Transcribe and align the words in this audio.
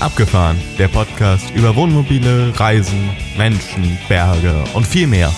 Abgefahren, 0.00 0.56
der 0.78 0.86
Podcast 0.86 1.50
über 1.56 1.74
Wohnmobile, 1.74 2.52
Reisen, 2.58 3.10
Menschen, 3.36 3.98
Berge 4.08 4.54
und 4.74 4.86
viel 4.86 5.08
mehr. 5.08 5.34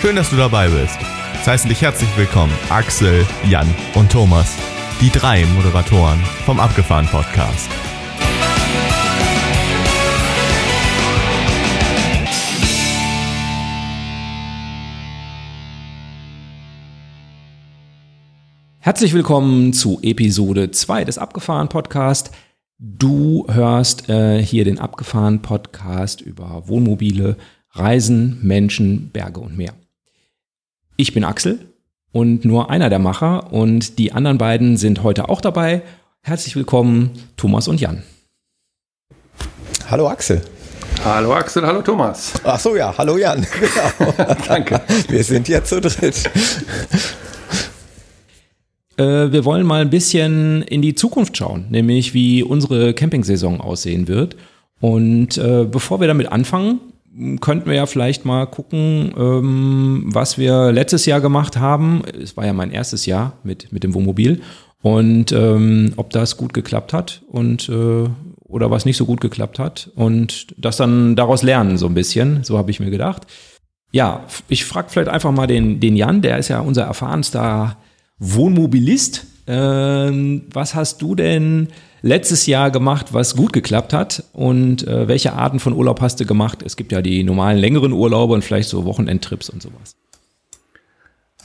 Schön, 0.00 0.16
dass 0.16 0.30
du 0.30 0.36
dabei 0.36 0.68
bist. 0.68 0.98
Es 1.38 1.46
heißen 1.46 1.68
dich 1.68 1.82
herzlich 1.82 2.08
willkommen 2.16 2.52
Axel, 2.70 3.26
Jan 3.46 3.68
und 3.94 4.10
Thomas, 4.10 4.56
die 5.02 5.10
drei 5.10 5.44
Moderatoren 5.54 6.18
vom 6.46 6.60
Abgefahren 6.60 7.06
Podcast. 7.08 7.68
Herzlich 18.82 19.12
willkommen 19.12 19.74
zu 19.74 19.98
Episode 20.02 20.70
2 20.70 21.04
des 21.04 21.18
Abgefahren 21.18 21.68
Podcast. 21.68 22.30
Du 22.82 23.44
hörst 23.46 24.08
äh, 24.08 24.42
hier 24.42 24.64
den 24.64 24.78
Abgefahren 24.78 25.42
Podcast 25.42 26.22
über 26.22 26.62
Wohnmobile, 26.66 27.36
Reisen, 27.72 28.38
Menschen, 28.40 29.10
Berge 29.10 29.40
und 29.40 29.54
Meer. 29.54 29.74
Ich 30.96 31.12
bin 31.12 31.22
Axel 31.22 31.58
und 32.10 32.46
nur 32.46 32.70
einer 32.70 32.88
der 32.88 32.98
Macher 32.98 33.52
und 33.52 33.98
die 33.98 34.12
anderen 34.12 34.38
beiden 34.38 34.78
sind 34.78 35.02
heute 35.02 35.28
auch 35.28 35.42
dabei. 35.42 35.82
Herzlich 36.22 36.56
willkommen, 36.56 37.10
Thomas 37.36 37.68
und 37.68 37.82
Jan. 37.82 38.02
Hallo 39.90 40.08
Axel. 40.08 40.40
Hallo 41.04 41.34
Axel, 41.34 41.66
hallo 41.66 41.82
Thomas. 41.82 42.32
Ach 42.44 42.58
so, 42.58 42.76
ja, 42.76 42.96
hallo 42.96 43.18
Jan. 43.18 43.46
Genau. 43.60 44.34
Danke. 44.48 44.80
Wir 45.06 45.22
sind 45.22 45.48
jetzt 45.48 45.68
zu 45.68 45.82
dritt. 45.82 46.30
Äh, 49.00 49.32
wir 49.32 49.44
wollen 49.46 49.66
mal 49.66 49.80
ein 49.80 49.90
bisschen 49.90 50.62
in 50.62 50.82
die 50.82 50.94
Zukunft 50.94 51.36
schauen, 51.36 51.66
nämlich 51.70 52.12
wie 52.12 52.42
unsere 52.42 52.92
Campingsaison 52.92 53.60
aussehen 53.60 54.08
wird. 54.08 54.36
Und 54.80 55.38
äh, 55.38 55.64
bevor 55.64 56.00
wir 56.00 56.06
damit 56.06 56.30
anfangen, 56.30 56.80
könnten 57.40 57.68
wir 57.68 57.76
ja 57.76 57.86
vielleicht 57.86 58.24
mal 58.24 58.46
gucken, 58.46 59.12
ähm, 59.16 60.04
was 60.06 60.36
wir 60.36 60.70
letztes 60.72 61.06
Jahr 61.06 61.20
gemacht 61.20 61.56
haben. 61.56 62.02
Es 62.22 62.36
war 62.36 62.44
ja 62.44 62.52
mein 62.52 62.70
erstes 62.70 63.06
Jahr 63.06 63.32
mit, 63.42 63.72
mit 63.72 63.84
dem 63.84 63.94
Wohnmobil 63.94 64.42
und 64.82 65.32
ähm, 65.32 65.92
ob 65.96 66.10
das 66.10 66.36
gut 66.36 66.52
geklappt 66.52 66.92
hat 66.92 67.22
und 67.28 67.68
äh, 67.68 68.08
oder 68.44 68.70
was 68.70 68.84
nicht 68.84 68.96
so 68.96 69.06
gut 69.06 69.20
geklappt 69.20 69.58
hat 69.58 69.90
und 69.94 70.48
das 70.56 70.76
dann 70.76 71.14
daraus 71.16 71.42
lernen 71.42 71.78
so 71.78 71.86
ein 71.86 71.94
bisschen. 71.94 72.44
So 72.44 72.58
habe 72.58 72.70
ich 72.70 72.80
mir 72.80 72.90
gedacht. 72.90 73.26
Ja, 73.92 74.24
ich 74.48 74.64
frage 74.64 74.88
vielleicht 74.90 75.10
einfach 75.10 75.32
mal 75.32 75.46
den, 75.46 75.80
den 75.80 75.96
Jan, 75.96 76.22
der 76.22 76.38
ist 76.38 76.48
ja 76.48 76.60
unser 76.60 76.84
erfahrenster 76.84 77.76
Wohnmobilist. 78.20 79.26
Ähm, 79.48 80.42
was 80.52 80.76
hast 80.76 81.02
du 81.02 81.16
denn 81.16 81.68
letztes 82.02 82.46
Jahr 82.46 82.70
gemacht, 82.70 83.12
was 83.12 83.34
gut 83.34 83.52
geklappt 83.52 83.92
hat? 83.92 84.22
Und 84.32 84.86
äh, 84.86 85.08
welche 85.08 85.32
Arten 85.32 85.58
von 85.58 85.72
Urlaub 85.72 86.00
hast 86.00 86.20
du 86.20 86.26
gemacht? 86.26 86.62
Es 86.64 86.76
gibt 86.76 86.92
ja 86.92 87.02
die 87.02 87.24
normalen 87.24 87.58
längeren 87.58 87.92
Urlaube 87.92 88.34
und 88.34 88.44
vielleicht 88.44 88.68
so 88.68 88.84
Wochenendtrips 88.84 89.50
und 89.50 89.62
sowas. 89.62 89.96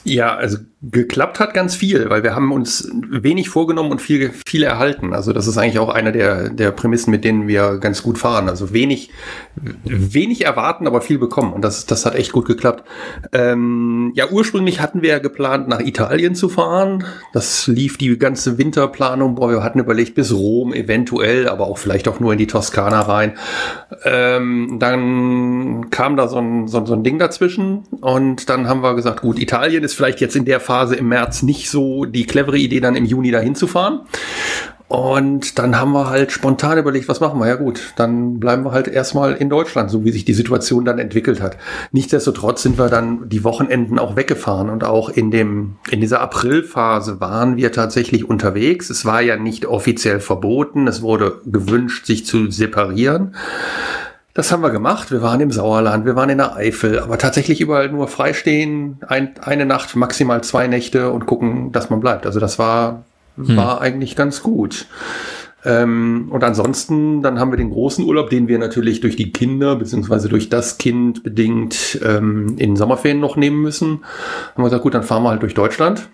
Ja, 0.08 0.36
also 0.36 0.60
geklappt 0.92 1.40
hat 1.40 1.56
ganz 1.56 1.76
viel, 1.76 2.12
weil 2.12 2.22
wir 2.22 2.36
haben 2.36 2.52
uns 2.52 2.88
wenig 3.10 3.50
vorgenommen 3.50 3.90
und 3.90 4.02
viel, 4.02 4.32
viel 4.46 4.62
erhalten. 4.62 5.14
Also 5.14 5.34
das 5.34 5.48
ist 5.48 5.58
eigentlich 5.58 5.80
auch 5.80 5.90
einer 5.90 6.12
der, 6.12 6.50
der 6.50 6.70
Prämissen, 6.70 7.10
mit 7.10 7.24
denen 7.24 7.48
wir 7.48 7.80
ganz 7.80 8.04
gut 8.04 8.20
fahren. 8.20 8.48
Also 8.48 8.72
wenig, 8.72 9.10
wenig 9.56 10.46
erwarten, 10.46 10.86
aber 10.86 11.02
viel 11.02 11.18
bekommen. 11.18 11.54
Und 11.54 11.64
das, 11.64 11.88
das 11.88 12.06
hat 12.06 12.14
echt 12.14 12.32
gut 12.34 12.46
geklappt. 12.46 12.84
Ähm, 13.32 14.12
ja, 14.16 14.30
ursprünglich 14.30 14.80
hatten 14.80 15.02
wir 15.02 15.10
ja 15.10 15.18
geplant, 15.18 15.68
nach 15.68 15.80
Italien 15.80 16.36
zu 16.36 16.50
fahren. 16.50 17.04
Das 17.34 17.66
lief 17.66 17.98
die 17.98 18.16
ganze 18.20 18.60
Winterplanung. 18.60 19.34
Boah, 19.34 19.50
wir 19.50 19.64
hatten 19.64 19.80
überlegt, 19.80 20.14
bis 20.14 20.32
Rom 20.32 20.72
eventuell, 20.72 21.50
aber 21.50 21.66
auch 21.66 21.80
vielleicht 21.80 22.08
auch 22.08 22.20
nur 22.20 22.32
in 22.34 22.38
die 22.38 22.48
Toskana 22.48 23.02
rein. 23.02 23.34
Ähm, 24.04 24.78
dann 24.80 25.90
kam 25.90 26.16
da 26.16 26.28
so 26.28 26.38
ein, 26.38 26.68
so, 26.68 26.86
so 26.86 26.94
ein 26.94 27.04
Ding 27.04 27.18
dazwischen. 27.18 27.86
Und 28.02 28.50
dann 28.50 28.70
haben 28.70 28.84
wir 28.84 28.94
gesagt, 28.94 29.22
gut, 29.22 29.40
Italien 29.40 29.84
ist 29.84 29.95
vielleicht 29.96 30.22
jetzt 30.22 30.36
in 30.36 30.46
der 30.46 30.60
Phase 30.60 30.96
im 30.96 31.10
März 31.10 31.44
nicht 31.44 31.70
so 31.70 32.06
die 32.06 32.26
clevere 32.26 32.58
Idee, 32.58 32.80
dann 32.80 32.96
im 32.96 33.06
Juni 33.06 33.32
dahin 33.32 33.56
zu 33.56 33.68
fahren. 33.68 34.02
Und 34.88 35.58
dann 35.58 35.80
haben 35.80 35.94
wir 35.94 36.10
halt 36.10 36.32
spontan 36.32 36.78
überlegt, 36.78 37.08
was 37.10 37.20
machen 37.20 37.40
wir? 37.40 37.48
Ja 37.48 37.56
gut, 37.56 37.94
dann 37.96 38.40
bleiben 38.40 38.64
wir 38.64 38.72
halt 38.72 38.88
erstmal 38.88 39.34
in 39.34 39.50
Deutschland, 39.50 39.90
so 39.90 40.06
wie 40.06 40.12
sich 40.12 40.26
die 40.26 40.34
Situation 40.34 40.86
dann 40.86 41.00
entwickelt 41.00 41.42
hat. 41.42 41.58
Nichtsdestotrotz 41.92 42.62
sind 42.62 42.78
wir 42.78 42.88
dann 42.88 43.28
die 43.28 43.44
Wochenenden 43.44 43.98
auch 43.98 44.16
weggefahren 44.16 44.70
und 44.70 44.84
auch 44.84 45.10
in 45.10 45.32
dem, 45.32 45.78
in 45.90 46.02
dieser 46.02 46.22
Aprilphase 46.22 47.20
waren 47.20 47.58
wir 47.58 47.72
tatsächlich 47.72 48.30
unterwegs. 48.30 48.92
Es 48.92 49.06
war 49.06 49.22
ja 49.22 49.38
nicht 49.38 49.66
offiziell 49.66 50.20
verboten. 50.20 50.88
Es 50.88 51.02
wurde 51.02 51.42
gewünscht, 51.46 52.06
sich 52.06 52.28
zu 52.28 52.52
separieren. 52.52 53.36
Das 54.36 54.52
haben 54.52 54.62
wir 54.62 54.70
gemacht. 54.70 55.12
Wir 55.12 55.22
waren 55.22 55.40
im 55.40 55.50
Sauerland, 55.50 56.06
wir 56.06 56.18
waren 56.18 56.30
in 56.30 56.40
der 56.40 56.58
Eifel, 56.58 57.00
aber 57.00 57.18
tatsächlich 57.18 57.62
überall 57.62 57.90
nur 57.90 58.10
freistehen, 58.10 58.98
ein, 59.08 59.32
eine 59.42 59.66
Nacht, 59.66 59.96
maximal 59.96 60.44
zwei 60.44 60.68
Nächte 60.68 61.10
und 61.10 61.26
gucken, 61.26 61.72
dass 61.72 61.90
man 61.90 62.02
bleibt. 62.02 62.26
Also 62.26 62.42
das 62.42 62.60
war, 62.60 63.06
hm. 63.38 63.56
war 63.56 63.80
eigentlich 63.80 64.18
ganz 64.18 64.44
gut. 64.44 64.88
Ähm, 65.64 66.28
und 66.32 66.44
ansonsten, 66.44 67.22
dann 67.22 67.40
haben 67.40 67.54
wir 67.54 67.58
den 67.58 67.70
großen 67.70 68.04
Urlaub, 68.04 68.30
den 68.30 68.50
wir 68.50 68.60
natürlich 68.60 69.00
durch 69.00 69.16
die 69.16 69.32
Kinder 69.32 69.78
beziehungsweise 69.78 70.28
durch 70.28 70.50
das 70.50 70.78
Kind 70.78 71.24
bedingt 71.24 72.02
ähm, 72.04 72.56
in 72.58 72.76
Sommerferien 72.76 73.22
noch 73.22 73.38
nehmen 73.38 73.62
müssen. 73.62 74.04
Haben 74.54 74.64
wir 74.64 74.66
gesagt, 74.66 74.84
gut, 74.84 74.96
dann 74.96 75.04
fahren 75.04 75.24
wir 75.24 75.30
halt 75.30 75.44
durch 75.44 75.54
Deutschland. 75.54 76.10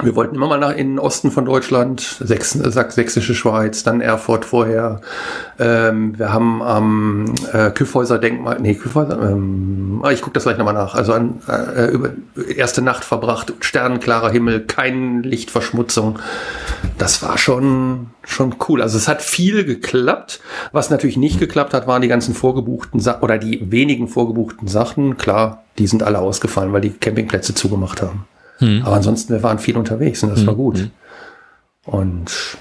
Wir 0.00 0.16
wollten 0.16 0.36
immer 0.36 0.48
mal 0.48 0.58
nach 0.58 0.74
in 0.74 0.92
den 0.92 0.98
Osten 0.98 1.30
von 1.30 1.44
Deutschland, 1.44 2.00
Sächs 2.00 2.52
Sächsische 2.52 3.34
Schweiz, 3.34 3.82
dann 3.82 4.00
Erfurt 4.00 4.46
vorher. 4.46 5.02
Ähm, 5.58 6.18
wir 6.18 6.32
haben 6.32 6.62
am 6.62 7.34
äh, 7.52 7.70
Küffhäuser 7.70 8.18
Denkmal, 8.18 8.58
nee, 8.58 8.74
Küffhäuser, 8.74 9.20
ähm, 9.20 10.00
ah, 10.02 10.10
ich 10.10 10.22
gucke 10.22 10.32
das 10.32 10.44
gleich 10.44 10.56
nochmal 10.56 10.72
nach. 10.72 10.94
Also 10.94 11.12
an, 11.12 11.40
äh, 11.46 11.90
über, 11.90 12.10
erste 12.56 12.80
Nacht 12.80 13.04
verbracht, 13.04 13.52
sternenklarer 13.60 14.30
Himmel, 14.30 14.60
keine 14.60 15.20
Lichtverschmutzung. 15.20 16.18
Das 16.96 17.22
war 17.22 17.36
schon, 17.36 18.08
schon 18.24 18.56
cool. 18.68 18.80
Also 18.80 18.96
es 18.96 19.08
hat 19.08 19.20
viel 19.20 19.64
geklappt. 19.64 20.40
Was 20.72 20.88
natürlich 20.88 21.18
nicht 21.18 21.38
geklappt 21.38 21.74
hat, 21.74 21.86
waren 21.86 22.00
die 22.00 22.08
ganzen 22.08 22.34
vorgebuchten 22.34 22.98
Sachen 22.98 23.22
oder 23.22 23.36
die 23.36 23.70
wenigen 23.70 24.08
vorgebuchten 24.08 24.68
Sachen. 24.68 25.18
Klar, 25.18 25.64
die 25.78 25.86
sind 25.86 26.02
alle 26.02 26.18
ausgefallen, 26.18 26.72
weil 26.72 26.80
die 26.80 26.90
Campingplätze 26.90 27.54
zugemacht 27.54 28.00
haben. 28.00 28.24
Hm. 28.62 28.82
Aber 28.84 28.96
ansonsten, 28.96 29.32
wir 29.32 29.42
waren 29.42 29.58
viel 29.58 29.76
unterwegs 29.76 30.22
und 30.22 30.30
das 30.30 30.40
hm. 30.40 30.46
war 30.46 30.54
gut. 30.54 30.78
Hm. 30.78 30.90
Und 31.84 32.56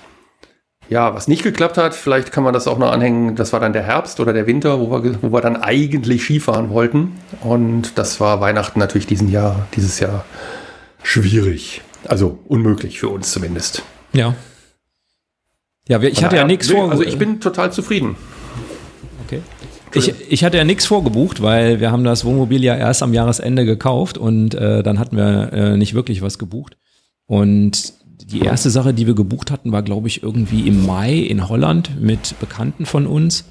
ja, 0.89 1.13
was 1.13 1.29
nicht 1.29 1.43
geklappt 1.43 1.77
hat, 1.77 1.93
vielleicht 1.93 2.33
kann 2.33 2.43
man 2.43 2.53
das 2.53 2.67
auch 2.67 2.77
noch 2.77 2.91
anhängen, 2.91 3.35
das 3.35 3.53
war 3.53 3.61
dann 3.61 3.71
der 3.71 3.83
Herbst 3.83 4.19
oder 4.19 4.33
der 4.33 4.45
Winter, 4.45 4.79
wo 4.79 4.91
wir, 4.91 5.21
wo 5.21 5.31
wir 5.31 5.39
dann 5.39 5.55
eigentlich 5.55 6.23
Skifahren 6.23 6.69
wollten. 6.69 7.13
Und 7.41 7.97
das 7.97 8.19
war 8.19 8.41
Weihnachten 8.41 8.79
natürlich 8.79 9.07
diesen 9.07 9.29
Jahr, 9.29 9.67
dieses 9.75 10.01
Jahr 10.01 10.25
schwierig. 11.03 11.81
Also 12.07 12.39
unmöglich 12.47 12.99
für 12.99 13.09
uns 13.09 13.31
zumindest. 13.31 13.83
Ja. 14.11 14.35
Ja, 15.87 16.01
ich 16.01 16.23
hatte 16.23 16.35
ja 16.35 16.45
nichts 16.45 16.69
vor. 16.69 16.91
Also 16.91 17.03
ich 17.03 17.17
bin 17.17 17.39
total 17.39 17.71
zufrieden. 17.71 18.15
Okay. 19.25 19.41
Ich, 19.93 20.13
ich 20.29 20.43
hatte 20.43 20.57
ja 20.57 20.63
nichts 20.63 20.85
vorgebucht, 20.85 21.41
weil 21.41 21.79
wir 21.79 21.91
haben 21.91 22.03
das 22.03 22.25
Wohnmobil 22.25 22.63
ja 22.63 22.75
erst 22.75 23.03
am 23.03 23.13
Jahresende 23.13 23.65
gekauft 23.65 24.17
und 24.17 24.55
äh, 24.55 24.83
dann 24.83 24.99
hatten 24.99 25.17
wir 25.17 25.53
äh, 25.53 25.77
nicht 25.77 25.93
wirklich 25.93 26.21
was 26.21 26.37
gebucht. 26.39 26.77
Und 27.25 27.93
die 28.31 28.41
erste 28.41 28.69
Sache, 28.69 28.93
die 28.93 29.07
wir 29.07 29.15
gebucht 29.15 29.51
hatten, 29.51 29.71
war, 29.71 29.83
glaube 29.83 30.07
ich, 30.07 30.23
irgendwie 30.23 30.67
im 30.67 30.85
Mai 30.85 31.15
in 31.15 31.49
Holland 31.49 31.99
mit 31.99 32.39
Bekannten 32.39 32.85
von 32.85 33.07
uns. 33.07 33.45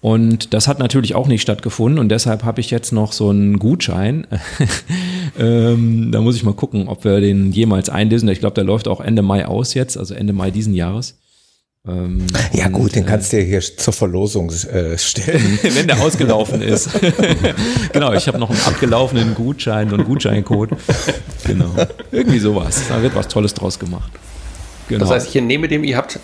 Und 0.00 0.52
das 0.52 0.66
hat 0.66 0.80
natürlich 0.80 1.14
auch 1.14 1.28
nicht 1.28 1.42
stattgefunden 1.42 2.00
und 2.00 2.08
deshalb 2.08 2.42
habe 2.42 2.60
ich 2.60 2.72
jetzt 2.72 2.90
noch 2.90 3.12
so 3.12 3.30
einen 3.30 3.60
Gutschein. 3.60 4.26
ähm, 5.38 6.10
da 6.10 6.20
muss 6.20 6.34
ich 6.34 6.42
mal 6.42 6.54
gucken, 6.54 6.88
ob 6.88 7.04
wir 7.04 7.20
den 7.20 7.52
jemals 7.52 7.88
einlösen. 7.88 8.28
Ich 8.28 8.40
glaube, 8.40 8.54
der 8.54 8.64
läuft 8.64 8.88
auch 8.88 9.00
Ende 9.00 9.22
Mai 9.22 9.46
aus 9.46 9.74
jetzt, 9.74 9.96
also 9.96 10.14
Ende 10.14 10.32
Mai 10.32 10.50
diesen 10.50 10.74
Jahres. 10.74 11.21
Ähm, 11.86 12.26
ja 12.52 12.68
gut, 12.68 12.82
und, 12.82 12.94
den 12.96 13.06
kannst 13.06 13.32
du 13.32 13.38
ja 13.38 13.44
hier 13.44 13.60
zur 13.60 13.92
Verlosung 13.92 14.50
äh, 14.50 14.96
stellen. 14.96 15.58
Wenn 15.62 15.88
der 15.88 16.00
ausgelaufen 16.00 16.62
ist. 16.62 16.90
genau, 17.92 18.12
ich 18.12 18.28
habe 18.28 18.38
noch 18.38 18.50
einen 18.50 18.60
abgelaufenen 18.60 19.34
Gutschein 19.34 19.88
und 19.88 19.94
einen 19.94 20.04
Gutscheincode. 20.04 20.70
Genau. 21.44 21.74
Irgendwie 22.12 22.38
sowas. 22.38 22.84
Da 22.88 23.02
wird 23.02 23.16
was 23.16 23.26
Tolles 23.26 23.52
draus 23.52 23.80
gemacht. 23.80 24.12
Genau. 24.86 25.00
Das 25.00 25.10
heißt, 25.10 25.28
ich 25.28 25.36
entnehme 25.36 25.66
dem, 25.66 25.82
ihr 25.82 25.96
habt 25.96 26.20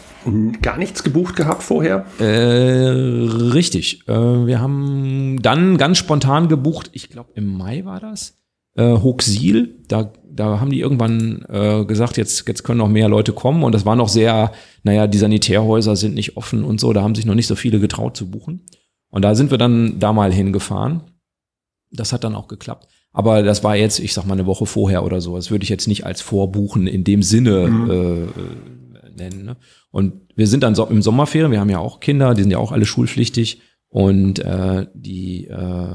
gar 0.62 0.78
nichts 0.78 1.02
gebucht 1.02 1.34
gehabt 1.34 1.64
vorher? 1.64 2.06
Äh, 2.20 2.24
richtig. 2.24 4.06
Äh, 4.06 4.12
wir 4.12 4.60
haben 4.60 5.42
dann 5.42 5.76
ganz 5.76 5.98
spontan 5.98 6.48
gebucht, 6.48 6.90
ich 6.92 7.10
glaube 7.10 7.30
im 7.34 7.48
Mai 7.48 7.84
war 7.84 7.98
das, 7.98 8.38
äh, 8.76 8.92
Hochsiel. 8.92 9.74
Da 9.88 10.12
da 10.38 10.60
haben 10.60 10.70
die 10.70 10.80
irgendwann 10.80 11.44
äh, 11.48 11.84
gesagt, 11.84 12.16
jetzt, 12.16 12.46
jetzt 12.46 12.62
können 12.62 12.78
noch 12.78 12.88
mehr 12.88 13.08
Leute 13.08 13.32
kommen. 13.32 13.64
Und 13.64 13.74
das 13.74 13.84
war 13.84 13.96
noch 13.96 14.08
sehr, 14.08 14.52
naja, 14.84 15.06
die 15.06 15.18
Sanitärhäuser 15.18 15.96
sind 15.96 16.14
nicht 16.14 16.36
offen 16.36 16.64
und 16.64 16.78
so. 16.78 16.92
Da 16.92 17.02
haben 17.02 17.14
sich 17.14 17.26
noch 17.26 17.34
nicht 17.34 17.48
so 17.48 17.56
viele 17.56 17.80
getraut 17.80 18.16
zu 18.16 18.30
buchen. 18.30 18.62
Und 19.10 19.22
da 19.22 19.34
sind 19.34 19.50
wir 19.50 19.58
dann 19.58 19.98
da 19.98 20.12
mal 20.12 20.32
hingefahren. 20.32 21.02
Das 21.90 22.12
hat 22.12 22.22
dann 22.22 22.34
auch 22.36 22.46
geklappt. 22.46 22.88
Aber 23.12 23.42
das 23.42 23.64
war 23.64 23.74
jetzt, 23.74 23.98
ich 23.98 24.12
sag 24.12 24.26
mal, 24.26 24.34
eine 24.34 24.46
Woche 24.46 24.66
vorher 24.66 25.04
oder 25.04 25.20
so. 25.20 25.34
Das 25.34 25.50
würde 25.50 25.64
ich 25.64 25.70
jetzt 25.70 25.88
nicht 25.88 26.06
als 26.06 26.20
Vorbuchen 26.20 26.86
in 26.86 27.02
dem 27.02 27.22
Sinne 27.22 27.66
mhm. 27.66 27.90
äh, 27.90 29.16
nennen. 29.16 29.44
Ne? 29.44 29.56
Und 29.90 30.12
wir 30.36 30.46
sind 30.46 30.62
dann 30.62 30.76
so 30.76 30.86
im 30.86 31.02
Sommerferien, 31.02 31.50
wir 31.50 31.58
haben 31.58 31.70
ja 31.70 31.80
auch 31.80 31.98
Kinder, 31.98 32.34
die 32.34 32.42
sind 32.42 32.52
ja 32.52 32.58
auch 32.58 32.70
alle 32.70 32.86
schulpflichtig 32.86 33.60
und 33.88 34.38
äh, 34.38 34.86
die, 34.94 35.46
äh, 35.46 35.94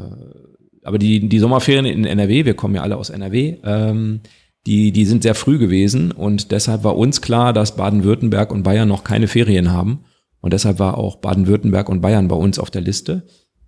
aber 0.84 0.98
die, 0.98 1.28
die 1.28 1.40
Sommerferien 1.40 1.86
in 1.86 2.06
NRW, 2.06 2.46
wir 2.46 2.54
kommen 2.54 2.76
ja 2.76 2.82
alle 2.82 2.98
aus 2.98 3.10
NRW, 3.10 3.58
ähm, 3.64 4.22
die, 4.66 4.92
die 4.92 5.06
sind 5.06 5.24
sehr 5.24 5.36
früh 5.36 5.58
gewesen 5.58 6.12
und 6.12 6.52
deshalb 6.52 6.84
war 6.84 6.98
uns 6.98 7.22
klar, 7.22 7.52
dass 7.52 7.76
Baden-Württemberg 7.76 8.52
und 8.52 8.64
Bayern 8.64 8.88
noch 8.88 9.04
keine 9.04 9.28
Ferien 9.28 9.72
haben. 9.72 10.06
Und 10.40 10.54
deshalb 10.54 10.80
war 10.80 10.98
auch 10.98 11.18
Baden-Württemberg 11.18 11.90
und 11.90 12.02
Bayern 12.02 12.28
bei 12.28 12.36
uns 12.36 12.60
auf 12.60 12.70
der 12.70 12.82
Liste. 12.82 13.24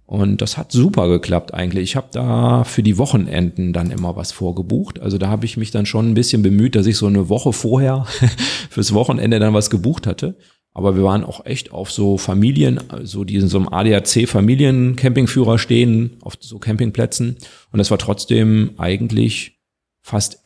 Und 0.05 0.41
das 0.41 0.57
hat 0.57 0.71
super 0.71 1.09
geklappt 1.09 1.53
eigentlich. 1.53 1.83
Ich 1.83 1.95
habe 1.95 2.07
da 2.11 2.63
für 2.63 2.83
die 2.83 2.97
Wochenenden 2.97 3.73
dann 3.73 3.91
immer 3.91 4.15
was 4.15 4.31
vorgebucht. 4.31 5.01
Also 5.01 5.17
da 5.17 5.29
habe 5.29 5.45
ich 5.45 5.57
mich 5.57 5.71
dann 5.71 5.85
schon 5.85 6.09
ein 6.09 6.13
bisschen 6.13 6.43
bemüht, 6.43 6.75
dass 6.75 6.85
ich 6.85 6.97
so 6.97 7.07
eine 7.07 7.27
Woche 7.27 7.53
vorher 7.53 8.05
fürs 8.69 8.93
Wochenende 8.93 9.39
dann 9.39 9.53
was 9.53 9.69
gebucht 9.69 10.05
hatte. 10.05 10.37
Aber 10.75 10.97
wir 10.97 11.03
waren 11.03 11.23
auch 11.23 11.45
echt 11.45 11.71
auf 11.71 11.89
so 11.89 12.17
Familien, 12.17 12.81
so 13.03 13.23
die 13.23 13.35
in 13.35 13.47
so 13.47 13.57
einem 13.57 13.69
ADAC 13.69 14.27
Familiencampingführer 14.27 15.57
stehen, 15.57 16.17
auf 16.19 16.33
so 16.41 16.59
Campingplätzen. 16.59 17.37
Und 17.71 17.79
es 17.79 17.91
war 17.91 17.97
trotzdem 17.97 18.71
eigentlich 18.77 19.57
fast 20.01 20.43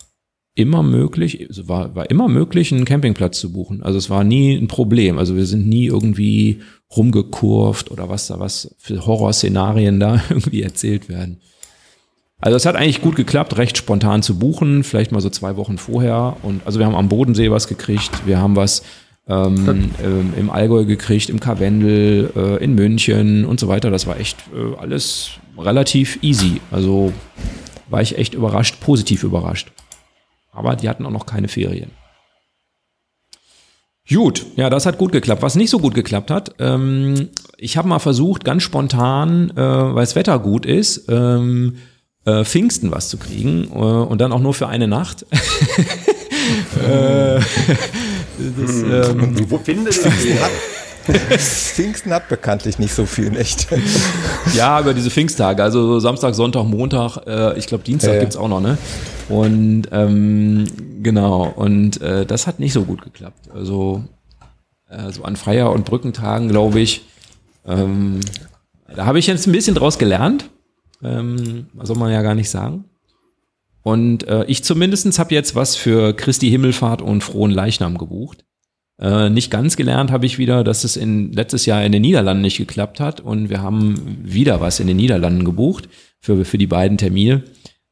immer 0.54 0.84
möglich, 0.84 1.42
es 1.42 1.68
war, 1.68 1.96
war 1.96 2.12
immer 2.12 2.28
möglich, 2.28 2.72
einen 2.72 2.86
Campingplatz 2.86 3.40
zu 3.40 3.52
buchen. 3.52 3.82
Also 3.82 3.98
es 3.98 4.12
war 4.12 4.24
nie 4.24 4.56
ein 4.56 4.68
Problem. 4.68 5.18
Also 5.18 5.36
wir 5.36 5.48
sind 5.48 5.68
nie 5.68 5.86
irgendwie 5.86 6.60
rumgekurvt 6.96 7.90
oder 7.90 8.08
was 8.08 8.28
da 8.28 8.40
was 8.40 8.76
für 8.78 9.08
Horrorszenarien 9.08 10.00
da 10.00 10.22
irgendwie 10.30 10.62
erzählt 10.62 11.10
werden. 11.10 11.40
Also 12.40 12.56
es 12.56 12.68
hat 12.68 12.76
eigentlich 12.76 13.02
gut 13.02 13.16
geklappt, 13.16 13.58
recht 13.58 13.78
spontan 13.78 14.22
zu 14.22 14.38
buchen, 14.38 14.84
vielleicht 14.84 15.12
mal 15.12 15.22
so 15.22 15.32
zwei 15.32 15.58
Wochen 15.58 15.80
vorher. 15.80 16.38
Und 16.44 16.62
also 16.66 16.78
wir 16.78 16.86
haben 16.86 16.96
am 16.96 17.10
Bodensee 17.10 17.50
was 17.50 17.68
gekriegt, 17.68 18.28
wir 18.28 18.40
haben 18.40 18.56
was 18.56 18.84
ähm, 19.30 19.92
ähm, 20.04 20.34
im 20.36 20.50
Allgäu 20.50 20.86
gekriegt, 20.86 21.30
im 21.30 21.40
Karwendel, 21.40 22.32
äh, 22.36 22.64
in 22.64 22.76
München 22.76 23.46
und 23.46 23.60
so 23.60 23.68
weiter. 23.68 23.92
Das 23.92 24.08
war 24.08 24.20
echt 24.20 24.38
äh, 24.54 24.76
alles 24.78 25.32
relativ 25.58 26.18
easy. 26.24 26.62
Also 26.72 27.14
war 27.90 28.02
ich 28.02 28.18
echt 28.18 28.34
überrascht, 28.34 28.80
positiv 28.80 29.24
überrascht. 29.24 29.72
Aber 30.52 30.76
die 30.76 30.90
hatten 30.90 31.06
auch 31.06 31.12
noch 31.12 31.26
keine 31.26 31.48
Ferien. 31.48 31.92
Gut, 34.12 34.48
ja, 34.56 34.72
das 34.72 34.88
hat 34.88 34.98
gut 34.98 35.12
geklappt. 35.12 35.44
Was 35.44 35.56
nicht 35.56 35.70
so 35.70 35.78
gut 35.78 35.94
geklappt 35.94 36.32
hat, 36.32 36.56
ähm, 36.58 37.30
ich 37.58 37.78
habe 37.78 37.88
mal 37.88 38.00
versucht, 38.00 38.44
ganz 38.44 38.64
spontan, 38.64 39.52
äh, 39.52 39.56
weil 39.62 40.02
das 40.02 40.16
Wetter 40.16 40.40
gut 40.40 40.66
ist, 40.66 41.08
ähm, 41.10 41.76
äh, 42.26 42.44
Pfingsten 42.44 42.92
was 42.92 43.10
zu 43.10 43.18
kriegen 43.18 43.66
äh, 43.66 43.76
und 43.76 44.20
dann 44.20 44.32
auch 44.32 44.40
nur 44.40 44.56
für 44.56 44.68
eine 44.68 44.88
Nacht. 44.88 45.28
äh, 46.90 47.40
das, 48.58 49.10
ähm, 49.12 49.50
Wo 49.50 49.58
findet 49.58 49.98
ihr 50.04 50.12
Pfingsten 51.38 52.14
hat 52.14 52.30
bekanntlich 52.30 52.78
nicht 52.78 52.94
so 52.94 53.06
viel 53.06 53.32
Nächte. 53.32 53.82
Ja, 54.56 54.80
über 54.80 54.94
diese 54.94 55.10
Pfingsttage, 55.10 55.64
also 55.64 56.00
Samstag, 56.00 56.36
Sonntag, 56.36 56.66
Montag, 56.66 57.18
äh, 57.28 57.58
ich 57.58 57.68
glaube 57.68 57.84
Dienstag 57.84 58.10
ja, 58.10 58.16
ja. 58.16 58.20
gibt's 58.22 58.36
auch 58.36 58.48
noch, 58.48 58.62
ne? 58.62 58.78
Und 59.28 59.84
ähm, 59.92 60.66
genau, 61.02 61.54
und 61.56 62.02
äh, 62.02 62.26
das 62.26 62.48
hat 62.48 62.60
nicht 62.60 62.74
so 62.74 62.84
gut 62.84 63.04
geklappt. 63.04 63.50
Also 63.54 64.04
äh, 64.90 65.12
so 65.12 65.24
an 65.24 65.36
Freier- 65.36 65.72
und 65.72 65.86
Brückentagen, 65.86 66.50
glaube 66.50 66.80
ich, 66.80 67.06
ähm, 67.66 68.20
da 68.96 69.06
habe 69.06 69.20
ich 69.20 69.28
jetzt 69.28 69.48
ein 69.48 69.52
bisschen 69.52 69.76
draus 69.76 70.00
gelernt. 70.00 70.50
Ähm, 71.04 71.68
soll 71.82 71.98
man 71.98 72.12
ja 72.12 72.22
gar 72.22 72.36
nicht 72.36 72.50
sagen. 72.50 72.86
Und 73.82 74.28
äh, 74.28 74.46
ich 74.46 74.64
zumindestens 74.64 75.20
habe 75.20 75.34
jetzt 75.34 75.56
was 75.56 75.76
für 75.76 76.14
Christi 76.14 76.50
Himmelfahrt 76.50 77.02
und 77.02 77.24
Frohen 77.24 77.52
Leichnam 77.52 77.98
gebucht. 77.98 78.46
Äh, 79.00 79.30
nicht 79.30 79.50
ganz 79.50 79.78
gelernt 79.78 80.12
habe 80.12 80.26
ich 80.26 80.38
wieder, 80.38 80.64
dass 80.64 80.84
es 80.84 80.98
in, 80.98 81.32
letztes 81.32 81.66
Jahr 81.66 81.84
in 81.86 81.94
den 81.94 82.02
Niederlanden 82.02 82.42
nicht 82.42 82.58
geklappt 82.58 83.00
hat 83.00 83.22
und 83.22 83.50
wir 83.50 83.62
haben 83.62 84.20
wieder 84.22 84.60
was 84.60 84.82
in 84.82 84.88
den 84.88 84.98
Niederlanden 84.98 85.46
gebucht 85.46 85.88
für, 86.20 86.44
für 86.44 86.58
die 86.58 86.68
beiden 86.68 86.98
Termine. 86.98 87.44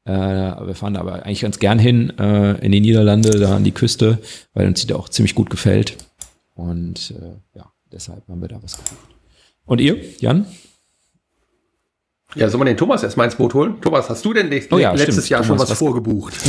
Äh, 0.03 0.11
wir 0.11 0.75
fahren 0.75 0.97
aber 0.97 1.23
eigentlich 1.25 1.41
ganz 1.41 1.59
gern 1.59 1.79
hin 1.79 2.11
äh, 2.19 2.57
in 2.65 2.73
die 2.73 2.81
Niederlande, 2.81 3.39
da 3.39 3.55
an 3.55 3.63
die 3.63 3.71
Küste, 3.71 4.19
weil 4.53 4.67
uns 4.67 4.81
die 4.81 4.87
da 4.87 4.97
auch 4.97 5.07
ziemlich 5.07 5.35
gut 5.35 5.49
gefällt. 5.49 5.97
Und 6.55 7.11
äh, 7.11 7.57
ja, 7.57 7.71
deshalb 7.89 8.27
haben 8.27 8.41
wir 8.41 8.49
da 8.49 8.61
was 8.61 8.75
gebucht. 8.77 9.07
Und 9.65 9.79
ihr, 9.79 9.97
Jan? 10.19 10.45
Ja, 12.35 12.49
soll 12.49 12.59
man 12.59 12.67
den 12.67 12.75
Thomas 12.75 13.03
erstmal 13.03 13.27
ins 13.27 13.35
Boot 13.35 13.53
holen? 13.53 13.79
Thomas, 13.79 14.09
hast 14.09 14.25
du 14.25 14.33
denn 14.33 14.49
letztes 14.49 14.73
oh 14.73 14.77
ja, 14.77 14.93
Jahr 14.93 15.05
Thomas, 15.05 15.47
schon 15.47 15.59
was, 15.59 15.69
was 15.69 15.77
vorgebucht? 15.77 16.33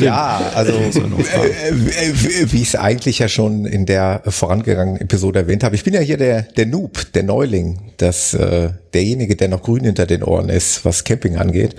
ja, 0.00 0.40
also 0.54 0.72
äh, 0.72 0.88
äh, 0.88 2.52
wie 2.52 2.62
ich 2.62 2.68
es 2.68 2.74
eigentlich 2.74 3.18
ja 3.18 3.28
schon 3.28 3.66
in 3.66 3.84
der 3.84 4.22
vorangegangenen 4.26 5.02
Episode 5.02 5.40
erwähnt 5.40 5.62
habe, 5.62 5.74
ich 5.74 5.84
bin 5.84 5.92
ja 5.92 6.00
hier 6.00 6.16
der, 6.16 6.42
der 6.42 6.64
Noob, 6.64 7.12
der 7.12 7.22
Neuling, 7.22 7.92
das, 7.98 8.32
äh, 8.32 8.70
derjenige, 8.94 9.36
der 9.36 9.48
noch 9.48 9.62
grün 9.62 9.84
hinter 9.84 10.06
den 10.06 10.22
Ohren 10.22 10.48
ist, 10.48 10.84
was 10.84 11.04
Camping 11.04 11.36
angeht. 11.36 11.76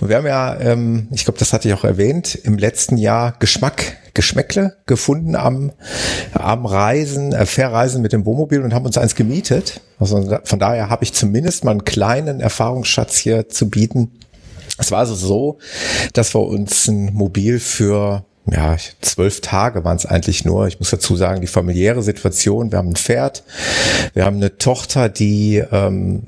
Und 0.00 0.08
wir 0.08 0.16
haben 0.16 0.26
ja, 0.26 0.58
ähm, 0.60 1.08
ich 1.12 1.24
glaube, 1.24 1.38
das 1.38 1.52
hatte 1.52 1.68
ich 1.68 1.74
auch 1.74 1.84
erwähnt, 1.84 2.34
im 2.34 2.58
letzten 2.58 2.96
Jahr 2.96 3.34
Geschmack 3.38 3.96
Geschmäckle 4.14 4.76
gefunden 4.86 5.36
am, 5.36 5.72
am 6.32 6.66
Reisen, 6.66 7.32
äh, 7.32 7.46
Verreisen 7.46 8.02
mit 8.02 8.12
dem 8.12 8.26
Wohnmobil 8.26 8.60
und 8.60 8.74
haben 8.74 8.84
uns 8.84 8.98
eins 8.98 9.14
gemietet. 9.14 9.80
Also 9.98 10.38
von 10.44 10.58
daher 10.58 10.90
habe 10.90 11.04
ich 11.04 11.12
zumindest 11.12 11.64
mal 11.64 11.72
einen 11.72 11.84
kleinen 11.84 12.40
Erfahrungsschatz 12.40 13.18
hier 13.18 13.48
zu 13.48 13.70
bieten. 13.70 14.10
Es 14.78 14.90
war 14.90 15.00
also 15.00 15.14
so, 15.14 15.58
dass 16.12 16.34
wir 16.34 16.40
uns 16.40 16.88
ein 16.88 17.12
Mobil 17.12 17.60
für 17.60 18.24
ja, 18.50 18.76
zwölf 19.00 19.42
Tage 19.42 19.84
waren 19.84 19.96
es 19.96 20.06
eigentlich 20.06 20.44
nur. 20.44 20.66
Ich 20.66 20.80
muss 20.80 20.90
dazu 20.90 21.14
sagen, 21.16 21.40
die 21.40 21.46
familiäre 21.46 22.02
Situation. 22.02 22.72
Wir 22.72 22.78
haben 22.78 22.90
ein 22.90 22.96
Pferd, 22.96 23.44
wir 24.14 24.24
haben 24.24 24.36
eine 24.36 24.58
Tochter, 24.58 25.08
die 25.08 25.62
ähm, 25.70 26.22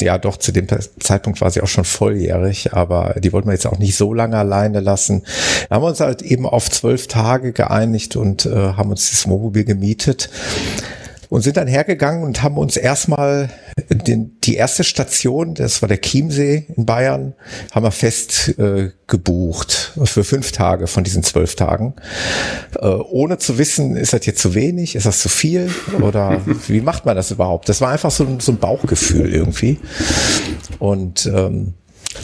ja 0.00 0.18
doch 0.18 0.36
zu 0.36 0.52
dem 0.52 0.66
Zeitpunkt 1.00 1.40
war 1.40 1.50
sie 1.50 1.60
auch 1.60 1.68
schon 1.68 1.84
volljährig, 1.84 2.72
aber 2.72 3.16
die 3.18 3.32
wollten 3.32 3.48
wir 3.48 3.52
jetzt 3.52 3.66
auch 3.66 3.78
nicht 3.78 3.96
so 3.96 4.14
lange 4.14 4.36
alleine 4.36 4.80
lassen. 4.80 5.22
Da 5.68 5.76
haben 5.76 5.82
wir 5.82 5.88
uns 5.88 6.00
halt 6.00 6.22
eben 6.22 6.46
auf 6.46 6.70
zwölf 6.70 7.06
Tage 7.06 7.52
geeinigt 7.52 8.16
und 8.16 8.46
äh, 8.46 8.54
haben 8.54 8.90
uns 8.90 9.10
das 9.10 9.28
Wohnmobil 9.28 9.64
gemietet 9.64 10.30
und 11.28 11.42
sind 11.42 11.56
dann 11.56 11.68
hergegangen 11.68 12.24
und 12.24 12.42
haben 12.42 12.58
uns 12.58 12.76
erstmal 12.76 13.50
den, 13.88 14.38
die 14.42 14.54
erste 14.54 14.84
Station, 14.84 15.54
das 15.54 15.82
war 15.82 15.88
der 15.88 16.00
Chiemsee 16.00 16.66
in 16.76 16.86
Bayern, 16.86 17.34
haben 17.72 17.84
wir 17.84 17.90
fest 17.90 18.58
äh, 18.58 18.90
gebucht 19.06 19.92
für 20.04 20.24
fünf 20.24 20.52
Tage 20.52 20.86
von 20.86 21.04
diesen 21.04 21.22
zwölf 21.22 21.56
Tagen, 21.56 21.94
äh, 22.80 22.86
ohne 22.86 23.38
zu 23.38 23.58
wissen, 23.58 23.96
ist 23.96 24.12
das 24.12 24.26
jetzt 24.26 24.40
zu 24.40 24.54
wenig, 24.54 24.94
ist 24.94 25.06
das 25.06 25.20
zu 25.20 25.28
viel 25.28 25.70
oder 26.00 26.40
wie 26.68 26.80
macht 26.80 27.06
man 27.06 27.16
das 27.16 27.30
überhaupt? 27.30 27.68
Das 27.68 27.80
war 27.80 27.90
einfach 27.90 28.10
so, 28.10 28.26
so 28.38 28.52
ein 28.52 28.58
Bauchgefühl 28.58 29.32
irgendwie 29.34 29.78
und 30.78 31.26
ähm, 31.26 31.74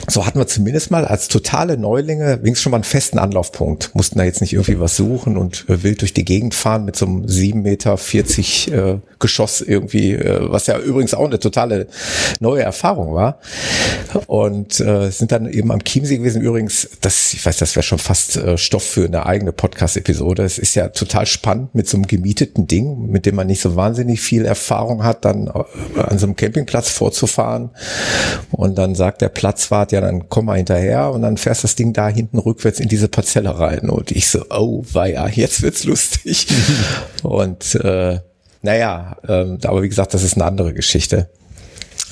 so 0.08 0.26
hatten 0.26 0.38
wir 0.38 0.46
zumindest 0.46 0.90
mal 0.90 1.04
als 1.04 1.28
totale 1.28 1.78
Neulinge 1.78 2.38
wenigstens 2.42 2.62
schon 2.62 2.70
mal 2.72 2.78
einen 2.78 2.84
festen 2.84 3.18
Anlaufpunkt. 3.18 3.94
Mussten 3.94 4.18
da 4.18 4.24
jetzt 4.24 4.40
nicht 4.40 4.52
irgendwie 4.52 4.80
was 4.80 4.96
suchen 4.96 5.36
und 5.36 5.64
äh, 5.68 5.82
wild 5.82 6.00
durch 6.00 6.12
die 6.12 6.24
Gegend 6.24 6.54
fahren 6.54 6.84
mit 6.84 6.96
so 6.96 7.06
einem 7.06 7.24
7,40 7.26 7.54
Meter 7.54 8.94
äh, 8.94 8.98
Geschoss 9.18 9.60
irgendwie, 9.60 10.12
äh, 10.12 10.50
was 10.50 10.66
ja 10.66 10.78
übrigens 10.78 11.14
auch 11.14 11.26
eine 11.26 11.38
totale 11.38 11.86
neue 12.40 12.62
Erfahrung 12.62 13.14
war. 13.14 13.38
Und 14.26 14.80
äh, 14.80 15.10
sind 15.10 15.32
dann 15.32 15.48
eben 15.48 15.70
am 15.70 15.84
Chiemsee 15.84 16.18
gewesen. 16.18 16.42
Übrigens, 16.42 16.88
das, 17.00 17.32
ich 17.32 17.44
weiß, 17.44 17.58
das 17.58 17.76
wäre 17.76 17.84
schon 17.84 17.98
fast 17.98 18.36
äh, 18.36 18.58
Stoff 18.58 18.82
für 18.82 19.04
eine 19.04 19.26
eigene 19.26 19.52
Podcast-Episode. 19.52 20.42
Es 20.42 20.58
ist 20.58 20.74
ja 20.74 20.88
total 20.88 21.26
spannend 21.26 21.74
mit 21.74 21.88
so 21.88 21.96
einem 21.96 22.06
gemieteten 22.06 22.66
Ding, 22.66 23.06
mit 23.08 23.26
dem 23.26 23.36
man 23.36 23.46
nicht 23.46 23.60
so 23.60 23.76
wahnsinnig 23.76 24.20
viel 24.20 24.44
Erfahrung 24.44 25.04
hat, 25.04 25.24
dann 25.24 25.46
äh, 25.46 26.00
an 26.00 26.18
so 26.18 26.26
einem 26.26 26.36
Campingplatz 26.36 26.90
vorzufahren. 26.90 27.70
Und 28.50 28.76
dann 28.78 28.94
sagt 28.94 29.22
der 29.22 29.28
Platzwart, 29.76 29.92
ja, 29.92 30.00
dann 30.00 30.28
komm 30.28 30.46
mal 30.46 30.56
hinterher 30.56 31.10
und 31.10 31.22
dann 31.22 31.36
fährst 31.36 31.64
das 31.64 31.74
Ding 31.74 31.92
da 31.92 32.08
hinten 32.08 32.38
rückwärts 32.38 32.80
in 32.80 32.88
diese 32.88 33.08
Parzelle 33.08 33.58
rein. 33.58 33.90
Und 33.90 34.10
ich 34.10 34.28
so, 34.28 34.44
oh, 34.50 34.84
weia, 34.92 35.28
jetzt 35.28 35.62
wird's 35.62 35.84
lustig. 35.84 36.46
und 37.22 37.74
äh, 37.76 38.20
naja, 38.62 39.16
ähm, 39.28 39.58
aber 39.64 39.82
wie 39.82 39.88
gesagt, 39.88 40.14
das 40.14 40.22
ist 40.22 40.34
eine 40.34 40.44
andere 40.44 40.72
Geschichte. 40.72 41.28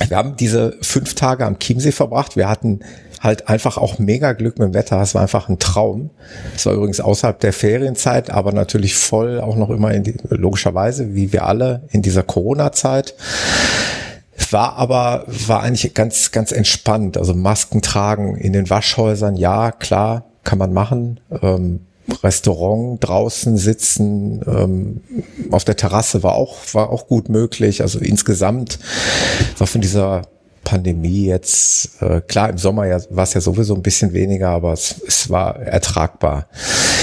Wir 0.09 0.17
haben 0.17 0.37
diese 0.37 0.77
fünf 0.83 1.15
Tage 1.15 1.47
am 1.47 1.59
Chiemsee 1.59 1.93
verbracht. 1.93 2.37
Wir 2.37 2.49
hatten 2.49 2.81
halt 3.21 3.49
einfach 3.49 3.79
auch 3.79 3.99
mega 3.99 4.33
Glück 4.33 4.59
mit 4.59 4.69
dem 4.69 4.75
Wetter. 4.75 5.01
Es 5.01 5.15
war 5.15 5.23
einfach 5.23 5.49
ein 5.49 5.59
Traum. 5.59 6.11
Es 6.55 6.67
war 6.67 6.75
übrigens 6.75 7.01
außerhalb 7.01 7.41
der 7.41 7.53
Ferienzeit, 7.53 8.29
aber 8.29 8.53
natürlich 8.53 8.95
voll 8.95 9.41
auch 9.41 9.57
noch 9.57 9.71
immer 9.71 9.93
in 9.93 10.03
die, 10.03 10.17
logischerweise, 10.29 11.15
wie 11.15 11.33
wir 11.33 11.47
alle, 11.47 11.85
in 11.91 12.03
dieser 12.03 12.23
Corona-Zeit. 12.23 13.15
War 14.51 14.77
aber, 14.77 15.25
war 15.27 15.63
eigentlich 15.63 15.95
ganz, 15.95 16.33
ganz 16.33 16.53
entspannt. 16.53 17.17
Also 17.17 17.35
Masken 17.35 17.83
tragen 17.83 18.37
in 18.37 18.53
den 18.53 18.69
Waschhäusern, 18.71 19.37
ja, 19.37 19.71
klar, 19.73 20.25
kann 20.43 20.59
man 20.59 20.73
machen. 20.73 21.21
Ähm, 21.43 21.81
Restaurant 22.23 22.99
draußen 23.01 23.57
sitzen, 23.57 24.43
ähm, 24.47 25.01
auf 25.51 25.65
der 25.65 25.77
Terrasse 25.77 26.23
war 26.23 26.35
auch, 26.35 26.57
war 26.73 26.91
auch 26.91 27.07
gut 27.07 27.29
möglich. 27.29 27.81
Also 27.81 27.99
insgesamt 27.99 28.79
war 29.59 29.67
von 29.67 29.81
dieser 29.81 30.23
Pandemie 30.65 31.27
jetzt, 31.27 32.03
äh, 32.03 32.21
klar, 32.21 32.51
im 32.51 32.59
Sommer 32.59 32.87
ja, 32.87 32.99
war 33.11 33.25
es 33.25 33.35
ja 33.35 33.41
sowieso 33.41 33.75
ein 33.75 33.83
bisschen 33.83 34.13
weniger, 34.13 34.49
aber 34.49 34.73
es, 34.73 35.01
es 35.07 35.31
war 35.31 35.57
ertragbar. 35.61 36.49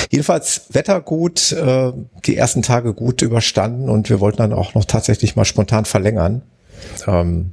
Jedenfalls 0.09 0.63
Wetter 0.69 0.99
gut, 0.99 1.51
äh, 1.51 1.93
die 2.25 2.35
ersten 2.35 2.63
Tage 2.63 2.93
gut 2.93 3.21
überstanden 3.21 3.89
und 3.89 4.09
wir 4.09 4.19
wollten 4.19 4.39
dann 4.39 4.53
auch 4.53 4.73
noch 4.73 4.85
tatsächlich 4.85 5.35
mal 5.35 5.45
spontan 5.45 5.85
verlängern. 5.85 6.41
Ähm, 7.07 7.51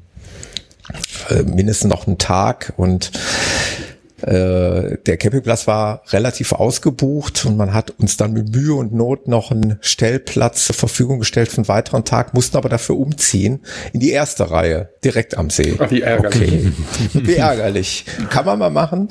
äh, 1.31 1.43
mindestens 1.43 1.91
noch 1.91 2.07
einen 2.07 2.19
Tag 2.19 2.73
und 2.77 3.11
äh, 4.23 4.99
der 5.07 5.17
Campingplatz 5.17 5.69
war 5.69 6.03
relativ 6.09 6.53
ausgebucht 6.53 7.45
und 7.45 7.57
man 7.57 7.73
hat 7.73 7.93
uns 7.99 8.17
dann 8.17 8.33
mit 8.33 8.53
Mühe 8.53 8.75
und 8.75 8.93
Not 8.93 9.29
noch 9.29 9.53
einen 9.53 9.79
Stellplatz 9.81 10.65
zur 10.65 10.75
Verfügung 10.75 11.21
gestellt 11.21 11.49
für 11.49 11.59
einen 11.59 11.69
weiteren 11.69 12.05
Tag, 12.05 12.35
mussten 12.35 12.57
aber 12.57 12.69
dafür 12.69 12.99
umziehen 12.99 13.61
in 13.93 14.01
die 14.01 14.11
erste 14.11 14.51
Reihe, 14.51 14.89
direkt 15.05 15.39
am 15.39 15.51
See. 15.51 15.77
Ach, 15.79 15.91
wie 15.91 16.03
ärgerlich. 16.03 16.53
Okay. 16.53 16.73
wie 17.13 17.37
ärgerlich. 17.37 18.07
Kann 18.29 18.45
man 18.45 18.59
mal 18.59 18.71
machen. 18.71 19.09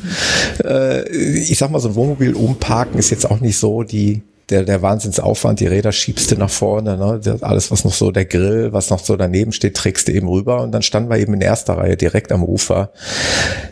Äh, 0.63 1.07
ich 1.09 1.57
sag 1.57 1.71
mal, 1.71 1.79
so 1.79 1.89
ein 1.89 1.95
Wohnmobil 1.95 2.33
umparken 2.33 2.99
ist 2.99 3.09
jetzt 3.09 3.29
auch 3.29 3.39
nicht 3.39 3.57
so 3.57 3.83
die 3.83 4.23
der, 4.49 4.63
der 4.63 4.81
Wahnsinnsaufwand, 4.81 5.59
die 5.59 5.67
Räder 5.67 5.91
schiebst 5.91 6.31
du 6.31 6.35
nach 6.35 6.49
vorne, 6.49 6.97
ne? 6.97 7.37
Alles, 7.41 7.69
was 7.69 7.83
noch 7.83 7.93
so, 7.93 8.11
der 8.11 8.25
Grill, 8.25 8.71
was 8.71 8.89
noch 8.89 8.99
so 8.99 9.17
daneben 9.17 9.51
steht, 9.51 9.75
trägst 9.75 10.07
du 10.07 10.13
eben 10.13 10.27
rüber 10.29 10.61
und 10.61 10.71
dann 10.71 10.81
standen 10.81 11.09
wir 11.09 11.17
eben 11.17 11.33
in 11.33 11.41
erster 11.41 11.77
Reihe 11.77 11.97
direkt 11.97 12.31
am 12.31 12.43
Ufer. 12.43 12.91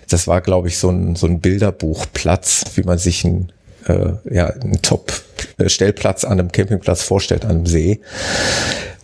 Das 0.09 0.27
war, 0.27 0.41
glaube 0.41 0.67
ich, 0.67 0.77
so 0.77 0.89
ein, 0.89 1.15
so 1.15 1.27
ein 1.27 1.39
Bilderbuchplatz, 1.39 2.65
wie 2.75 2.83
man 2.83 2.97
sich 2.97 3.23
ein, 3.23 3.51
äh, 3.87 4.13
ja, 4.29 4.47
ein 4.47 4.81
Top-Stellplatz 4.81 6.25
an 6.25 6.39
einem 6.39 6.51
Campingplatz 6.51 7.03
vorstellt, 7.03 7.45
an 7.45 7.51
einem 7.51 7.65
See. 7.65 8.01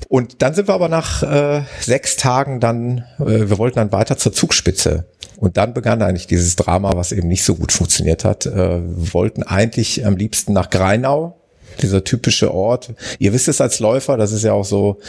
Und 0.09 0.41
dann 0.41 0.53
sind 0.53 0.67
wir 0.67 0.73
aber 0.73 0.89
nach 0.89 1.23
äh, 1.23 1.61
sechs 1.79 2.17
Tagen 2.17 2.59
dann, 2.59 3.05
äh, 3.19 3.49
wir 3.49 3.57
wollten 3.57 3.77
dann 3.77 3.93
weiter 3.93 4.17
zur 4.17 4.33
Zugspitze. 4.33 5.05
Und 5.37 5.55
dann 5.55 5.73
begann 5.73 6.01
eigentlich 6.01 6.27
dieses 6.27 6.57
Drama, 6.57 6.91
was 6.95 7.13
eben 7.13 7.29
nicht 7.29 7.45
so 7.45 7.55
gut 7.55 7.71
funktioniert 7.71 8.25
hat. 8.25 8.45
Äh, 8.45 8.81
wir 8.81 9.13
wollten 9.13 9.41
eigentlich 9.41 10.05
am 10.05 10.17
liebsten 10.17 10.51
nach 10.51 10.69
Greinau, 10.69 11.40
dieser 11.81 12.03
typische 12.03 12.53
Ort. 12.53 12.93
Ihr 13.19 13.33
wisst 13.33 13.47
es 13.47 13.61
als 13.61 13.79
Läufer, 13.79 14.17
das 14.17 14.31
ist 14.31 14.43
ja 14.43 14.53
auch 14.53 14.65
so 14.65 14.99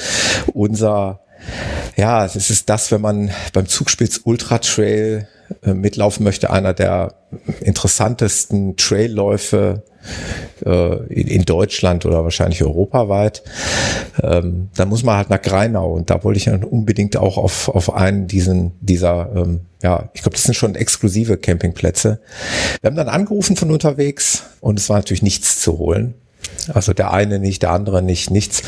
unser, 0.52 1.20
ja, 1.96 2.24
es 2.24 2.36
ist 2.36 2.68
das, 2.68 2.90
wenn 2.90 3.00
man 3.00 3.30
beim 3.52 3.66
Zugspitz 3.66 4.20
Ultra 4.24 4.58
Trail 4.58 5.28
äh, 5.62 5.74
mitlaufen 5.74 6.24
möchte, 6.24 6.50
einer 6.50 6.72
der 6.72 7.14
interessantesten 7.60 8.76
Trailläufe 8.76 9.82
äh, 10.64 10.96
in, 11.12 11.44
Deutschland 11.44 12.06
oder 12.06 12.24
wahrscheinlich 12.24 12.62
europaweit. 12.62 13.42
Ähm, 14.22 14.70
dann 14.74 14.88
muss 14.88 15.02
man 15.02 15.16
halt 15.16 15.30
nach 15.30 15.40
Greinau 15.40 15.92
und 15.92 16.10
da 16.10 16.22
wollte 16.24 16.38
ich 16.38 16.44
dann 16.44 16.64
unbedingt 16.64 17.16
auch 17.16 17.38
auf, 17.38 17.68
auf 17.68 17.94
einen 17.94 18.26
diesen, 18.26 18.72
dieser, 18.80 19.30
ähm, 19.34 19.60
ja, 19.82 20.10
ich 20.14 20.22
glaube, 20.22 20.34
das 20.34 20.44
sind 20.44 20.54
schon 20.54 20.74
exklusive 20.74 21.36
Campingplätze. 21.36 22.20
Wir 22.80 22.88
haben 22.88 22.96
dann 22.96 23.08
angerufen 23.08 23.56
von 23.56 23.70
unterwegs 23.70 24.44
und 24.60 24.78
es 24.78 24.88
war 24.88 24.96
natürlich 24.96 25.22
nichts 25.22 25.60
zu 25.60 25.78
holen. 25.78 26.14
Also 26.72 26.92
der 26.92 27.12
eine 27.12 27.38
nicht, 27.38 27.62
der 27.62 27.70
andere 27.70 28.02
nicht, 28.02 28.30
nichts. 28.30 28.62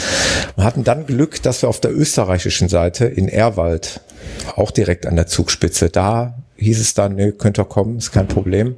Wir 0.57 0.65
hatten 0.65 0.85
dann 0.85 1.07
Glück, 1.07 1.43
dass 1.43 1.63
wir 1.63 1.69
auf 1.69 1.81
der 1.81 1.95
österreichischen 1.95 2.69
Seite 2.69 3.05
in 3.07 3.29
Erwald, 3.29 4.01
auch 4.57 4.71
direkt 4.71 5.07
an 5.07 5.17
der 5.17 5.27
Zugspitze, 5.27 5.91
da 5.91 6.35
hieß 6.57 6.81
es 6.81 6.95
dann, 6.95 7.15
ne, 7.15 7.33
könnt 7.33 7.59
ihr 7.59 7.65
kommen, 7.65 7.99
ist 7.99 8.13
kein 8.13 8.29
Problem. 8.29 8.77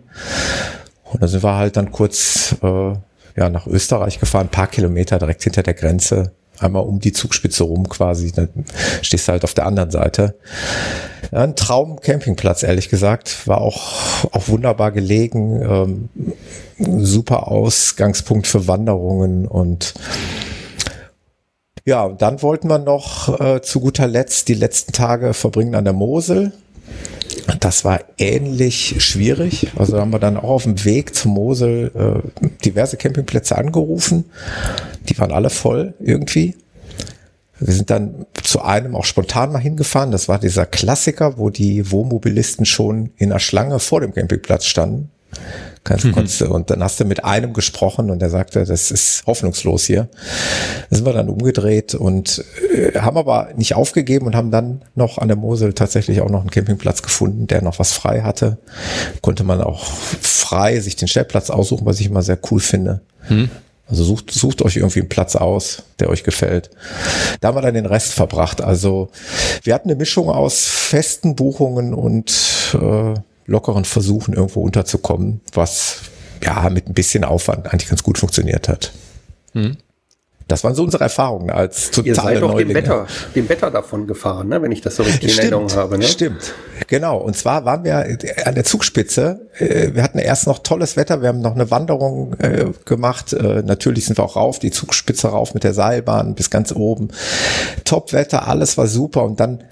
Und 1.05 1.23
da 1.23 1.29
sind 1.29 1.43
wir 1.43 1.57
halt 1.57 1.77
dann 1.77 1.93
kurz 1.93 2.57
äh, 2.63 2.93
ja, 3.37 3.51
nach 3.51 3.67
Österreich 3.67 4.19
gefahren, 4.19 4.47
ein 4.47 4.51
paar 4.51 4.67
Kilometer 4.67 5.19
direkt 5.19 5.45
hinter 5.45 5.63
der 5.63 5.75
Grenze, 5.75 6.33
einmal 6.59 6.85
um 6.85 7.01
die 7.01 7.13
Zugspitze 7.13 7.65
rum 7.65 7.89
quasi, 7.89 8.33
dann 8.33 8.49
stehst 9.03 9.29
du 9.29 9.33
halt 9.33 9.45
auf 9.45 9.55
der 9.55 9.67
anderen 9.67 9.91
Seite. 9.91 10.39
Ja, 11.33 11.43
ein 11.43 11.57
Traum-Campingplatz, 11.57 12.63
ehrlich 12.63 12.89
gesagt, 12.89 13.47
war 13.47 13.61
auch, 13.61 14.25
auch 14.33 14.49
wunderbar 14.49 14.93
gelegen, 14.93 16.09
ähm, 16.79 17.05
super 17.05 17.49
Ausgangspunkt 17.49 18.47
für 18.47 18.69
Wanderungen 18.69 19.47
und 19.47 19.95
ja, 21.85 22.09
dann 22.09 22.43
wollten 22.43 22.69
wir 22.69 22.79
noch 22.79 23.41
äh, 23.41 23.63
zu 23.63 23.79
guter 23.79 24.09
Letzt 24.09 24.49
die 24.49 24.55
letzten 24.55 24.93
Tage 24.93 25.35
verbringen 25.35 25.77
an 25.77 25.85
der 25.85 25.93
Mosel. 25.93 26.53
Das 27.61 27.85
war 27.85 28.01
ähnlich 28.19 28.97
schwierig. 28.99 29.69
Also 29.77 29.99
haben 30.01 30.13
wir 30.13 30.19
dann 30.19 30.37
auch 30.37 30.51
auf 30.51 30.63
dem 30.65 30.85
Weg 30.85 31.15
zum 31.15 31.33
Mosel 31.33 31.91
äh, 31.95 32.47
diverse 32.65 32.97
Campingplätze 32.97 33.57
angerufen. 33.57 34.25
Die 35.09 35.19
waren 35.19 35.33
alle 35.33 35.51
voll 35.51 35.95
irgendwie. 36.01 36.57
Wir 37.59 37.73
sind 37.73 37.91
dann 37.91 38.27
zu 38.43 38.63
einem 38.63 38.95
auch 38.95 39.05
spontan 39.05 39.53
mal 39.53 39.59
hingefahren. 39.59 40.11
Das 40.11 40.29
war 40.29 40.39
dieser 40.39 40.67
Klassiker, 40.67 41.39
wo 41.39 41.51
die 41.51 41.91
Wohnmobilisten 41.91 42.67
schon 42.67 43.11
in 43.17 43.31
der 43.31 43.39
Schlange 43.39 43.79
vor 43.79 44.01
dem 44.01 44.13
Campingplatz 44.13 44.67
standen. 44.67 45.11
Mhm. 45.89 46.51
Und 46.51 46.71
dann 46.71 46.83
hast 46.83 47.01
du 47.01 47.05
mit 47.05 47.25
einem 47.25 47.53
gesprochen 47.53 48.11
und 48.11 48.21
der 48.21 48.31
sagte, 48.31 48.65
das 48.65 48.91
ist 48.91 49.25
hoffnungslos 49.27 49.85
hier. 49.85 50.09
Da 50.91 50.97
sind 50.97 51.07
wir 51.07 51.13
dann 51.13 51.29
umgedreht 51.29 51.95
und 51.95 52.45
äh, 52.75 52.99
haben 52.99 53.17
aber 53.17 53.49
nicht 53.57 53.75
aufgegeben 53.75 54.27
und 54.27 54.35
haben 54.35 54.51
dann 54.51 54.83
noch 54.95 55.19
an 55.19 55.29
der 55.29 55.37
Mosel 55.37 55.73
tatsächlich 55.73 56.21
auch 56.21 56.31
noch 56.31 56.41
einen 56.41 56.51
Campingplatz 56.51 57.03
gefunden, 57.03 57.47
der 57.47 57.63
noch 57.63 57.79
was 57.79 57.93
frei 57.93 58.23
hatte. 58.23 58.59
Konnte 59.23 59.45
man 59.45 59.61
auch 59.61 59.85
frei 59.85 60.81
sich 60.81 60.97
den 60.97 61.09
Stellplatz 61.09 61.51
aussuchen, 61.51 61.87
was 61.87 62.01
ich 62.01 62.07
immer 62.07 62.23
sehr 62.23 62.39
cool 62.51 62.61
finde. 62.61 63.01
Mhm. 63.29 63.51
Also 63.89 64.03
sucht, 64.03 64.33
sucht 64.33 64.63
euch 64.63 64.77
irgendwie 64.77 65.01
einen 65.01 65.09
Platz 65.09 65.37
aus, 65.37 65.85
der 66.01 66.09
euch 66.11 66.25
gefällt. 66.25 66.71
Da 67.41 67.49
haben 67.49 67.57
wir 67.57 67.63
dann 67.63 67.75
den 67.75 67.87
Rest 67.87 68.13
verbracht. 68.15 68.61
Also 68.61 69.11
wir 69.63 69.75
hatten 69.75 69.89
eine 69.89 69.97
Mischung 69.97 70.29
aus 70.29 70.67
festen 70.67 71.37
Buchungen 71.37 71.95
und 71.95 72.33
äh, 72.75 73.15
lockeren 73.47 73.85
Versuchen, 73.85 74.35
irgendwo 74.35 74.63
unterzukommen, 74.63 75.41
was 75.53 76.03
ja 76.43 76.69
mit 76.71 76.89
ein 76.89 76.95
bisschen 76.95 77.25
Aufwand 77.25 77.73
eigentlich 77.73 77.89
ganz 77.89 78.03
gut 78.03 78.19
funktioniert 78.19 78.69
hat. 78.69 78.93
Hm. 79.53 79.77
Das 80.49 80.63
waren 80.63 80.77
so 80.77 80.85
unsere 80.85 81.03
Erfahrungen 81.03 81.51
als 81.51 81.91
totale 81.91 82.09
Ihr 82.09 82.15
seid 82.15 82.43
doch 82.43 82.53
Neulinge. 82.53 82.73
dem 82.73 82.77
Wetter, 82.77 83.07
dem 83.35 83.49
Wetter 83.49 83.69
davon 83.69 84.07
gefahren, 84.07 84.47
ne? 84.47 84.63
wenn 84.63 84.71
ich 84.71 84.81
das 84.81 84.95
so 84.95 85.03
richtig 85.03 85.33
in 85.33 85.39
Erinnerung 85.41 85.73
habe. 85.75 85.99
Ne? 85.99 86.05
Stimmt, 86.05 86.55
genau. 86.87 87.19
Und 87.19 87.37
zwar 87.37 87.65
waren 87.65 87.83
wir 87.83 87.97
an 88.45 88.55
der 88.55 88.63
Zugspitze. 88.63 89.49
Äh, 89.59 89.95
wir 89.95 90.05
hatten 90.05 90.21
erst 90.21 90.47
noch 90.47 90.61
tolles 90.61 90.97
Wetter. 90.97 91.21
Wir 91.21 91.31
haben 91.31 91.41
noch 91.41 91.57
eine 91.57 91.73
Wanderung 91.73 92.35
äh, 92.39 92.67
gemacht. 92.85 93.33
Äh, 93.33 93.63
natürlich 93.63 94.05
sind 94.05 94.19
wir 94.19 94.25
auch 94.25 94.37
rauf, 94.37 94.61
die 94.61 94.71
Zugspitze 94.71 95.29
rauf 95.29 95.53
mit 95.53 95.65
der 95.65 95.75
Seilbahn 95.75 96.37
bis 96.37 96.49
ganz 96.49 96.71
oben. 96.71 97.09
Top-Wetter, 97.85 98.47
alles 98.47 98.79
war 98.79 98.87
super. 98.87 99.25
Und 99.25 99.41
dann 99.41 99.65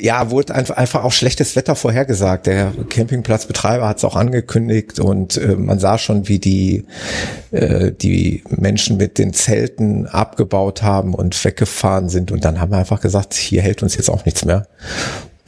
ja, 0.00 0.30
wurde 0.30 0.54
einfach, 0.54 0.76
einfach 0.76 1.04
auch 1.04 1.12
schlechtes 1.12 1.56
Wetter 1.56 1.76
vorhergesagt. 1.76 2.46
Der 2.46 2.72
Campingplatzbetreiber 2.88 3.88
hat 3.88 3.98
es 3.98 4.04
auch 4.04 4.16
angekündigt 4.16 4.98
und 4.98 5.36
äh, 5.36 5.56
man 5.56 5.78
sah 5.78 5.98
schon, 5.98 6.28
wie 6.28 6.38
die, 6.38 6.84
äh, 7.50 7.92
die 7.92 8.42
Menschen 8.48 8.96
mit 8.96 9.18
den 9.18 9.32
Zelten 9.32 10.06
abgebaut 10.06 10.82
haben 10.82 11.14
und 11.14 11.44
weggefahren 11.44 12.08
sind. 12.08 12.32
Und 12.32 12.44
dann 12.44 12.60
haben 12.60 12.72
wir 12.72 12.78
einfach 12.78 13.00
gesagt, 13.00 13.34
hier 13.34 13.62
hält 13.62 13.82
uns 13.82 13.96
jetzt 13.96 14.08
auch 14.08 14.24
nichts 14.24 14.44
mehr. 14.44 14.66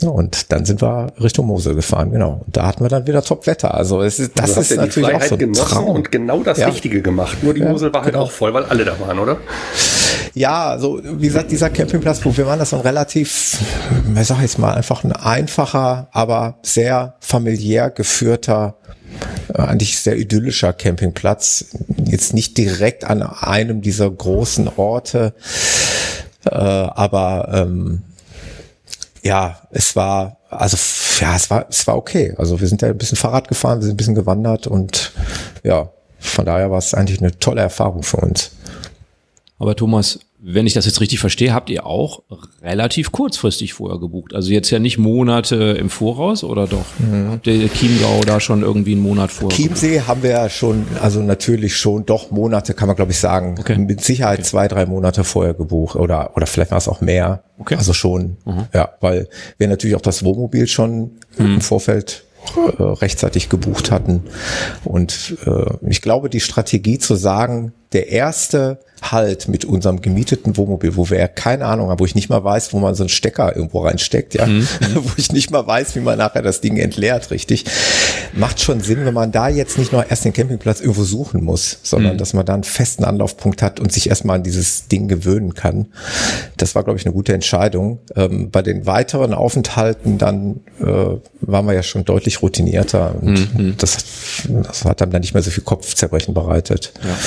Und 0.03 0.53
dann 0.53 0.65
sind 0.65 0.83
wir 0.83 1.13
Richtung 1.21 1.47
Mosel 1.47 1.75
gefahren, 1.75 2.11
genau. 2.11 2.43
Und 2.45 2.57
da 2.57 2.67
hatten 2.67 2.85
wir 2.85 2.89
dann 2.89 3.07
wieder 3.07 3.23
Top-Wetter. 3.23 3.75
Also 3.75 4.03
es 4.03 4.19
ist, 4.19 4.33
das 4.39 4.57
ist 4.57 4.73
ja 4.73 4.77
natürlich 4.79 5.15
auch 5.15 5.23
so 5.23 5.37
ein 5.37 5.53
Traum. 5.53 5.97
und 5.97 6.11
genau 6.11 6.43
das 6.43 6.59
ja. 6.59 6.69
Richtige 6.69 7.01
gemacht. 7.01 7.43
Nur 7.43 7.55
die 7.55 7.61
ja, 7.61 7.71
Mosel 7.71 7.93
war 7.93 8.03
halt 8.03 8.13
genau. 8.13 8.25
auch 8.25 8.31
voll, 8.31 8.53
weil 8.53 8.65
alle 8.65 8.85
da 8.85 8.99
waren, 9.01 9.19
oder? 9.19 9.39
Ja, 10.35 10.71
also 10.71 11.01
wie 11.03 11.27
gesagt, 11.27 11.53
dieser 11.53 11.71
Campingplatz, 11.71 12.25
wo 12.25 12.37
wir 12.37 12.47
waren, 12.47 12.59
das 12.59 12.69
ist 12.69 12.75
ein 12.75 12.81
relativ, 12.81 13.59
ich 14.17 14.27
sag 14.27 14.41
jetzt 14.41 14.59
mal, 14.59 14.75
einfach 14.75 15.05
ein 15.05 15.13
einfacher, 15.13 16.09
aber 16.11 16.59
sehr 16.63 17.15
familiär 17.21 17.91
geführter 17.91 18.77
äh, 19.55 19.63
eigentlich 19.63 19.99
sehr 19.99 20.17
idyllischer 20.17 20.73
Campingplatz. 20.73 21.67
Jetzt 22.05 22.35
nicht 22.35 22.59
direkt 22.59 23.05
an 23.05 23.23
einem 23.23 23.81
dieser 23.81 24.11
großen 24.11 24.69
Orte, 24.77 25.35
äh, 26.45 26.51
aber 26.51 27.51
ähm, 27.53 28.03
ja, 29.23 29.59
es 29.71 29.97
war, 29.97 30.39
also 30.51 30.77
ja, 31.21 31.37
es 31.37 31.49
war, 31.49 31.67
es 31.71 31.87
war 31.87 31.97
okay. 31.97 32.35
Also 32.37 32.61
wir 32.61 32.69
sind 32.69 32.83
ja 32.83 32.89
ein 32.89 32.99
bisschen 32.99 33.17
Fahrrad 33.17 33.49
gefahren, 33.49 33.79
wir 33.79 33.85
sind 33.85 33.95
ein 33.95 33.99
bisschen 33.99 34.15
gewandert 34.15 34.67
und 34.67 35.13
ja, 35.63 35.91
von 36.19 36.45
daher 36.45 36.71
war 36.71 36.79
es 36.79 36.95
eigentlich 36.95 37.21
eine 37.21 37.39
tolle 37.39 37.63
Erfahrung 37.63 38.03
für 38.03 38.19
uns. 38.19 38.51
Aber 39.59 39.77
Thomas, 39.77 40.19
wenn 40.41 40.67
ich 40.67 40.75
das 40.75 40.85
jetzt 40.85 41.01
richtig 41.01 41.21
verstehe, 41.21 41.55
habt 41.55 41.71
ihr 41.71 41.87
auch 41.87 42.23
relativ 42.61 43.13
kurzfristig 43.13 43.73
vorher 43.73 44.01
gebucht. 44.01 44.35
Also 44.35 44.51
jetzt 44.51 44.69
ja 44.71 44.81
nicht 44.81 44.99
Monate 44.99 45.55
im 45.79 45.91
Voraus 45.91 46.43
oder 46.43 46.67
doch? 46.67 46.85
Mhm. 46.99 47.41
Der 47.45 47.69
Chiemgau 47.69 48.21
da 48.27 48.41
schon 48.41 48.63
irgendwie 48.63 48.93
einen 48.93 49.03
Monat 49.03 49.31
vorher? 49.31 49.57
Chiemsee 49.57 50.01
haben 50.01 50.25
wir 50.25 50.31
ja 50.31 50.49
schon, 50.51 50.87
also 51.01 51.21
natürlich 51.21 51.77
schon, 51.77 52.05
doch 52.05 52.33
Monate 52.33 52.75
kann 52.75 52.89
man 52.89 52.97
glaube 52.97 53.13
ich 53.13 53.19
sagen. 53.19 53.55
Okay. 53.59 53.79
Mit 53.79 54.03
Sicherheit 54.03 54.41
okay. 54.41 54.49
zwei, 54.49 54.69
drei 54.69 54.87
Monate 54.87 55.23
vorher 55.23 55.55
gebucht 55.55 55.97
oder, 55.97 56.33
oder 56.37 56.47
vielleicht 56.47 56.73
war 56.73 56.79
es 56.79 56.89
auch 56.89 57.01
mehr. 57.01 57.45
Okay. 57.59 57.77
Also 57.77 57.93
schon, 57.93 58.37
mhm. 58.45 58.67
ja, 58.75 58.91
weil 59.01 59.29
wir 59.59 59.69
natürlich 59.69 59.95
auch 59.95 60.01
das 60.01 60.25
Wohnmobil 60.25 60.67
schon 60.67 61.13
mhm. 61.39 61.55
im 61.55 61.61
Vorfeld 61.61 62.25
äh, 62.57 62.83
rechtzeitig 62.83 63.49
gebucht 63.49 63.91
hatten. 63.91 64.25
Und 64.85 65.37
äh, 65.47 65.89
ich 65.89 66.03
glaube, 66.03 66.29
die 66.29 66.41
Strategie 66.41 66.99
zu 66.99 67.15
sagen, 67.15 67.73
der 67.95 68.09
erste 68.09 68.79
Halt 69.11 69.49
mit 69.49 69.67
unserem 69.67 70.01
gemieteten 70.01 70.57
Wohnmobil, 70.57 70.97
wo 70.97 71.11
wir 71.11 71.19
ja 71.19 71.29
keine 71.29 71.67
Ahnung 71.67 71.91
haben, 71.91 72.01
wo 72.01 72.07
ich 72.07 72.15
nicht 72.15 72.31
mal 72.31 72.43
weiß, 72.43 72.73
wo 72.73 72.79
man 72.79 72.95
so 72.95 73.03
einen 73.03 73.11
Stecker 73.11 73.55
irgendwo 73.55 73.81
reinsteckt, 73.81 74.33
ja, 74.33 74.47
mhm. 74.47 74.67
wo 74.95 75.11
ich 75.19 75.31
nicht 75.31 75.51
mal 75.51 75.67
weiß, 75.67 75.95
wie 75.95 76.01
man 76.01 76.17
nachher 76.17 76.41
das 76.41 76.63
Ding 76.63 76.79
entleert, 76.79 77.31
richtig, 77.31 77.67
macht 78.33 78.61
schon 78.61 78.81
Sinn, 78.81 79.05
wenn 79.05 79.13
man 79.13 79.31
da 79.31 79.49
jetzt 79.49 79.77
nicht 79.77 79.93
noch 79.93 80.09
erst 80.09 80.25
den 80.25 80.33
Campingplatz 80.33 80.81
irgendwo 80.81 81.05
suchen 81.05 81.45
muss, 81.45 81.81
sondern 81.83 82.15
mhm. 82.15 82.19
dass 82.19 82.33
man 82.33 82.47
da 82.47 82.55
einen 82.55 82.65
festen 82.65 83.05
Anlaufpunkt 83.05 83.61
hat 83.61 83.79
und 83.79 83.93
sich 83.93 84.09
erstmal 84.09 84.37
an 84.37 84.43
dieses 84.43 84.89
Ding 84.89 85.07
gewöhnen 85.07 85.53
kann. 85.53 85.89
Das 86.57 86.75
war, 86.75 86.83
glaube 86.83 86.99
ich, 86.99 87.05
eine 87.05 87.13
gute 87.13 87.35
Entscheidung. 87.35 87.99
Ähm, 88.17 88.51
bei 88.51 88.63
den 88.63 88.87
weiteren 88.87 89.35
Aufenthalten 89.35 90.17
dann 90.17 90.61
äh, 90.81 90.85
waren 91.43 91.67
wir 91.67 91.75
ja 91.75 91.83
schon 91.83 92.07
deutlich 92.07 92.41
routinierter 92.41 93.17
und 93.21 93.59
mhm. 93.59 93.75
das, 93.77 93.99
das 94.49 94.85
hat 94.87 95.03
einem 95.03 95.13
dann 95.13 95.21
nicht 95.21 95.35
mehr 95.35 95.43
so 95.43 95.51
viel 95.51 95.65
Kopfzerbrechen 95.65 96.33
bereitet. 96.33 96.95
Ja. 97.03 97.19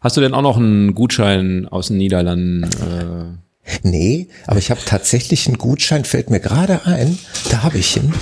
Hast 0.00 0.16
du 0.16 0.20
denn 0.20 0.34
auch 0.34 0.42
noch 0.42 0.56
einen 0.56 0.94
Gutschein 0.94 1.66
aus 1.68 1.88
den 1.88 1.98
Niederlanden? 1.98 2.64
Äh? 2.64 3.38
Nee, 3.82 4.28
aber 4.46 4.58
ich 4.58 4.70
habe 4.70 4.80
tatsächlich 4.84 5.46
einen 5.46 5.58
Gutschein, 5.58 6.04
fällt 6.04 6.30
mir 6.30 6.40
gerade 6.40 6.86
ein, 6.86 7.18
da 7.50 7.64
habe 7.64 7.78
ich 7.78 7.96
ihn. 7.96 8.14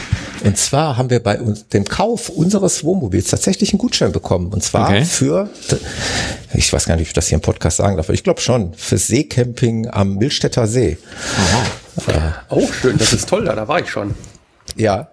Und 0.43 0.59
zwar 0.59 0.97
haben 0.97 1.11
wir 1.11 1.23
bei 1.23 1.41
uns, 1.41 1.69
dem 1.69 1.85
Kauf 1.85 2.29
unseres 2.29 2.83
Wohnmobils 2.83 3.29
tatsächlich 3.29 3.73
einen 3.73 3.79
Gutschein 3.79 4.13
bekommen. 4.13 4.53
Und 4.53 4.63
zwar 4.65 4.89
okay. 4.89 5.05
für, 5.05 5.49
ich 6.55 6.73
weiß 6.73 6.87
gar 6.87 6.97
nicht, 6.97 7.03
ob 7.03 7.09
ich 7.09 7.13
das 7.13 7.29
hier 7.29 7.37
im 7.37 7.43
Podcast 7.43 7.77
sagen 7.77 7.97
darf, 7.97 8.07
aber 8.07 8.15
ich 8.15 8.25
glaube 8.25 8.41
schon, 8.41 8.75
für 8.75 8.99
Seecamping 8.99 9.89
am 9.89 10.17
Milstädter 10.17 10.67
See. 10.67 10.99
Aha. 11.37 12.13
Äh, 12.13 12.53
auch 12.53 12.73
schön, 12.73 12.99
das 12.99 13.13
ist 13.13 13.29
toll, 13.29 13.45
da, 13.45 13.55
da 13.55 13.69
war 13.69 13.81
ich 13.81 13.89
schon. 13.89 14.15
Ja. 14.77 15.09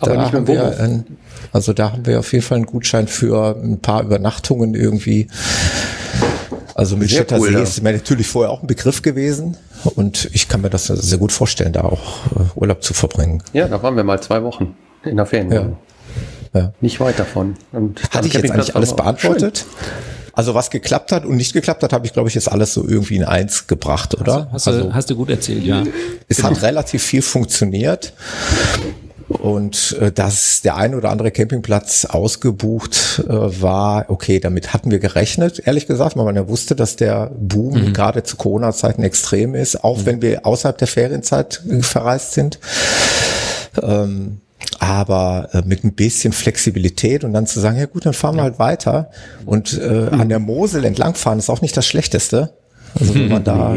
Aber 0.00 0.16
nicht 0.16 0.32
mit 0.32 0.48
dem 0.48 1.04
Also 1.52 1.72
da 1.72 1.92
haben 1.92 2.06
wir 2.06 2.18
auf 2.18 2.32
jeden 2.32 2.44
Fall 2.44 2.56
einen 2.56 2.66
Gutschein 2.66 3.08
für 3.08 3.56
ein 3.56 3.80
paar 3.80 4.02
Übernachtungen 4.02 4.74
irgendwie. 4.74 5.28
Also 6.74 6.96
Milstädter 6.96 7.38
cool, 7.38 7.48
See 7.48 7.54
ja. 7.54 7.60
ist 7.60 7.82
mir 7.82 7.92
natürlich 7.92 8.26
vorher 8.26 8.50
auch 8.50 8.62
ein 8.62 8.66
Begriff 8.66 9.02
gewesen 9.02 9.56
und 9.96 10.30
ich 10.32 10.48
kann 10.48 10.62
mir 10.62 10.70
das 10.70 10.86
sehr 10.86 11.18
gut 11.18 11.32
vorstellen, 11.32 11.72
da 11.72 11.82
auch 11.82 12.26
äh, 12.26 12.38
Urlaub 12.54 12.82
zu 12.82 12.94
verbringen. 12.94 13.42
Ja, 13.52 13.68
da 13.68 13.82
waren 13.82 13.96
wir 13.96 14.04
mal 14.04 14.20
zwei 14.22 14.42
Wochen 14.42 14.74
in 15.04 15.16
der 15.16 15.26
Ferien. 15.26 15.52
Ja. 15.52 15.72
Ja. 16.54 16.72
Nicht 16.80 16.98
weit 17.00 17.18
davon. 17.18 17.56
Und 17.72 18.02
Hatte 18.12 18.26
ich 18.26 18.34
jetzt 18.34 18.50
eigentlich 18.50 18.74
alles 18.74 18.94
beantwortet? 18.94 19.58
Schön. 19.58 20.10
Also 20.32 20.54
was 20.54 20.70
geklappt 20.70 21.12
hat 21.12 21.24
und 21.24 21.36
nicht 21.36 21.52
geklappt 21.52 21.82
hat, 21.82 21.92
habe 21.92 22.06
ich, 22.06 22.12
glaube 22.12 22.28
ich, 22.28 22.34
jetzt 22.34 22.50
alles 22.50 22.72
so 22.72 22.86
irgendwie 22.86 23.16
in 23.16 23.24
eins 23.24 23.66
gebracht, 23.66 24.18
oder? 24.18 24.48
Hast, 24.52 24.66
hast, 24.66 24.68
also, 24.68 24.84
du, 24.84 24.94
hast 24.94 25.10
du 25.10 25.16
gut 25.16 25.28
erzählt, 25.28 25.64
ja. 25.64 25.84
Es 26.28 26.38
genau. 26.38 26.50
hat 26.50 26.62
relativ 26.62 27.02
viel 27.02 27.22
funktioniert. 27.22 28.12
Und 29.30 29.96
äh, 30.00 30.10
dass 30.10 30.60
der 30.62 30.76
ein 30.76 30.94
oder 30.94 31.10
andere 31.10 31.30
Campingplatz 31.30 32.04
ausgebucht 32.04 33.22
äh, 33.28 33.62
war, 33.62 34.06
okay, 34.08 34.40
damit 34.40 34.72
hatten 34.72 34.90
wir 34.90 34.98
gerechnet, 34.98 35.62
ehrlich 35.64 35.86
gesagt, 35.86 36.16
weil 36.16 36.24
man 36.24 36.34
ja 36.34 36.48
wusste, 36.48 36.74
dass 36.74 36.96
der 36.96 37.30
Boom 37.38 37.74
mhm. 37.74 37.92
gerade 37.92 38.24
zu 38.24 38.36
Corona-Zeiten 38.36 39.04
extrem 39.04 39.54
ist, 39.54 39.84
auch 39.84 39.98
mhm. 39.98 40.06
wenn 40.06 40.22
wir 40.22 40.46
außerhalb 40.46 40.76
der 40.76 40.88
Ferienzeit 40.88 41.62
verreist 41.80 42.32
sind. 42.32 42.58
Ähm, 43.80 44.40
aber 44.80 45.48
äh, 45.52 45.62
mit 45.64 45.84
ein 45.84 45.92
bisschen 45.92 46.32
Flexibilität 46.32 47.22
und 47.22 47.32
dann 47.32 47.46
zu 47.46 47.60
sagen, 47.60 47.78
ja 47.78 47.86
gut, 47.86 48.06
dann 48.06 48.14
fahren 48.14 48.36
wir 48.36 48.42
halt 48.42 48.58
weiter 48.58 49.10
und 49.46 49.78
äh, 49.78 50.08
an 50.10 50.28
der 50.28 50.40
Mosel 50.40 50.84
entlangfahren 50.84 51.38
ist 51.38 51.50
auch 51.50 51.62
nicht 51.62 51.76
das 51.76 51.86
Schlechteste. 51.86 52.52
Also 52.98 53.14
wenn 53.14 53.28
man 53.28 53.44
da 53.44 53.76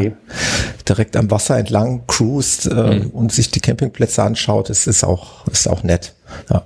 direkt 0.88 1.16
am 1.16 1.30
Wasser 1.30 1.58
entlang 1.58 2.06
cruist 2.06 2.66
äh, 2.66 3.00
mhm. 3.00 3.10
und 3.10 3.32
sich 3.32 3.50
die 3.50 3.60
Campingplätze 3.60 4.22
anschaut, 4.22 4.70
ist 4.70 4.86
es 4.86 5.04
auch, 5.04 5.46
ist 5.48 5.68
auch 5.68 5.82
nett. 5.82 6.14
Ja. 6.50 6.64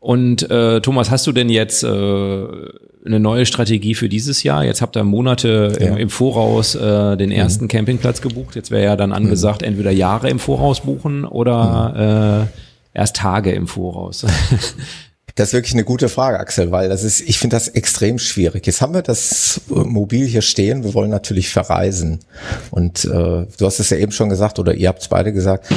Und 0.00 0.48
äh, 0.50 0.80
Thomas, 0.80 1.10
hast 1.10 1.26
du 1.26 1.32
denn 1.32 1.48
jetzt 1.48 1.82
äh, 1.82 1.88
eine 1.88 3.20
neue 3.20 3.44
Strategie 3.46 3.94
für 3.94 4.08
dieses 4.08 4.42
Jahr? 4.42 4.64
Jetzt 4.64 4.80
habt 4.80 4.96
ihr 4.96 5.04
Monate 5.04 5.76
ja. 5.78 5.88
im, 5.88 5.96
im, 5.96 6.10
Voraus 6.10 6.74
äh, 6.74 7.16
den 7.16 7.30
ersten 7.30 7.64
mhm. 7.64 7.68
Campingplatz 7.68 8.22
gebucht. 8.22 8.54
Jetzt 8.54 8.70
wäre 8.70 8.84
ja 8.84 8.96
dann 8.96 9.12
angesagt, 9.12 9.62
mhm. 9.62 9.68
entweder 9.68 9.90
Jahre 9.90 10.30
im 10.30 10.38
Voraus 10.38 10.80
buchen 10.80 11.24
oder 11.24 12.44
mhm. 12.44 12.46
äh, 12.46 12.98
erst 12.98 13.16
Tage 13.16 13.52
im 13.52 13.66
Voraus. 13.66 14.24
Das 15.38 15.50
ist 15.50 15.52
wirklich 15.52 15.74
eine 15.74 15.84
gute 15.84 16.08
Frage, 16.08 16.40
Axel, 16.40 16.72
weil 16.72 16.88
das 16.88 17.04
ist, 17.04 17.20
ich 17.20 17.38
finde 17.38 17.54
das 17.54 17.68
extrem 17.68 18.18
schwierig. 18.18 18.66
Jetzt 18.66 18.80
haben 18.80 18.92
wir 18.92 19.02
das 19.02 19.60
Mobil 19.68 20.26
hier 20.26 20.42
stehen, 20.42 20.82
wir 20.82 20.94
wollen 20.94 21.10
natürlich 21.10 21.50
verreisen. 21.50 22.18
Und 22.72 23.04
äh, 23.04 23.08
du 23.08 23.46
hast 23.60 23.78
es 23.78 23.90
ja 23.90 23.98
eben 23.98 24.10
schon 24.10 24.30
gesagt, 24.30 24.58
oder 24.58 24.74
ihr 24.74 24.88
habt 24.88 25.00
es 25.00 25.06
beide 25.06 25.32
gesagt, 25.32 25.68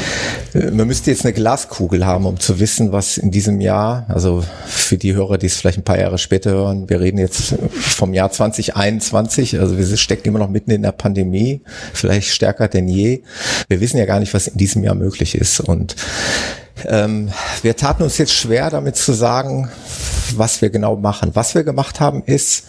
äh, 0.56 0.72
man 0.72 0.88
müsste 0.88 1.12
jetzt 1.12 1.26
eine 1.26 1.34
Glaskugel 1.34 2.08
haben, 2.08 2.26
um 2.26 2.40
zu 2.40 2.60
wissen, 2.60 2.92
was 2.92 3.20
in 3.20 3.30
diesem 3.30 3.62
Jahr, 3.62 4.08
also 4.10 4.44
für 4.66 4.98
die 4.98 5.14
Hörer, 5.14 5.38
die 5.38 5.46
es 5.46 5.58
vielleicht 5.58 5.78
ein 5.78 5.84
paar 5.84 6.00
Jahre 6.00 6.18
später 6.18 6.50
hören, 6.50 6.90
wir 6.90 7.00
reden 7.00 7.20
jetzt 7.20 7.54
vom 7.70 8.16
Jahr 8.16 8.32
2021, 8.32 9.60
also 9.60 9.78
wir 9.78 9.98
stecken 9.98 10.30
immer 10.30 10.40
noch 10.40 10.50
mitten 10.50 10.72
in 10.72 10.82
der 10.82 10.92
Pandemie, 10.92 11.62
vielleicht 11.94 12.30
stärker 12.30 12.68
denn 12.68 12.88
je. 12.88 13.22
Wir 13.68 13.80
wissen 13.80 14.00
ja 14.00 14.06
gar 14.06 14.20
nicht, 14.20 14.34
was 14.34 14.48
in 14.48 14.58
diesem 14.58 14.84
Jahr 14.84 14.96
möglich 14.96 15.36
ist. 15.36 15.60
Und 15.60 15.96
ähm, 16.86 17.32
wir 17.62 17.76
taten 17.76 18.04
uns 18.04 18.18
jetzt 18.18 18.34
schwer, 18.34 18.70
damit 18.70 18.96
zu 18.96 19.14
sagen, 19.14 19.70
was 20.36 20.62
wir 20.62 20.70
genau 20.70 20.96
machen. 20.96 21.32
Was 21.34 21.56
wir 21.56 21.64
gemacht 21.64 22.00
haben, 22.00 22.24
ist, 22.24 22.66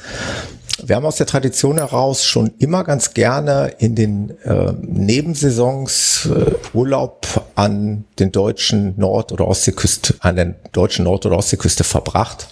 wir 0.84 0.96
haben 0.96 1.06
aus 1.06 1.16
der 1.16 1.26
Tradition 1.26 1.76
heraus 1.76 2.24
schon 2.24 2.52
immer 2.58 2.82
ganz 2.82 3.14
gerne 3.14 3.72
in 3.78 3.94
den 3.94 4.36
äh, 4.42 4.72
Nebensaisons 4.80 6.28
äh, 6.34 6.52
Urlaub 6.76 7.26
an 7.54 8.04
den 8.18 8.32
deutschen 8.32 8.94
Nord- 8.96 9.32
oder 9.32 9.46
Ostseeküste, 9.46 10.14
an 10.20 10.36
der 10.36 10.54
deutschen 10.72 11.04
Nord- 11.04 11.24
oder 11.26 11.36
Ostseeküste 11.36 11.84
verbracht, 11.84 12.48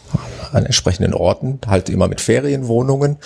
an 0.53 0.65
entsprechenden 0.65 1.15
Orten, 1.15 1.59
halt 1.67 1.89
immer 1.89 2.09
mit 2.09 2.21
Ferienwohnungen. 2.21 3.13
Und 3.13 3.19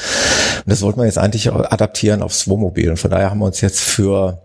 das 0.66 0.80
wollten 0.82 1.00
wir 1.00 1.06
jetzt 1.06 1.18
eigentlich 1.18 1.52
adaptieren 1.52 2.22
aufs 2.22 2.48
Wohnmobil. 2.48 2.90
Und 2.90 2.96
von 2.96 3.10
daher 3.10 3.30
haben 3.30 3.40
wir 3.40 3.46
uns 3.46 3.60
jetzt 3.60 3.80
für 3.80 4.40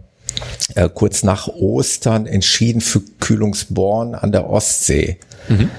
äh, 0.75 0.89
kurz 0.93 1.23
nach 1.23 1.47
Ostern 1.47 2.25
entschieden 2.25 2.81
für 2.81 3.01
Kühlungsborn 3.19 4.15
an 4.15 4.31
der 4.31 4.49
Ostsee. 4.49 5.17
Mhm. 5.47 5.69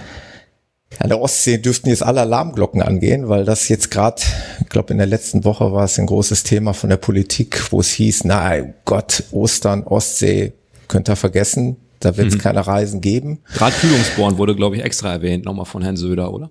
An 0.98 1.08
der 1.08 1.20
Ostsee 1.20 1.58
dürften 1.58 1.88
jetzt 1.88 2.02
alle 2.02 2.20
Alarmglocken 2.20 2.82
angehen, 2.82 3.28
weil 3.28 3.44
das 3.44 3.68
jetzt 3.68 3.90
gerade, 3.90 4.20
ich 4.60 4.68
glaube 4.68 4.92
in 4.92 4.98
der 4.98 5.06
letzten 5.06 5.44
Woche 5.44 5.72
war 5.72 5.84
es 5.84 5.98
ein 5.98 6.06
großes 6.06 6.42
Thema 6.42 6.74
von 6.74 6.90
der 6.90 6.98
Politik, 6.98 7.72
wo 7.72 7.80
es 7.80 7.90
hieß, 7.90 8.24
na 8.24 8.60
Gott, 8.84 9.24
Ostern, 9.30 9.84
Ostsee, 9.84 10.52
könnt 10.88 11.08
ihr 11.08 11.16
vergessen, 11.16 11.76
da 12.00 12.16
wird 12.16 12.28
es 12.28 12.34
mhm. 12.34 12.40
keine 12.40 12.66
Reisen 12.66 13.00
geben. 13.00 13.38
Gerade 13.54 13.74
Kühlungsborn 13.76 14.36
wurde, 14.36 14.56
glaube 14.56 14.76
ich, 14.76 14.84
extra 14.84 15.12
erwähnt, 15.12 15.44
nochmal 15.44 15.66
von 15.66 15.82
Herrn 15.82 15.96
Söder, 15.96 16.32
oder? 16.32 16.50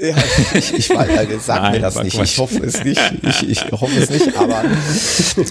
Ja, 0.00 0.14
ich, 0.54 0.74
ich 0.74 0.90
weiß, 0.90 1.18
also 1.18 1.38
sag 1.40 1.60
Nein, 1.60 1.72
mir 1.72 1.80
das 1.80 2.00
nicht. 2.02 2.18
Ich 2.18 2.38
hoffe 2.38 2.64
es 2.64 2.84
nicht. 2.84 3.00
Ich, 3.22 3.48
ich 3.48 3.72
hoffe 3.72 3.98
es 3.98 4.10
nicht. 4.10 4.36
Aber 4.36 4.62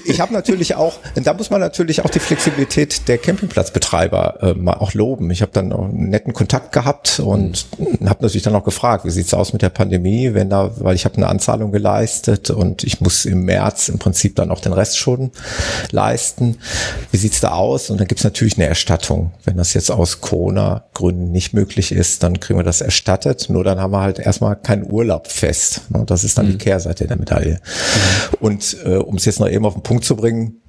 ich 0.06 0.22
habe 0.22 0.34
natürlich 0.34 0.76
auch, 0.76 1.00
da 1.16 1.34
muss 1.34 1.50
man 1.50 1.60
natürlich 1.60 2.04
auch 2.06 2.10
die 2.10 2.20
Flexibilität 2.20 3.10
der 3.10 3.18
Campingplatzbetreiber 3.18 4.38
äh, 4.42 4.54
mal 4.54 4.76
auch 4.76 4.94
loben. 4.94 5.30
Ich 5.32 5.42
habe 5.42 5.52
dann 5.52 5.74
auch 5.74 5.84
einen 5.84 6.10
netten 6.10 6.32
Kontakt 6.32 6.72
gehabt 6.72 7.20
und 7.20 7.68
habe 8.06 8.22
natürlich 8.22 8.44
dann 8.44 8.56
auch 8.56 8.64
gefragt, 8.64 9.04
wie 9.04 9.12
sieht's 9.12 9.34
aus 9.34 9.52
mit 9.52 9.62
der 9.64 9.70
Pandemie, 9.70 10.34
wenn 10.34 10.50
da, 10.50 10.72
weil 10.78 10.96
ich 10.96 11.04
habe 11.04 11.18
eine 11.18 11.28
Anzahlung 11.28 11.74
geleistet 11.74 12.50
und 12.50 12.86
ich 12.86 13.02
muss 13.02 13.26
im 13.26 13.44
März 13.44 13.90
im 13.90 14.00
Prinzip 14.00 14.38
dann 14.38 14.50
auch 14.50 14.62
den 14.62 14.74
Rest 14.74 14.98
schon 14.98 15.32
leisten. 15.92 16.58
Wie 17.12 17.18
sieht's 17.18 17.42
da 17.42 17.52
aus? 17.52 17.90
Und 17.90 18.00
dann 18.00 18.08
gibt's 18.08 18.24
natürlich 18.24 18.58
eine 18.58 18.68
Erstattung. 18.68 19.32
Wenn 19.44 19.58
das 19.58 19.74
jetzt 19.74 19.92
aus 19.92 20.22
Corona-Gründen 20.22 21.34
nicht 21.34 21.54
möglich 21.54 21.92
ist, 21.92 22.24
dann 22.24 22.40
kriegen 22.40 22.58
wir 22.58 22.64
das 22.64 22.80
erstattet. 22.80 23.48
Nur 23.50 23.66
dann 23.66 23.82
haben 23.82 23.92
wir 23.92 24.00
halt 24.00 24.21
erstmal 24.22 24.56
kein 24.56 24.90
Urlaub 24.90 25.28
fest. 25.28 25.82
Ne? 25.90 26.04
Das 26.06 26.24
ist 26.24 26.38
dann 26.38 26.48
mhm. 26.48 26.52
die 26.52 26.58
Kehrseite 26.58 27.08
der 27.08 27.18
Medaille. 27.18 27.60
Mhm. 27.60 28.38
Und 28.40 28.78
äh, 28.86 28.96
um 28.96 29.16
es 29.16 29.26
jetzt 29.26 29.40
noch 29.40 29.50
eben 29.50 29.66
auf 29.66 29.74
den 29.74 29.84
Punkt 29.84 30.06
zu 30.06 30.16
bringen, 30.16 30.62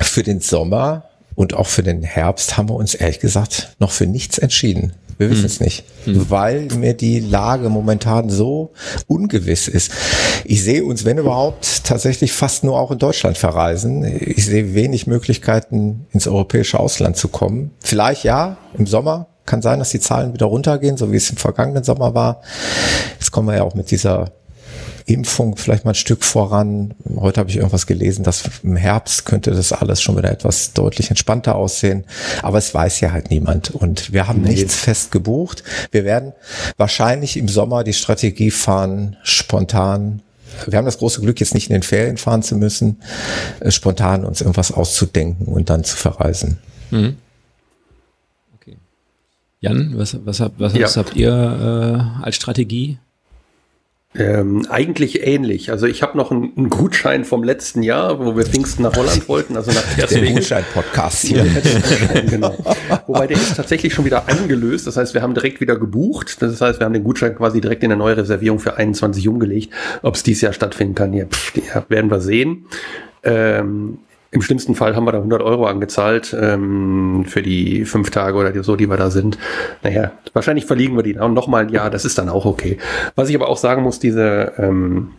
für 0.00 0.22
den 0.22 0.40
Sommer 0.40 1.04
und 1.34 1.54
auch 1.54 1.66
für 1.66 1.82
den 1.82 2.02
Herbst 2.02 2.56
haben 2.56 2.68
wir 2.68 2.74
uns 2.74 2.94
ehrlich 2.94 3.20
gesagt 3.20 3.76
noch 3.78 3.90
für 3.92 4.06
nichts 4.06 4.38
entschieden. 4.38 4.94
Wir 5.18 5.30
wissen 5.30 5.42
mhm. 5.42 5.46
es 5.46 5.60
nicht, 5.60 5.84
mhm. 6.06 6.30
weil 6.30 6.68
mir 6.76 6.94
die 6.94 7.18
Lage 7.18 7.68
momentan 7.68 8.30
so 8.30 8.72
ungewiss 9.08 9.66
ist. 9.66 9.90
Ich 10.44 10.62
sehe 10.62 10.84
uns, 10.84 11.04
wenn 11.04 11.18
überhaupt, 11.18 11.84
tatsächlich 11.84 12.32
fast 12.32 12.62
nur 12.62 12.78
auch 12.78 12.92
in 12.92 12.98
Deutschland 12.98 13.36
verreisen. 13.36 14.04
Ich 14.04 14.46
sehe 14.46 14.74
wenig 14.74 15.08
Möglichkeiten, 15.08 16.06
ins 16.12 16.28
europäische 16.28 16.78
Ausland 16.78 17.16
zu 17.16 17.28
kommen. 17.28 17.72
Vielleicht 17.80 18.22
ja, 18.22 18.58
im 18.76 18.86
Sommer, 18.86 19.26
kann 19.48 19.62
sein, 19.62 19.78
dass 19.80 19.90
die 19.90 20.00
Zahlen 20.00 20.32
wieder 20.32 20.46
runtergehen, 20.46 20.96
so 20.96 21.10
wie 21.10 21.16
es 21.16 21.30
im 21.30 21.36
vergangenen 21.36 21.82
Sommer 21.82 22.14
war. 22.14 22.42
Jetzt 23.18 23.32
kommen 23.32 23.48
wir 23.48 23.56
ja 23.56 23.62
auch 23.62 23.74
mit 23.74 23.90
dieser 23.90 24.30
Impfung 25.06 25.56
vielleicht 25.56 25.84
mal 25.86 25.92
ein 25.92 25.94
Stück 25.94 26.22
voran. 26.22 26.94
Heute 27.16 27.40
habe 27.40 27.48
ich 27.48 27.56
irgendwas 27.56 27.86
gelesen, 27.86 28.24
dass 28.24 28.44
im 28.62 28.76
Herbst 28.76 29.24
könnte 29.24 29.52
das 29.52 29.72
alles 29.72 30.02
schon 30.02 30.18
wieder 30.18 30.30
etwas 30.30 30.74
deutlich 30.74 31.08
entspannter 31.08 31.54
aussehen. 31.54 32.04
Aber 32.42 32.58
es 32.58 32.74
weiß 32.74 33.00
ja 33.00 33.10
halt 33.10 33.30
niemand. 33.30 33.70
Und 33.70 34.12
wir 34.12 34.28
haben 34.28 34.42
nee. 34.42 34.50
nichts 34.50 34.76
fest 34.76 35.10
gebucht. 35.10 35.64
Wir 35.90 36.04
werden 36.04 36.34
wahrscheinlich 36.76 37.38
im 37.38 37.48
Sommer 37.48 37.84
die 37.84 37.94
Strategie 37.94 38.50
fahren, 38.50 39.16
spontan 39.22 40.22
wir 40.66 40.78
haben 40.78 40.86
das 40.86 40.98
große 40.98 41.20
Glück, 41.20 41.40
jetzt 41.40 41.54
nicht 41.54 41.68
in 41.68 41.74
den 41.74 41.82
Ferien 41.82 42.16
fahren 42.16 42.42
zu 42.42 42.56
müssen, 42.56 43.00
äh, 43.60 43.70
spontan 43.70 44.24
uns 44.24 44.40
irgendwas 44.40 44.72
auszudenken 44.72 45.46
und 45.46 45.70
dann 45.70 45.84
zu 45.84 45.96
verreisen. 45.96 46.58
Mhm. 46.90 47.16
Jan, 49.60 49.94
was, 49.96 50.16
was, 50.24 50.40
habt, 50.40 50.60
was, 50.60 50.74
ja. 50.74 50.82
was 50.82 50.96
habt 50.96 51.16
ihr 51.16 51.30
äh, 52.20 52.24
als 52.24 52.36
Strategie? 52.36 52.98
Ähm, 54.14 54.66
eigentlich 54.70 55.26
ähnlich. 55.26 55.70
Also 55.70 55.86
ich 55.86 56.02
habe 56.02 56.16
noch 56.16 56.30
einen, 56.30 56.52
einen, 56.56 56.70
Gutschein 56.70 57.24
vom 57.24 57.44
letzten 57.44 57.82
Jahr, 57.82 58.18
wo 58.24 58.36
wir 58.36 58.46
Pfingsten 58.46 58.82
nach 58.82 58.96
Holland 58.96 59.28
wollten, 59.28 59.54
also 59.54 59.70
nach 59.70 59.82
Der 60.08 60.32
Gutschein-Podcast 60.32 61.26
hier. 61.26 61.44
genau. 62.30 62.56
Wobei 63.06 63.26
der 63.26 63.36
ist 63.36 63.54
tatsächlich 63.54 63.92
schon 63.92 64.06
wieder 64.06 64.28
angelöst. 64.28 64.86
Das 64.86 64.96
heißt, 64.96 65.12
wir 65.12 65.20
haben 65.20 65.34
direkt 65.34 65.60
wieder 65.60 65.76
gebucht. 65.76 66.40
Das 66.40 66.58
heißt, 66.58 66.80
wir 66.80 66.86
haben 66.86 66.94
den 66.94 67.04
Gutschein 67.04 67.36
quasi 67.36 67.60
direkt 67.60 67.84
in 67.84 67.92
eine 67.92 67.98
neue 67.98 68.16
Reservierung 68.16 68.60
für 68.60 68.76
21 68.76 69.28
umgelegt. 69.28 69.74
Ob 70.02 70.14
es 70.14 70.22
dieses 70.22 70.40
Jahr 70.40 70.52
stattfinden 70.54 70.94
kann, 70.94 71.12
ja, 71.12 71.26
pff, 71.26 71.54
ja 71.56 71.84
werden 71.88 72.10
wir 72.10 72.20
sehen. 72.20 72.66
Ähm, 73.22 73.98
im 74.30 74.42
schlimmsten 74.42 74.74
Fall 74.74 74.94
haben 74.94 75.06
wir 75.06 75.12
da 75.12 75.18
100 75.18 75.42
Euro 75.42 75.66
angezahlt 75.66 76.36
ähm, 76.38 77.24
für 77.26 77.42
die 77.42 77.84
fünf 77.84 78.10
Tage 78.10 78.36
oder 78.36 78.62
so, 78.62 78.76
die 78.76 78.88
wir 78.88 78.96
da 78.96 79.10
sind. 79.10 79.38
Naja, 79.82 80.12
wahrscheinlich 80.34 80.66
verliegen 80.66 80.96
wir 80.96 81.02
die 81.02 81.14
dann 81.14 81.32
noch 81.32 81.46
mal 81.46 81.64
ein 81.64 81.70
Jahr, 81.70 81.90
das 81.90 82.04
ist 82.04 82.18
dann 82.18 82.28
auch 82.28 82.44
okay. 82.44 82.78
Was 83.14 83.30
ich 83.30 83.36
aber 83.36 83.48
auch 83.48 83.56
sagen 83.56 83.82
muss, 83.82 83.98
diese 83.98 84.52
ähm, 84.58 85.12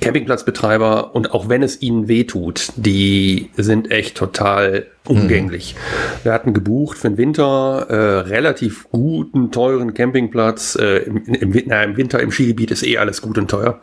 Campingplatzbetreiber 0.00 1.14
und 1.14 1.32
auch 1.32 1.48
wenn 1.48 1.62
es 1.62 1.82
ihnen 1.82 2.08
wehtut, 2.08 2.72
die 2.76 3.50
sind 3.56 3.90
echt 3.90 4.16
total 4.16 4.86
umgänglich. 5.06 5.74
Mhm. 5.74 6.24
Wir 6.24 6.32
hatten 6.32 6.54
gebucht 6.54 6.98
für 6.98 7.08
den 7.08 7.18
Winter 7.18 7.86
äh, 7.88 8.20
relativ 8.28 8.88
guten, 8.90 9.50
teuren 9.50 9.94
Campingplatz. 9.94 10.76
Äh, 10.76 10.98
im, 10.98 11.24
im, 11.24 11.62
na, 11.66 11.82
Im 11.82 11.96
Winter 11.96 12.20
im 12.20 12.30
Skigebiet 12.30 12.70
ist 12.70 12.82
eh 12.82 12.98
alles 12.98 13.20
gut 13.20 13.36
und 13.36 13.50
teuer. 13.50 13.80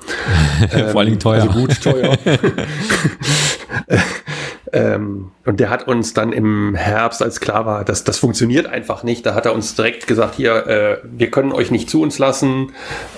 Vor 0.92 1.02
allem 1.02 1.20
teuer. 1.20 1.42
Also 1.42 1.60
gut, 1.60 1.82
teuer. 1.82 2.18
Ähm, 4.78 5.32
und 5.44 5.60
der 5.60 5.72
hat 5.72 5.88
uns 5.88 6.14
dann 6.14 6.32
im 6.32 6.76
Herbst, 6.76 7.24
als 7.24 7.40
klar 7.40 7.66
war, 7.66 7.84
dass 7.84 8.04
das 8.04 8.20
funktioniert 8.20 8.68
einfach 8.68 9.02
nicht, 9.02 9.26
da 9.26 9.34
hat 9.34 9.48
er 9.48 9.56
uns 9.56 9.74
direkt 9.74 10.06
gesagt, 10.06 10.36
hier, 10.36 10.68
äh, 10.68 10.98
wir 11.04 11.32
können 11.32 11.52
euch 11.52 11.72
nicht 11.72 11.90
zu 11.90 12.02
uns 12.02 12.20
lassen, 12.20 12.74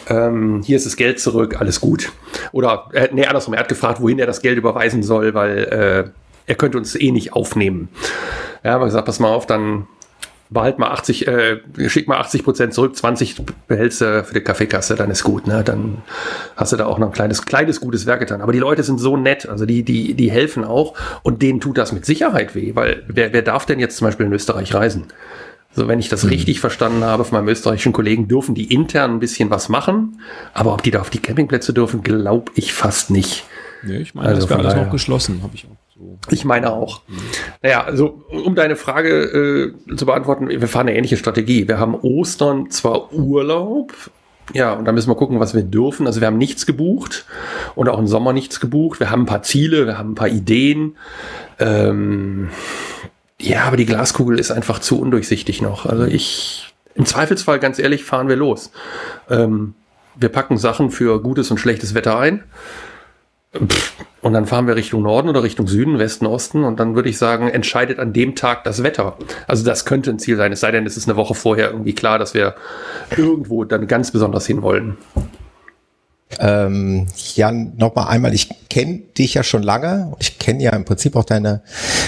ähm, 0.07 0.61
hier 0.63 0.77
ist 0.77 0.85
das 0.85 0.95
Geld 0.95 1.19
zurück, 1.19 1.59
alles 1.59 1.81
gut. 1.81 2.13
Oder, 2.53 2.89
äh, 2.93 3.09
nee, 3.11 3.25
andersrum, 3.25 3.55
er 3.55 3.59
hat 3.59 3.67
gefragt, 3.67 3.99
wohin 3.99 4.19
er 4.19 4.25
das 4.25 4.41
Geld 4.41 4.57
überweisen 4.57 5.03
soll, 5.03 5.33
weil 5.33 5.57
äh, 5.57 6.11
er 6.47 6.55
könnte 6.55 6.77
uns 6.77 6.95
eh 6.95 7.11
nicht 7.11 7.33
aufnehmen. 7.33 7.89
Ja, 8.63 8.75
aber 8.75 8.85
gesagt, 8.85 9.05
pass 9.05 9.19
mal 9.19 9.33
auf, 9.33 9.45
dann 9.45 9.87
behalt 10.49 10.79
mal 10.79 10.89
80, 10.89 11.27
äh, 11.27 11.59
schick 11.87 12.07
mal 12.07 12.17
80 12.17 12.43
Prozent 12.43 12.73
zurück, 12.73 12.95
20 12.95 13.35
behältst 13.67 14.01
du 14.01 14.23
für 14.23 14.33
die 14.33 14.41
Kaffeekasse, 14.41 14.95
dann 14.95 15.11
ist 15.11 15.23
gut, 15.23 15.45
ne? 15.45 15.63
Dann 15.63 15.99
hast 16.55 16.73
du 16.73 16.77
da 16.77 16.87
auch 16.87 16.97
noch 16.97 17.07
ein 17.07 17.13
kleines, 17.13 17.45
kleines 17.45 17.79
gutes 17.79 18.07
Werk 18.07 18.19
getan. 18.19 18.41
Aber 18.41 18.51
die 18.51 18.59
Leute 18.59 18.83
sind 18.83 18.99
so 18.99 19.15
nett, 19.15 19.47
also 19.47 19.65
die, 19.65 19.83
die, 19.83 20.15
die 20.15 20.31
helfen 20.31 20.63
auch 20.63 20.95
und 21.21 21.41
denen 21.43 21.59
tut 21.59 21.77
das 21.77 21.91
mit 21.91 22.05
Sicherheit 22.05 22.55
weh, 22.55 22.71
weil 22.75 23.03
wer, 23.07 23.31
wer 23.31 23.43
darf 23.43 23.65
denn 23.65 23.79
jetzt 23.79 23.97
zum 23.97 24.07
Beispiel 24.07 24.25
in 24.25 24.33
Österreich 24.33 24.73
reisen? 24.73 25.05
So, 25.71 25.87
wenn 25.87 25.99
ich 25.99 26.09
das 26.09 26.23
mhm. 26.23 26.29
richtig 26.29 26.59
verstanden 26.59 27.03
habe 27.03 27.25
von 27.25 27.37
meinem 27.37 27.49
österreichischen 27.49 27.93
Kollegen, 27.93 28.27
dürfen 28.27 28.55
die 28.55 28.73
intern 28.73 29.11
ein 29.11 29.19
bisschen 29.19 29.51
was 29.51 29.69
machen, 29.69 30.19
aber 30.55 30.73
ob 30.73 30.81
die 30.81 30.89
da 30.89 30.99
auf 30.99 31.11
die 31.11 31.19
Campingplätze 31.19 31.73
dürfen, 31.73 32.01
glaube 32.01 32.51
ich 32.55 32.73
fast 32.73 33.11
nicht. 33.11 33.45
Nee, 33.83 33.97
ich 33.97 34.15
meine, 34.15 34.29
also 34.29 34.41
das 34.41 34.49
wäre 34.49 34.59
alles 34.59 34.75
noch 34.75 34.91
geschlossen, 34.91 35.41
habe 35.43 35.53
ich 35.53 35.65
auch. 35.65 35.88
Ich 36.29 36.45
meine 36.45 36.71
auch. 36.71 37.01
Naja, 37.61 37.83
also 37.83 38.23
um 38.29 38.55
deine 38.55 38.75
Frage 38.75 39.73
äh, 39.89 39.95
zu 39.95 40.05
beantworten, 40.05 40.49
wir 40.49 40.67
fahren 40.67 40.87
eine 40.87 40.97
ähnliche 40.97 41.17
Strategie. 41.17 41.67
Wir 41.67 41.79
haben 41.79 41.95
Ostern 41.95 42.69
zwar 42.69 43.11
Urlaub, 43.11 43.93
ja, 44.53 44.73
und 44.73 44.85
da 44.85 44.91
müssen 44.91 45.09
wir 45.09 45.15
gucken, 45.15 45.39
was 45.39 45.53
wir 45.53 45.63
dürfen. 45.63 46.07
Also 46.07 46.21
wir 46.21 46.27
haben 46.27 46.37
nichts 46.37 46.65
gebucht 46.65 47.25
und 47.75 47.87
auch 47.89 47.99
im 47.99 48.07
Sommer 48.07 48.33
nichts 48.33 48.59
gebucht. 48.59 48.99
Wir 48.99 49.11
haben 49.11 49.23
ein 49.23 49.27
paar 49.27 49.43
Ziele, 49.43 49.85
wir 49.85 49.97
haben 49.97 50.11
ein 50.11 50.15
paar 50.15 50.27
Ideen. 50.27 50.95
Ähm, 51.59 52.49
ja, 53.39 53.63
aber 53.63 53.77
die 53.77 53.85
Glaskugel 53.85 54.39
ist 54.39 54.51
einfach 54.51 54.79
zu 54.79 54.99
undurchsichtig 54.99 55.61
noch. 55.61 55.85
Also 55.85 56.05
ich, 56.05 56.73
im 56.95 57.05
Zweifelsfall, 57.05 57.59
ganz 57.59 57.79
ehrlich, 57.79 58.03
fahren 58.03 58.27
wir 58.27 58.35
los. 58.35 58.71
Ähm, 59.29 59.75
wir 60.15 60.29
packen 60.29 60.57
Sachen 60.57 60.91
für 60.91 61.21
gutes 61.21 61.51
und 61.51 61.59
schlechtes 61.59 61.93
Wetter 61.93 62.17
ein. 62.17 62.43
Und 64.21 64.33
dann 64.33 64.45
fahren 64.45 64.67
wir 64.67 64.75
Richtung 64.75 65.03
Norden 65.03 65.29
oder 65.29 65.43
Richtung 65.43 65.67
Süden, 65.67 65.97
Westen, 65.97 66.25
Osten. 66.25 66.63
Und 66.63 66.79
dann 66.79 66.95
würde 66.95 67.09
ich 67.09 67.17
sagen, 67.17 67.47
entscheidet 67.47 67.99
an 67.99 68.11
dem 68.11 68.35
Tag 68.35 68.63
das 68.63 68.83
Wetter. 68.83 69.17
Also 69.47 69.63
das 69.63 69.85
könnte 69.85 70.09
ein 70.09 70.19
Ziel 70.19 70.35
sein. 70.35 70.51
Es 70.51 70.59
sei 70.59 70.71
denn, 70.71 70.85
es 70.85 70.97
ist 70.97 71.07
eine 71.07 71.15
Woche 71.17 71.35
vorher 71.35 71.71
irgendwie 71.71 71.93
klar, 71.93 72.19
dass 72.19 72.33
wir 72.33 72.55
irgendwo 73.15 73.63
dann 73.63 73.87
ganz 73.87 74.11
besonders 74.11 74.45
hinwollen. 74.45 74.97
Ähm, 76.37 77.07
Jan, 77.35 77.73
nochmal 77.77 78.09
einmal, 78.09 78.35
ich 78.35 78.49
kenne 78.69 78.99
dich 79.17 79.33
ja 79.33 79.43
schon 79.43 79.63
lange. 79.63 80.13
Ich 80.19 80.37
kenne 80.37 80.61
ja 80.61 80.71
im 80.75 80.85
Prinzip 80.85 81.15
auch 81.15 81.23
deine 81.23 81.63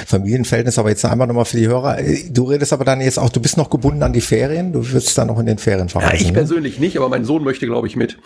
Familienverhältnisse, 0.06 0.80
aber 0.80 0.90
jetzt 0.90 1.04
einmal 1.06 1.26
nochmal 1.26 1.46
für 1.46 1.58
die 1.58 1.68
Hörer. 1.68 1.98
Du 2.30 2.44
redest 2.44 2.72
aber 2.72 2.86
dann 2.86 3.02
jetzt 3.02 3.18
auch, 3.18 3.30
du 3.30 3.42
bist 3.42 3.58
noch 3.58 3.72
gebunden 3.72 4.04
an 4.04 4.14
die 4.14 4.22
Ferien. 4.22 4.74
Du 4.74 4.92
wirst 4.92 5.18
dann 5.18 5.28
noch 5.28 5.40
in 5.40 5.48
den 5.48 5.58
Ferien 5.58 5.90
verreisen. 5.90 6.14
Ja, 6.14 6.22
ich 6.22 6.28
ne? 6.28 6.34
persönlich 6.34 6.80
nicht, 6.80 6.98
aber 6.98 7.10
mein 7.10 7.26
Sohn 7.26 7.44
möchte, 7.44 7.66
glaube 7.66 7.88
ich, 7.88 7.96
mit. 7.96 8.20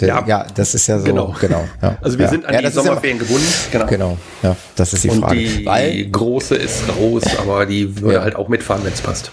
Ja, 0.00 0.24
ja, 0.26 0.46
das 0.54 0.74
ist 0.74 0.86
ja 0.86 0.98
so. 0.98 1.06
Genau. 1.06 1.34
genau 1.40 1.64
ja, 1.82 1.96
also 2.02 2.18
wir 2.18 2.26
ja. 2.26 2.30
sind 2.30 2.44
an 2.46 2.62
die 2.62 2.70
Sommerferien 2.70 3.18
gebunden. 3.18 3.46
Genau. 3.72 3.86
genau. 3.86 4.18
Ja, 4.42 4.56
das 4.76 4.92
ist 4.92 5.04
die 5.04 5.08
Und 5.08 5.20
Frage. 5.20 5.36
Die 5.36 5.66
Weil, 5.66 6.04
große 6.06 6.54
ist 6.54 6.86
groß, 6.86 7.38
aber 7.38 7.66
die 7.66 8.00
würde 8.00 8.22
halt 8.22 8.36
auch 8.36 8.48
mitfahren, 8.48 8.84
wenn 8.84 8.92
es 8.92 9.00
passt. 9.00 9.32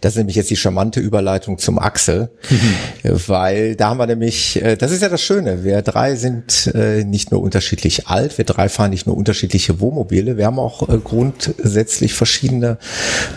Das 0.00 0.12
ist 0.12 0.18
nämlich 0.18 0.36
jetzt 0.36 0.50
die 0.50 0.56
charmante 0.56 1.00
Überleitung 1.00 1.58
zum 1.58 1.78
Axel, 1.78 2.30
mhm. 2.48 3.10
weil 3.28 3.76
da 3.76 3.90
haben 3.90 3.98
wir 3.98 4.06
nämlich, 4.06 4.62
äh, 4.62 4.76
das 4.76 4.92
ist 4.92 5.02
ja 5.02 5.08
das 5.08 5.22
Schöne, 5.22 5.64
wir 5.64 5.82
drei 5.82 6.16
sind 6.16 6.70
äh, 6.74 7.04
nicht 7.04 7.30
nur 7.30 7.42
unterschiedlich 7.42 8.06
alt, 8.08 8.38
wir 8.38 8.44
drei 8.44 8.68
fahren 8.68 8.90
nicht 8.90 9.06
nur 9.06 9.16
unterschiedliche 9.16 9.80
Wohnmobile, 9.80 10.36
wir 10.36 10.46
haben 10.46 10.58
auch 10.58 10.88
äh, 10.88 10.98
grundsätzlich 11.02 12.14
verschiedene 12.14 12.78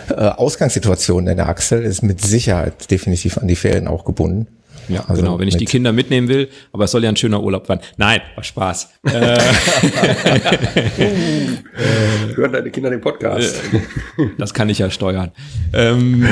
Ausgangssituationen, 0.09 1.25
denn 1.25 1.37
der 1.37 1.47
Axel 1.47 1.83
ist 1.83 2.03
mit 2.03 2.21
Sicherheit 2.21 2.89
definitiv 2.91 3.37
an 3.37 3.47
die 3.47 3.55
Ferien 3.55 3.87
auch 3.87 4.05
gebunden. 4.05 4.47
Ja, 4.87 5.05
also 5.05 5.21
genau, 5.21 5.39
wenn 5.39 5.47
ich 5.47 5.57
die 5.57 5.65
Kinder 5.65 5.91
mitnehmen 5.91 6.27
will, 6.27 6.49
aber 6.71 6.85
es 6.85 6.91
soll 6.91 7.03
ja 7.03 7.09
ein 7.09 7.15
schöner 7.15 7.41
Urlaub 7.41 7.69
werden. 7.69 7.81
Nein, 7.97 8.21
war 8.35 8.43
Spaß. 8.43 8.89
äh, 9.03 9.11
Hören 12.35 12.51
deine 12.51 12.71
Kinder 12.71 12.89
den 12.89 13.01
Podcast? 13.01 13.61
Äh, 13.73 14.27
das 14.37 14.53
kann 14.53 14.69
ich 14.69 14.79
ja 14.79 14.89
steuern. 14.89 15.31
Ähm, 15.73 16.27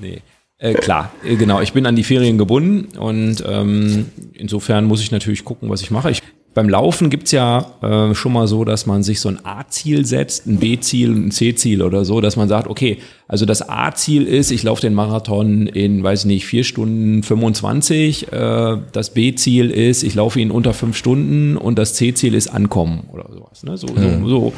nee. 0.00 0.20
Äh, 0.58 0.74
klar, 0.74 1.12
äh, 1.24 1.36
genau. 1.36 1.60
Ich 1.62 1.72
bin 1.72 1.86
an 1.86 1.96
die 1.96 2.04
Ferien 2.04 2.36
gebunden 2.36 2.98
und 2.98 3.42
ähm, 3.48 4.06
insofern 4.34 4.84
muss 4.84 5.00
ich 5.00 5.10
natürlich 5.10 5.44
gucken, 5.44 5.70
was 5.70 5.80
ich 5.80 5.90
mache. 5.90 6.10
Ich 6.10 6.22
beim 6.60 6.68
Laufen 6.68 7.08
gibt's 7.08 7.30
ja 7.30 7.72
äh, 7.80 8.14
schon 8.14 8.34
mal 8.34 8.46
so, 8.46 8.66
dass 8.66 8.84
man 8.84 9.02
sich 9.02 9.20
so 9.20 9.30
ein 9.30 9.38
A-Ziel 9.46 10.04
setzt, 10.04 10.46
ein 10.46 10.58
B-Ziel 10.58 11.10
und 11.10 11.28
ein 11.28 11.30
C-Ziel 11.30 11.80
oder 11.80 12.04
so, 12.04 12.20
dass 12.20 12.36
man 12.36 12.50
sagt, 12.50 12.68
okay, 12.68 12.98
also 13.28 13.46
das 13.46 13.66
A-Ziel 13.66 14.26
ist, 14.26 14.50
ich 14.50 14.62
laufe 14.62 14.82
den 14.82 14.92
Marathon 14.92 15.66
in, 15.68 16.02
weiß 16.02 16.20
ich 16.20 16.26
nicht, 16.26 16.44
vier 16.44 16.64
Stunden 16.64 17.22
25. 17.22 18.30
Äh, 18.30 18.76
das 18.92 19.14
B-Ziel 19.14 19.70
ist, 19.70 20.02
ich 20.02 20.14
laufe 20.14 20.38
ihn 20.38 20.50
unter 20.50 20.74
fünf 20.74 20.98
Stunden 20.98 21.56
und 21.56 21.78
das 21.78 21.94
C-Ziel 21.94 22.34
ist 22.34 22.48
Ankommen 22.48 23.08
oder 23.10 23.24
sowas. 23.32 23.62
Ne? 23.62 23.78
So, 23.78 23.86
mhm. 23.86 24.28
so, 24.28 24.28
so 24.28 24.52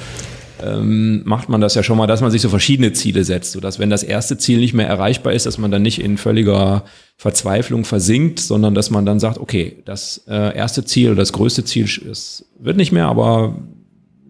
ähm, 0.63 1.23
macht 1.25 1.49
man 1.49 1.61
das 1.61 1.75
ja 1.75 1.83
schon 1.83 1.99
mal, 1.99 2.07
dass 2.07 2.21
man 2.21 2.31
sich 2.31 2.41
so 2.41 2.49
verschiedene 2.49 2.93
Ziele 2.93 3.25
setzt, 3.25 3.53
sodass 3.53 3.79
wenn 3.79 3.91
das 3.91 4.03
erste 4.03 4.39
Ziel 4.39 4.59
nicht 4.59 4.75
mehr 4.75 4.87
erreichbar 4.87 5.33
ist, 5.33 5.47
dass 5.47 5.59
man 5.59 5.71
dann 5.71 5.83
nicht 5.83 6.01
in 6.01 6.19
völliger 6.19 6.85
Verzweiflung 7.17 7.85
versinkt, 7.85 8.41
sondern 8.41 8.75
dass 8.75 8.91
man 8.91 9.05
dann 9.05 9.21
sagt, 9.21 9.39
okay, 9.39 9.83
das 9.85 10.25
äh, 10.29 10.57
erste 10.57 10.85
Ziel 10.85 11.11
oder 11.11 11.21
das 11.21 11.33
größte 11.33 11.65
Ziel 11.65 11.85
ist, 11.85 12.47
wird 12.59 12.77
nicht 12.77 12.93
mehr, 12.93 13.07
aber 13.07 13.57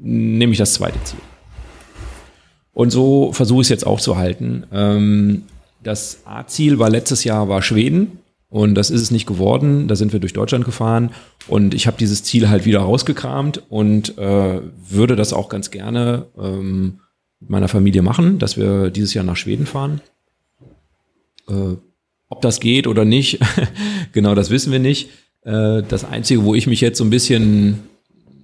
nehme 0.01 0.53
ich 0.53 0.59
das 0.59 0.75
zweite 0.75 1.03
Ziel. 1.05 1.21
Und 2.75 2.90
so 2.90 3.33
versuche 3.33 3.61
ich 3.61 3.66
es 3.66 3.71
jetzt 3.71 3.87
auch 3.87 4.01
zu 4.01 4.16
halten. 4.16 4.64
Ähm, 4.73 5.42
das 5.83 6.21
A-Ziel 6.25 6.79
war 6.79 6.90
letztes 6.90 7.25
Jahr 7.25 7.49
war 7.49 7.62
Schweden. 7.62 8.18
Und 8.52 8.74
das 8.74 8.90
ist 8.90 9.00
es 9.00 9.10
nicht 9.10 9.24
geworden. 9.24 9.88
Da 9.88 9.96
sind 9.96 10.12
wir 10.12 10.20
durch 10.20 10.34
Deutschland 10.34 10.66
gefahren 10.66 11.12
und 11.48 11.72
ich 11.72 11.86
habe 11.86 11.96
dieses 11.96 12.22
Ziel 12.22 12.50
halt 12.50 12.66
wieder 12.66 12.80
rausgekramt 12.80 13.62
und 13.70 14.18
äh, 14.18 14.60
würde 14.90 15.16
das 15.16 15.32
auch 15.32 15.48
ganz 15.48 15.70
gerne 15.70 16.26
ähm, 16.38 17.00
mit 17.40 17.48
meiner 17.48 17.68
Familie 17.68 18.02
machen, 18.02 18.38
dass 18.38 18.58
wir 18.58 18.90
dieses 18.90 19.14
Jahr 19.14 19.24
nach 19.24 19.38
Schweden 19.38 19.64
fahren. 19.64 20.02
Äh, 21.48 21.76
ob 22.28 22.42
das 22.42 22.60
geht 22.60 22.86
oder 22.86 23.06
nicht, 23.06 23.38
genau 24.12 24.34
das 24.34 24.50
wissen 24.50 24.70
wir 24.70 24.80
nicht. 24.80 25.08
Äh, 25.46 25.82
das 25.88 26.04
Einzige, 26.04 26.44
wo 26.44 26.54
ich 26.54 26.66
mich 26.66 26.82
jetzt 26.82 26.98
so 26.98 27.04
ein 27.04 27.10
bisschen, 27.10 27.78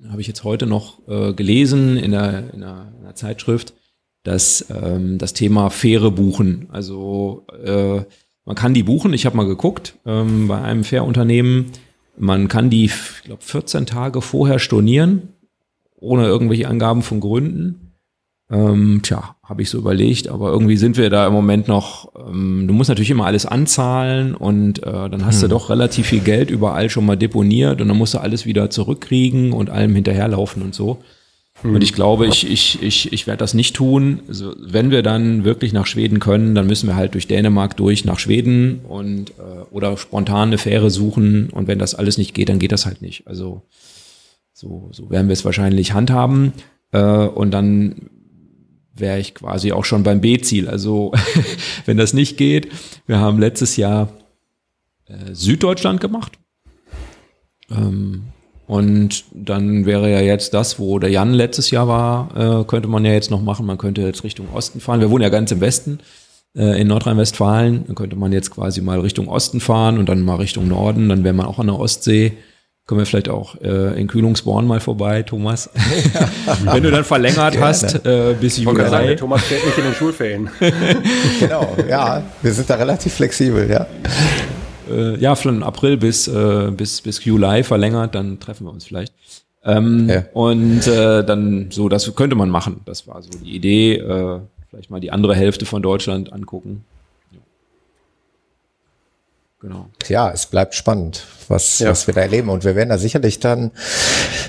habe 0.09 0.23
ich 0.23 0.27
jetzt 0.27 0.43
heute 0.43 0.65
noch 0.65 1.07
äh, 1.07 1.35
gelesen 1.35 1.99
in 1.99 2.13
der, 2.13 2.51
in 2.55 2.61
der, 2.61 2.93
in 2.97 3.05
der 3.05 3.15
Zeitschrift, 3.15 3.75
dass 4.23 4.65
ähm, 4.71 5.19
das 5.19 5.35
Thema 5.35 5.69
Fähre 5.69 6.11
buchen. 6.11 6.67
Also 6.71 7.45
äh, 7.63 8.05
man 8.49 8.57
kann 8.57 8.73
die 8.73 8.83
buchen, 8.83 9.13
ich 9.13 9.27
habe 9.27 9.37
mal 9.37 9.47
geguckt, 9.47 9.99
ähm, 10.07 10.49
bei 10.49 10.59
einem 10.63 10.83
Fährunternehmen. 10.83 11.67
Man 12.17 12.49
kann 12.49 12.71
die, 12.71 12.87
ich 12.87 13.23
glaube, 13.25 13.43
14 13.45 13.85
Tage 13.85 14.23
vorher 14.23 14.59
stornieren, 14.59 15.35
ohne 15.97 16.25
irgendwelche 16.25 16.67
Angaben 16.67 17.03
von 17.03 17.21
Gründen. 17.21 17.93
Ähm, 18.51 19.01
tja, 19.03 19.37
habe 19.43 19.61
ich 19.61 19.69
so 19.69 19.77
überlegt, 19.77 20.29
aber 20.29 20.51
irgendwie 20.51 20.79
sind 20.79 20.97
wir 20.97 21.11
da 21.11 21.27
im 21.27 21.35
Moment 21.35 21.69
noch, 21.69 22.11
ähm, 22.27 22.65
du 22.67 22.73
musst 22.73 22.89
natürlich 22.89 23.11
immer 23.11 23.27
alles 23.27 23.45
anzahlen 23.45 24.35
und 24.35 24.83
äh, 24.83 25.11
dann 25.11 25.27
hast 25.27 25.43
hm. 25.43 25.51
du 25.51 25.55
doch 25.55 25.69
relativ 25.69 26.07
viel 26.07 26.21
Geld 26.21 26.51
überall 26.51 26.89
schon 26.89 27.05
mal 27.05 27.19
deponiert 27.19 27.83
und 27.83 27.89
dann 27.89 27.99
musst 27.99 28.15
du 28.15 28.19
alles 28.19 28.47
wieder 28.47 28.71
zurückkriegen 28.71 29.53
und 29.53 29.69
allem 29.69 29.95
hinterherlaufen 29.95 30.63
und 30.63 30.75
so. 30.75 31.03
Mhm. 31.63 31.75
Und 31.75 31.83
ich 31.83 31.93
glaube, 31.93 32.27
ich, 32.27 32.49
ich, 32.49 32.83
ich, 32.83 33.13
ich 33.13 33.27
werde 33.27 33.39
das 33.39 33.55
nicht 33.55 33.75
tun. 33.75 34.21
Also, 34.29 34.55
wenn 34.59 34.91
wir 34.91 35.03
dann 35.03 35.45
wirklich 35.45 35.73
nach 35.73 35.87
Schweden 35.87 36.21
können, 36.21 36.55
dann 36.55 36.67
müssen 36.67 36.87
wir 36.87 36.97
halt 36.97 37.15
durch 37.15 37.27
Dänemark 37.27 37.77
durch 37.77 38.05
nach 38.05 38.19
Schweden 38.19 38.81
und 38.89 39.31
äh, 39.31 39.63
oder 39.71 39.97
spontan 39.97 40.49
eine 40.49 40.59
Fähre 40.59 40.91
suchen. 40.91 41.51
Und 41.51 41.69
wenn 41.69 41.79
das 41.79 41.95
alles 41.95 42.19
nicht 42.19 42.35
geht, 42.35 42.49
dann 42.49 42.59
geht 42.59 42.73
das 42.73 42.87
halt 42.87 43.03
nicht. 43.03 43.27
Also 43.27 43.63
so, 44.53 44.89
so 44.93 45.11
werden 45.11 45.29
wir 45.29 45.35
es 45.35 45.45
wahrscheinlich 45.45 45.93
handhaben. 45.93 46.53
Äh, 46.93 47.01
und 47.01 47.53
dann 47.53 48.11
wäre 48.95 49.19
ich 49.19 49.35
quasi 49.35 49.73
auch 49.73 49.85
schon 49.85 50.03
beim 50.03 50.21
B-Ziel. 50.21 50.69
Also 50.69 51.13
wenn 51.87 51.97
das 51.97 52.13
nicht 52.13 52.37
geht, 52.37 52.69
wir 53.07 53.19
haben 53.19 53.39
letztes 53.39 53.77
Jahr 53.77 54.13
äh, 55.07 55.33
Süddeutschland 55.33 56.01
gemacht. 56.01 56.39
Ähm, 57.71 58.25
und 58.69 59.25
dann 59.33 59.87
wäre 59.87 60.11
ja 60.13 60.21
jetzt 60.21 60.53
das, 60.53 60.79
wo 60.79 60.99
der 60.99 61.09
Jan 61.09 61.33
letztes 61.33 61.71
Jahr 61.71 61.89
war, 61.89 62.61
äh, 62.61 62.65
könnte 62.65 62.87
man 62.87 63.03
ja 63.03 63.13
jetzt 63.13 63.31
noch 63.31 63.41
machen. 63.41 63.65
Man 63.65 63.79
könnte 63.79 64.03
jetzt 64.03 64.25
Richtung 64.25 64.47
Osten 64.53 64.81
fahren. 64.81 65.01
Wir 65.01 65.11
wohnen 65.11 65.23
ja 65.23 65.31
ganz 65.31 65.51
im 65.51 65.63
Westen 65.63 66.01
äh, 66.55 66.79
in 66.79 66.87
Nordrhein-Westfalen. 66.89 67.87
Dann 67.87 67.95
könnte 67.95 68.15
man 68.15 68.31
jetzt 68.31 68.51
quasi 68.51 68.83
mal 68.83 69.01
Richtung 69.01 69.27
Osten 69.27 69.61
fahren 69.61 69.97
und 69.97 70.11
dann 70.11 70.21
mal 70.21 70.35
Richtung 70.35 70.69
Norden. 70.69 71.09
Dann 71.09 71.25
wäre 71.25 71.33
man 71.33 71.47
auch 71.47 71.59
an 71.59 71.69
der 71.69 71.81
Ostsee. 71.81 72.35
Können 72.87 73.01
wir 73.01 73.07
vielleicht 73.07 73.31
auch 73.31 73.59
äh, 73.63 73.99
in 73.99 74.07
Kühlungsborn 74.07 74.67
mal 74.67 74.81
vorbei, 74.81 75.23
Thomas. 75.23 75.71
Wenn 76.65 76.83
du 76.83 76.91
dann 76.91 77.05
verlängert 77.05 77.53
Gerne. 77.53 77.67
hast 77.67 78.05
äh, 78.05 78.35
bis 78.39 78.59
Juli. 78.59 78.87
Sagen, 78.87 79.17
Thomas 79.17 79.45
fährt 79.45 79.65
nicht 79.65 79.79
in 79.79 79.85
den 79.85 79.95
Schulferien. 79.95 80.51
genau, 81.41 81.75
ja. 81.89 82.23
Wir 82.43 82.53
sind 82.53 82.69
da 82.69 82.75
relativ 82.75 83.15
flexibel, 83.15 83.71
ja 83.71 83.87
äh, 84.91 85.17
ja, 85.19 85.35
von 85.35 85.63
April 85.63 85.97
bis, 85.97 86.29
äh, 86.29 86.71
bis, 86.71 87.01
bis 87.01 87.25
July 87.25 87.63
verlängert, 87.63 88.15
dann 88.15 88.41
treffen 88.41 88.67
wir 88.67 88.73
uns 88.73 88.85
vielleicht. 88.85 89.13
Ähm, 89.65 90.09
ja. 90.09 90.25
Und 90.33 90.87
äh, 90.87 91.25
dann 91.25 91.71
so, 91.71 91.89
das 91.89 92.15
könnte 92.15 92.37
man 92.37 92.49
machen. 92.49 92.81
Das 92.85 93.07
war 93.07 93.23
so 93.23 93.31
die 93.31 93.55
Idee. 93.55 93.97
Äh, 93.97 94.41
vielleicht 94.71 94.91
mal 94.91 95.01
die 95.01 95.11
andere 95.11 95.35
Hälfte 95.35 95.67
von 95.67 95.83
Deutschland 95.83 96.33
angucken. 96.33 96.85
Genau. 99.61 99.87
Ja, 100.07 100.31
es 100.31 100.47
bleibt 100.47 100.77
spannend, 100.77 101.25
was, 101.49 101.81
ja. 101.81 101.91
was 101.91 102.07
wir 102.07 102.15
da 102.15 102.21
erleben. 102.21 102.49
Und 102.49 102.65
wir 102.65 102.77
werden 102.77 102.91
da 102.91 102.99
sicherlich 102.99 103.41
dann, 103.41 103.73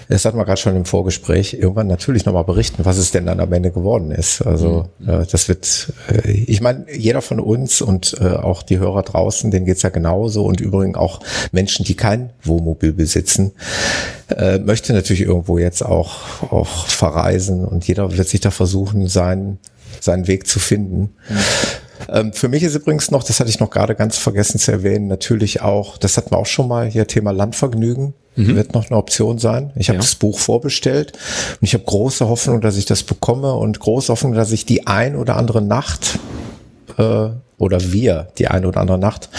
das 0.07 0.23
hatten 0.23 0.37
wir 0.37 0.45
gerade 0.45 0.61
schon 0.61 0.75
im 0.75 0.85
Vorgespräch, 0.85 1.55
irgendwann 1.55 1.87
natürlich 1.87 2.25
nochmal 2.25 2.43
berichten, 2.43 2.85
was 2.85 2.97
es 2.97 3.09
denn 3.09 3.25
dann 3.25 3.39
am 3.39 3.51
Ende 3.51 3.71
geworden 3.71 4.11
ist. 4.11 4.43
Also 4.43 4.87
mhm. 4.99 5.09
äh, 5.09 5.25
das 5.25 5.47
wird, 5.47 5.93
äh, 6.11 6.29
ich 6.29 6.61
meine, 6.61 6.85
jeder 6.95 7.23
von 7.23 7.39
uns 7.39 7.81
und 7.81 8.17
äh, 8.21 8.35
auch 8.35 8.61
die 8.61 8.77
Hörer 8.77 9.01
draußen, 9.01 9.49
denen 9.49 9.65
geht's 9.65 9.81
ja 9.81 9.89
genauso. 9.89 10.45
Und 10.45 10.61
übrigens 10.61 10.95
auch 10.95 11.21
Menschen, 11.51 11.85
die 11.85 11.95
kein 11.95 12.29
Wohnmobil 12.43 12.93
besitzen, 12.93 13.53
äh, 14.27 14.59
möchte 14.59 14.93
natürlich 14.93 15.21
irgendwo 15.21 15.57
jetzt 15.57 15.83
auch, 15.83 16.43
auch 16.51 16.85
verreisen. 16.85 17.65
Und 17.65 17.87
jeder 17.87 18.15
wird 18.15 18.27
sich 18.27 18.41
da 18.41 18.51
versuchen, 18.51 19.07
seinen, 19.07 19.57
seinen 20.01 20.27
Weg 20.27 20.45
zu 20.45 20.59
finden. 20.59 21.15
Mhm. 21.27 21.37
Ähm, 22.07 22.33
für 22.33 22.47
mich 22.47 22.63
ist 22.63 22.75
übrigens 22.75 23.11
noch, 23.11 23.23
das 23.23 23.39
hatte 23.39 23.49
ich 23.49 23.59
noch 23.59 23.69
gerade 23.69 23.95
ganz 23.95 24.17
vergessen 24.17 24.59
zu 24.59 24.71
erwähnen, 24.71 25.07
natürlich 25.07 25.61
auch, 25.61 25.97
das 25.97 26.17
hatten 26.17 26.31
wir 26.31 26.37
auch 26.37 26.45
schon 26.45 26.67
mal 26.67 26.87
hier, 26.87 27.07
Thema 27.07 27.31
Landvergnügen. 27.31 28.13
Mhm. 28.35 28.55
Wird 28.55 28.73
noch 28.73 28.89
eine 28.89 28.97
Option 28.97 29.37
sein. 29.37 29.71
Ich 29.75 29.89
habe 29.89 29.97
ja. 29.97 30.01
das 30.01 30.15
Buch 30.15 30.39
vorbestellt 30.39 31.13
und 31.59 31.65
ich 31.65 31.73
habe 31.73 31.83
große 31.83 32.29
Hoffnung, 32.29 32.61
dass 32.61 32.77
ich 32.77 32.85
das 32.85 33.03
bekomme 33.03 33.53
und 33.53 33.79
große 33.79 34.11
Hoffnung, 34.11 34.33
dass 34.33 34.51
ich 34.51 34.65
die 34.65 34.87
ein 34.87 35.15
oder 35.15 35.35
andere 35.35 35.61
Nacht 35.61 36.19
äh, 36.99 37.29
oder 37.57 37.91
wir 37.91 38.27
die 38.37 38.47
eine 38.47 38.67
oder 38.67 38.81
andere 38.81 38.99
Nacht 38.99 39.29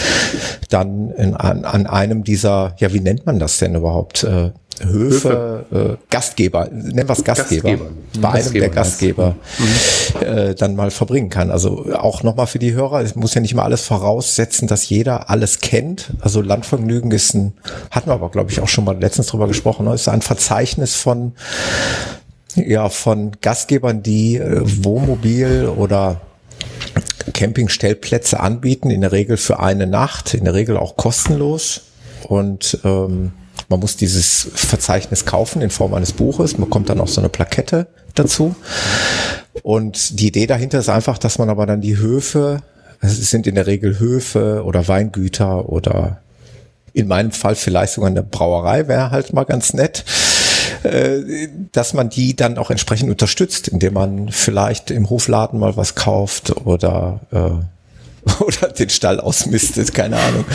dann 0.69 1.11
in, 1.11 1.35
an, 1.35 1.65
an 1.65 1.87
einem 1.87 2.23
dieser, 2.23 2.75
ja, 2.77 2.93
wie 2.93 2.99
nennt 2.99 3.25
man 3.25 3.39
das 3.39 3.57
denn 3.57 3.75
überhaupt? 3.75 4.23
Äh, 4.23 4.51
Höfe, 4.79 5.65
Höfe. 5.69 5.97
Äh, 5.99 6.05
Gastgeber, 6.09 6.67
nennen 6.71 7.07
wir 7.07 7.13
es 7.13 7.23
Gastgeber, 7.23 7.69
Gastgeber. 7.69 7.91
bei 8.19 8.29
einem 8.29 8.33
Gastgeber, 8.33 8.65
der 8.65 8.69
Gastgeber 8.69 9.35
mhm. 9.59 10.25
äh, 10.25 10.55
dann 10.55 10.75
mal 10.75 10.89
verbringen 10.89 11.29
kann. 11.29 11.51
Also 11.51 11.93
auch 11.93 12.23
nochmal 12.23 12.47
für 12.47 12.57
die 12.57 12.73
Hörer, 12.73 13.01
es 13.01 13.15
muss 13.15 13.33
ja 13.35 13.41
nicht 13.41 13.53
mal 13.53 13.63
alles 13.63 13.81
voraussetzen, 13.81 14.67
dass 14.67 14.89
jeder 14.89 15.29
alles 15.29 15.59
kennt. 15.59 16.11
Also 16.21 16.41
Landvergnügen 16.41 17.11
ist 17.11 17.35
ein, 17.35 17.53
hatten 17.91 18.09
wir 18.09 18.13
aber 18.13 18.31
glaube 18.31 18.49
ich 18.49 18.59
auch 18.59 18.67
schon 18.67 18.85
mal 18.85 18.97
letztens 18.99 19.27
drüber 19.27 19.47
gesprochen, 19.47 19.85
ne? 19.85 19.93
ist 19.93 20.07
ein 20.07 20.21
Verzeichnis 20.21 20.95
von 20.95 21.33
ja 22.55 22.89
von 22.89 23.31
Gastgebern, 23.41 24.01
die 24.01 24.37
äh, 24.37 24.61
Wohnmobil 24.83 25.67
oder 25.67 26.21
Campingstellplätze 27.33 28.39
anbieten, 28.39 28.89
in 28.89 29.01
der 29.01 29.11
Regel 29.11 29.37
für 29.37 29.59
eine 29.59 29.87
Nacht, 29.87 30.33
in 30.33 30.45
der 30.45 30.53
Regel 30.53 30.77
auch 30.77 30.97
kostenlos 30.97 31.81
und 32.27 32.79
ähm, 32.83 33.31
man 33.69 33.79
muss 33.79 33.95
dieses 33.95 34.49
Verzeichnis 34.53 35.25
kaufen 35.25 35.61
in 35.61 35.69
Form 35.69 35.93
eines 35.93 36.11
Buches. 36.11 36.57
Man 36.57 36.67
bekommt 36.67 36.89
dann 36.89 36.99
auch 36.99 37.07
so 37.07 37.21
eine 37.21 37.29
Plakette 37.29 37.87
dazu. 38.15 38.53
Und 39.63 40.19
die 40.19 40.27
Idee 40.27 40.45
dahinter 40.45 40.79
ist 40.79 40.89
einfach, 40.89 41.17
dass 41.17 41.37
man 41.37 41.49
aber 41.49 41.65
dann 41.65 41.79
die 41.79 41.97
Höfe, 41.97 42.61
es 42.99 43.29
sind 43.31 43.47
in 43.47 43.55
der 43.55 43.67
Regel 43.67 43.97
Höfe 43.97 44.63
oder 44.65 44.87
Weingüter 44.87 45.69
oder 45.69 46.21
in 46.93 47.07
meinem 47.07 47.31
Fall 47.31 47.55
vielleicht 47.55 47.93
sogar 47.93 48.09
eine 48.09 48.23
Brauerei 48.23 48.89
wäre 48.89 49.11
halt 49.11 49.31
mal 49.31 49.45
ganz 49.45 49.73
nett, 49.73 50.03
dass 51.71 51.93
man 51.93 52.09
die 52.09 52.35
dann 52.35 52.57
auch 52.57 52.71
entsprechend 52.71 53.09
unterstützt, 53.09 53.67
indem 53.67 53.93
man 53.93 54.29
vielleicht 54.29 54.91
im 54.91 55.09
Hofladen 55.09 55.59
mal 55.59 55.77
was 55.77 55.95
kauft 55.95 56.65
oder 56.65 57.19
äh, 57.31 58.31
oder 58.39 58.69
den 58.73 58.89
Stall 58.89 59.19
ausmistet, 59.19 59.93
keine 59.93 60.17
Ahnung. 60.17 60.45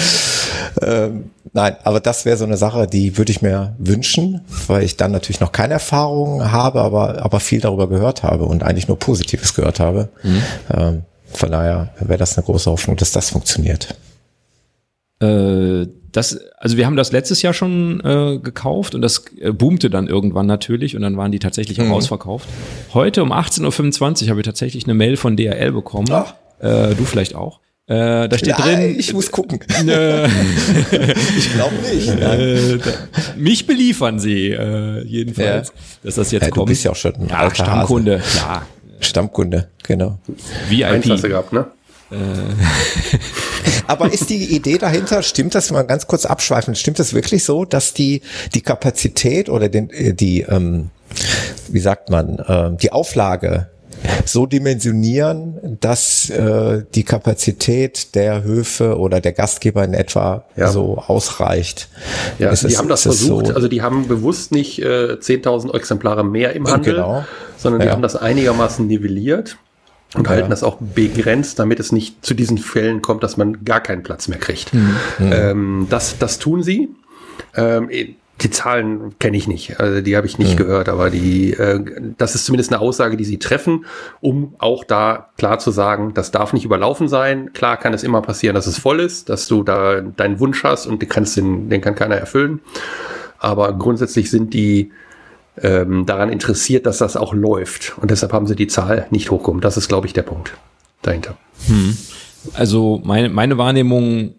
Ähm, 0.83 1.31
nein, 1.53 1.77
aber 1.85 2.01
das 2.01 2.25
wäre 2.25 2.37
so 2.37 2.45
eine 2.45 2.57
Sache, 2.57 2.87
die 2.87 3.19
würde 3.19 3.33
ich 3.33 3.43
mir 3.43 3.75
wünschen, 3.79 4.43
weil 4.67 4.83
ich 4.83 4.97
dann 4.97 5.13
natürlich 5.13 5.41
noch 5.41 5.53
keine 5.53 5.75
Erfahrung 5.75 6.53
habe, 6.53 6.81
aber, 6.81 7.25
aber 7.25 7.41
viel 7.41 7.61
darüber 7.61 7.89
gehört 7.89 8.23
habe 8.23 8.45
und 8.45 8.63
eigentlich 8.63 8.89
nur 8.89 8.99
Positives 8.99 9.55
gehört 9.55 9.81
habe. 9.81 10.09
Mhm. 10.23 10.43
Ähm, 10.73 11.03
von 11.33 11.51
daher 11.51 11.91
wäre 12.01 12.19
das 12.19 12.37
eine 12.37 12.45
große 12.45 12.71
Hoffnung, 12.71 12.97
dass 12.97 13.13
das 13.13 13.31
funktioniert. 13.31 13.97
Äh, 15.21 15.87
das, 16.17 16.41
also 16.59 16.77
wir 16.77 16.87
haben 16.87 16.97
das 16.97 17.13
letztes 17.13 17.43
Jahr 17.43 17.53
schon 17.53 18.01
äh, 18.01 18.39
gekauft 18.39 18.95
und 18.95 19.03
das 19.03 19.25
äh, 19.41 19.53
boomte 19.53 19.91
dann 19.91 20.09
irgendwann 20.09 20.47
natürlich 20.47 20.97
und 20.97 21.03
dann 21.03 21.17
waren 21.17 21.33
die 21.33 21.39
tatsächlich 21.39 21.81
auch 21.81 21.87
mhm. 21.87 21.93
ausverkauft. 21.93 22.49
Heute 22.95 23.23
um 23.23 23.33
18.25 23.33 24.25
Uhr 24.25 24.31
habe 24.31 24.41
ich 24.41 24.47
tatsächlich 24.47 24.85
eine 24.85 24.95
Mail 24.95 25.17
von 25.17 25.37
DRL 25.37 25.73
bekommen. 25.73 26.09
Ach 26.11 26.35
äh, 26.61 26.95
du 26.95 27.05
vielleicht 27.05 27.35
auch. 27.35 27.61
Äh, 27.89 28.29
da 28.29 28.37
steht 28.37 28.59
Nein, 28.59 28.81
drin. 28.81 28.99
Ich 28.99 29.13
muss 29.13 29.31
gucken. 29.31 29.61
Äh, 29.87 30.27
ich 31.37 31.53
glaube 31.55 31.75
nicht. 31.95 32.09
Äh, 32.09 32.79
da, 32.79 32.91
mich 33.37 33.67
beliefern 33.67 34.19
sie 34.19 34.51
äh, 34.51 35.05
jedenfalls, 35.05 35.69
ja. 35.69 35.75
dass 36.03 36.17
das 36.17 36.33
jetzt 36.33 36.43
ja, 36.43 36.51
kommt. 36.51 36.69
Du 36.69 36.73
bist 36.73 36.85
ja 36.85 36.91
auch 36.91 36.97
schon 36.97 37.15
ein 37.15 37.29
ja, 37.29 37.55
Stammkunde. 37.55 38.23
Ja. 38.37 38.67
Stammkunde, 38.99 39.69
genau. 39.85 40.19
VIP. 40.69 40.87
Einklasse 40.87 41.29
gehabt, 41.29 41.53
ne? 41.53 41.67
Äh. 42.11 42.17
Aber 43.87 44.13
ist 44.13 44.31
die 44.31 44.45
Idee 44.55 44.79
dahinter, 44.79 45.23
stimmt 45.23 45.55
das 45.55 45.71
mal 45.71 45.83
ganz 45.83 46.07
kurz 46.07 46.27
abschweifen, 46.27 46.75
stimmt 46.75 46.99
das 46.99 47.15
wirklich 47.15 47.45
so, 47.45 47.65
dass 47.65 47.95
die, 47.95 48.23
die 48.55 48.61
Kapazität 48.61 49.49
oder 49.49 49.69
den, 49.69 49.91
äh, 49.91 50.15
die, 50.15 50.43
ähm, 50.43 50.91
wie 51.69 51.81
sagt 51.81 52.11
man, 52.11 52.39
äh, 52.39 52.77
die 52.77 52.93
Auflage 52.93 53.69
so 54.25 54.47
dimensionieren, 54.47 55.79
dass 55.81 56.29
äh, 56.31 56.85
die 56.95 57.05
Kapazität 57.05 58.15
der 58.15 58.45
Höfe 58.45 58.99
oder 58.99 59.21
der 59.21 59.33
Gastgeber 59.33 59.85
in 59.85 59.95
etwa 59.95 60.45
ja. 60.57 60.69
so 60.69 60.99
ausreicht. 60.99 61.89
Ja, 62.39 62.51
ist 62.51 62.63
die 62.63 62.69
es, 62.69 62.79
haben 62.79 62.89
das 62.89 63.03
versucht. 63.03 63.47
So? 63.47 63.55
Also 63.55 63.69
die 63.69 63.83
haben 63.83 64.07
bewusst 64.07 64.53
nicht 64.53 64.81
äh, 64.83 65.15
10.000 65.15 65.75
Exemplare 65.75 66.25
mehr 66.25 66.55
im 66.55 66.69
Handel, 66.69 66.95
genau. 66.95 67.25
sondern 67.57 67.81
die 67.81 67.87
ja. 67.87 67.93
haben 67.93 68.03
das 68.03 68.17
einigermaßen 68.17 68.87
nivelliert 68.87 69.57
und 70.15 70.25
ja. 70.25 70.31
halten 70.31 70.51
das 70.51 70.63
auch 70.63 70.79
begrenzt, 70.81 71.59
damit 71.59 71.81
es 71.81 71.93
nicht 71.93 72.25
zu 72.25 72.35
diesen 72.35 72.59
Fällen 72.59 73.03
kommt, 73.03 73.23
dass 73.23 73.37
man 73.37 73.65
gar 73.65 73.81
keinen 73.81 74.03
Platz 74.03 74.29
mehr 74.29 74.39
kriegt. 74.39 74.73
Mhm. 74.73 74.97
Ähm, 75.19 75.87
das, 75.91 76.19
das 76.19 76.39
tun 76.39 76.63
sie. 76.63 76.89
Ähm, 77.55 77.91
die 78.43 78.51
Zahlen 78.51 79.19
kenne 79.19 79.37
ich 79.37 79.49
nicht, 79.49 79.81
also 79.81 80.03
die 80.03 80.15
habe 80.15 80.27
ich 80.27 80.39
nicht 80.39 80.53
mhm. 80.53 80.65
gehört, 80.65 80.91
aber 80.91 81.09
die, 81.09 81.55
äh, 81.55 81.81
das 82.19 82.35
ist 82.35 82.45
zumindest 82.45 82.71
eine 82.71 82.83
Aussage, 82.83 83.17
die 83.17 83.25
sie 83.25 83.39
treffen, 83.39 83.87
um 84.21 84.55
auch 84.59 84.85
da 84.85 85.31
klar 85.39 85.59
zu 85.59 85.71
sagen, 85.71 86.13
das 86.13 86.33
darf 86.33 86.53
nicht 86.53 86.67
überlaufen 86.67 87.09
sein. 87.09 87.53
Klar 87.55 87.79
kann 87.79 87.95
es 87.95 88.03
immer 88.03 88.21
passieren, 88.21 88.55
dass 88.55 88.67
es 88.67 88.79
voll 88.79 89.01
ist, 89.01 89.31
dass 89.31 89.49
du 89.49 89.63
da 89.63 90.03
deinen 90.03 90.39
Wunsch 90.39 90.65
hast 90.65 90.87
und 90.87 91.01
den 91.01 91.09
kannst 91.09 91.37
den, 91.39 91.71
den 91.71 91.81
kann 91.81 91.95
keiner 91.95 92.17
erfüllen. 92.17 92.61
Aber 93.39 93.73
grundsätzlich 93.73 94.31
sind 94.31 94.53
die 94.53 94.93
ähm, 95.63 96.07
daran 96.07 96.31
interessiert, 96.31 96.87
dass 96.87 96.99
das 96.99 97.17
auch 97.17 97.35
läuft 97.35 97.97
und 98.01 98.11
deshalb 98.11 98.33
haben 98.33 98.47
sie 98.47 98.57
die 98.57 98.67
Zahl 98.67 99.07
nicht 99.11 99.31
hochgekommen. 99.31 99.61
Das 99.61 99.77
ist, 99.77 99.89
glaube 99.89 100.07
ich, 100.07 100.13
der 100.13 100.23
Punkt 100.23 100.55
dahinter. 101.03 101.37
Hm. 101.67 101.97
Also 102.55 103.01
meine, 103.05 103.29
meine 103.29 103.59
Wahrnehmung 103.59 104.35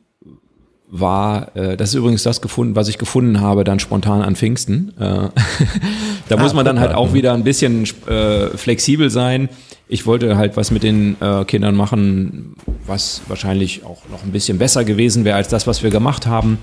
war, 0.89 1.55
äh, 1.55 1.75
das 1.75 1.89
ist 1.89 1.95
übrigens 1.95 2.23
das 2.23 2.41
gefunden, 2.41 2.75
was 2.75 2.87
ich 2.87 2.97
gefunden 2.97 3.41
habe, 3.41 3.63
dann 3.63 3.79
spontan 3.79 4.21
an 4.21 4.35
Pfingsten. 4.35 4.93
Äh, 4.97 5.03
da 6.29 6.35
ah, 6.35 6.37
muss 6.37 6.53
man 6.53 6.65
dann 6.65 6.79
halt 6.79 6.93
auch 6.93 7.13
wieder 7.13 7.33
ein 7.33 7.43
bisschen 7.43 7.83
äh, 8.07 8.47
flexibel 8.55 9.09
sein. 9.09 9.49
Ich 9.89 10.05
wollte 10.05 10.37
halt 10.37 10.57
was 10.57 10.71
mit 10.71 10.83
den 10.83 11.17
äh, 11.21 11.45
Kindern 11.45 11.75
machen, 11.75 12.55
was 12.85 13.21
wahrscheinlich 13.27 13.83
auch 13.83 14.01
noch 14.09 14.23
ein 14.23 14.31
bisschen 14.31 14.57
besser 14.57 14.85
gewesen 14.85 15.25
wäre 15.25 15.35
als 15.35 15.49
das, 15.49 15.67
was 15.67 15.83
wir 15.83 15.89
gemacht 15.89 16.25
haben. 16.25 16.57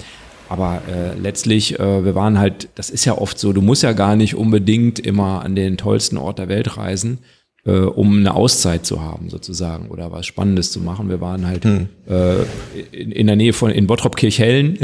Aber 0.48 0.82
äh, 0.88 1.18
letztlich, 1.18 1.78
äh, 1.78 2.04
wir 2.04 2.14
waren 2.14 2.38
halt, 2.38 2.68
das 2.74 2.90
ist 2.90 3.04
ja 3.04 3.16
oft 3.16 3.38
so, 3.38 3.52
du 3.52 3.62
musst 3.62 3.82
ja 3.82 3.92
gar 3.92 4.16
nicht 4.16 4.34
unbedingt 4.34 4.98
immer 4.98 5.42
an 5.42 5.54
den 5.54 5.76
tollsten 5.76 6.18
Ort 6.18 6.38
der 6.38 6.48
Welt 6.48 6.76
reisen, 6.76 7.18
äh, 7.64 7.78
um 7.78 8.18
eine 8.18 8.34
Auszeit 8.34 8.84
zu 8.84 9.00
haben 9.00 9.30
sozusagen 9.30 9.88
oder 9.88 10.12
was 10.12 10.26
Spannendes 10.26 10.70
zu 10.70 10.80
machen. 10.80 11.08
Wir 11.08 11.20
waren 11.20 11.46
halt 11.46 11.64
hm. 11.64 11.88
äh, 12.08 12.42
in, 12.92 13.10
in 13.10 13.26
der 13.26 13.36
Nähe 13.36 13.52
von 13.52 13.70
in 13.70 13.86
Bottrop 13.86 14.16
Kirchhellen 14.16 14.78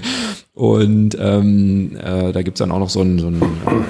und 0.54 1.16
ähm, 1.20 1.96
äh, 1.96 2.32
da 2.32 2.42
gibt's 2.42 2.58
dann 2.58 2.72
auch 2.72 2.80
noch 2.80 2.90
so 2.90 3.00
einen, 3.00 3.18
so 3.20 3.28
einen 3.28 3.42
äh, 3.42 3.84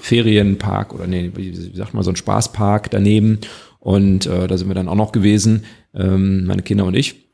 Ferienpark 0.00 0.92
oder 0.94 1.06
nee, 1.06 1.30
wie 1.34 1.54
sagt 1.54 1.94
man, 1.94 2.02
so 2.02 2.10
einen 2.10 2.16
Spaßpark 2.16 2.90
daneben. 2.90 3.38
Und 3.80 4.26
äh, 4.26 4.48
da 4.48 4.58
sind 4.58 4.68
wir 4.68 4.74
dann 4.74 4.88
auch 4.88 4.96
noch 4.96 5.12
gewesen, 5.12 5.64
ähm, 5.94 6.46
meine 6.46 6.62
Kinder 6.62 6.84
und 6.84 6.94
ich. 6.94 7.27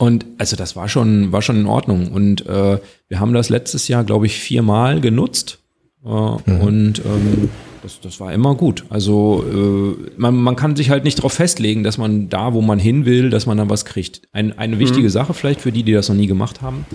Und 0.00 0.24
also 0.38 0.56
das 0.56 0.76
war 0.76 0.88
schon, 0.88 1.30
war 1.30 1.42
schon 1.42 1.56
in 1.60 1.66
Ordnung. 1.66 2.10
Und 2.10 2.46
äh, 2.46 2.78
wir 3.08 3.20
haben 3.20 3.34
das 3.34 3.50
letztes 3.50 3.86
Jahr, 3.86 4.02
glaube 4.02 4.24
ich, 4.24 4.38
viermal 4.38 4.98
genutzt. 5.02 5.58
Äh, 6.02 6.08
mhm. 6.08 6.60
Und 6.62 7.02
ähm, 7.04 7.50
das, 7.82 8.00
das 8.00 8.18
war 8.18 8.32
immer 8.32 8.54
gut. 8.54 8.86
Also 8.88 9.44
äh, 9.46 10.10
man, 10.16 10.36
man 10.36 10.56
kann 10.56 10.74
sich 10.74 10.88
halt 10.88 11.04
nicht 11.04 11.18
darauf 11.18 11.34
festlegen, 11.34 11.82
dass 11.84 11.98
man 11.98 12.30
da, 12.30 12.54
wo 12.54 12.62
man 12.62 12.78
hin 12.78 13.04
will, 13.04 13.28
dass 13.28 13.44
man 13.44 13.58
dann 13.58 13.68
was 13.68 13.84
kriegt. 13.84 14.22
Ein, 14.32 14.56
eine 14.58 14.78
wichtige 14.78 15.08
mhm. 15.08 15.10
Sache 15.10 15.34
vielleicht 15.34 15.60
für 15.60 15.70
die, 15.70 15.82
die 15.82 15.92
das 15.92 16.08
noch 16.08 16.16
nie 16.16 16.26
gemacht 16.26 16.62
haben. 16.62 16.86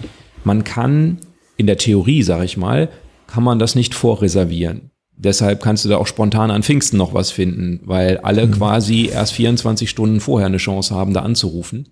Man 0.43 0.63
kann 0.63 1.19
in 1.57 1.67
der 1.67 1.77
Theorie, 1.77 2.23
sage 2.23 2.45
ich 2.45 2.57
mal, 2.57 2.89
kann 3.27 3.43
man 3.43 3.59
das 3.59 3.75
nicht 3.75 3.93
vorreservieren. 3.93 4.89
Deshalb 5.15 5.61
kannst 5.61 5.85
du 5.85 5.89
da 5.89 5.97
auch 5.97 6.07
spontan 6.07 6.49
an 6.49 6.63
Pfingsten 6.63 6.97
noch 6.97 7.13
was 7.13 7.29
finden, 7.29 7.81
weil 7.83 8.17
alle 8.17 8.47
mhm. 8.47 8.53
quasi 8.53 9.11
erst 9.13 9.33
24 9.33 9.91
Stunden 9.91 10.21
vorher 10.21 10.47
eine 10.47 10.57
Chance 10.57 10.95
haben, 10.95 11.13
da 11.13 11.21
anzurufen. 11.21 11.89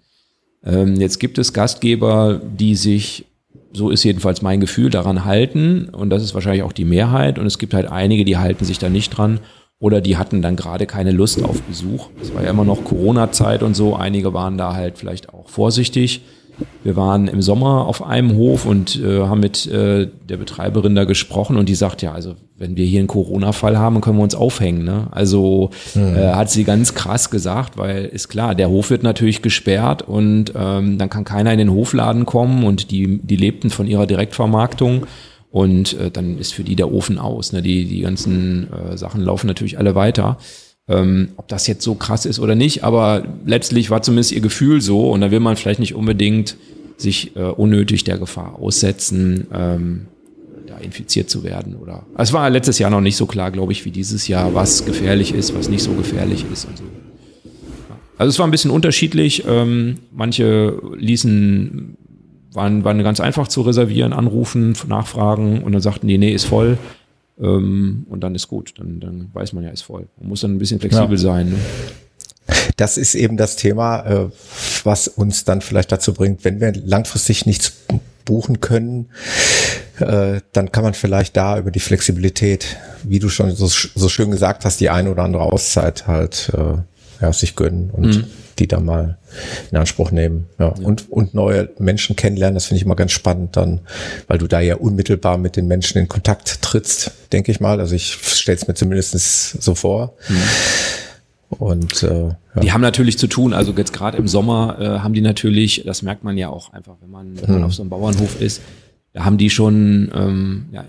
Ähm, 0.65 0.99
jetzt 0.99 1.19
gibt 1.19 1.37
es 1.37 1.53
Gastgeber, 1.53 2.41
die 2.43 2.75
sich, 2.75 3.25
so 3.73 3.89
ist 3.89 4.03
jedenfalls 4.03 4.41
mein 4.41 4.59
Gefühl, 4.59 4.89
daran 4.89 5.25
halten. 5.25 5.89
Und 5.89 6.09
das 6.09 6.23
ist 6.23 6.33
wahrscheinlich 6.33 6.63
auch 6.63 6.73
die 6.73 6.85
Mehrheit. 6.85 7.39
Und 7.39 7.45
es 7.45 7.57
gibt 7.57 7.73
halt 7.73 7.91
einige, 7.91 8.25
die 8.25 8.37
halten 8.37 8.65
sich 8.65 8.79
da 8.79 8.89
nicht 8.89 9.09
dran. 9.09 9.39
Oder 9.79 9.99
die 9.99 10.15
hatten 10.15 10.41
dann 10.41 10.55
gerade 10.55 10.85
keine 10.85 11.11
Lust 11.11 11.43
auf 11.43 11.61
Besuch. 11.63 12.09
Es 12.21 12.33
war 12.33 12.43
ja 12.43 12.49
immer 12.49 12.63
noch 12.63 12.85
Corona-Zeit 12.85 13.63
und 13.63 13.75
so. 13.75 13.95
Einige 13.95 14.33
waren 14.33 14.57
da 14.57 14.73
halt 14.73 14.97
vielleicht 14.97 15.33
auch 15.33 15.49
vorsichtig. 15.49 16.21
Wir 16.83 16.95
waren 16.95 17.27
im 17.27 17.41
Sommer 17.41 17.87
auf 17.87 18.03
einem 18.03 18.35
Hof 18.35 18.65
und 18.65 19.01
äh, 19.01 19.21
haben 19.21 19.39
mit 19.39 19.65
äh, 19.67 20.07
der 20.27 20.37
Betreiberin 20.37 20.95
da 20.95 21.05
gesprochen 21.05 21.57
und 21.57 21.69
die 21.69 21.75
sagt 21.75 22.01
ja, 22.01 22.13
also 22.13 22.35
wenn 22.57 22.75
wir 22.75 22.85
hier 22.85 22.99
einen 22.99 23.07
Corona-Fall 23.07 23.77
haben, 23.77 24.01
können 24.01 24.17
wir 24.17 24.23
uns 24.23 24.35
aufhängen. 24.35 24.83
Ne? 24.83 25.07
Also 25.11 25.71
mhm. 25.95 26.15
äh, 26.15 26.33
hat 26.33 26.49
sie 26.49 26.63
ganz 26.63 26.93
krass 26.93 27.29
gesagt, 27.29 27.77
weil 27.77 28.05
ist 28.05 28.27
klar, 28.27 28.55
der 28.55 28.69
Hof 28.69 28.89
wird 28.89 29.03
natürlich 29.03 29.41
gesperrt 29.41 30.01
und 30.01 30.53
ähm, 30.55 30.97
dann 30.97 31.09
kann 31.09 31.23
keiner 31.25 31.51
in 31.51 31.57
den 31.57 31.71
Hofladen 31.71 32.25
kommen 32.25 32.63
und 32.63 32.91
die, 32.91 33.19
die 33.23 33.37
lebten 33.37 33.69
von 33.69 33.87
ihrer 33.87 34.05
Direktvermarktung. 34.05 35.07
Und 35.51 35.99
äh, 35.99 36.09
dann 36.09 36.39
ist 36.39 36.51
für 36.51 36.63
die 36.63 36.75
der 36.75 36.91
Ofen 36.91 37.19
aus. 37.19 37.53
Ne? 37.53 37.61
Die, 37.61 37.85
die 37.85 38.01
ganzen 38.01 38.73
äh, 38.73 38.97
Sachen 38.97 39.21
laufen 39.21 39.45
natürlich 39.45 39.77
alle 39.77 39.93
weiter. 39.93 40.39
Ähm, 40.89 41.29
ob 41.37 41.47
das 41.47 41.65
jetzt 41.67 41.83
so 41.83 41.95
krass 41.95 42.25
ist 42.25 42.39
oder 42.39 42.55
nicht, 42.55 42.83
aber 42.83 43.23
letztlich 43.45 43.89
war 43.89 44.01
zumindest 44.01 44.33
ihr 44.33 44.41
Gefühl 44.41 44.81
so 44.81 45.11
und 45.11 45.21
da 45.21 45.31
will 45.31 45.39
man 45.39 45.55
vielleicht 45.55 45.79
nicht 45.79 45.95
unbedingt 45.95 46.57
sich 46.97 47.35
äh, 47.37 47.39
unnötig 47.39 48.03
der 48.03 48.17
Gefahr 48.17 48.59
aussetzen, 48.59 49.47
ähm, 49.53 50.07
da 50.67 50.77
infiziert 50.79 51.29
zu 51.29 51.43
werden. 51.43 51.75
Oder 51.77 52.05
es 52.17 52.33
war 52.33 52.49
letztes 52.49 52.79
Jahr 52.79 52.89
noch 52.89 53.01
nicht 53.01 53.15
so 53.15 53.25
klar, 53.25 53.51
glaube 53.51 53.71
ich, 53.71 53.85
wie 53.85 53.91
dieses 53.91 54.27
Jahr, 54.27 54.53
was 54.53 54.85
gefährlich 54.85 55.33
ist, 55.33 55.55
was 55.55 55.69
nicht 55.69 55.83
so 55.83 55.93
gefährlich 55.93 56.45
ist 56.51 56.65
und 56.65 56.77
so. 56.77 56.83
Also 58.17 58.29
es 58.29 58.39
war 58.39 58.47
ein 58.47 58.51
bisschen 58.51 58.71
unterschiedlich. 58.71 59.43
Ähm, 59.47 59.99
manche 60.11 60.79
ließen, 60.97 61.97
waren, 62.53 62.83
waren 62.83 63.03
ganz 63.03 63.19
einfach 63.19 63.47
zu 63.47 63.61
reservieren, 63.61 64.13
anrufen, 64.13 64.75
nachfragen 64.87 65.63
und 65.63 65.71
dann 65.71 65.81
sagten 65.81 66.07
die, 66.07 66.17
nee, 66.17 66.33
ist 66.33 66.45
voll. 66.45 66.77
Ähm, 67.39 68.05
und 68.09 68.21
dann 68.21 68.35
ist 68.35 68.47
gut. 68.47 68.73
Dann, 68.77 68.99
dann 68.99 69.29
weiß 69.33 69.53
man 69.53 69.63
ja, 69.63 69.69
ist 69.69 69.81
voll. 69.81 70.07
Man 70.19 70.29
muss 70.29 70.41
dann 70.41 70.53
ein 70.55 70.59
bisschen 70.59 70.79
flexibel 70.79 71.17
ja. 71.17 71.17
sein. 71.17 71.49
Ne? 71.49 71.59
Das 72.77 72.97
ist 72.97 73.15
eben 73.15 73.37
das 73.37 73.55
Thema, 73.55 74.05
äh, 74.05 74.29
was 74.83 75.07
uns 75.07 75.45
dann 75.45 75.61
vielleicht 75.61 75.91
dazu 75.91 76.13
bringt, 76.13 76.43
wenn 76.43 76.59
wir 76.59 76.73
langfristig 76.73 77.45
nichts 77.45 77.73
buchen 78.25 78.61
können, 78.61 79.09
äh, 79.99 80.41
dann 80.53 80.71
kann 80.71 80.83
man 80.83 80.93
vielleicht 80.93 81.35
da 81.35 81.57
über 81.57 81.71
die 81.71 81.79
Flexibilität, 81.79 82.77
wie 83.03 83.19
du 83.19 83.29
schon 83.29 83.51
so, 83.51 83.67
so 83.67 84.09
schön 84.09 84.31
gesagt 84.31 84.65
hast, 84.65 84.79
die 84.79 84.89
eine 84.89 85.11
oder 85.11 85.23
andere 85.23 85.43
Auszeit 85.43 86.07
halt 86.07 86.51
äh, 86.53 86.77
ja, 87.21 87.33
sich 87.33 87.55
gönnen 87.55 87.89
und 87.91 88.17
mhm 88.17 88.25
die 88.59 88.67
da 88.67 88.79
mal 88.79 89.17
in 89.71 89.77
Anspruch 89.77 90.11
nehmen. 90.11 90.47
Ja. 90.59 90.73
ja. 90.77 90.85
Und, 90.85 91.11
und 91.11 91.33
neue 91.33 91.69
Menschen 91.79 92.15
kennenlernen, 92.15 92.55
das 92.55 92.65
finde 92.65 92.77
ich 92.77 92.85
immer 92.85 92.95
ganz 92.95 93.11
spannend 93.11 93.55
dann, 93.57 93.81
weil 94.27 94.37
du 94.37 94.47
da 94.47 94.59
ja 94.59 94.75
unmittelbar 94.75 95.37
mit 95.37 95.55
den 95.55 95.67
Menschen 95.67 95.97
in 95.97 96.07
Kontakt 96.07 96.61
trittst, 96.61 97.11
denke 97.31 97.51
ich 97.51 97.59
mal. 97.59 97.79
Also 97.79 97.95
ich 97.95 98.13
stelle 98.13 98.57
es 98.57 98.67
mir 98.67 98.73
zumindest 98.73 99.61
so 99.61 99.75
vor. 99.75 100.13
Mhm. 100.29 100.35
Und 101.59 102.03
äh, 102.03 102.29
ja. 102.29 102.35
die 102.61 102.71
haben 102.71 102.81
natürlich 102.81 103.17
zu 103.17 103.27
tun, 103.27 103.53
also 103.53 103.73
jetzt 103.73 103.93
gerade 103.93 104.17
im 104.17 104.27
Sommer 104.27 104.77
äh, 104.79 104.99
haben 104.99 105.13
die 105.13 105.21
natürlich, 105.21 105.83
das 105.85 106.01
merkt 106.01 106.23
man 106.23 106.37
ja 106.37 106.49
auch 106.49 106.73
einfach, 106.73 106.95
wenn 107.01 107.11
man, 107.11 107.39
wenn 107.39 107.49
man 107.49 107.59
mhm. 107.59 107.65
auf 107.65 107.73
so 107.75 107.83
einem 107.83 107.89
Bauernhof 107.89 108.41
ist, 108.41 108.61
da 109.13 109.25
haben 109.25 109.37
die 109.37 109.51
schon 109.51 110.11
ähm, 110.15 110.65
ja, 110.71 110.83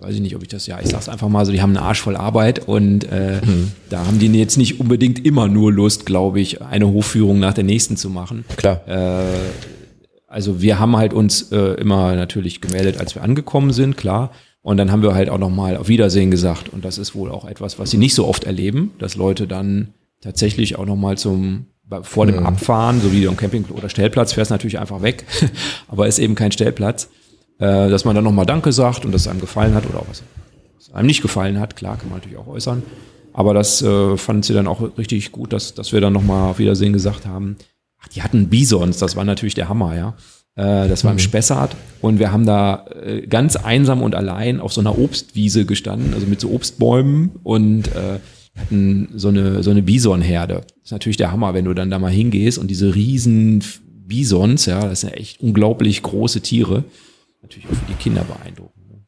weiß 0.00 0.14
ich 0.14 0.20
nicht, 0.20 0.36
ob 0.36 0.42
ich 0.42 0.48
das, 0.48 0.66
ja, 0.66 0.80
ich 0.80 0.88
sag's 0.88 1.08
einfach 1.08 1.28
mal 1.28 1.46
so, 1.46 1.52
die 1.52 1.62
haben 1.62 1.76
einen 1.76 1.84
Arsch 1.84 2.00
voll 2.00 2.16
Arbeit 2.16 2.66
und 2.66 3.04
äh, 3.10 3.40
mhm. 3.44 3.72
da 3.88 4.06
haben 4.06 4.18
die 4.18 4.26
jetzt 4.26 4.56
nicht 4.56 4.80
unbedingt 4.80 5.24
immer 5.24 5.48
nur 5.48 5.72
Lust, 5.72 6.06
glaube 6.06 6.40
ich, 6.40 6.62
eine 6.62 6.88
Hofführung 6.88 7.38
nach 7.38 7.54
der 7.54 7.64
nächsten 7.64 7.96
zu 7.96 8.10
machen. 8.10 8.44
Klar. 8.56 8.80
Äh, 8.88 9.24
also 10.26 10.60
wir 10.60 10.78
haben 10.78 10.96
halt 10.96 11.12
uns 11.12 11.52
äh, 11.52 11.74
immer 11.74 12.14
natürlich 12.14 12.60
gemeldet, 12.60 12.98
als 12.98 13.14
wir 13.14 13.22
angekommen 13.22 13.72
sind, 13.72 13.96
klar. 13.96 14.30
Und 14.62 14.76
dann 14.76 14.92
haben 14.92 15.02
wir 15.02 15.14
halt 15.14 15.30
auch 15.30 15.38
nochmal 15.38 15.76
auf 15.76 15.88
Wiedersehen 15.88 16.30
gesagt. 16.30 16.68
Und 16.68 16.84
das 16.84 16.98
ist 16.98 17.14
wohl 17.14 17.30
auch 17.30 17.46
etwas, 17.46 17.78
was 17.78 17.90
sie 17.90 17.96
nicht 17.96 18.14
so 18.14 18.26
oft 18.26 18.44
erleben, 18.44 18.92
dass 18.98 19.16
Leute 19.16 19.46
dann 19.46 19.94
tatsächlich 20.20 20.76
auch 20.76 20.84
nochmal 20.84 21.16
zum 21.16 21.66
vor 22.02 22.26
dem 22.26 22.36
mhm. 22.36 22.46
Abfahren, 22.46 23.00
so 23.00 23.12
wie 23.12 23.26
am 23.26 23.36
Camping 23.36 23.64
oder 23.70 23.88
Stellplatz, 23.88 24.34
fährst 24.34 24.52
natürlich 24.52 24.78
einfach 24.78 25.02
weg, 25.02 25.24
aber 25.88 26.06
ist 26.06 26.20
eben 26.20 26.36
kein 26.36 26.52
Stellplatz 26.52 27.08
äh, 27.60 27.90
dass 27.90 28.04
man 28.04 28.14
dann 28.14 28.24
nochmal 28.24 28.46
Danke 28.46 28.72
sagt 28.72 29.04
und 29.04 29.12
dass 29.12 29.22
es 29.22 29.28
einem 29.28 29.40
gefallen 29.40 29.74
hat 29.74 29.88
oder 29.88 30.00
auch 30.00 30.08
was, 30.08 30.22
was 30.76 30.94
einem 30.94 31.06
nicht 31.06 31.22
gefallen 31.22 31.60
hat, 31.60 31.76
klar, 31.76 31.98
kann 31.98 32.08
man 32.08 32.18
natürlich 32.18 32.38
auch 32.38 32.48
äußern. 32.48 32.82
Aber 33.32 33.54
das 33.54 33.80
äh, 33.82 34.16
fand 34.16 34.44
sie 34.44 34.54
dann 34.54 34.66
auch 34.66 34.98
richtig 34.98 35.30
gut, 35.30 35.52
dass, 35.52 35.74
dass 35.74 35.92
wir 35.92 36.00
dann 36.00 36.12
nochmal 36.12 36.50
auf 36.50 36.58
Wiedersehen 36.58 36.92
gesagt 36.92 37.26
haben. 37.26 37.56
Ach, 38.02 38.08
die 38.08 38.22
hatten 38.22 38.48
Bisons, 38.48 38.98
das 38.98 39.14
war 39.14 39.24
natürlich 39.24 39.54
der 39.54 39.68
Hammer, 39.68 39.94
ja. 39.94 40.14
Äh, 40.56 40.88
das 40.88 41.04
war 41.04 41.12
im 41.12 41.16
mhm. 41.16 41.20
Spessart 41.20 41.76
und 42.00 42.18
wir 42.18 42.32
haben 42.32 42.46
da 42.46 42.86
äh, 43.04 43.26
ganz 43.26 43.56
einsam 43.56 44.02
und 44.02 44.14
allein 44.14 44.58
auf 44.58 44.72
so 44.72 44.80
einer 44.80 44.98
Obstwiese 44.98 45.64
gestanden, 45.64 46.14
also 46.14 46.26
mit 46.26 46.40
so 46.40 46.50
Obstbäumen 46.50 47.30
und 47.44 47.88
äh, 47.88 48.18
hatten 48.58 49.10
so 49.14 49.28
eine, 49.28 49.62
so 49.62 49.70
eine 49.70 49.82
Bisonherde. 49.82 50.62
Das 50.64 50.86
ist 50.86 50.92
natürlich 50.92 51.18
der 51.18 51.30
Hammer, 51.30 51.54
wenn 51.54 51.66
du 51.66 51.74
dann 51.74 51.90
da 51.90 51.98
mal 51.98 52.10
hingehst 52.10 52.58
und 52.58 52.68
diese 52.68 52.94
riesen 52.94 53.62
Bisons, 53.84 54.66
ja, 54.66 54.88
das 54.88 55.02
sind 55.02 55.12
echt 55.12 55.40
unglaublich 55.40 56.02
große 56.02 56.40
Tiere 56.40 56.84
natürlich 57.42 57.66
auch 57.68 57.74
für 57.74 57.86
die 57.86 57.94
Kinder 57.94 58.24
beeindruckend. 58.24 58.90
Ne? 58.90 59.00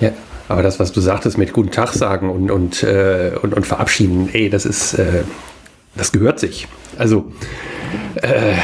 Ja, 0.00 0.12
aber 0.48 0.62
das, 0.62 0.80
was 0.80 0.92
du 0.92 1.00
sagtest 1.00 1.38
mit 1.38 1.52
guten 1.52 1.70
Tag 1.70 1.92
sagen 1.92 2.30
und, 2.30 2.50
und, 2.50 2.82
äh, 2.82 3.32
und, 3.42 3.54
und 3.54 3.66
verabschieden, 3.66 4.28
ey, 4.32 4.48
das 4.50 4.66
ist, 4.66 4.94
äh, 4.94 5.24
das 5.96 6.12
gehört 6.12 6.40
sich. 6.40 6.68
Also, 6.98 7.32
äh, 8.16 8.54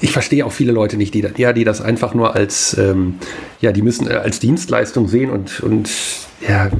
ich 0.00 0.12
verstehe 0.12 0.44
auch 0.44 0.52
viele 0.52 0.72
Leute 0.72 0.96
nicht, 0.96 1.14
die, 1.14 1.26
ja, 1.36 1.52
die 1.52 1.64
das 1.64 1.80
einfach 1.80 2.14
nur 2.14 2.34
als, 2.34 2.76
ähm, 2.78 3.16
ja, 3.60 3.72
die 3.72 3.82
müssen 3.82 4.08
äh, 4.08 4.14
als 4.14 4.40
Dienstleistung 4.40 5.08
sehen 5.08 5.30
und, 5.30 5.60
und 5.60 5.90
ja, 6.46 6.70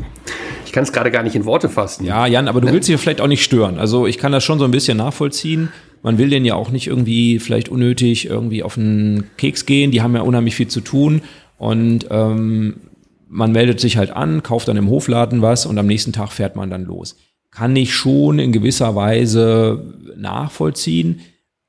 ich 0.64 0.72
kann 0.72 0.82
es 0.82 0.92
gerade 0.92 1.10
gar 1.10 1.22
nicht 1.22 1.34
in 1.34 1.44
Worte 1.44 1.68
fassen. 1.68 2.04
Ja, 2.04 2.26
Jan, 2.26 2.48
aber 2.48 2.60
du 2.60 2.70
willst 2.70 2.88
dich 2.88 3.00
vielleicht 3.00 3.20
auch 3.20 3.26
nicht 3.26 3.42
stören. 3.42 3.78
Also 3.78 4.06
ich 4.06 4.18
kann 4.18 4.32
das 4.32 4.44
schon 4.44 4.58
so 4.58 4.66
ein 4.66 4.70
bisschen 4.70 4.98
nachvollziehen 4.98 5.72
man 6.06 6.18
will 6.18 6.30
denen 6.30 6.46
ja 6.46 6.54
auch 6.54 6.70
nicht 6.70 6.86
irgendwie 6.86 7.40
vielleicht 7.40 7.68
unnötig 7.68 8.26
irgendwie 8.26 8.62
auf 8.62 8.76
den 8.76 9.24
Keks 9.38 9.66
gehen. 9.66 9.90
Die 9.90 10.02
haben 10.02 10.14
ja 10.14 10.22
unheimlich 10.22 10.54
viel 10.54 10.68
zu 10.68 10.80
tun 10.80 11.20
und 11.58 12.06
ähm, 12.10 12.76
man 13.28 13.50
meldet 13.50 13.80
sich 13.80 13.96
halt 13.96 14.12
an, 14.12 14.44
kauft 14.44 14.68
dann 14.68 14.76
im 14.76 14.88
Hofladen 14.88 15.42
was 15.42 15.66
und 15.66 15.76
am 15.76 15.88
nächsten 15.88 16.12
Tag 16.12 16.30
fährt 16.30 16.54
man 16.54 16.70
dann 16.70 16.84
los. 16.84 17.16
Kann 17.50 17.74
ich 17.74 17.92
schon 17.92 18.38
in 18.38 18.52
gewisser 18.52 18.94
Weise 18.94 19.94
nachvollziehen. 20.16 21.22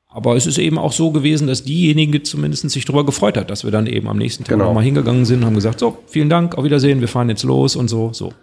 Aber 0.08 0.36
es 0.36 0.46
ist 0.46 0.60
eben 0.60 0.78
auch 0.78 0.94
so 0.94 1.10
gewesen, 1.10 1.48
dass 1.48 1.64
diejenige 1.64 2.22
zumindest 2.22 2.70
sich 2.70 2.86
darüber 2.86 3.08
gefreut 3.08 3.38
hat, 3.38 3.50
dass 3.50 3.64
wir 3.64 3.72
dann 3.72 3.88
eben 3.88 4.08
am 4.08 4.20
nächsten 4.20 4.44
Tag 4.44 4.54
genau. 4.54 4.66
nochmal 4.66 4.84
hingegangen 4.84 5.26
sind 5.26 5.40
und 5.40 5.46
haben 5.46 5.56
gesagt, 5.56 5.80
so, 5.80 5.98
vielen 6.06 6.30
Dank, 6.30 6.56
auf 6.56 6.64
Wiedersehen, 6.64 7.02
wir 7.02 7.08
fahren 7.08 7.30
jetzt 7.30 7.44
los 7.44 7.76
und 7.76 7.88
so, 7.88 8.14
so. 8.14 8.34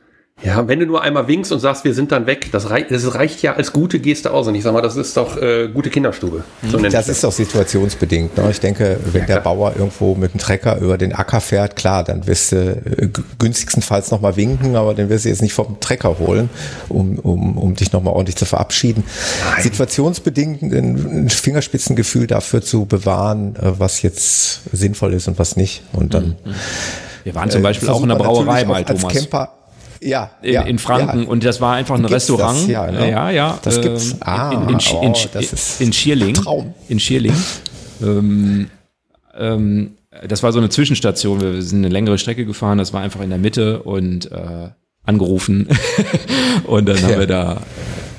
Ja, 0.42 0.68
wenn 0.68 0.78
du 0.78 0.86
nur 0.86 1.00
einmal 1.00 1.26
winkst 1.26 1.52
und 1.52 1.60
sagst, 1.60 1.84
wir 1.84 1.94
sind 1.94 2.12
dann 2.12 2.26
weg, 2.26 2.50
das, 2.52 2.68
rei 2.68 2.82
das 2.82 3.14
reicht 3.14 3.40
ja 3.42 3.54
als 3.54 3.72
gute 3.72 3.98
Geste 3.98 4.32
aus. 4.32 4.46
Und 4.46 4.54
ich 4.54 4.62
sag 4.62 4.74
mal, 4.74 4.82
das 4.82 4.96
ist 4.96 5.16
doch 5.16 5.40
äh, 5.40 5.68
gute 5.68 5.88
Kinderstube. 5.88 6.44
So 6.70 6.76
das 6.76 7.08
ist 7.08 7.24
doch 7.24 7.32
situationsbedingt. 7.32 8.36
Ne? 8.36 8.50
Ich 8.50 8.60
denke, 8.60 8.98
wenn 9.12 9.22
ja, 9.22 9.26
der 9.26 9.40
Bauer 9.40 9.72
irgendwo 9.74 10.14
mit 10.14 10.34
dem 10.34 10.38
Trecker 10.38 10.78
über 10.78 10.98
den 10.98 11.14
Acker 11.14 11.40
fährt, 11.40 11.76
klar, 11.76 12.04
dann 12.04 12.26
wirst 12.26 12.52
du 12.52 12.56
äh, 12.56 13.08
günstigstenfalls 13.38 14.10
nochmal 14.10 14.36
winken, 14.36 14.76
aber 14.76 14.92
den 14.92 15.08
wirst 15.08 15.24
du 15.24 15.30
jetzt 15.30 15.40
nicht 15.40 15.54
vom 15.54 15.80
Trecker 15.80 16.18
holen, 16.18 16.50
um, 16.90 17.18
um, 17.20 17.56
um 17.56 17.74
dich 17.74 17.92
nochmal 17.92 18.12
ordentlich 18.12 18.36
zu 18.36 18.44
verabschieden. 18.44 19.04
Nein. 19.54 19.62
Situationsbedingt 19.62 20.62
ein 20.62 21.30
Fingerspitzengefühl 21.30 22.26
dafür 22.26 22.60
zu 22.60 22.84
bewahren, 22.84 23.56
äh, 23.56 23.72
was 23.78 24.02
jetzt 24.02 24.60
sinnvoll 24.72 25.14
ist 25.14 25.26
und 25.26 25.38
was 25.38 25.56
nicht. 25.56 25.84
Und 25.94 26.12
dann. 26.12 26.36
Mhm. 26.44 26.54
Wir 27.22 27.34
waren 27.34 27.48
zum 27.48 27.62
Beispiel 27.62 27.88
äh, 27.88 27.92
auch 27.92 28.02
in 28.02 28.10
der 28.10 28.16
Brauerei 28.16 28.66
mal, 28.66 28.84
Thomas. 28.84 29.14
Camper 29.14 29.50
ja, 30.04 30.30
in, 30.42 30.52
ja, 30.52 30.62
in 30.62 30.78
Franken 30.78 31.22
ja. 31.22 31.28
und 31.28 31.44
das 31.44 31.60
war 31.60 31.74
einfach 31.74 31.94
ein 31.94 32.02
gibt's 32.02 32.14
Restaurant. 32.14 32.60
Das, 32.60 32.66
ja, 32.66 32.90
ne? 32.90 33.10
ja, 33.10 33.30
ja, 33.30 33.58
Das 33.62 33.80
gibt's. 33.80 34.12
Ähm, 34.12 34.18
ah, 34.20 34.52
in, 34.52 34.68
in, 34.68 34.76
oh, 34.92 35.14
das 35.32 35.52
ist 35.52 35.80
in 35.80 35.92
Schierling. 35.92 36.34
Traum. 36.34 36.74
In 36.88 37.00
Schierling. 37.00 37.34
Ähm, 38.02 38.70
ähm, 39.36 39.96
das 40.28 40.42
war 40.42 40.52
so 40.52 40.58
eine 40.58 40.68
Zwischenstation. 40.68 41.40
Wir 41.40 41.62
sind 41.62 41.78
eine 41.78 41.88
längere 41.88 42.18
Strecke 42.18 42.44
gefahren. 42.44 42.78
Das 42.78 42.92
war 42.92 43.00
einfach 43.00 43.20
in 43.20 43.30
der 43.30 43.38
Mitte 43.38 43.82
und 43.82 44.30
äh, 44.30 44.70
angerufen 45.02 45.68
und 46.66 46.88
dann 46.88 47.02
haben 47.02 47.18
wir 47.18 47.26
da 47.26 47.60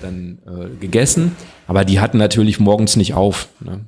dann 0.02 0.40
äh, 0.46 0.76
gegessen. 0.80 1.36
Aber 1.68 1.86
die 1.86 2.00
hatten 2.00 2.18
natürlich 2.18 2.60
morgens 2.60 2.96
nicht 2.96 3.14
auf. 3.14 3.50
Ne? 3.60 3.86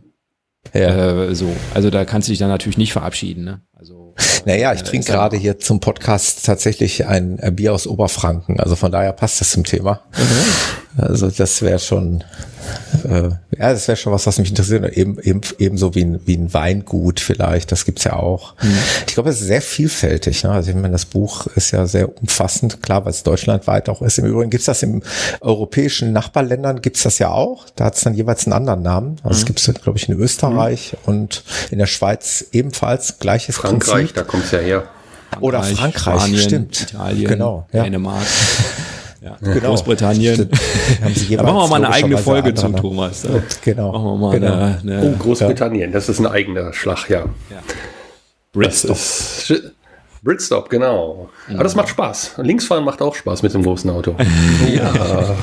Ja. 0.74 1.24
Äh, 1.24 1.36
so, 1.36 1.48
also 1.74 1.90
da 1.90 2.06
kannst 2.06 2.28
du 2.28 2.32
dich 2.32 2.40
dann 2.40 2.50
natürlich 2.50 2.78
nicht 2.78 2.94
verabschieden. 2.94 3.44
Ne? 3.44 3.62
Also 3.74 4.07
naja, 4.46 4.74
ich 4.74 4.84
trinke 4.84 5.12
gerade 5.12 5.38
hier 5.38 5.60
zum 5.60 5.80
Podcast 5.80 6.46
tatsächlich 6.46 7.06
ein 7.06 7.38
Bier 7.56 7.74
aus 7.74 7.88
Oberfranken. 7.88 8.60
Also 8.60 8.76
von 8.76 8.92
daher 8.92 9.14
passt 9.14 9.42
das 9.42 9.52
zum 9.52 9.64
Thema. 9.64 10.02
Mhm. 10.18 11.04
Also 11.04 11.30
das 11.30 11.62
wäre 11.62 11.80
schon 11.80 12.24
äh, 13.04 13.30
ja, 13.58 13.72
das 13.72 13.88
wäre 13.88 13.96
schon 13.96 14.14
was, 14.14 14.26
was 14.28 14.38
mich 14.38 14.50
interessiert. 14.50 14.98
Eben, 14.98 15.20
eben, 15.20 15.42
ebenso 15.58 15.96
wie 15.96 16.04
ein, 16.04 16.20
wie 16.26 16.36
ein 16.36 16.54
Weingut 16.54 17.20
vielleicht. 17.20 17.72
Das 17.72 17.86
gibt's 17.86 18.04
ja 18.04 18.14
auch. 18.14 18.56
Mhm. 18.62 18.78
Ich 19.08 19.14
glaube, 19.14 19.30
es 19.30 19.42
ist 19.42 19.48
sehr 19.48 19.62
vielfältig. 19.62 20.44
Ne? 20.44 20.52
Also 20.52 20.70
ich 20.70 20.76
meine, 20.76 20.92
das 20.92 21.06
Buch 21.06 21.48
ist 21.56 21.72
ja 21.72 21.86
sehr 21.88 22.16
umfassend, 22.18 22.82
klar, 22.82 23.06
weil 23.06 23.12
es 23.12 23.24
deutschlandweit 23.24 23.90
auch 23.90 24.02
ist. 24.02 24.18
Im 24.20 24.26
Übrigen 24.26 24.50
gibt's 24.50 24.66
das 24.66 24.84
im 24.84 25.02
europäischen 25.42 26.14
Nachbarländern, 26.14 26.82
gibt's 26.82 27.04
das 27.04 27.20
ja 27.20 27.30
auch. 27.32 27.66
Da 27.76 27.86
hat's 27.86 28.02
dann 28.02 28.14
jeweils 28.14 28.46
einen 28.46 28.54
anderen 28.54 28.82
Namen. 28.82 29.16
Also 29.24 29.30
mhm. 29.30 29.40
es 29.40 29.46
gibt's, 29.46 29.82
glaube 29.84 29.98
ich, 29.98 30.10
in 30.10 30.18
Österreich 30.18 30.94
mhm. 30.94 31.14
und 31.14 31.44
in 31.72 31.80
der 31.80 31.88
Schweiz 31.88 32.46
ebenfalls 32.52 33.20
gleiches 33.20 33.58
Frankreich, 33.58 34.14
Prinzip. 34.14 34.16
da 34.16 34.24
kommt's 34.24 34.52
ja 34.52 34.60
her. 34.60 34.84
Frankreich, 35.30 35.44
Oder 35.44 35.64
Frankreich, 35.64 36.22
Spanien, 36.22 36.40
stimmt. 36.40 36.82
Italien, 36.82 37.28
genau, 37.30 37.68
ja. 37.72 37.84
Dänemark. 37.84 38.26
Ja, 39.28 39.54
genau. 39.54 39.70
Großbritannien. 39.70 40.50
da 41.32 41.44
machen 41.44 41.56
wir 41.56 41.68
mal 41.68 41.76
eine 41.76 41.90
eigene 41.90 42.18
Folge 42.18 42.54
zu, 42.54 42.70
Thomas. 42.70 43.24
Da 43.24 43.30
genau. 43.64 43.92
Machen 43.92 44.06
wir 44.06 44.18
mal 44.18 44.40
genau. 44.40 44.54
eine, 44.54 44.80
eine, 44.82 45.16
oh, 45.16 45.24
Großbritannien, 45.24 45.92
das 45.92 46.10
ist 46.10 46.20
ein 46.20 46.28
eigener 46.28 46.74
Schlag, 46.74 47.10
ja. 47.10 47.26
ja. 47.50 47.60
Britstop. 48.54 48.98
Britstop, 50.24 50.70
genau. 50.70 51.30
Mhm. 51.48 51.56
Aber 51.56 51.64
das 51.64 51.76
macht 51.76 51.90
Spaß. 51.90 52.36
Linksfahren 52.38 52.84
macht 52.84 53.02
auch 53.02 53.16
Spaß 53.16 53.44
mit 53.44 53.54
dem 53.54 53.64
großen 53.64 53.90
Auto. 53.90 54.16
ja. 54.74 55.36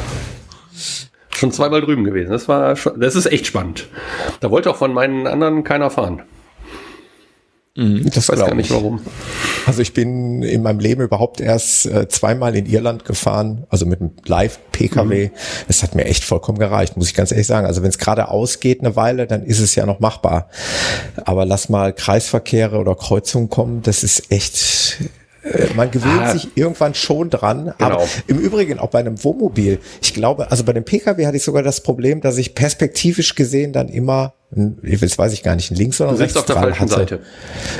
Schon 1.30 1.52
zweimal 1.52 1.80
drüben 1.80 2.04
gewesen. 2.04 2.30
Das 2.30 2.48
war 2.48 2.76
schon, 2.76 2.98
das 3.00 3.16
ist 3.16 3.26
echt 3.26 3.46
spannend. 3.46 3.88
Da 4.40 4.50
wollte 4.50 4.70
auch 4.70 4.76
von 4.76 4.92
meinen 4.92 5.26
anderen 5.26 5.64
keiner 5.64 5.90
fahren. 5.90 6.22
Mhm, 7.76 8.10
das 8.14 8.28
weiß 8.28 8.38
gar 8.38 8.54
nicht 8.54 8.70
warum. 8.70 9.00
Also 9.66 9.82
ich 9.82 9.94
bin 9.94 10.42
in 10.42 10.62
meinem 10.62 10.80
Leben 10.80 11.02
überhaupt 11.02 11.40
erst 11.40 11.86
äh, 11.86 12.08
zweimal 12.08 12.54
in 12.56 12.66
Irland 12.66 13.04
gefahren, 13.04 13.66
also 13.68 13.86
mit 13.86 14.00
einem 14.00 14.12
Live-PKW. 14.24 15.26
Mhm. 15.26 15.30
Das 15.66 15.82
hat 15.82 15.94
mir 15.94 16.04
echt 16.04 16.24
vollkommen 16.24 16.58
gereicht, 16.58 16.96
muss 16.96 17.08
ich 17.08 17.14
ganz 17.14 17.30
ehrlich 17.32 17.46
sagen. 17.46 17.66
Also 17.66 17.82
wenn 17.82 17.90
es 17.90 17.98
gerade 17.98 18.28
ausgeht 18.28 18.80
eine 18.80 18.96
Weile, 18.96 19.26
dann 19.26 19.44
ist 19.44 19.60
es 19.60 19.74
ja 19.74 19.86
noch 19.86 20.00
machbar. 20.00 20.48
Aber 21.24 21.44
lass 21.44 21.68
mal 21.68 21.92
Kreisverkehre 21.92 22.78
oder 22.78 22.94
Kreuzungen 22.94 23.48
kommen, 23.48 23.82
das 23.82 24.02
ist 24.02 24.30
echt 24.30 24.98
äh, 25.44 25.74
man 25.74 25.90
gewöhnt 25.90 26.22
ah, 26.22 26.32
sich 26.32 26.56
irgendwann 26.56 26.94
schon 26.94 27.30
dran. 27.30 27.74
Genau. 27.78 27.94
Aber 27.96 28.08
im 28.26 28.38
Übrigen 28.38 28.78
auch 28.78 28.90
bei 28.90 29.00
einem 29.00 29.22
Wohnmobil. 29.22 29.78
Ich 30.02 30.14
glaube, 30.14 30.50
also 30.50 30.64
bei 30.64 30.72
dem 30.72 30.84
Pkw 30.84 31.26
hatte 31.26 31.36
ich 31.36 31.42
sogar 31.42 31.62
das 31.62 31.82
Problem, 31.82 32.20
dass 32.20 32.38
ich 32.38 32.54
perspektivisch 32.54 33.34
gesehen 33.34 33.72
dann 33.72 33.88
immer 33.88 34.34
jetzt 34.82 35.18
weiß 35.18 35.32
ich 35.32 35.42
gar 35.42 35.56
nicht, 35.56 35.70
links 35.70 36.00
oder 36.00 36.10
du 36.10 36.16
sitzt 36.16 36.36
auf 36.36 36.46
der 36.46 36.56
falschen 36.56 36.80
hatte. 36.80 36.94
Seite. 36.94 37.20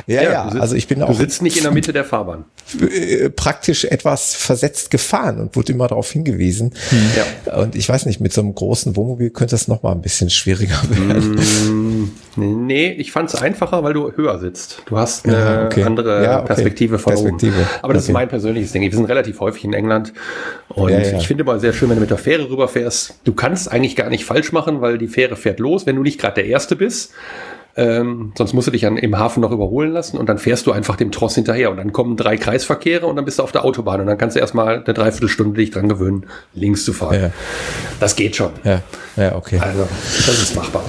Ja, 0.07 0.23
ja, 0.23 0.33
ja 0.33 0.51
sitzt, 0.51 0.63
also 0.63 0.77
ich 0.77 0.89
bin 0.89 1.03
auch. 1.03 1.09
Du 1.09 1.15
sitzt 1.15 1.43
nicht 1.43 1.57
in 1.57 1.63
der 1.63 1.73
Mitte 1.73 1.93
der 1.93 2.05
Fahrbahn. 2.05 2.45
Äh, 2.81 3.31
praktisch 3.31 3.85
etwas 3.85 4.35
versetzt 4.35 4.91
gefahren 4.91 5.39
und 5.39 5.57
wurde 5.57 5.73
immer 5.73 5.87
darauf 5.87 6.11
hingewiesen. 6.11 6.73
Hm. 6.91 6.99
Ja. 7.47 7.57
Und 7.57 7.77
ich 7.77 7.89
weiß 7.89 8.07
nicht, 8.07 8.21
mit 8.21 8.33
so 8.33 8.41
einem 8.41 8.55
großen 8.55 8.97
Wohnmobil 8.97 9.31
könnte 9.31 9.55
es 9.55 9.69
noch 9.69 9.83
mal 9.83 9.93
ein 9.93 10.01
bisschen 10.01 10.31
schwieriger 10.31 10.81
werden. 10.91 12.11
Mm, 12.37 12.67
nee, 12.67 12.91
ich 12.93 13.13
fand 13.13 13.29
es 13.33 13.41
einfacher, 13.41 13.83
weil 13.85 13.93
du 13.93 14.11
höher 14.13 14.39
sitzt. 14.39 14.83
Du 14.87 14.99
hast 14.99 15.27
eine 15.27 15.39
ja, 15.39 15.67
okay. 15.67 15.85
andere 15.85 16.25
ja, 16.25 16.39
okay. 16.39 16.47
Perspektive 16.47 16.99
von 16.99 17.13
Perspektive. 17.13 17.57
oben. 17.57 17.69
Aber 17.83 17.93
das 17.93 18.05
okay. 18.05 18.11
ist 18.11 18.15
mein 18.15 18.29
persönliches 18.29 18.73
Ding. 18.73 18.83
Wir 18.83 18.91
sind 18.91 19.05
relativ 19.07 19.41
häufig 19.41 19.65
in 19.65 19.73
England 19.73 20.13
und 20.69 20.91
ich 20.91 21.27
finde 21.27 21.45
mal 21.45 21.61
sehr 21.61 21.73
schön, 21.73 21.89
wenn 21.91 21.97
du 21.97 22.01
mit 22.01 22.11
der 22.11 22.19
Fähre 22.19 22.49
rüberfährst. 22.49 23.21
Du 23.25 23.35
kannst 23.35 23.71
eigentlich 23.71 23.95
gar 23.97 24.11
nicht 24.11 24.25
falsch 24.25 24.53
machen, 24.53 24.81
weil 24.81 24.99
die 24.99 25.09
Fähre 25.09 25.37
fährt 25.37 25.61
los, 25.61 25.87
wenn 25.87 25.97
du 25.97 26.03
nicht 26.03 26.19
gerade 26.21 26.37
der 26.37 26.47
Erste 26.47 26.64
Erste 26.65 26.77
bist. 26.77 27.13
Ähm, 27.77 28.33
sonst 28.39 28.55
musst 28.55 28.69
du 28.69 28.71
dich 28.71 28.87
an, 28.87 28.97
im 28.97 29.19
Hafen 29.19 29.41
noch 29.41 29.51
überholen 29.51 29.91
lassen 29.91 30.17
und 30.17 30.29
dann 30.29 30.39
fährst 30.39 30.67
du 30.67 30.73
einfach 30.73 30.97
dem 30.97 31.11
Tross 31.11 31.35
hinterher 31.35 31.71
und 31.71 31.77
dann 31.77 31.93
kommen 31.93 32.17
drei 32.17 32.37
Kreisverkehre 32.37 33.05
und 33.07 33.17
dann 33.17 33.25
bist 33.25 33.39
du 33.39 33.43
auf 33.43 33.53
der 33.53 33.65
Autobahn 33.65 34.01
und 34.01 34.07
dann 34.07 34.17
kannst 34.17 34.37
du 34.37 34.41
erstmal 34.41 34.77
eine 34.77 34.95
Dreiviertelstunde 34.95 35.61
dich 35.61 35.73
dran 35.73 35.89
gewöhnen, 35.89 36.27
links 36.55 36.85
zu 36.85 36.93
fahren. 36.93 37.21
Ja. 37.21 37.31
Das 37.99 38.17
geht 38.17 38.37
schon. 38.37 38.53
Ja, 38.63 38.81
ja 39.17 39.35
okay. 39.35 39.59
Also, 39.59 39.89
das 40.25 40.41
ist 40.41 40.57
machbar. 40.57 40.85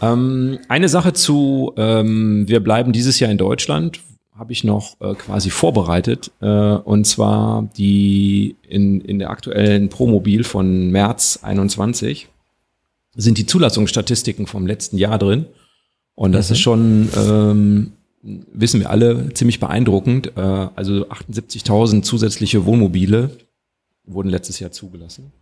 Ähm, 0.00 0.58
eine 0.68 0.88
Sache 0.88 1.12
zu, 1.12 1.74
ähm, 1.76 2.48
wir 2.48 2.60
bleiben 2.60 2.92
dieses 2.92 3.20
Jahr 3.20 3.30
in 3.30 3.38
Deutschland, 3.38 4.00
habe 4.34 4.52
ich 4.52 4.64
noch 4.64 4.96
äh, 5.00 5.14
quasi 5.14 5.50
vorbereitet 5.50 6.32
äh, 6.40 6.46
und 6.46 7.06
zwar 7.06 7.68
die 7.76 8.56
in, 8.66 9.02
in 9.02 9.18
der 9.18 9.28
aktuellen 9.28 9.90
Promobil 9.90 10.42
von 10.42 10.90
März 10.90 11.40
21 11.42 12.28
sind 13.14 13.38
die 13.38 13.46
Zulassungsstatistiken 13.46 14.46
vom 14.46 14.66
letzten 14.66 14.96
Jahr 14.96 15.18
drin. 15.18 15.46
Und 16.14 16.32
das 16.32 16.48
mhm. 16.48 16.52
ist 16.52 16.60
schon, 16.60 17.08
ähm, 17.16 17.92
wissen 18.22 18.80
wir 18.80 18.90
alle, 18.90 19.32
ziemlich 19.34 19.60
beeindruckend. 19.60 20.32
Äh, 20.36 20.40
also 20.40 21.08
78.000 21.08 22.02
zusätzliche 22.02 22.66
Wohnmobile 22.66 23.30
wurden 24.04 24.28
letztes 24.28 24.60
Jahr 24.60 24.70
zugelassen. 24.70 25.32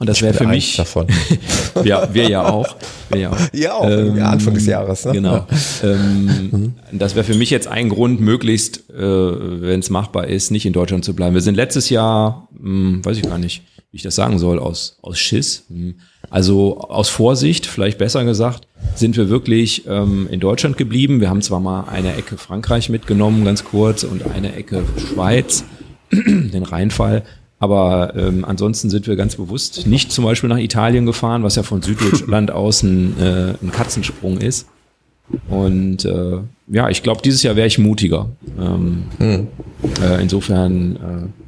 Und 0.00 0.08
das 0.08 0.22
wäre 0.22 0.32
für 0.32 0.46
mich 0.46 0.76
davon. 0.76 1.08
ja, 1.84 2.14
wir 2.14 2.28
ja 2.28 2.48
auch. 2.48 2.76
Wir 3.10 3.20
ja 3.20 3.32
auch. 3.32 3.38
Ja, 3.52 3.74
auch 3.74 3.90
ähm, 3.90 4.22
Anfang 4.22 4.54
des 4.54 4.66
Jahres. 4.66 5.04
Ne? 5.04 5.12
Genau. 5.12 5.46
Ähm, 5.82 6.48
mhm. 6.50 6.74
Das 6.92 7.14
wäre 7.14 7.24
für 7.24 7.36
mich 7.36 7.50
jetzt 7.50 7.68
ein 7.68 7.88
Grund, 7.88 8.20
möglichst, 8.20 8.90
äh, 8.90 8.96
wenn 8.96 9.78
es 9.78 9.90
machbar 9.90 10.26
ist, 10.26 10.50
nicht 10.50 10.66
in 10.66 10.72
Deutschland 10.72 11.04
zu 11.04 11.14
bleiben. 11.14 11.34
Wir 11.34 11.40
sind 11.40 11.54
letztes 11.54 11.88
Jahr, 11.88 12.48
hm, 12.56 13.04
weiß 13.04 13.16
ich 13.16 13.22
gar 13.22 13.38
nicht, 13.38 13.62
wie 13.90 13.96
ich 13.96 14.02
das 14.02 14.14
sagen 14.14 14.38
soll, 14.38 14.58
aus, 14.58 14.98
aus 15.00 15.18
Schiss. 15.18 15.64
Hm. 15.68 15.94
Also 16.30 16.78
aus 16.78 17.08
Vorsicht, 17.08 17.66
vielleicht 17.66 17.98
besser 17.98 18.24
gesagt, 18.24 18.66
sind 18.94 19.16
wir 19.16 19.30
wirklich 19.30 19.86
ähm, 19.86 20.28
in 20.30 20.40
Deutschland 20.40 20.76
geblieben. 20.76 21.20
Wir 21.20 21.30
haben 21.30 21.40
zwar 21.40 21.60
mal 21.60 21.84
eine 21.84 22.14
Ecke 22.14 22.36
Frankreich 22.36 22.90
mitgenommen, 22.90 23.44
ganz 23.44 23.64
kurz, 23.64 24.04
und 24.04 24.30
eine 24.30 24.54
Ecke 24.54 24.84
Schweiz, 24.98 25.64
den 26.12 26.62
Rheinfall. 26.62 27.24
Aber 27.60 28.14
ähm, 28.14 28.44
ansonsten 28.44 28.90
sind 28.90 29.06
wir 29.06 29.16
ganz 29.16 29.36
bewusst 29.36 29.86
nicht 29.86 30.12
zum 30.12 30.24
Beispiel 30.24 30.48
nach 30.48 30.58
Italien 30.58 31.06
gefahren, 31.06 31.42
was 31.42 31.56
ja 31.56 31.62
von 31.62 31.82
Süddeutschland 31.82 32.50
aus 32.52 32.82
ein, 32.82 33.18
äh, 33.18 33.54
ein 33.62 33.72
Katzensprung 33.72 34.38
ist. 34.38 34.68
Und 35.48 36.04
äh, 36.04 36.38
ja, 36.68 36.88
ich 36.88 37.02
glaube, 37.02 37.22
dieses 37.22 37.42
Jahr 37.42 37.56
wäre 37.56 37.66
ich 37.66 37.78
mutiger. 37.78 38.28
Ähm, 38.58 39.04
hm. 39.18 39.48
äh, 40.02 40.22
insofern 40.22 40.96
äh, 40.96 41.47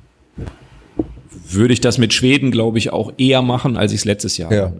würde 1.52 1.72
ich 1.72 1.80
das 1.80 1.98
mit 1.98 2.12
Schweden, 2.12 2.50
glaube 2.50 2.78
ich, 2.78 2.92
auch 2.92 3.12
eher 3.18 3.42
machen, 3.42 3.76
als 3.76 3.92
ich 3.92 4.00
es 4.00 4.04
letztes 4.04 4.36
Jahr 4.36 4.52
ja. 4.52 4.72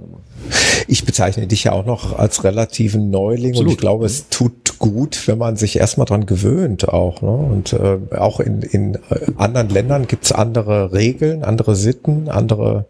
Ich 0.89 1.05
bezeichne 1.05 1.47
dich 1.47 1.65
ja 1.65 1.73
auch 1.73 1.87
noch 1.87 2.19
als 2.19 2.43
relativen 2.45 3.11
Neuling 3.11 3.51
Absolut. 3.51 3.67
und 3.67 3.73
ich 3.73 3.79
glaube, 3.79 4.07
es 4.07 4.29
tut 4.29 4.79
gut, 4.79 5.29
wenn 5.29 5.39
man 5.39 5.57
sich 5.57 5.77
erstmal 5.77 6.07
dran 6.07 6.27
gewöhnt 6.27 6.89
auch. 6.89 7.23
Ne? 7.23 7.31
Und 7.31 7.73
äh, 7.75 7.99
auch 8.17 8.41
in, 8.41 8.63
in 8.63 8.99
anderen 9.37 9.69
Ländern 9.69 10.07
gibt's 10.09 10.33
andere 10.33 10.93
Regeln, 10.93 11.45
andere 11.45 11.77
Sitten, 11.77 12.29
andere 12.29 12.87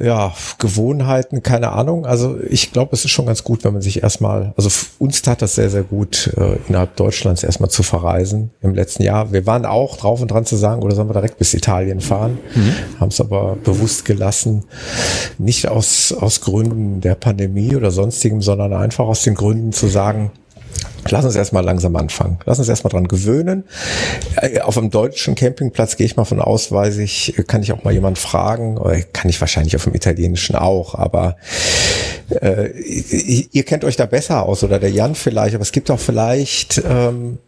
ja, 0.00 0.32
Gewohnheiten, 0.58 1.42
keine 1.42 1.72
Ahnung. 1.72 2.06
Also 2.06 2.38
ich 2.48 2.72
glaube, 2.72 2.94
es 2.94 3.04
ist 3.04 3.10
schon 3.10 3.26
ganz 3.26 3.44
gut, 3.44 3.64
wenn 3.64 3.72
man 3.72 3.82
sich 3.82 4.02
erstmal, 4.02 4.52
also 4.56 4.68
uns 4.98 5.22
tat 5.22 5.42
das 5.42 5.54
sehr, 5.54 5.70
sehr 5.70 5.82
gut, 5.82 6.32
äh, 6.36 6.56
innerhalb 6.68 6.96
Deutschlands 6.96 7.42
erstmal 7.42 7.70
zu 7.70 7.82
verreisen 7.82 8.50
im 8.60 8.74
letzten 8.74 9.02
Jahr. 9.02 9.32
Wir 9.32 9.46
waren 9.46 9.66
auch 9.66 9.96
drauf 9.96 10.20
und 10.20 10.30
dran 10.30 10.44
zu 10.44 10.56
sagen, 10.56 10.82
oder 10.82 10.94
sollen 10.94 11.08
wir 11.08 11.14
direkt 11.14 11.38
bis 11.38 11.54
Italien 11.54 12.00
fahren, 12.00 12.38
mhm. 12.54 13.00
haben 13.00 13.08
es 13.08 13.20
aber 13.20 13.56
bewusst 13.62 14.04
gelassen, 14.04 14.64
nicht 15.38 15.68
aus, 15.68 16.12
aus 16.12 16.40
Gründen 16.40 17.00
der 17.00 17.14
Pandemie 17.14 17.76
oder 17.76 17.90
sonstigem, 17.90 18.42
sondern 18.42 18.72
einfach 18.72 19.06
aus 19.06 19.22
den 19.22 19.34
Gründen 19.34 19.72
zu 19.72 19.88
sagen, 19.88 20.30
Lass 21.10 21.24
uns 21.24 21.36
erstmal 21.36 21.64
langsam 21.64 21.96
anfangen. 21.96 22.38
Lass 22.44 22.58
uns 22.58 22.68
erstmal 22.68 22.92
dran 22.92 23.08
gewöhnen. 23.08 23.64
Äh, 24.36 24.60
auf 24.60 24.78
einem 24.78 24.90
deutschen 24.90 25.34
Campingplatz 25.34 25.96
gehe 25.96 26.06
ich 26.06 26.16
mal 26.16 26.24
von 26.24 26.40
aus, 26.40 26.70
weiß 26.70 26.98
ich, 26.98 27.34
kann 27.46 27.62
ich 27.62 27.72
auch 27.72 27.84
mal 27.84 27.92
jemand 27.92 28.18
fragen, 28.18 28.78
kann 29.12 29.28
ich 29.28 29.40
wahrscheinlich 29.40 29.76
auf 29.76 29.84
dem 29.84 29.94
italienischen 29.94 30.56
auch, 30.56 30.94
aber 30.94 31.36
äh, 32.40 32.70
ihr 32.70 33.62
kennt 33.64 33.84
euch 33.84 33.96
da 33.96 34.06
besser 34.06 34.44
aus 34.44 34.64
oder 34.64 34.78
der 34.78 34.90
Jan 34.90 35.14
vielleicht, 35.14 35.54
aber 35.54 35.62
es 35.62 35.72
gibt 35.72 35.90
auch 35.90 36.00
vielleicht, 36.00 36.82
ähm, 36.88 37.38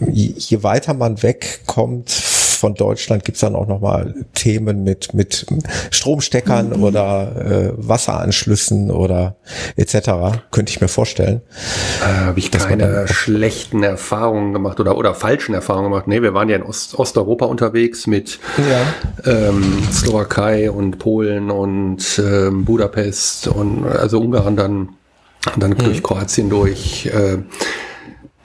je 0.00 0.62
weiter 0.62 0.94
man 0.94 1.22
wegkommt 1.22 2.10
von 2.56 2.74
Deutschland 2.74 3.24
gibt's 3.24 3.40
dann 3.40 3.54
auch 3.54 3.66
nochmal 3.66 4.14
Themen 4.34 4.82
mit, 4.84 5.14
mit 5.14 5.46
Stromsteckern 5.90 6.76
mhm. 6.76 6.84
oder 6.84 7.36
äh, 7.36 7.72
Wasseranschlüssen 7.76 8.90
oder 8.90 9.36
etc. 9.76 10.40
Könnte 10.50 10.70
ich 10.70 10.80
mir 10.80 10.88
vorstellen. 10.88 11.42
Äh, 12.00 12.26
Habe 12.26 12.38
ich 12.38 12.50
keine 12.50 13.08
schlechten 13.08 13.82
Erfahrungen 13.82 14.52
gemacht 14.52 14.80
oder, 14.80 14.96
oder 14.96 15.14
falschen 15.14 15.54
Erfahrungen 15.54 15.90
gemacht. 15.90 16.06
Nee, 16.06 16.22
wir 16.22 16.34
waren 16.34 16.48
ja 16.48 16.56
in 16.56 16.62
Ost, 16.62 16.98
Osteuropa 16.98 17.46
unterwegs 17.46 18.06
mit 18.06 18.38
ja. 18.58 19.30
ähm, 19.30 19.82
Slowakei 19.92 20.70
und 20.70 20.98
Polen 20.98 21.50
und 21.50 22.18
ähm, 22.18 22.64
Budapest 22.64 23.48
und 23.48 23.86
also 23.86 24.20
Ungarn 24.20 24.56
dann, 24.56 24.88
dann 25.56 25.70
mhm. 25.70 25.78
durch 25.78 26.02
Kroatien 26.02 26.50
durch. 26.50 27.06
Äh, 27.06 27.38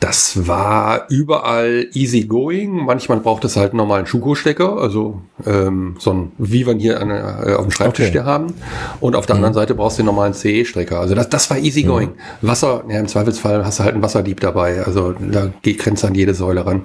das 0.02 0.48
war 0.48 1.06
überall 1.10 1.88
easy 1.94 2.22
going. 2.22 2.86
Manchmal 2.86 3.20
braucht 3.20 3.46
es 3.46 3.56
halt 3.56 3.74
einen 3.74 4.08
Schuko-Stecker, 4.08 4.78
also 4.78 5.22
ähm, 5.46 5.96
so 6.00 6.12
ein, 6.12 6.32
wie 6.40 6.66
wir 6.66 6.74
hier 6.74 7.00
an, 7.00 7.12
äh, 7.12 7.54
auf 7.54 7.66
dem 7.66 7.72
Schreibtisch 7.72 8.10
okay. 8.10 8.22
haben. 8.22 8.56
Und 9.00 9.16
auf 9.16 9.28
der 9.28 9.36
mhm. 9.36 9.44
anderen 9.44 9.54
Seite 9.54 9.76
brauchst 9.76 10.00
du 10.00 10.02
den 10.02 10.08
normalen 10.08 10.34
CE-Stecker. 10.34 11.00
Also 11.00 11.14
das, 11.14 11.30
das 11.30 11.52
war 11.52 11.60
easy 11.60 11.84
going. 11.84 12.10
Mhm. 12.10 12.48
Wasser, 12.48 12.84
ja, 12.90 13.00
im 13.00 13.08
Zweifelsfall 13.08 13.64
hast 13.64 13.78
du 13.78 13.84
halt 13.84 13.94
einen 13.94 14.02
Wasserdieb 14.02 14.40
dabei. 14.40 14.84
Also 14.84 15.14
da 15.14 15.52
geht 15.62 15.78
Grenze 15.78 16.08
an 16.08 16.16
jede 16.16 16.34
Säule 16.34 16.66
ran. 16.66 16.82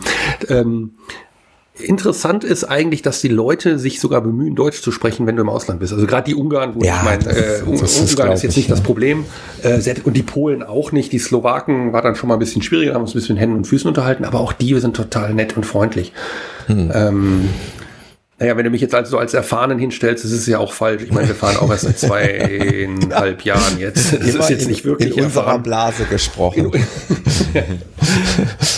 Ähm, 0.50 0.90
Interessant 1.78 2.42
ist 2.42 2.64
eigentlich, 2.64 3.02
dass 3.02 3.20
die 3.20 3.28
Leute 3.28 3.78
sich 3.78 4.00
sogar 4.00 4.22
bemühen, 4.22 4.54
Deutsch 4.54 4.80
zu 4.80 4.90
sprechen, 4.92 5.26
wenn 5.26 5.36
du 5.36 5.42
im 5.42 5.48
Ausland 5.48 5.80
bist. 5.80 5.92
Also 5.92 6.06
gerade 6.06 6.24
die 6.24 6.34
Ungarn, 6.34 6.74
wo 6.74 6.82
ja, 6.82 6.96
ich 6.96 7.02
meine, 7.02 7.36
äh, 7.36 7.62
Ungarn 7.62 8.32
ist 8.32 8.42
jetzt 8.42 8.56
nicht 8.56 8.58
ich, 8.58 8.66
das 8.68 8.80
Problem. 8.80 9.24
Äh, 9.62 9.80
und 10.04 10.16
die 10.16 10.22
Polen 10.22 10.62
auch 10.62 10.92
nicht. 10.92 11.12
Die 11.12 11.18
Slowaken 11.18 11.92
war 11.92 12.00
dann 12.00 12.14
schon 12.14 12.28
mal 12.28 12.36
ein 12.36 12.38
bisschen 12.38 12.62
schwieriger, 12.62 12.94
haben 12.94 13.02
uns 13.02 13.10
ein 13.10 13.20
bisschen 13.20 13.36
Händen 13.36 13.56
und 13.56 13.66
Füßen 13.66 13.88
unterhalten, 13.88 14.24
aber 14.24 14.40
auch 14.40 14.52
die 14.52 14.74
sind 14.80 14.96
total 14.96 15.34
nett 15.34 15.56
und 15.56 15.64
freundlich. 15.64 16.12
Hm. 16.66 16.90
Ähm, 16.94 17.48
naja, 18.38 18.54
wenn 18.56 18.64
du 18.64 18.70
mich 18.70 18.82
jetzt 18.82 18.94
also 18.94 19.12
so 19.12 19.18
als 19.18 19.32
Erfahrenen 19.32 19.78
hinstellst, 19.78 20.22
das 20.22 20.30
ist 20.30 20.46
ja 20.46 20.58
auch 20.58 20.74
falsch. 20.74 21.02
Ich 21.02 21.10
meine, 21.10 21.28
wir 21.28 21.34
fahren 21.34 21.56
auch 21.56 21.70
erst 21.70 21.84
seit 21.84 21.98
zweieinhalb 21.98 23.42
Jahren 23.42 23.78
jetzt. 23.78 24.12
Das 24.12 24.34
ist 24.34 24.50
jetzt 24.50 24.68
nicht 24.68 24.84
wirklich 24.84 25.16
in 25.16 25.24
unserer 25.24 25.44
erfahren. 25.44 25.62
Blase 25.62 26.04
gesprochen. 26.04 26.70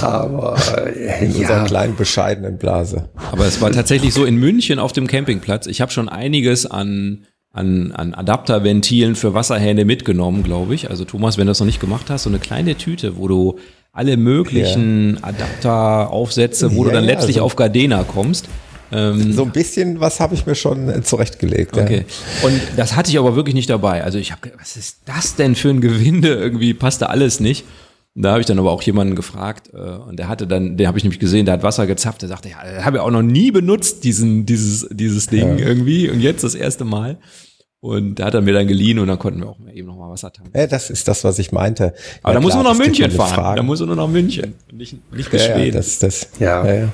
Aber 0.01 0.57
äh, 0.87 1.25
in 1.25 1.33
ja. 1.33 1.39
unserer 1.39 1.65
kleinen 1.65 1.97
bescheidenen 1.97 2.57
Blase. 2.57 3.09
Aber 3.33 3.47
es 3.47 3.61
war 3.61 3.73
tatsächlich 3.73 4.15
so 4.15 4.25
in 4.25 4.37
München 4.37 4.79
auf 4.79 4.93
dem 4.93 5.09
Campingplatz. 5.09 5.67
Ich 5.67 5.81
habe 5.81 5.91
schon 5.91 6.09
einiges 6.09 6.65
an 6.65 7.27
an, 7.51 7.93
an 7.93 8.15
Adapterventilen 8.15 9.17
für 9.17 9.35
Wasserhähne 9.35 9.85
mitgenommen, 9.85 10.45
glaube 10.45 10.75
ich. 10.75 10.91
Also 10.91 11.05
Thomas, 11.05 11.39
wenn 11.39 11.47
du 11.47 11.51
das 11.51 11.59
noch 11.59 11.67
nicht 11.67 11.81
gemacht 11.81 12.11
hast, 12.11 12.25
so 12.25 12.31
eine 12.31 12.39
kleine 12.39 12.77
Tüte, 12.77 13.17
wo 13.17 13.27
du 13.27 13.59
alle 13.93 14.17
möglichen 14.17 15.17
ja. 15.17 15.25
Adapteraufsätze, 15.25 16.77
wo 16.77 16.85
ja, 16.85 16.91
du 16.91 16.95
dann 16.95 17.05
letztlich 17.05 17.37
also 17.37 17.47
auf 17.47 17.57
Gardena 17.57 18.05
kommst. 18.05 18.49
Ähm, 18.91 19.33
so 19.33 19.45
ein 19.45 19.51
bisschen 19.51 20.01
was 20.01 20.21
habe 20.21 20.35
ich 20.35 20.47
mir 20.47 20.55
schon 20.55 20.89
äh, 20.89 21.03
zurechtgelegt. 21.03 21.77
Okay. 21.77 22.05
Ja. 22.43 22.49
Und 22.49 22.61
das 22.77 22.97
hatte 22.97 23.11
ich 23.11 23.19
aber 23.19 23.37
wirklich 23.37 23.55
nicht 23.55 23.71
dabei. 23.71 24.03
Also 24.03 24.19
ich 24.19 24.33
habe, 24.33 24.53
was 24.59 24.77
ist 24.77 25.01
das 25.05 25.37
denn 25.37 25.55
für 25.55 25.71
ein 25.71 25.81
Gewinde? 25.81 26.29
Irgendwie 26.35 26.75
passte 26.75 27.11
alles 27.11 27.41
nicht. 27.41 27.65
Da 28.15 28.31
habe 28.31 28.41
ich 28.41 28.47
dann 28.47 28.59
aber 28.59 28.73
auch 28.73 28.83
jemanden 28.83 29.15
gefragt 29.15 29.71
äh, 29.73 29.77
und 29.77 30.19
der 30.19 30.29
hatte 30.29 30.47
dann, 30.47 30.77
den 30.77 30.89
habe 30.89 30.99
ich 30.99 31.05
nämlich 31.05 31.21
gesehen, 31.21 31.45
der 31.45 31.55
hat 31.55 31.63
Wasser 31.63 31.87
gezapft. 31.87 32.23
Der 32.23 32.29
sagte, 32.29 32.49
ja, 32.49 32.85
habe 32.85 32.97
ich 32.97 33.03
auch 33.03 33.11
noch 33.11 33.23
nie 33.23 33.53
benutzt 33.53 34.03
diesen, 34.03 34.45
dieses, 34.45 34.89
dieses 34.91 35.27
Ding 35.27 35.59
ja. 35.59 35.67
irgendwie 35.67 36.11
und 36.11 36.21
jetzt 36.21 36.43
das 36.43 36.55
erste 36.55 36.85
Mal. 36.85 37.19
Und 37.81 38.17
da 38.17 38.25
hat 38.25 38.35
er 38.35 38.41
mir 38.41 38.55
dann 38.55 38.67
geliehen 38.67 38.99
und 38.99 39.07
dann 39.07 39.21
konnten 39.21 39.41
wir 39.41 39.51
auch 39.51 39.57
eben 39.73 39.87
noch 39.87 39.97
mal 39.97 40.11
Wasser 40.11 40.33
tanken. 40.33 40.51
Ja, 40.53 40.67
das 40.67 40.91
ist 40.91 41.07
das, 41.07 41.23
was 41.23 41.39
ich 41.39 41.53
meinte. 41.53 41.95
Aber 42.25 42.33
ja, 42.33 42.35
da 42.35 42.41
muss 42.41 42.55
man 42.55 42.65
nach 42.65 42.77
München 42.77 43.09
fahren. 43.13 43.35
Fragen. 43.35 43.57
Da 43.57 43.63
muss 43.63 43.79
man 43.79 43.87
nur 43.87 43.97
nach 43.97 44.09
München. 44.09 44.55
Nicht, 44.73 44.97
nicht 45.15 45.31
bis 45.31 45.47
ja, 45.47 45.57
ja, 45.57 45.71
das, 45.71 46.01
das, 46.01 46.29
ja. 46.41 46.67
ja. 46.67 46.89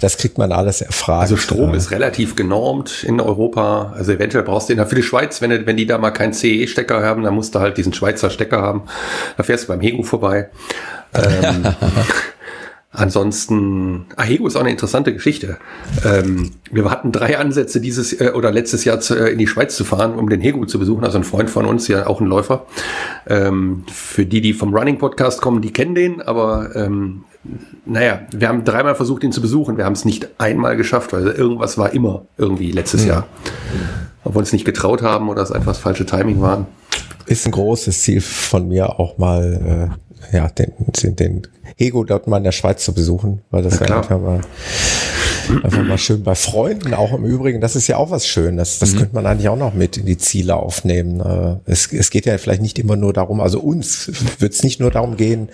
das 0.00 0.18
kriegt 0.18 0.36
man 0.36 0.50
alles 0.50 0.80
erfragt. 0.80 1.22
Also 1.22 1.36
Strom 1.36 1.74
ist 1.74 1.92
relativ 1.92 2.34
genormt 2.34 3.04
in 3.04 3.20
Europa. 3.20 3.92
Also 3.96 4.10
eventuell 4.10 4.42
brauchst 4.42 4.68
du 4.68 4.72
in 4.72 4.84
für 4.84 4.96
die 4.96 5.04
Schweiz, 5.04 5.40
wenn, 5.42 5.64
wenn 5.64 5.76
die 5.76 5.86
da 5.86 5.96
mal 5.96 6.10
keinen 6.10 6.32
CE-Stecker 6.32 7.04
haben, 7.04 7.22
dann 7.22 7.34
musst 7.34 7.54
du 7.54 7.60
halt 7.60 7.76
diesen 7.76 7.92
Schweizer 7.92 8.28
Stecker 8.28 8.60
haben. 8.60 8.82
Da 9.36 9.44
fährst 9.44 9.64
du 9.64 9.68
beim 9.68 9.80
Hegu 9.80 10.02
vorbei. 10.02 10.50
Ähm, 11.14 11.66
Ansonsten, 12.92 14.06
Ahego 14.16 14.46
ist 14.46 14.56
auch 14.56 14.60
eine 14.60 14.70
interessante 14.70 15.12
Geschichte. 15.12 15.58
Ähm, 16.04 16.52
wir 16.70 16.90
hatten 16.90 17.12
drei 17.12 17.36
Ansätze 17.36 17.80
dieses 17.80 18.18
äh, 18.18 18.30
oder 18.34 18.50
letztes 18.50 18.84
Jahr 18.84 19.00
zu, 19.00 19.14
äh, 19.14 19.32
in 19.32 19.38
die 19.38 19.46
Schweiz 19.46 19.76
zu 19.76 19.84
fahren, 19.84 20.14
um 20.14 20.30
den 20.30 20.40
Hego 20.40 20.64
zu 20.64 20.78
besuchen. 20.78 21.04
Also 21.04 21.18
ein 21.18 21.24
Freund 21.24 21.50
von 21.50 21.66
uns, 21.66 21.88
ja 21.88 22.06
auch 22.06 22.20
ein 22.20 22.26
Läufer. 22.26 22.64
Ähm, 23.26 23.84
für 23.92 24.24
die, 24.24 24.40
die 24.40 24.54
vom 24.54 24.74
Running 24.74 24.98
Podcast 24.98 25.42
kommen, 25.42 25.60
die 25.60 25.72
kennen 25.72 25.94
den, 25.94 26.22
aber 26.22 26.74
ähm, 26.74 27.24
naja, 27.84 28.20
wir 28.32 28.48
haben 28.48 28.64
dreimal 28.64 28.94
versucht, 28.94 29.24
ihn 29.24 29.32
zu 29.32 29.42
besuchen. 29.42 29.76
Wir 29.76 29.84
haben 29.84 29.92
es 29.92 30.04
nicht 30.04 30.28
einmal 30.38 30.76
geschafft, 30.76 31.12
weil 31.12 31.26
irgendwas 31.26 31.76
war 31.76 31.92
immer 31.92 32.24
irgendwie 32.38 32.70
letztes 32.70 33.02
mhm. 33.02 33.08
Jahr. 33.08 33.26
Obwohl 34.24 34.36
wir 34.36 34.40
uns 34.40 34.52
nicht 34.52 34.64
getraut 34.64 35.02
haben 35.02 35.28
oder 35.28 35.42
es 35.42 35.52
einfach 35.52 35.72
das 35.72 35.78
falsche 35.78 36.06
Timing 36.06 36.40
waren. 36.40 36.66
Ist 37.26 37.46
ein 37.46 37.52
großes 37.52 38.02
Ziel 38.02 38.20
von 38.20 38.68
mir 38.68 38.98
auch 38.98 39.18
mal 39.18 39.90
äh, 39.92 40.05
ja, 40.32 40.48
den, 40.48 40.72
den, 40.78 41.16
den 41.16 41.42
Hego 41.76 42.04
dort 42.04 42.26
mal 42.26 42.38
in 42.38 42.44
der 42.44 42.52
Schweiz 42.52 42.84
zu 42.84 42.92
besuchen, 42.92 43.42
weil 43.50 43.62
das 43.62 43.78
ja, 43.80 43.96
einfach 43.96 44.20
mal, 44.20 44.40
einfach 45.62 45.82
mal 45.82 45.98
schön 45.98 46.22
bei 46.22 46.34
Freunden 46.34 46.94
auch 46.94 47.12
im 47.12 47.24
Übrigen, 47.24 47.60
das 47.60 47.76
ist 47.76 47.86
ja 47.86 47.96
auch 47.96 48.10
was 48.10 48.26
Schönes. 48.26 48.78
Das 48.78 48.92
mhm. 48.92 48.98
könnte 48.98 49.14
man 49.14 49.26
eigentlich 49.26 49.48
auch 49.48 49.56
noch 49.56 49.74
mit 49.74 49.96
in 49.96 50.06
die 50.06 50.18
Ziele 50.18 50.56
aufnehmen. 50.56 51.20
Äh, 51.20 51.70
es, 51.70 51.92
es 51.92 52.10
geht 52.10 52.26
ja 52.26 52.36
vielleicht 52.38 52.62
nicht 52.62 52.78
immer 52.78 52.96
nur 52.96 53.12
darum, 53.12 53.40
also 53.40 53.60
uns 53.60 54.10
wird 54.38 54.52
es 54.52 54.62
nicht 54.62 54.80
nur 54.80 54.90
darum 54.90 55.16
gehen, 55.16 55.48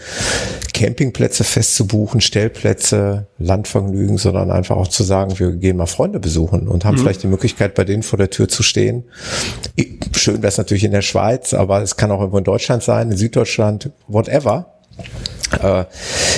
Campingplätze 0.74 1.44
festzubuchen, 1.44 2.20
Stellplätze, 2.20 3.26
Landvergnügen, 3.38 4.18
sondern 4.18 4.50
einfach 4.50 4.76
auch 4.76 4.88
zu 4.88 5.02
sagen, 5.02 5.38
wir 5.38 5.52
gehen 5.52 5.76
mal 5.76 5.86
Freunde 5.86 6.20
besuchen 6.20 6.68
und 6.68 6.84
haben 6.84 6.96
mhm. 6.96 7.00
vielleicht 7.00 7.22
die 7.22 7.28
Möglichkeit, 7.28 7.74
bei 7.74 7.84
denen 7.84 8.02
vor 8.02 8.18
der 8.18 8.30
Tür 8.30 8.48
zu 8.48 8.62
stehen. 8.62 9.04
Schön 10.12 10.36
wäre 10.36 10.48
es 10.48 10.58
natürlich 10.58 10.84
in 10.84 10.92
der 10.92 11.02
Schweiz, 11.02 11.54
aber 11.54 11.82
es 11.82 11.96
kann 11.96 12.10
auch 12.10 12.20
irgendwo 12.20 12.38
in 12.38 12.44
Deutschland 12.44 12.82
sein, 12.82 13.10
in 13.10 13.16
Süddeutschland, 13.16 13.90
whatever. 14.08 14.72
Äh, 15.54 15.84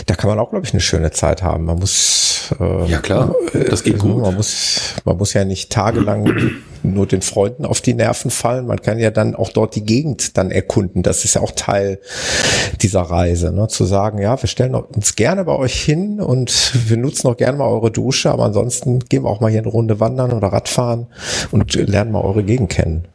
da 0.07 0.15
kann 0.17 0.29
man 0.29 0.39
auch, 0.39 0.51
glaube 0.51 0.67
ich, 0.67 0.73
eine 0.73 0.81
schöne 0.81 1.11
Zeit 1.11 1.43
haben. 1.43 1.65
Man 1.65 1.79
muss 1.79 2.25
äh, 2.61 2.87
ja 2.87 2.99
klar, 2.99 3.35
das 3.53 3.85
geht 3.85 3.97
äh, 3.97 3.99
gut. 3.99 4.23
Man 4.23 4.35
muss, 4.35 4.95
man 5.05 5.17
muss 5.17 5.33
ja 5.33 5.45
nicht 5.45 5.71
tagelang 5.71 6.53
nur 6.83 7.07
den 7.07 7.23
Freunden 7.23 7.65
auf 7.65 7.81
die 7.81 7.95
Nerven 7.95 8.31
fallen. 8.31 8.67
Man 8.67 8.83
kann 8.83 8.99
ja 8.99 9.11
dann 9.11 9.35
auch 9.35 9.51
dort 9.51 9.75
die 9.75 9.85
Gegend 9.85 10.37
dann 10.37 10.51
erkunden. 10.51 11.03
Das 11.03 11.25
ist 11.25 11.35
ja 11.35 11.41
auch 11.41 11.53
Teil 11.53 11.99
dieser 12.83 13.03
Reise, 13.03 13.53
ne? 13.53 13.69
zu 13.69 13.85
sagen, 13.85 14.19
ja, 14.19 14.41
wir 14.41 14.49
stellen 14.49 14.75
uns 14.75 15.17
gerne 15.17 15.45
bei 15.45 15.55
euch 15.55 15.81
hin 15.81 16.21
und 16.21 16.73
wir 16.89 16.97
nutzen 16.97 17.29
auch 17.29 17.37
gerne 17.37 17.59
mal 17.59 17.69
eure 17.69 17.91
Dusche, 17.91 18.31
aber 18.31 18.45
ansonsten 18.45 19.01
gehen 19.01 19.25
wir 19.25 19.31
auch 19.31 19.41
mal 19.41 19.51
hier 19.51 19.61
eine 19.61 19.69
Runde 19.69 20.01
wandern 20.01 20.33
oder 20.33 20.49
Radfahren 20.49 21.07
und 21.51 21.75
lernen 21.75 22.13
mal 22.13 22.23
eure 22.23 22.45
Gegend 22.45 22.71
kennen. 22.71 23.09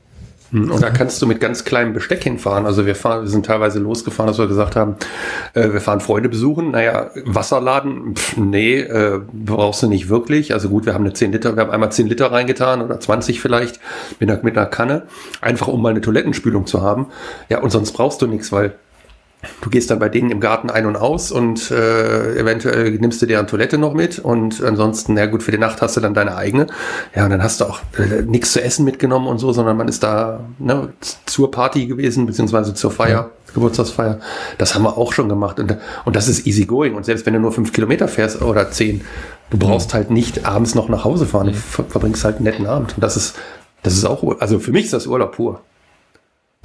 Hm, 0.52 0.72
und 0.72 0.82
da 0.82 0.90
kannst 0.90 1.22
du 1.22 1.28
mit 1.28 1.40
ganz 1.40 1.64
kleinem 1.64 1.94
Besteck 1.94 2.24
hinfahren. 2.24 2.66
Also 2.66 2.86
wir 2.86 2.96
fahren, 2.96 3.24
wir 3.24 3.30
sind 3.30 3.46
teilweise 3.46 3.80
losgefahren, 3.80 4.28
dass 4.28 4.38
wir 4.38 4.48
gesagt 4.48 4.76
haben, 4.76 4.96
äh, 5.54 5.72
wir 5.72 5.82
fahren 5.82 6.00
Freunde 6.00 6.30
besuchen. 6.30 6.72
Naja, 6.72 7.12
Wasserladen, 7.26 8.16
pff, 8.16 8.38
nee, 8.38 8.80
äh, 8.80 9.22
brauchst 9.32 9.84
du 9.84 9.88
nicht 9.88 10.10
wirklich. 10.10 10.54
Also 10.54 10.70
gut, 10.70 10.86
wir 10.86 10.94
haben 10.94 11.06
eine 11.06 11.14
10 11.14 11.32
Liter, 11.32 11.56
wir 11.56 11.64
haben 11.64 11.72
einmal 11.72 11.92
10 11.92 12.08
Liter 12.08 12.32
reingetan 12.32 12.82
oder 12.82 13.00
20 13.00 13.42
vielleicht 13.42 13.80
mit 14.20 14.30
einer, 14.30 14.42
mit 14.44 14.58
einer 14.58 14.68
Kanne. 14.68 15.04
Einfach 15.42 15.68
um 15.68 15.82
mal 15.82 15.90
eine 15.90 16.02
Toilettenspülung 16.02 16.66
zu 16.66 16.82
haben. 16.82 17.08
Ja, 17.50 17.62
und 17.62 17.70
sonst 17.72 17.92
brauchst 17.92 18.22
du 18.22 18.28
nichts, 18.28 18.52
weil 18.52 18.76
Du 19.62 19.70
gehst 19.70 19.90
dann 19.90 20.00
bei 20.00 20.10
denen 20.10 20.32
im 20.32 20.42
Garten 20.42 20.70
ein 20.70 20.86
und 20.86 20.98
aus 20.98 21.32
und 21.32 21.72
äh, 21.72 22.38
eventuell 22.38 22.92
nimmst 22.92 23.22
du 23.22 23.26
deren 23.26 23.48
Toilette 23.48 23.78
noch 23.78 23.94
mit 23.94 24.20
und 24.20 24.62
ansonsten, 24.62 25.14
na 25.14 25.28
gut, 25.28 25.44
für 25.44 25.52
die 25.52 25.58
Nacht 25.58 25.82
hast 25.82 25.96
du 25.96 26.02
dann 26.02 26.14
deine 26.14 26.36
eigene. 26.36 26.68
Ja, 27.16 27.24
und 27.24 27.30
dann 27.30 27.42
hast 27.42 27.62
du 27.62 27.66
auch 27.66 27.80
äh, 27.98 28.24
nichts 28.24 28.52
zu 28.52 28.62
essen 28.62 28.84
mitgenommen 28.84 29.28
und 29.28 29.38
so, 29.38 29.54
sondern 29.54 29.78
man 29.78 29.88
ist 29.88 30.04
da 30.04 30.42
ne, 30.60 30.92
zur 31.26 31.52
Party 31.52 31.88
gewesen, 31.88 32.26
beziehungsweise 32.26 32.74
zur 32.74 32.92
Feier. 32.92 33.32
Geburtstagsfeier. 33.54 34.20
Das 34.60 34.76
haben 34.76 34.84
wir 34.84 34.96
auch 34.96 35.12
schon 35.12 35.28
gemacht 35.28 35.60
und, 35.60 35.76
und 36.06 36.16
das 36.16 36.28
ist 36.28 36.46
easy 36.46 36.66
going. 36.66 36.94
Und 36.94 37.06
selbst 37.06 37.26
wenn 37.26 37.34
du 37.34 37.40
nur 37.40 37.52
fünf 37.52 37.74
Kilometer 37.74 38.08
fährst 38.08 38.44
oder 38.44 38.70
zehn, 38.70 39.02
du 39.50 39.58
brauchst 39.58 39.90
mhm. 39.90 39.94
halt 39.94 40.12
nicht 40.12 40.46
abends 40.46 40.76
noch 40.76 40.88
nach 40.88 41.04
Hause 41.04 41.26
fahren, 41.26 41.48
du 41.48 41.54
ver 41.54 41.86
verbringst 41.86 42.24
halt 42.24 42.36
einen 42.36 42.46
netten 42.46 42.68
Abend. 42.68 42.94
Und 42.94 43.04
das 43.04 43.18
ist, 43.18 43.36
das 43.82 43.94
ist 43.94 44.06
auch, 44.06 44.40
also 44.40 44.60
für 44.60 44.72
mich 44.72 44.86
ist 44.86 44.94
das 44.94 45.08
Urlaub 45.08 45.36
pur. 45.36 45.62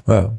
Ja. 0.07 0.33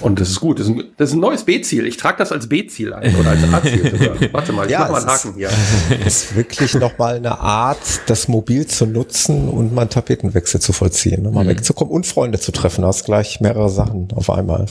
Und 0.00 0.20
das 0.20 0.30
ist 0.30 0.40
gut. 0.40 0.58
Das 0.58 0.66
ist 0.66 0.72
ein, 0.72 0.84
das 0.96 1.10
ist 1.10 1.14
ein 1.14 1.20
neues 1.20 1.44
B-Ziel. 1.44 1.86
Ich 1.86 1.96
trage 1.96 2.18
das 2.18 2.32
als 2.32 2.48
B-Ziel 2.48 2.92
ein 2.92 3.14
oder 3.16 3.30
als 3.30 3.44
A-Ziel. 3.44 4.28
Warte 4.32 4.52
mal, 4.52 4.66
ich 4.66 4.72
ja, 4.72 4.80
mach 4.80 4.90
mal 4.90 5.00
einen 5.00 5.10
Haken 5.10 5.34
hier. 5.34 5.50
Es 6.04 6.24
ist 6.24 6.36
wirklich 6.36 6.74
nochmal 6.74 7.16
eine 7.16 7.38
Art, 7.38 7.78
das 8.06 8.28
Mobil 8.28 8.66
zu 8.66 8.86
nutzen 8.86 9.48
und 9.48 9.74
mal 9.74 9.82
einen 9.82 9.90
Tapetenwechsel 9.90 10.60
zu 10.60 10.72
vollziehen. 10.72 11.22
Ne? 11.22 11.30
Mal 11.30 11.44
mhm. 11.44 11.50
wegzukommen 11.50 11.92
und 11.92 12.06
Freunde 12.06 12.40
zu 12.40 12.52
treffen. 12.52 12.82
Du 12.82 12.88
hast 12.88 13.04
gleich 13.04 13.40
mehrere 13.40 13.68
Sachen 13.68 14.08
auf 14.14 14.30
einmal. 14.30 14.66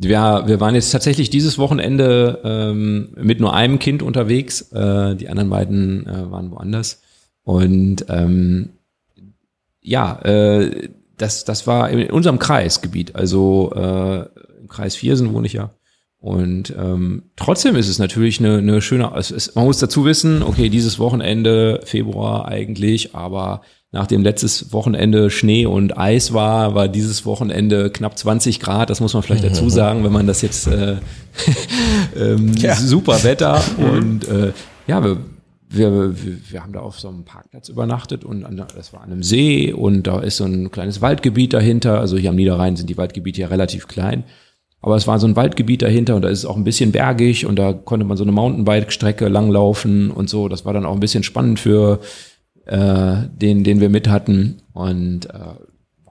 Ja, 0.00 0.46
wir 0.46 0.60
waren 0.60 0.74
jetzt 0.74 0.90
tatsächlich 0.90 1.28
dieses 1.28 1.58
Wochenende 1.58 2.40
ähm, 2.44 3.10
mit 3.16 3.40
nur 3.40 3.52
einem 3.52 3.78
Kind 3.78 4.02
unterwegs. 4.02 4.72
Äh, 4.72 5.16
die 5.16 5.28
anderen 5.28 5.50
beiden 5.50 6.06
äh, 6.06 6.30
waren 6.30 6.50
woanders. 6.52 7.02
Und 7.42 8.06
ähm, 8.08 8.70
ja, 9.80 10.20
äh, 10.22 10.88
das, 11.18 11.44
das 11.44 11.66
war 11.66 11.90
in 11.90 12.10
unserem 12.10 12.38
Kreisgebiet. 12.38 13.14
Also 13.14 13.72
äh, 13.74 14.20
im 14.60 14.68
Kreis 14.68 14.96
Viersen 14.96 15.32
wohne 15.32 15.46
ich 15.46 15.52
ja. 15.52 15.70
Und 16.20 16.74
ähm, 16.76 17.30
trotzdem 17.36 17.76
ist 17.76 17.88
es 17.88 18.00
natürlich 18.00 18.40
eine, 18.40 18.58
eine 18.58 18.82
schöne, 18.82 19.12
es 19.16 19.30
ist, 19.30 19.54
man 19.54 19.66
muss 19.66 19.78
dazu 19.78 20.04
wissen, 20.04 20.42
okay, 20.42 20.68
dieses 20.68 20.98
Wochenende, 20.98 21.80
Februar 21.84 22.48
eigentlich, 22.48 23.14
aber 23.14 23.60
nachdem 23.92 24.22
letztes 24.22 24.72
Wochenende 24.72 25.30
Schnee 25.30 25.64
und 25.64 25.96
Eis 25.96 26.32
war, 26.32 26.74
war 26.74 26.88
dieses 26.88 27.24
Wochenende 27.24 27.90
knapp 27.90 28.18
20 28.18 28.58
Grad. 28.58 28.90
Das 28.90 29.00
muss 29.00 29.14
man 29.14 29.22
vielleicht 29.22 29.44
dazu 29.44 29.70
sagen, 29.70 30.02
wenn 30.02 30.12
man 30.12 30.26
das 30.26 30.42
jetzt 30.42 30.66
äh, 30.66 30.96
ähm, 32.16 32.52
ja. 32.56 32.74
super 32.74 33.22
Wetter 33.22 33.62
und 33.78 34.26
äh, 34.26 34.52
ja, 34.88 35.04
wir, 35.04 35.18
wir, 35.70 36.14
wir 36.50 36.62
haben 36.62 36.72
da 36.72 36.80
auf 36.80 36.98
so 36.98 37.08
einem 37.08 37.24
Parkplatz 37.24 37.68
übernachtet 37.68 38.24
und 38.24 38.44
an, 38.44 38.56
das 38.56 38.92
war 38.92 39.02
an 39.02 39.12
einem 39.12 39.22
See 39.22 39.72
und 39.72 40.06
da 40.06 40.20
ist 40.20 40.38
so 40.38 40.44
ein 40.44 40.70
kleines 40.70 41.02
Waldgebiet 41.02 41.52
dahinter. 41.52 42.00
Also 42.00 42.16
hier 42.16 42.30
am 42.30 42.36
Niederrhein 42.36 42.76
sind 42.76 42.88
die 42.88 42.96
Waldgebiete 42.96 43.42
ja 43.42 43.48
relativ 43.48 43.86
klein. 43.86 44.24
Aber 44.80 44.96
es 44.96 45.06
war 45.06 45.18
so 45.18 45.26
ein 45.26 45.36
Waldgebiet 45.36 45.82
dahinter 45.82 46.16
und 46.16 46.22
da 46.22 46.28
ist 46.28 46.38
es 46.38 46.46
auch 46.46 46.56
ein 46.56 46.64
bisschen 46.64 46.92
bergig 46.92 47.46
und 47.46 47.56
da 47.56 47.72
konnte 47.72 48.06
man 48.06 48.16
so 48.16 48.22
eine 48.22 48.32
Mountainbike-Strecke 48.32 49.28
langlaufen 49.28 50.10
und 50.10 50.30
so. 50.30 50.48
Das 50.48 50.64
war 50.64 50.72
dann 50.72 50.86
auch 50.86 50.94
ein 50.94 51.00
bisschen 51.00 51.24
spannend 51.24 51.58
für 51.58 52.00
äh, 52.66 53.16
den, 53.32 53.64
den 53.64 53.80
wir 53.80 53.88
mit 53.88 54.08
hatten. 54.08 54.62
Und 54.72 55.26
äh, 55.26 55.54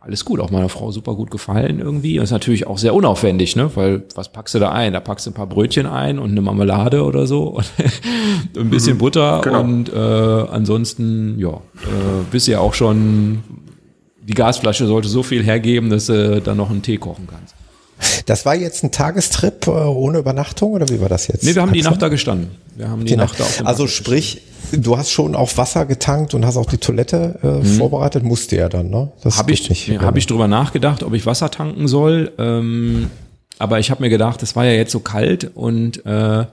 alles 0.08 0.24
gut, 0.24 0.40
auch 0.40 0.50
meiner 0.50 0.70
Frau 0.70 0.90
super 0.92 1.16
gut 1.16 1.30
gefallen 1.30 1.80
irgendwie. 1.80 2.18
Und 2.18 2.24
ist 2.24 2.32
natürlich 2.32 2.66
auch 2.66 2.78
sehr 2.78 2.96
unaufwendig, 2.96 3.56
ne? 3.58 3.70
Weil 3.76 4.04
was 4.16 4.32
packst 4.32 4.56
du 4.56 4.60
da 4.60 4.72
ein? 4.72 4.94
Da 4.94 5.02
packst 5.02 5.26
du 5.26 5.32
ein 5.32 5.34
paar 5.34 5.48
Brötchen 5.48 5.86
ein 5.86 6.18
und 6.18 6.32
eine 6.32 6.42
Marmelade 6.42 7.04
oder 7.04 7.28
so 7.28 7.48
und 8.56 8.58
ein 8.58 8.70
bisschen 8.70 8.94
mhm, 8.94 9.00
Butter 9.00 9.42
genau. 9.44 9.62
und 9.62 9.94
äh, 9.94 9.98
ansonsten, 9.98 11.38
ja, 11.38 11.50
äh, 11.50 12.24
bist 12.32 12.48
ja 12.48 12.60
auch 12.60 12.74
schon, 12.74 13.44
die 14.26 14.34
Gasflasche 14.34 14.88
sollte 14.88 15.10
so 15.10 15.24
viel 15.24 15.44
hergeben, 15.44 15.90
dass 15.90 16.06
du 16.06 16.42
dann 16.42 16.56
noch 16.56 16.70
einen 16.70 16.82
Tee 16.82 16.98
kochen 16.98 17.28
kannst. 17.30 17.54
Das 18.26 18.46
war 18.46 18.56
jetzt 18.56 18.84
ein 18.84 18.92
Tagestrip 18.92 19.68
äh, 19.68 19.72
ohne 19.72 20.20
Übernachtung 20.20 20.74
oder 20.74 20.90
wie 20.90 21.02
war 21.02 21.10
das 21.10 21.28
jetzt? 21.28 21.44
Nee, 21.44 21.56
wir 21.56 21.62
haben 21.62 21.74
die 21.74 21.82
Nacht 21.82 22.02
da 22.02 22.10
gestanden. 22.10 22.52
Wir 22.76 22.90
haben 22.90 23.02
die, 23.02 23.14
die 23.14 23.16
Nacht 23.16 23.40
da 23.40 23.44
auf 23.44 23.58
dem 23.58 23.68
Also 23.68 23.88
sprich, 23.88 24.42
du 24.72 24.98
hast 24.98 25.12
schon 25.12 25.36
auf 25.36 25.58
Wasser 25.58 25.86
getankt 25.86 26.34
und 26.34 26.46
hast 26.46 26.58
auch 26.58 26.66
die 26.66 26.78
Toilette 26.78 27.40
äh, 27.42 27.48
mhm. 27.48 27.66
vorbereitet, 27.78 28.24
musste 28.24 28.56
ja 28.56 28.70
dann, 28.70 28.90
ne? 28.90 29.12
Das 29.24 29.38
habe 29.38 29.52
ich 29.52 29.70
nicht. 29.70 29.88
Ja, 29.88 30.02
habe 30.02 30.20
ich 30.20 30.28
drüber 30.28 30.48
nachgedacht, 30.48 31.04
ob 31.04 31.14
ich 31.14 31.26
Wasser 31.26 31.50
tanken 31.50 31.88
soll. 31.88 32.32
Ähm, 32.38 33.10
aber 33.60 33.80
ich 33.80 33.90
habe 33.90 34.04
mir 34.04 34.10
gedacht, 34.10 34.44
es 34.44 34.56
war 34.56 34.66
ja 34.66 34.74
jetzt 34.74 34.92
so 34.92 35.00
kalt 35.00 35.52
und 35.56 36.06
äh, 36.06 36.46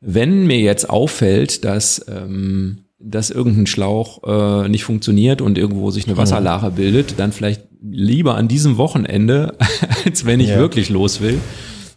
wenn 0.00 0.46
mir 0.46 0.60
jetzt 0.60 0.88
auffällt, 0.88 1.64
dass 1.64 2.04
ähm, 2.08 2.85
dass 2.98 3.30
irgendein 3.30 3.66
Schlauch 3.66 4.22
äh, 4.24 4.68
nicht 4.68 4.84
funktioniert 4.84 5.40
und 5.40 5.58
irgendwo 5.58 5.90
sich 5.90 6.06
eine 6.06 6.14
mhm. 6.14 6.18
Wasserlache 6.18 6.70
bildet, 6.70 7.18
dann 7.18 7.32
vielleicht 7.32 7.62
lieber 7.82 8.36
an 8.36 8.48
diesem 8.48 8.78
Wochenende, 8.78 9.54
als 10.04 10.24
wenn 10.24 10.40
ich 10.40 10.50
ja. 10.50 10.58
wirklich 10.58 10.88
los 10.88 11.20
will. 11.20 11.40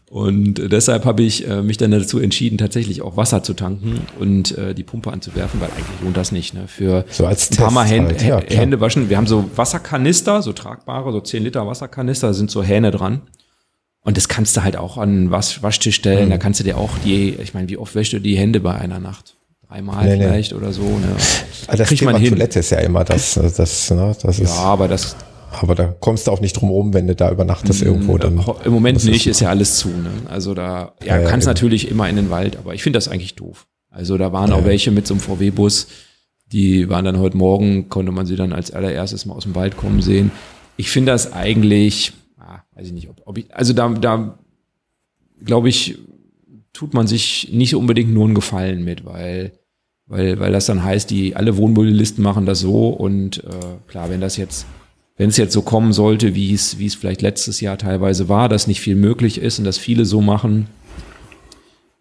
Und 0.09 0.55
deshalb 0.71 1.05
habe 1.05 1.21
ich 1.21 1.47
äh, 1.47 1.61
mich 1.61 1.77
dann 1.77 1.91
dazu 1.91 2.17
entschieden, 2.19 2.57
tatsächlich 2.57 3.03
auch 3.03 3.15
Wasser 3.15 3.43
zu 3.43 3.53
tanken 3.53 4.01
und 4.19 4.57
äh, 4.57 4.73
die 4.73 4.83
Pumpe 4.83 5.11
anzuwerfen, 5.11 5.61
weil 5.61 5.69
eigentlich 5.69 6.01
lohnt 6.03 6.17
das 6.17 6.31
nicht. 6.31 6.55
Ne? 6.55 6.67
Für 6.67 7.05
so 7.11 7.27
als 7.27 7.51
ein 7.51 7.57
paar 7.57 7.69
Mal 7.69 7.85
Händ 7.85 8.09
halt. 8.09 8.23
ja, 8.23 8.57
Hände 8.57 8.81
waschen. 8.81 9.09
Wir 9.09 9.17
haben 9.17 9.27
so 9.27 9.49
Wasserkanister, 9.55 10.41
so 10.41 10.51
tragbare, 10.51 11.11
so 11.11 11.21
10 11.21 11.43
Liter 11.43 11.67
Wasserkanister, 11.67 12.27
da 12.27 12.33
sind 12.33 12.49
so 12.49 12.63
Hähne 12.63 12.89
dran. 12.89 13.21
Und 14.01 14.17
das 14.17 14.27
kannst 14.27 14.57
du 14.57 14.63
halt 14.63 14.77
auch 14.77 14.97
an 14.97 15.13
den 15.13 15.31
Wasch 15.31 15.61
Waschtisch 15.61 15.95
stellen. 15.95 16.25
Mhm. 16.25 16.31
Da 16.31 16.37
kannst 16.39 16.59
du 16.59 16.63
dir 16.63 16.77
auch 16.79 16.97
die, 17.05 17.35
ich 17.35 17.53
meine, 17.53 17.69
wie 17.69 17.77
oft 17.77 17.93
wäschst 17.93 18.13
du 18.13 18.19
die 18.19 18.35
Hände 18.35 18.61
bei 18.61 18.73
einer 18.73 18.99
Nacht? 18.99 19.35
Dreimal 19.70 20.05
nee, 20.05 20.17
vielleicht 20.17 20.51
nee. 20.51 20.57
oder 20.57 20.74
so. 20.74 20.82
Ne? 20.82 21.15
Ah, 21.67 21.76
das 21.76 21.88
Kriegt 21.88 21.99
Thema 21.99 22.13
man 22.13 22.22
hin. 22.22 22.32
Toilette 22.32 22.59
ist 22.59 22.72
ja 22.72 22.80
immer 22.80 23.03
das. 23.03 23.36
das, 23.36 23.91
ne, 23.91 24.15
das 24.22 24.39
ist 24.39 24.55
ja, 24.55 24.63
aber 24.63 24.88
das 24.88 25.15
aber 25.51 25.76
da 25.76 25.86
kommst 25.99 26.28
du 26.28 26.32
auch 26.32 26.41
nicht 26.41 26.53
drum 26.53 26.70
rum, 26.70 26.93
wenn 26.93 27.07
du 27.07 27.15
da 27.15 27.32
übernachtest 27.32 27.82
irgendwo. 27.82 28.17
Dann 28.17 28.43
Im 28.63 28.72
Moment 28.72 29.03
nicht, 29.03 29.28
ist 29.28 29.39
ja 29.39 29.49
alles 29.49 29.78
zu. 29.78 29.89
Ne? 29.89 30.11
Also 30.28 30.53
da 30.53 30.93
ja, 31.03 31.20
ja, 31.20 31.28
kannst 31.28 31.47
ja, 31.47 31.53
natürlich 31.53 31.89
immer 31.89 32.07
in 32.07 32.15
den 32.15 32.30
Wald, 32.30 32.57
aber 32.57 32.74
ich 32.74 32.84
finde 32.84 32.97
das 32.97 33.07
eigentlich 33.07 33.36
doof. 33.36 33.67
Also 33.89 34.17
da 34.17 34.32
waren 34.32 34.51
auch 34.51 34.65
welche 34.65 34.91
mit 34.91 35.07
so 35.07 35.15
einem 35.15 35.22
VW-Bus, 35.22 35.88
die 36.51 36.89
waren 36.89 37.05
dann 37.05 37.17
heute 37.17 37.38
Morgen, 37.38 37.89
konnte 37.89 38.11
man 38.11 38.26
sie 38.26 38.36
dann 38.36 38.53
als 38.53 38.72
allererstes 38.72 39.26
mal 39.26 39.34
aus 39.34 39.43
dem 39.43 39.55
Wald 39.55 39.78
kommen 39.78 40.01
sehen. 40.01 40.32
Ich 40.78 40.91
finde 40.91 41.11
das 41.11 41.34
eigentlich, 41.34 42.13
ah, 42.38 42.59
weiß 42.76 42.88
ich 42.88 42.93
nicht, 42.93 43.09
ob, 43.09 43.22
ob 43.26 43.38
ich, 43.38 43.53
also 43.53 43.74
da, 43.74 43.89
da 43.89 44.38
glaube 45.43 45.70
ich, 45.70 45.97
tut 46.74 46.93
man 46.93 47.07
sich 47.07 47.49
nicht 47.51 47.76
unbedingt 47.76 48.13
nur 48.13 48.26
einen 48.26 48.36
Gefallen 48.36 48.84
mit, 48.84 49.05
weil, 49.05 49.51
weil, 50.10 50.39
weil 50.39 50.51
das 50.51 50.66
dann 50.66 50.84
heißt, 50.84 51.10
die 51.10 51.36
alle 51.36 51.55
Wohnmobilisten 51.55 52.24
machen 52.24 52.45
das 52.45 52.60
so 52.60 52.89
und 52.89 53.43
äh, 53.45 53.49
klar, 53.88 54.10
wenn 54.10 54.22
das 54.22 54.36
jetzt 54.36 54.66
wenn 55.20 55.30
es 55.30 55.38
jetzt 55.38 55.51
so 55.51 55.62
kommen 55.62 55.91
sollte, 55.91 56.34
wie 56.34 56.53
es, 56.53 56.80
wie 56.80 56.86
es 56.86 56.95
vielleicht 56.95 57.22
letztes 57.22 57.60
Jahr 57.60 57.78
teilweise 57.78 58.30
war, 58.30 58.47
dass 58.47 58.68
nicht 58.68 58.80
viel 58.80 58.95
möglich 58.95 59.38
ist 59.38 59.60
und 59.60 59.66
dass 59.66 59.78
viele 59.78 60.05
so 60.05 60.22
machen, 60.22 60.68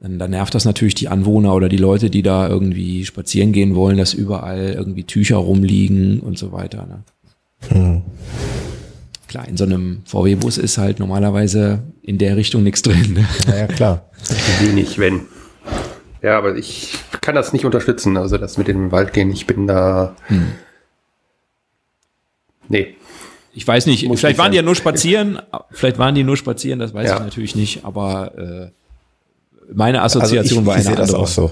dann, 0.01 0.21
dann 0.21 0.31
nervt 0.31 0.55
das 0.55 0.65
natürlich 0.65 0.95
die 0.95 1.09
Anwohner 1.09 1.53
oder 1.53 1.69
die 1.69 1.79
Leute, 1.79 2.11
die 2.11 2.23
da 2.23 2.49
irgendwie 2.49 3.05
spazieren 3.05 3.53
gehen 3.53 3.75
wollen, 3.75 3.99
dass 3.99 4.15
überall 4.15 4.73
irgendwie 4.77 5.03
Tücher 5.03 5.37
rumliegen 5.37 6.21
und 6.21 6.39
so 6.39 6.53
weiter. 6.53 6.87
Ne? 6.87 7.03
Hm. 7.71 8.03
Klar, 9.27 9.49
in 9.49 9.57
so 9.57 9.65
einem 9.65 10.03
VW-Bus 10.05 10.57
ist 10.57 10.79
halt 10.79 11.01
normalerweise 11.01 11.83
in 12.03 12.19
der 12.19 12.37
Richtung 12.37 12.63
nichts 12.63 12.83
drin. 12.83 13.15
Ne? 13.15 13.27
Ja, 13.49 13.67
klar. 13.67 14.11
Wenig, 14.61 14.97
wenn. 14.99 15.23
Ja, 16.23 16.37
aber 16.37 16.57
ich 16.57 16.99
kann 17.21 17.35
das 17.35 17.53
nicht 17.53 17.65
unterstützen, 17.65 18.17
also 18.17 18.39
das 18.39 18.59
mit 18.59 18.69
dem 18.69 18.91
Wald 18.93 19.13
gehen. 19.13 19.31
Ich 19.31 19.47
bin 19.47 19.67
da. 19.67 20.17
Hm. 20.27 20.53
Nee, 22.69 22.97
ich 23.59 23.67
weiß 23.67 23.87
nicht, 23.87 24.07
Muss 24.07 24.21
vielleicht 24.21 24.39
waren 24.39 24.53
die 24.53 24.57
ja 24.57 24.63
nur 24.63 24.77
spazieren, 24.77 25.41
vielleicht 25.73 25.99
waren 25.99 26.15
die 26.15 26.23
nur 26.23 26.37
spazieren, 26.37 26.79
das 26.79 26.95
weiß 26.95 27.09
ja. 27.09 27.17
ich 27.17 27.23
natürlich 27.23 27.57
nicht, 27.57 27.85
aber 27.85 28.33
äh, 28.39 28.71
meine 29.73 30.03
Assoziation 30.03 30.41
also 30.41 30.61
ich, 30.61 30.67
war 30.67 30.75
eine 30.75 30.83
ich 30.83 30.87
sehe 30.87 30.97
das 30.97 31.15
auch 31.15 31.27
so. 31.27 31.51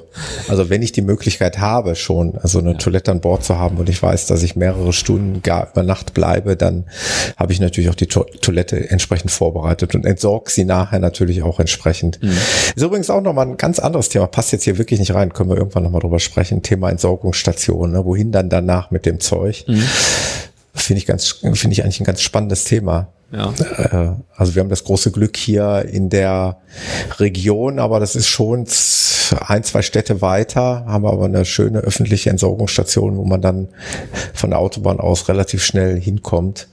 Also 0.49 0.71
wenn 0.71 0.83
ich 0.83 0.93
die 0.93 1.03
Möglichkeit 1.03 1.59
habe, 1.59 1.95
schon 1.95 2.39
also 2.39 2.59
eine 2.59 2.73
ja. 2.73 2.79
Toilette 2.79 3.11
an 3.11 3.21
Bord 3.21 3.45
zu 3.45 3.59
haben 3.59 3.77
und 3.77 3.89
ich 3.89 4.03
weiß, 4.03 4.27
dass 4.27 4.43
ich 4.43 4.57
mehrere 4.57 4.93
Stunden 4.93 5.43
gar 5.43 5.71
über 5.71 5.83
Nacht 5.83 6.15
bleibe, 6.15 6.57
dann 6.57 6.87
habe 7.37 7.53
ich 7.53 7.61
natürlich 7.61 7.91
auch 7.91 7.95
die 7.95 8.07
to 8.07 8.25
Toilette 8.41 8.91
entsprechend 8.91 9.31
vorbereitet 9.31 9.95
und 9.95 10.07
entsorge 10.07 10.51
sie 10.51 10.65
nachher 10.65 10.99
natürlich 10.99 11.43
auch 11.43 11.61
entsprechend. 11.61 12.23
Mhm. 12.23 12.31
Ist 12.75 12.83
übrigens 12.83 13.11
auch 13.11 13.21
nochmal 13.21 13.47
ein 13.47 13.57
ganz 13.57 13.79
anderes 13.79 14.09
Thema, 14.09 14.27
passt 14.27 14.53
jetzt 14.53 14.65
hier 14.65 14.79
wirklich 14.79 15.01
nicht 15.01 15.15
rein, 15.15 15.33
können 15.33 15.51
wir 15.51 15.57
irgendwann 15.57 15.83
nochmal 15.83 16.01
drüber 16.01 16.21
sprechen, 16.21 16.63
Thema 16.63 16.91
Entsorgungsstation, 16.91 17.93
ne? 17.93 18.05
wohin 18.05 18.33
dann 18.33 18.49
danach 18.49 18.91
mit 18.91 19.05
dem 19.05 19.21
Zeug. 19.21 19.65
Mhm. 19.69 19.83
Finde 20.87 20.99
ich 20.99 21.07
ganz, 21.07 21.27
finde 21.27 21.73
ich 21.73 21.83
eigentlich 21.83 22.01
ein 22.01 22.05
ganz 22.05 22.23
spannendes 22.23 22.63
Thema. 22.63 23.09
Ja. 23.33 23.53
Äh, 23.77 24.13
also 24.37 24.55
wir 24.55 24.61
haben 24.61 24.69
das 24.69 24.85
große 24.85 25.11
Glück 25.11 25.37
hier 25.37 25.85
in 25.91 26.11
der 26.11 26.59
Region, 27.19 27.81
aber 27.81 27.99
das 27.99 28.15
ist 28.15 28.29
schon 28.29 28.67
ein, 29.41 29.65
zwei 29.65 29.83
Städte 29.83 30.23
weiter, 30.23 30.85
haben 30.87 31.03
wir 31.03 31.11
aber 31.11 31.25
eine 31.25 31.45
schöne 31.45 31.81
öffentliche 31.81 32.31
Entsorgungsstation, 32.31 33.17
wo 33.17 33.25
man 33.25 33.43
dann 33.43 33.67
von 34.33 34.51
der 34.51 34.61
Autobahn 34.61 35.01
aus 35.01 35.29
relativ 35.29 35.65
schnell 35.65 36.01
hinkommt. 36.01 36.69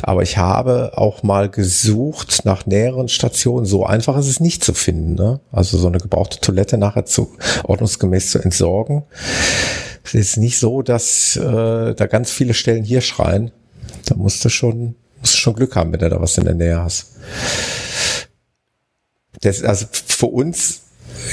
Aber 0.00 0.22
ich 0.22 0.38
habe 0.38 0.92
auch 0.94 1.22
mal 1.22 1.50
gesucht 1.50 2.46
nach 2.46 2.64
näheren 2.64 3.08
Stationen. 3.08 3.66
So 3.66 3.84
einfach 3.84 4.16
ist 4.16 4.28
es 4.28 4.40
nicht 4.40 4.64
zu 4.64 4.72
finden. 4.72 5.14
Ne? 5.14 5.40
Also 5.52 5.76
so 5.76 5.88
eine 5.88 5.98
gebrauchte 5.98 6.40
Toilette 6.40 6.78
nachher 6.78 7.04
zu 7.04 7.36
ordnungsgemäß 7.64 8.30
zu 8.30 8.38
entsorgen. 8.38 9.02
Es 10.04 10.14
ist 10.14 10.36
nicht 10.36 10.58
so, 10.58 10.82
dass 10.82 11.36
äh, 11.36 11.94
da 11.94 12.06
ganz 12.06 12.30
viele 12.30 12.54
Stellen 12.54 12.84
hier 12.84 13.00
schreien. 13.00 13.52
Da 14.06 14.16
musst 14.16 14.44
du 14.44 14.48
schon, 14.48 14.96
musst 15.20 15.34
du 15.34 15.38
schon 15.38 15.54
Glück 15.54 15.76
haben, 15.76 15.92
wenn 15.92 16.00
du 16.00 16.10
da 16.10 16.20
was 16.20 16.38
in 16.38 16.44
der 16.44 16.54
Nähe 16.54 16.80
hast. 16.82 17.16
Das, 19.40 19.62
also 19.62 19.86
für 19.90 20.26
uns 20.26 20.82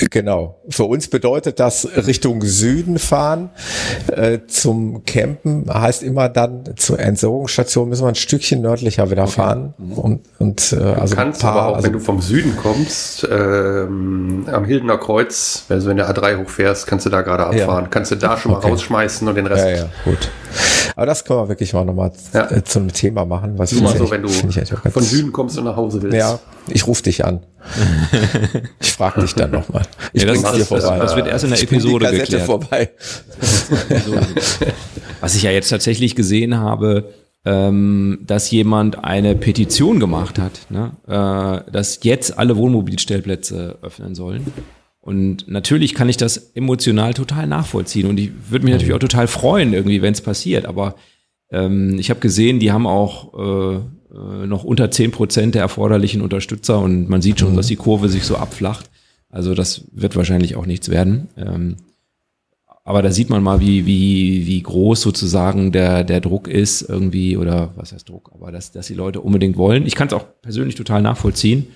Genau. 0.09 0.59
Für 0.69 0.85
uns 0.85 1.07
bedeutet 1.07 1.59
das 1.59 1.87
Richtung 2.07 2.41
Süden 2.41 2.99
fahren. 2.99 3.49
Äh, 4.07 4.39
zum 4.47 5.05
Campen 5.05 5.65
heißt 5.71 6.03
immer 6.03 6.29
dann 6.29 6.63
zur 6.75 6.99
Entsorgungsstation 6.99 7.89
müssen 7.89 8.03
wir 8.03 8.09
ein 8.09 8.15
Stückchen 8.15 8.61
nördlicher 8.61 9.09
wieder 9.11 9.23
okay. 9.23 9.31
fahren. 9.31 9.73
Und, 9.95 10.21
und, 10.39 10.73
äh, 10.73 10.77
also 10.77 11.15
du 11.15 11.21
kannst 11.21 11.41
paar, 11.41 11.51
aber 11.51 11.67
auch, 11.67 11.75
also, 11.75 11.87
wenn 11.87 11.93
du 11.93 11.99
vom 11.99 12.21
Süden 12.21 12.55
kommst, 12.57 13.27
ähm, 13.29 14.45
am 14.51 14.65
Hildener 14.65 14.97
Kreuz, 14.97 15.63
wenn 15.67 15.79
du 15.79 15.89
in 15.89 15.97
der 15.97 16.09
A3 16.09 16.39
hochfährst, 16.39 16.87
kannst 16.87 17.05
du 17.05 17.09
da 17.09 17.21
gerade 17.21 17.45
abfahren. 17.45 17.85
Ja. 17.85 17.89
Kannst 17.89 18.11
du 18.11 18.15
da 18.15 18.37
schon 18.37 18.51
mal 18.51 18.57
okay. 18.57 18.69
rausschmeißen 18.69 19.27
und 19.27 19.35
den 19.35 19.47
Rest. 19.47 19.65
Ja, 19.65 19.71
ja, 19.71 19.89
gut. 20.05 20.29
Aber 20.95 21.05
das 21.05 21.23
können 21.23 21.39
wir 21.39 21.49
wirklich 21.49 21.73
mal 21.73 21.85
nochmal 21.85 22.11
ja. 22.33 22.51
Äh, 22.51 22.63
zum 22.63 22.91
Thema 22.91 23.25
machen. 23.25 23.53
Was 23.57 23.71
Nur 23.71 23.83
mal 23.83 23.97
so, 23.97 24.09
wenn 24.11 24.21
du 24.21 24.29
von 24.29 25.03
Süden 25.03 25.31
kommst 25.31 25.57
und 25.57 25.65
nach 25.65 25.75
Hause 25.75 26.01
willst. 26.01 26.17
Ja, 26.17 26.39
ich 26.67 26.87
rufe 26.87 27.03
dich 27.03 27.25
an. 27.25 27.41
ich 28.79 28.91
frage 28.91 29.21
dich 29.21 29.33
dann 29.35 29.51
nochmal. 29.51 29.83
Ich 30.13 30.23
ja, 30.23 30.33
das, 30.33 30.51
dir 30.53 30.65
vorbei. 30.65 30.99
Das 30.99 31.15
wird 31.15 31.27
erst 31.27 31.43
in 31.43 31.51
der 31.51 31.61
Episode 31.61 32.11
geklärt. 32.11 32.43
vorbei. 32.43 32.89
Was 35.21 35.35
ich 35.35 35.43
ja 35.43 35.51
jetzt 35.51 35.69
tatsächlich 35.69 36.15
gesehen 36.15 36.57
habe, 36.57 37.13
ähm, 37.45 38.19
dass 38.25 38.51
jemand 38.51 39.03
eine 39.03 39.35
Petition 39.35 39.99
gemacht 39.99 40.39
hat, 40.39 40.67
ne? 40.69 40.91
äh, 41.07 41.71
dass 41.71 41.99
jetzt 42.03 42.37
alle 42.37 42.57
Wohnmobilstellplätze 42.57 43.79
öffnen 43.81 44.15
sollen. 44.15 44.47
Und 45.01 45.47
natürlich 45.47 45.95
kann 45.95 46.09
ich 46.09 46.17
das 46.17 46.51
emotional 46.53 47.13
total 47.13 47.47
nachvollziehen 47.47 48.07
und 48.07 48.19
ich 48.19 48.31
würde 48.49 48.65
mich 48.65 48.73
natürlich 48.73 48.93
auch 48.93 48.99
total 48.99 49.27
freuen, 49.27 49.73
irgendwie, 49.73 50.01
wenn 50.01 50.13
es 50.13 50.21
passiert. 50.21 50.65
Aber 50.65 50.95
ähm, 51.51 51.97
ich 51.97 52.09
habe 52.09 52.19
gesehen, 52.19 52.59
die 52.59 52.71
haben 52.71 52.85
auch 52.85 53.77
äh, 53.77 53.79
noch 54.11 54.63
unter 54.63 54.89
zehn 54.91 55.11
Prozent 55.11 55.55
der 55.55 55.61
erforderlichen 55.61 56.21
Unterstützer 56.21 56.79
und 56.79 57.09
man 57.09 57.21
sieht 57.21 57.39
schon, 57.39 57.51
mhm. 57.51 57.57
dass 57.57 57.67
die 57.67 57.75
Kurve 57.75 58.09
sich 58.09 58.23
so 58.23 58.37
abflacht. 58.37 58.89
Also 59.29 59.53
das 59.53 59.85
wird 59.91 60.15
wahrscheinlich 60.15 60.55
auch 60.55 60.65
nichts 60.65 60.89
werden. 60.89 61.27
Ähm, 61.37 61.75
aber 62.83 63.03
da 63.03 63.11
sieht 63.11 63.29
man 63.29 63.43
mal, 63.43 63.59
wie, 63.59 63.85
wie, 63.85 64.47
wie 64.47 64.63
groß 64.63 65.01
sozusagen 65.01 65.71
der, 65.71 66.03
der 66.03 66.21
Druck 66.21 66.47
ist 66.47 66.81
irgendwie, 66.81 67.37
oder 67.37 67.71
was 67.75 67.91
heißt 67.91 68.09
Druck, 68.09 68.31
aber 68.33 68.51
dass, 68.51 68.71
dass 68.71 68.87
die 68.87 68.95
Leute 68.95 69.21
unbedingt 69.21 69.57
wollen. 69.57 69.85
Ich 69.85 69.93
kann 69.93 70.07
es 70.07 70.13
auch 70.13 70.25
persönlich 70.41 70.73
total 70.73 71.03
nachvollziehen. 71.03 71.67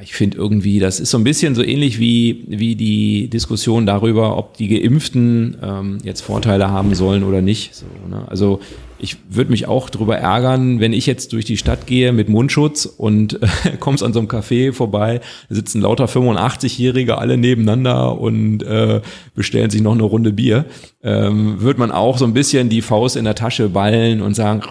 Ich 0.00 0.14
finde 0.14 0.36
irgendwie, 0.36 0.78
das 0.78 1.00
ist 1.00 1.10
so 1.10 1.18
ein 1.18 1.24
bisschen 1.24 1.56
so 1.56 1.64
ähnlich 1.64 1.98
wie, 1.98 2.44
wie 2.46 2.76
die 2.76 3.28
Diskussion 3.28 3.86
darüber, 3.86 4.36
ob 4.36 4.56
die 4.56 4.68
Geimpften 4.68 5.56
ähm, 5.60 5.98
jetzt 6.04 6.20
Vorteile 6.20 6.70
haben 6.70 6.94
sollen 6.94 7.24
oder 7.24 7.42
nicht. 7.42 7.74
So, 7.74 7.86
ne? 8.08 8.22
Also 8.28 8.60
ich 8.98 9.16
würde 9.28 9.50
mich 9.50 9.66
auch 9.66 9.90
darüber 9.90 10.16
ärgern, 10.16 10.80
wenn 10.80 10.92
ich 10.92 11.06
jetzt 11.06 11.32
durch 11.32 11.44
die 11.44 11.56
Stadt 11.56 11.86
gehe 11.86 12.12
mit 12.12 12.28
Mundschutz 12.28 12.84
und 12.86 13.42
äh, 13.42 13.76
kommst 13.80 14.02
an 14.02 14.12
so 14.12 14.18
einem 14.18 14.28
Café 14.28 14.72
vorbei, 14.72 15.20
da 15.48 15.54
sitzen 15.54 15.80
lauter 15.80 16.06
85-Jährige 16.06 17.18
alle 17.18 17.36
nebeneinander 17.36 18.18
und 18.18 18.62
äh, 18.62 19.00
bestellen 19.34 19.70
sich 19.70 19.82
noch 19.82 19.92
eine 19.92 20.02
Runde 20.02 20.32
Bier. 20.32 20.64
Ähm, 21.02 21.60
wird 21.60 21.78
man 21.78 21.90
auch 21.90 22.18
so 22.18 22.24
ein 22.24 22.34
bisschen 22.34 22.68
die 22.68 22.82
Faust 22.82 23.16
in 23.16 23.24
der 23.24 23.34
Tasche 23.34 23.68
ballen 23.68 24.20
und 24.20 24.34
sagen, 24.34 24.62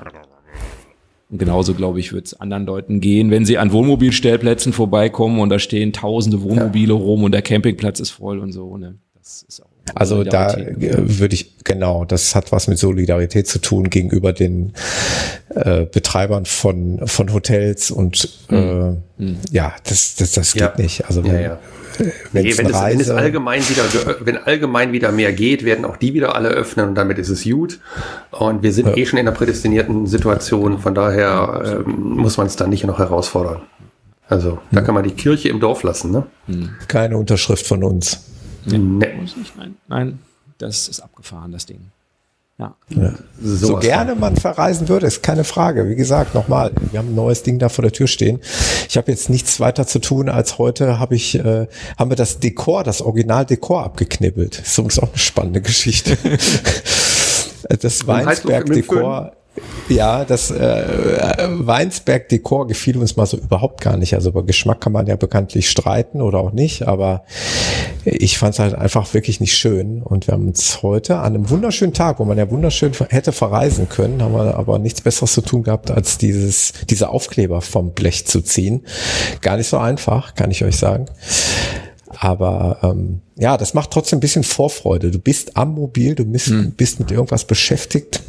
und 1.30 1.40
genauso, 1.40 1.74
glaube 1.74 2.00
ich, 2.00 2.14
wird 2.14 2.28
es 2.28 2.40
anderen 2.40 2.66
Leuten 2.66 3.02
gehen, 3.02 3.32
wenn 3.32 3.44
sie 3.44 3.58
an 3.58 3.74
Wohnmobilstellplätzen 3.74 4.72
vorbeikommen 4.72 5.40
und 5.40 5.50
da 5.50 5.60
stehen 5.60 5.92
tausende 5.92 6.42
Wohnmobile 6.42 6.94
ja. 6.94 7.00
rum 7.00 7.24
und 7.24 7.34
der 7.34 7.42
Campingplatz 7.42 8.00
ist 8.00 8.12
voll 8.12 8.40
und 8.40 8.54
so. 8.54 8.78
Ne? 8.78 8.98
Das 9.14 9.44
ist 9.44 9.62
auch 9.62 9.67
also 9.96 10.24
da 10.24 10.54
äh, 10.54 10.76
würde 10.80 11.36
ich, 11.36 11.58
genau, 11.64 12.06
das 12.06 12.36
hat 12.36 12.52
was 12.52 12.68
mit 12.68 12.78
Solidarität 12.78 13.48
zu 13.48 13.60
tun 13.60 13.90
gegenüber 13.90 14.34
den 14.34 14.74
äh, 15.50 15.86
Betreibern 15.86 16.46
von, 16.46 17.02
von 17.06 17.34
Hotels 17.34 17.92
und 17.92 18.30
mhm. 18.50 19.02
äh, 19.20 19.24
mhm. 19.24 19.38
ja, 19.52 19.74
das, 19.84 20.16
das, 20.16 20.32
das 20.32 20.54
geht 20.54 20.62
ja. 20.62 20.74
nicht. 20.78 21.06
Also 21.06 21.22
ja, 21.22 21.40
ja. 21.40 21.60
Wenn, 22.32 22.44
nee, 22.44 22.58
wenn, 22.58 22.68
es, 22.68 22.74
wenn 22.74 23.00
es 23.00 23.10
allgemein 23.10 23.62
wieder, 23.68 23.84
wenn 24.20 24.38
allgemein 24.38 24.92
wieder 24.92 25.12
mehr 25.12 25.34
geht, 25.34 25.66
werden 25.66 25.84
auch 25.84 25.98
die 25.98 26.14
wieder 26.14 26.36
alle 26.36 26.50
öffnen 26.50 26.90
und 26.90 26.96
damit 26.96 27.18
ist 27.18 27.30
es 27.30 27.44
gut. 27.44 27.80
Und 28.32 28.62
wir 28.62 28.72
sind 28.72 28.96
eh 28.96 29.06
schon 29.06 29.18
in 29.18 29.28
einer 29.28 29.36
prädestinierten 29.36 30.06
Situation, 30.06 30.80
von 30.80 30.94
daher 30.94 31.84
ähm, 31.88 32.18
muss 32.18 32.38
man 32.38 32.46
es 32.46 32.56
dann 32.56 32.70
nicht 32.70 32.84
noch 32.84 33.00
herausfordern. 33.00 33.62
Also, 34.30 34.60
da 34.72 34.80
hm. 34.80 34.86
kann 34.86 34.96
man 34.96 35.04
die 35.06 35.12
Kirche 35.12 35.50
im 35.50 35.60
Dorf 35.60 35.84
lassen, 35.84 36.12
ne? 36.12 36.24
Hm. 36.48 36.70
Keine 36.88 37.18
Unterschrift 37.18 37.66
von 37.66 37.84
uns. 37.84 38.26
Nee, 38.68 38.78
nee. 38.78 39.08
Nein, 39.58 39.76
nein, 39.88 40.20
das 40.58 40.88
ist 40.88 41.00
abgefahren, 41.00 41.52
das 41.52 41.66
Ding. 41.66 41.92
Ja. 42.60 42.76
ja. 42.90 43.14
So, 43.40 43.68
so 43.68 43.76
gerne 43.76 44.16
man 44.16 44.36
verreisen 44.36 44.90
würde, 44.90 45.06
ist 45.06 45.22
keine 45.22 45.44
Frage. 45.44 45.88
Wie 45.90 45.96
gesagt, 45.96 46.34
nochmal, 46.34 46.72
wir 46.92 46.98
haben 46.98 47.10
ein 47.10 47.16
neues 47.16 47.44
Ding 47.44 47.60
da 47.60 47.70
vor 47.70 47.84
der 47.84 47.92
Tür 47.92 48.08
stehen. 48.08 48.40
Ich 48.90 48.98
habe 48.98 49.12
jetzt 49.12 49.30
nichts 49.30 49.60
weiter 49.60 49.86
zu 49.86 50.00
tun, 50.00 50.28
als 50.28 50.58
heute 50.58 50.98
habe 50.98 51.14
ich, 51.14 51.36
äh, 51.36 51.68
haben 52.00 52.10
wir 52.10 52.16
das 52.16 52.40
Dekor, 52.40 52.84
das 52.84 53.04
Original-Dekor 53.04 53.84
abgeknibbelt. 53.84 54.60
Das 54.60 54.70
ist 54.70 54.78
übrigens 54.78 55.00
auch 55.00 55.10
eine 55.10 55.20
spannende 55.20 55.62
Geschichte. 55.62 56.18
das 57.80 58.08
Weinsberg-Dekor 58.08 59.37
ja, 59.90 60.26
das 60.26 60.52
äh, 60.52 61.48
Weinsberg-Dekor 61.50 62.68
gefiel 62.68 62.98
uns 62.98 63.16
mal 63.16 63.26
so 63.26 63.38
überhaupt 63.38 63.82
gar 63.82 63.98
nicht. 63.98 64.14
Also 64.14 64.30
über 64.30 64.44
Geschmack 64.44 64.82
kann 64.82 64.92
man 64.92 65.08
ja 65.08 65.16
bekanntlich 65.16 65.70
streiten 65.70 66.22
oder 66.22 66.40
auch 66.40 66.52
nicht, 66.52 66.88
aber 66.88 67.24
ich 68.04 68.38
fand 68.38 68.54
es 68.54 68.60
halt 68.60 68.76
einfach 68.76 69.14
wirklich 69.14 69.40
nicht 69.40 69.56
schön. 69.56 70.02
Und 70.04 70.28
wir 70.28 70.34
haben 70.34 70.48
uns 70.48 70.82
heute 70.82 71.18
an 71.18 71.36
einem 71.36 71.50
wunderschönen 71.50 71.94
Tag, 71.94 72.20
wo 72.20 72.26
man 72.26 72.38
ja 72.38 72.50
wunderschön 72.52 72.92
hätte 73.10 73.32
verreisen 73.32 73.88
können, 73.88 74.22
haben 74.22 74.34
wir 74.34 74.56
aber 74.56 74.80
nichts 74.80 75.02
Besseres 75.02 75.34
zu 75.34 75.42
tun 75.42 75.64
gehabt, 75.64 75.90
als 75.90 76.18
dieses, 76.18 76.74
diese 76.90 77.10
Aufkleber 77.10 77.62
vom 77.62 77.92
Blech 77.92 78.28
zu 78.28 78.42
ziehen. 78.42 78.86
Gar 79.42 79.58
nicht 79.58 79.68
so 79.68 79.78
einfach, 79.78 80.36
kann 80.36 80.52
ich 80.52 80.64
euch 80.64 80.78
sagen. 80.78 81.06
Aber 82.20 82.80
ähm, 82.84 83.22
ja, 83.38 83.58
das 83.58 83.74
macht 83.74 83.92
trotzdem 83.92 84.18
ein 84.18 84.22
bisschen 84.22 84.44
Vorfreude. 84.44 85.12
Du 85.12 85.20
bist 85.20 85.56
am 85.56 85.76
Mobil, 85.76 86.16
du 86.16 86.26
bist, 86.26 86.48
hm. 86.48 86.72
bist 86.72 87.00
mit 87.00 87.12
irgendwas 87.12 87.46
beschäftigt 87.46 88.22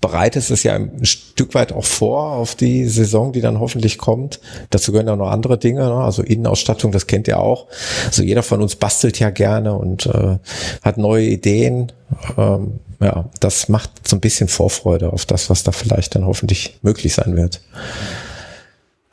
bereitest 0.00 0.50
es 0.50 0.62
ja 0.62 0.74
ein 0.74 1.04
Stück 1.04 1.54
weit 1.54 1.72
auch 1.72 1.84
vor 1.84 2.32
auf 2.32 2.54
die 2.54 2.86
Saison, 2.86 3.32
die 3.32 3.40
dann 3.40 3.60
hoffentlich 3.60 3.98
kommt. 3.98 4.40
Dazu 4.70 4.92
gehören 4.92 5.08
auch 5.08 5.16
noch 5.16 5.30
andere 5.30 5.58
Dinge, 5.58 5.80
ne? 5.80 5.94
also 5.94 6.22
Innenausstattung, 6.22 6.92
das 6.92 7.06
kennt 7.06 7.28
ihr 7.28 7.40
auch. 7.40 7.66
Also 8.06 8.22
jeder 8.22 8.42
von 8.42 8.62
uns 8.62 8.76
bastelt 8.76 9.18
ja 9.18 9.30
gerne 9.30 9.74
und 9.74 10.06
äh, 10.06 10.38
hat 10.82 10.98
neue 10.98 11.26
Ideen. 11.26 11.92
Ähm, 12.36 12.80
ja, 13.00 13.26
das 13.40 13.68
macht 13.68 14.08
so 14.08 14.16
ein 14.16 14.20
bisschen 14.20 14.48
Vorfreude 14.48 15.12
auf 15.12 15.24
das, 15.24 15.50
was 15.50 15.62
da 15.62 15.72
vielleicht 15.72 16.14
dann 16.14 16.26
hoffentlich 16.26 16.78
möglich 16.82 17.14
sein 17.14 17.36
wird. 17.36 17.60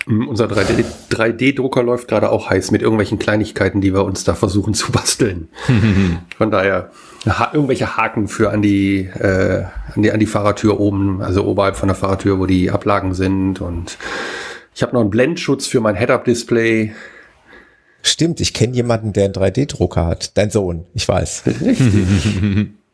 Mm, 0.06 0.28
unser 0.28 0.46
3D-Drucker 0.46 1.84
läuft 1.84 2.08
gerade 2.08 2.32
auch 2.32 2.50
heiß 2.50 2.72
mit 2.72 2.82
irgendwelchen 2.82 3.20
Kleinigkeiten, 3.20 3.82
die 3.82 3.94
wir 3.94 4.04
uns 4.04 4.24
da 4.24 4.34
versuchen 4.34 4.74
zu 4.74 4.92
basteln. 4.92 5.50
Von 6.38 6.52
daher 6.52 6.92
ha 7.26 7.52
irgendwelche 7.54 7.98
Haken 7.98 8.28
für 8.28 8.52
an 8.52 8.62
die, 8.62 9.10
äh, 9.20 9.64
an 9.96 10.02
die 10.02 10.12
an 10.12 10.20
die 10.20 10.26
Fahrertür 10.26 10.80
oben, 10.80 11.22
also 11.22 11.46
oberhalb 11.46 11.76
von 11.76 11.88
der 11.88 11.96
Fahrertür, 11.96 12.40
wo 12.40 12.46
die 12.46 12.72
Ablagen 12.72 13.14
sind. 13.14 13.62
Und 13.62 13.98
ich 14.74 14.84
habe 14.84 14.94
noch 14.94 15.02
einen 15.02 15.10
Blendschutz 15.10 15.68
für 15.68 15.80
mein 15.80 15.96
Head-Up-Display. 15.96 16.94
Stimmt, 18.02 18.40
ich 18.40 18.54
kenne 18.54 18.76
jemanden, 18.76 19.14
der 19.14 19.26
einen 19.26 19.34
3D-Drucker 19.34 20.06
hat. 20.06 20.38
Dein 20.38 20.52
Sohn, 20.52 20.86
ich 20.94 21.08
weiß. 21.08 21.44
Richtig. 21.48 21.80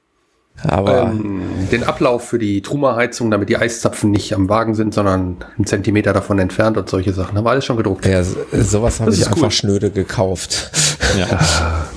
Aber 0.64 1.12
ähm, 1.12 1.42
den 1.72 1.84
Ablauf 1.84 2.28
für 2.28 2.38
die 2.38 2.62
Truma-Heizung, 2.62 3.32
damit 3.32 3.50
die 3.50 3.58
Eiszapfen 3.58 4.12
nicht 4.12 4.34
am 4.34 4.48
Wagen 4.48 4.76
sind, 4.76 4.94
sondern 4.94 5.38
einen 5.58 5.66
Zentimeter 5.66 6.14
davon 6.14 6.38
entfernt 6.40 6.78
und 6.78 6.88
solche 6.90 7.14
Sachen, 7.14 7.38
haben 7.38 7.46
wir 7.46 7.50
alles 7.50 7.66
schon 7.66 7.78
gedruckt. 7.78 8.06
Ja, 8.06 8.24
sowas 8.24 9.00
habe 9.00 9.12
ich 9.12 9.26
einfach 9.26 9.44
cool. 9.44 9.52
schnöde 9.52 9.90
gekauft. 9.90 10.72
Ja. 11.18 11.40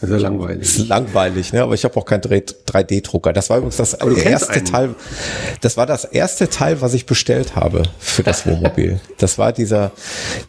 Das 0.00 0.10
ist 0.10 0.16
ja 0.16 0.28
langweilig. 0.28 0.60
Das 0.60 0.76
ist 0.78 0.88
langweilig, 0.88 1.52
ne? 1.52 1.62
Aber 1.62 1.74
ich 1.74 1.84
habe 1.84 1.96
auch 1.96 2.04
keinen 2.04 2.22
3D-Drucker. 2.22 3.32
Das 3.32 3.50
war 3.50 3.58
übrigens 3.58 3.78
das 3.78 3.94
erste 3.94 4.62
Teil. 4.62 4.94
Das 5.60 5.76
war 5.76 5.86
das 5.86 6.04
erste 6.04 6.48
Teil, 6.48 6.80
was 6.80 6.94
ich 6.94 7.06
bestellt 7.06 7.56
habe 7.56 7.82
für 7.98 8.22
das 8.22 8.46
Wohnmobil. 8.46 9.00
das 9.18 9.38
war 9.38 9.52
dieser 9.52 9.90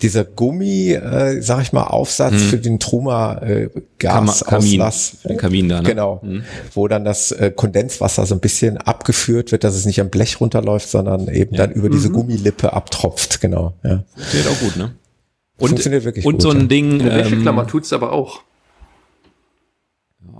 dieser 0.02 0.24
Gummi, 0.24 0.92
äh, 0.92 1.42
sag 1.42 1.64
ich 1.64 1.74
mal, 1.74 1.86
Aufsatz 1.86 2.34
hm. 2.34 2.40
für 2.40 2.58
den 2.58 2.80
Truma 2.80 3.40
äh, 3.40 3.70
Gasauslass. 3.98 5.18
Kamin, 5.24 5.28
den 5.30 5.38
Kamin 5.38 5.70
da, 5.70 5.82
ne? 5.82 5.90
Genau. 5.90 6.22
Hm. 6.22 6.44
Wo 6.74 6.88
dann 6.88 7.04
das 7.04 7.32
äh, 7.32 7.52
Kondenswasser 7.56 8.28
so 8.28 8.36
ein 8.36 8.42
bisschen 8.42 8.78
abgeführt 8.78 9.52
wird, 9.52 9.64
dass 9.64 9.74
es 9.74 9.86
nicht 9.86 10.00
am 10.00 10.10
Blech 10.10 10.40
runterläuft, 10.40 10.90
sondern 10.90 11.28
eben 11.28 11.56
ja. 11.56 11.66
dann 11.66 11.72
über 11.76 11.90
diese 11.90 12.10
mhm. 12.10 12.14
Gummilippe 12.14 12.74
abtropft. 12.74 13.42
Genau. 13.42 13.74
Ja. 13.84 14.04
Funktioniert 14.16 14.48
auch 14.48 14.60
gut, 14.60 14.78
ne? 14.78 14.96
Und, 15.58 15.70
Funktioniert 15.70 16.06
wirklich 16.06 16.26
und 16.26 16.34
gut, 16.34 16.42
so 16.42 16.52
ein 16.52 16.70
Ding. 16.70 17.04
Wäscheklammer 17.04 17.64
ähm, 17.64 17.68
tut's 17.68 17.92
aber 17.92 18.14
auch. 18.14 18.44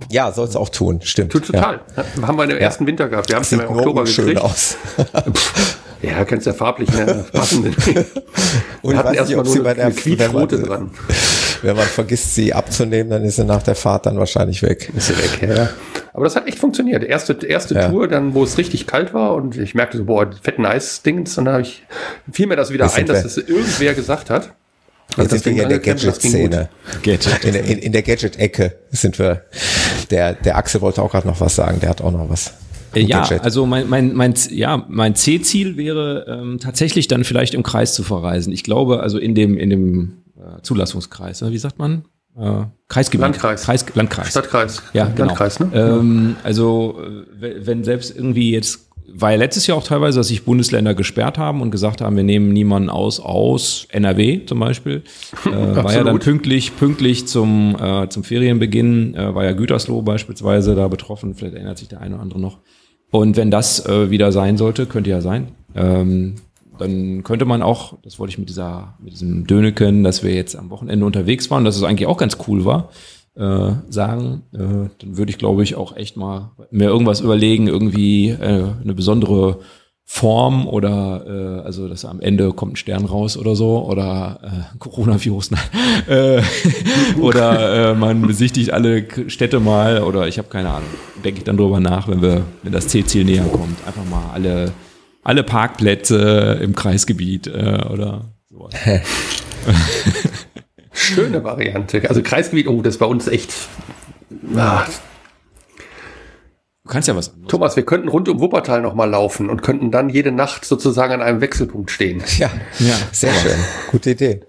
Ja, 0.08 0.32
soll 0.32 0.48
es 0.48 0.56
auch 0.56 0.68
tun, 0.68 1.00
stimmt. 1.02 1.32
Tut 1.32 1.46
total. 1.46 1.80
Ja. 1.96 2.26
Haben 2.26 2.38
wir 2.38 2.44
im 2.44 2.56
ersten 2.56 2.86
Winter 2.86 3.08
gehabt. 3.08 3.28
Wir 3.28 3.36
haben 3.36 3.42
es 3.42 3.50
ja 3.50 3.60
im 3.60 3.68
Oktober 3.68 4.06
schön 4.06 4.38
aus. 4.38 4.76
ja, 6.02 6.24
kannst 6.24 6.46
ja 6.46 6.52
farblich 6.52 6.90
ne, 6.92 7.24
passenden. 7.32 7.74
Und 8.82 8.92
wir 8.92 8.98
hatten 8.98 9.14
erstmal 9.14 9.44
nur 9.44 9.66
eine, 9.66 9.82
eine 9.82 9.94
Quietsrote 9.94 10.62
dran. 10.62 10.90
Wenn 11.62 11.76
man 11.76 11.84
vergisst, 11.84 12.34
sie 12.34 12.54
abzunehmen, 12.54 13.10
dann 13.10 13.22
ist 13.22 13.36
sie 13.36 13.44
nach 13.44 13.62
der 13.62 13.74
Fahrt 13.74 14.06
dann 14.06 14.18
wahrscheinlich 14.18 14.62
weg. 14.62 14.90
Ist 14.96 15.08
sie 15.08 15.18
weg, 15.18 15.56
ja. 15.56 15.68
Aber 16.14 16.24
das 16.24 16.34
hat 16.34 16.48
echt 16.48 16.58
funktioniert. 16.58 17.04
Erste, 17.04 17.34
erste 17.46 17.74
ja. 17.74 17.88
Tour, 17.88 18.08
dann, 18.08 18.32
wo 18.32 18.42
es 18.44 18.56
richtig 18.56 18.86
kalt 18.86 19.12
war 19.12 19.34
und 19.34 19.58
ich 19.58 19.74
merkte 19.74 19.98
so, 19.98 20.04
boah, 20.04 20.30
fetten 20.42 20.64
Eisdings, 20.64 21.36
und 21.36 21.44
dann 21.44 21.54
habe 21.54 21.62
ich, 21.62 21.84
fiel 22.32 22.46
mir 22.46 22.56
das 22.56 22.70
wieder 22.70 22.92
ein, 22.92 23.06
dass 23.06 23.22
das 23.22 23.36
irgendwer 23.36 23.94
gesagt 23.94 24.30
hat. 24.30 24.54
Jetzt 25.16 25.30
sind 25.30 25.44
wir 25.44 25.52
hier 25.52 25.62
in 25.64 25.68
der 25.68 25.78
Gadget-Szene. 25.78 26.68
Gadget. 27.02 27.44
In, 27.44 27.54
in, 27.54 27.78
in 27.78 27.92
der 27.92 28.02
Gadget-Ecke 28.02 28.76
sind 28.90 29.18
wir. 29.18 29.44
Der, 30.10 30.34
der 30.34 30.56
Axel 30.56 30.80
wollte 30.80 31.02
auch 31.02 31.10
gerade 31.10 31.26
noch 31.26 31.40
was 31.40 31.54
sagen, 31.54 31.80
der 31.80 31.90
hat 31.90 32.00
auch 32.00 32.12
noch 32.12 32.28
was. 32.28 32.52
Ja, 32.94 33.20
Gadget. 33.20 33.42
also 33.42 33.66
mein, 33.66 33.88
mein, 33.88 34.14
mein, 34.14 34.34
ja, 34.50 34.84
mein 34.88 35.14
C-Ziel 35.14 35.76
wäre 35.76 36.26
ähm, 36.28 36.58
tatsächlich 36.58 37.06
dann 37.08 37.24
vielleicht 37.24 37.54
im 37.54 37.62
Kreis 37.62 37.94
zu 37.94 38.02
verreisen. 38.02 38.52
Ich 38.52 38.64
glaube, 38.64 39.00
also 39.00 39.18
in 39.18 39.34
dem, 39.34 39.56
in 39.56 39.70
dem 39.70 40.22
äh, 40.36 40.60
Zulassungskreis, 40.62 41.42
wie 41.42 41.58
sagt 41.58 41.78
man? 41.78 42.04
Äh, 42.36 42.64
Kreisgebiet. 42.88 43.22
Landkreis. 43.22 43.62
Kreis, 43.62 43.84
Landkreis. 43.94 44.30
Stadtkreis. 44.30 44.82
Ja, 44.92 45.06
genau. 45.06 45.26
Landkreis, 45.26 45.60
ne? 45.60 45.70
Ähm, 45.72 46.36
also 46.42 47.00
äh, 47.40 47.66
wenn 47.66 47.84
selbst 47.84 48.14
irgendwie 48.14 48.50
jetzt 48.50 48.89
war 49.12 49.32
ja 49.32 49.36
letztes 49.36 49.66
Jahr 49.66 49.76
auch 49.76 49.84
teilweise, 49.84 50.18
dass 50.20 50.28
sich 50.28 50.44
Bundesländer 50.44 50.94
gesperrt 50.94 51.38
haben 51.38 51.60
und 51.60 51.70
gesagt 51.70 52.00
haben, 52.00 52.16
wir 52.16 52.24
nehmen 52.24 52.52
niemanden 52.52 52.90
aus 52.90 53.20
aus 53.20 53.86
NRW 53.90 54.44
zum 54.46 54.60
Beispiel. 54.60 55.02
Äh, 55.46 55.76
war 55.76 55.94
ja 55.94 56.04
dann 56.04 56.18
pünktlich, 56.18 56.76
pünktlich 56.76 57.26
zum, 57.26 57.74
äh, 57.80 58.08
zum 58.08 58.24
Ferienbeginn, 58.24 59.14
äh, 59.14 59.34
war 59.34 59.44
ja 59.44 59.52
Gütersloh 59.52 60.02
beispielsweise 60.02 60.74
da 60.74 60.86
betroffen, 60.86 61.34
vielleicht 61.34 61.54
erinnert 61.54 61.78
sich 61.78 61.88
der 61.88 62.00
eine 62.00 62.14
oder 62.14 62.22
andere 62.22 62.40
noch. 62.40 62.58
Und 63.10 63.36
wenn 63.36 63.50
das 63.50 63.84
äh, 63.86 64.10
wieder 64.10 64.32
sein 64.32 64.56
sollte, 64.58 64.86
könnte 64.86 65.10
ja 65.10 65.20
sein, 65.20 65.48
ähm, 65.74 66.36
dann 66.78 67.22
könnte 67.24 67.44
man 67.44 67.62
auch, 67.62 67.98
das 68.02 68.18
wollte 68.18 68.32
ich 68.32 68.38
mit 68.38 68.48
dieser, 68.48 68.94
mit 69.02 69.12
diesem 69.12 69.46
Döneken, 69.46 70.04
dass 70.04 70.22
wir 70.22 70.34
jetzt 70.34 70.56
am 70.56 70.70
Wochenende 70.70 71.04
unterwegs 71.04 71.50
waren, 71.50 71.64
dass 71.64 71.76
es 71.76 71.82
eigentlich 71.82 72.06
auch 72.06 72.18
ganz 72.18 72.36
cool 72.46 72.64
war, 72.64 72.90
äh, 73.36 73.72
sagen, 73.88 74.42
äh, 74.52 74.90
dann 74.98 75.16
würde 75.16 75.30
ich, 75.30 75.38
glaube 75.38 75.62
ich, 75.62 75.74
auch 75.74 75.96
echt 75.96 76.16
mal 76.16 76.52
mir 76.70 76.88
irgendwas 76.88 77.20
überlegen, 77.20 77.68
irgendwie 77.68 78.30
äh, 78.30 78.66
eine 78.82 78.94
besondere 78.94 79.60
Form 80.12 80.66
oder 80.66 81.24
äh, 81.24 81.64
also 81.64 81.86
dass 81.86 82.04
am 82.04 82.20
Ende 82.20 82.52
kommt 82.52 82.72
ein 82.72 82.76
Stern 82.76 83.04
raus 83.04 83.36
oder 83.36 83.54
so 83.54 83.86
oder 83.86 84.40
äh, 84.42 84.76
Coronavirus 84.80 85.52
nein. 85.52 85.62
äh, 86.08 86.42
oder 87.20 87.92
äh, 87.92 87.94
man 87.94 88.20
besichtigt 88.22 88.72
alle 88.72 89.06
Städte 89.28 89.60
mal 89.60 90.02
oder 90.02 90.26
ich 90.26 90.38
habe 90.38 90.48
keine 90.48 90.70
Ahnung 90.70 90.88
denke 91.24 91.38
ich 91.38 91.44
dann 91.44 91.56
drüber 91.56 91.78
nach 91.78 92.08
wenn 92.08 92.22
wir 92.22 92.42
wenn 92.64 92.72
das 92.72 92.88
C-Ziel 92.88 93.24
näher 93.24 93.44
kommt 93.44 93.86
einfach 93.86 94.04
mal 94.10 94.32
alle 94.34 94.72
alle 95.22 95.44
Parkplätze 95.44 96.58
im 96.60 96.74
Kreisgebiet 96.74 97.46
äh, 97.46 97.86
oder 97.88 98.32
sowas. 98.48 98.74
Schöne 101.00 101.42
Variante. 101.44 102.08
Also 102.08 102.22
Kreisgebiet, 102.22 102.68
oh, 102.68 102.82
das 102.82 102.94
ist 102.94 102.98
bei 102.98 103.06
uns 103.06 103.26
echt. 103.26 103.52
Ah. 104.54 104.84
Du 106.84 106.90
kannst 106.90 107.08
ja 107.08 107.16
was. 107.16 107.30
Anderes. 107.30 107.48
Thomas, 107.48 107.76
wir 107.76 107.84
könnten 107.84 108.08
rund 108.08 108.28
um 108.28 108.40
Wuppertal 108.40 108.82
nochmal 108.82 109.08
laufen 109.08 109.48
und 109.48 109.62
könnten 109.62 109.90
dann 109.90 110.08
jede 110.08 110.32
Nacht 110.32 110.64
sozusagen 110.64 111.12
an 111.12 111.22
einem 111.22 111.40
Wechselpunkt 111.40 111.90
stehen. 111.90 112.22
Ja, 112.38 112.50
ja. 112.78 112.94
sehr 113.12 113.32
schön. 113.32 113.58
Gute 113.90 114.10
Idee. 114.10 114.40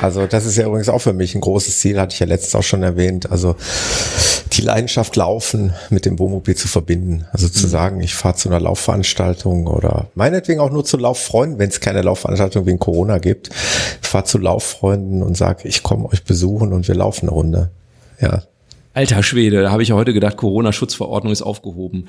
Also 0.00 0.26
das 0.26 0.46
ist 0.46 0.56
ja 0.56 0.66
übrigens 0.66 0.88
auch 0.88 1.00
für 1.00 1.12
mich 1.12 1.34
ein 1.34 1.40
großes 1.40 1.80
Ziel, 1.80 1.98
hatte 1.98 2.14
ich 2.14 2.20
ja 2.20 2.26
letztens 2.26 2.54
auch 2.54 2.62
schon 2.62 2.82
erwähnt. 2.82 3.30
Also 3.30 3.56
die 4.52 4.62
Leidenschaft 4.62 5.16
Laufen 5.16 5.72
mit 5.90 6.04
dem 6.04 6.18
Wohnmobil 6.18 6.54
zu 6.54 6.68
verbinden. 6.68 7.24
Also 7.32 7.48
zu 7.48 7.66
mhm. 7.66 7.70
sagen, 7.70 8.00
ich 8.00 8.14
fahre 8.14 8.34
zu 8.34 8.48
einer 8.48 8.60
Laufveranstaltung 8.60 9.66
oder 9.66 10.08
meinetwegen 10.14 10.60
auch 10.60 10.70
nur 10.70 10.84
zu 10.84 10.96
Lauffreunden, 10.96 11.58
wenn 11.58 11.68
es 11.68 11.80
keine 11.80 12.02
Laufveranstaltung 12.02 12.66
wegen 12.66 12.78
Corona 12.78 13.18
gibt. 13.18 13.50
Ich 14.02 14.08
fahre 14.08 14.24
zu 14.24 14.38
Lauffreunden 14.38 15.22
und 15.22 15.36
sage, 15.36 15.68
ich 15.68 15.82
komme 15.82 16.08
euch 16.08 16.24
besuchen 16.24 16.72
und 16.72 16.88
wir 16.88 16.94
laufen 16.94 17.28
eine 17.28 17.34
Runde. 17.34 17.70
Ja. 18.20 18.42
Alter 18.94 19.22
Schwede, 19.22 19.62
da 19.62 19.70
habe 19.70 19.82
ich 19.82 19.92
heute 19.92 20.12
gedacht, 20.12 20.36
Corona-Schutzverordnung 20.36 21.32
ist 21.32 21.42
aufgehoben. 21.42 22.08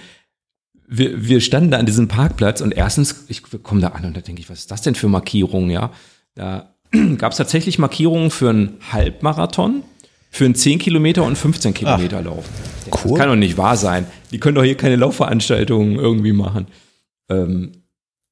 Wir, 0.88 1.26
wir 1.28 1.40
standen 1.40 1.72
da 1.72 1.78
an 1.78 1.86
diesem 1.86 2.10
Parkplatz 2.10 2.60
und 2.60 2.74
erstens, 2.74 3.24
ich 3.30 3.42
komme 3.64 3.82
da 3.82 3.90
an 3.90 4.06
und 4.06 4.18
da 4.18 4.22
denke 4.22 4.42
ich, 4.42 4.50
was 4.50 4.60
ist 4.60 4.72
das 4.72 4.82
denn 4.82 4.96
für 4.96 5.08
Markierungen, 5.08 5.70
ja? 5.70 5.92
Da 6.36 6.74
gab 7.18 7.32
es 7.32 7.38
tatsächlich 7.38 7.80
Markierungen 7.80 8.32
für 8.32 8.50
einen 8.50 8.78
Halbmarathon 8.92 9.84
für 10.34 10.46
einen 10.46 10.56
10 10.56 10.80
Kilometer 10.80 11.24
und 11.24 11.38
15 11.38 11.76
Kilometer 11.76 12.18
Ach, 12.22 12.26
Lauf. 12.26 12.46
Cool. 12.88 13.12
Das 13.12 13.20
kann 13.20 13.30
doch 13.30 13.36
nicht 13.36 13.56
wahr 13.56 13.78
sein. 13.78 14.08
Die 14.32 14.40
können 14.40 14.56
doch 14.56 14.64
hier 14.64 14.76
keine 14.76 14.96
Laufveranstaltungen 14.96 15.96
irgendwie 15.96 16.34
machen. 16.34 16.66
Ähm, 17.30 17.72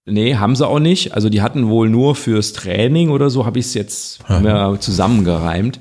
nee, 0.08 0.34
haben 0.34 0.56
sie 0.56 0.68
auch 0.68 0.80
nicht. 0.80 1.14
Also 1.14 1.30
die 1.30 1.44
hatten 1.44 1.70
wohl 1.70 1.90
nur 1.90 2.16
fürs 2.16 2.54
Training 2.54 3.12
oder 3.12 3.30
so, 3.30 3.46
habe 3.46 3.60
ich 3.60 3.66
es 3.68 3.76
jetzt 3.76 4.20
ja, 4.28 4.80
zusammengereimt. 4.80 5.80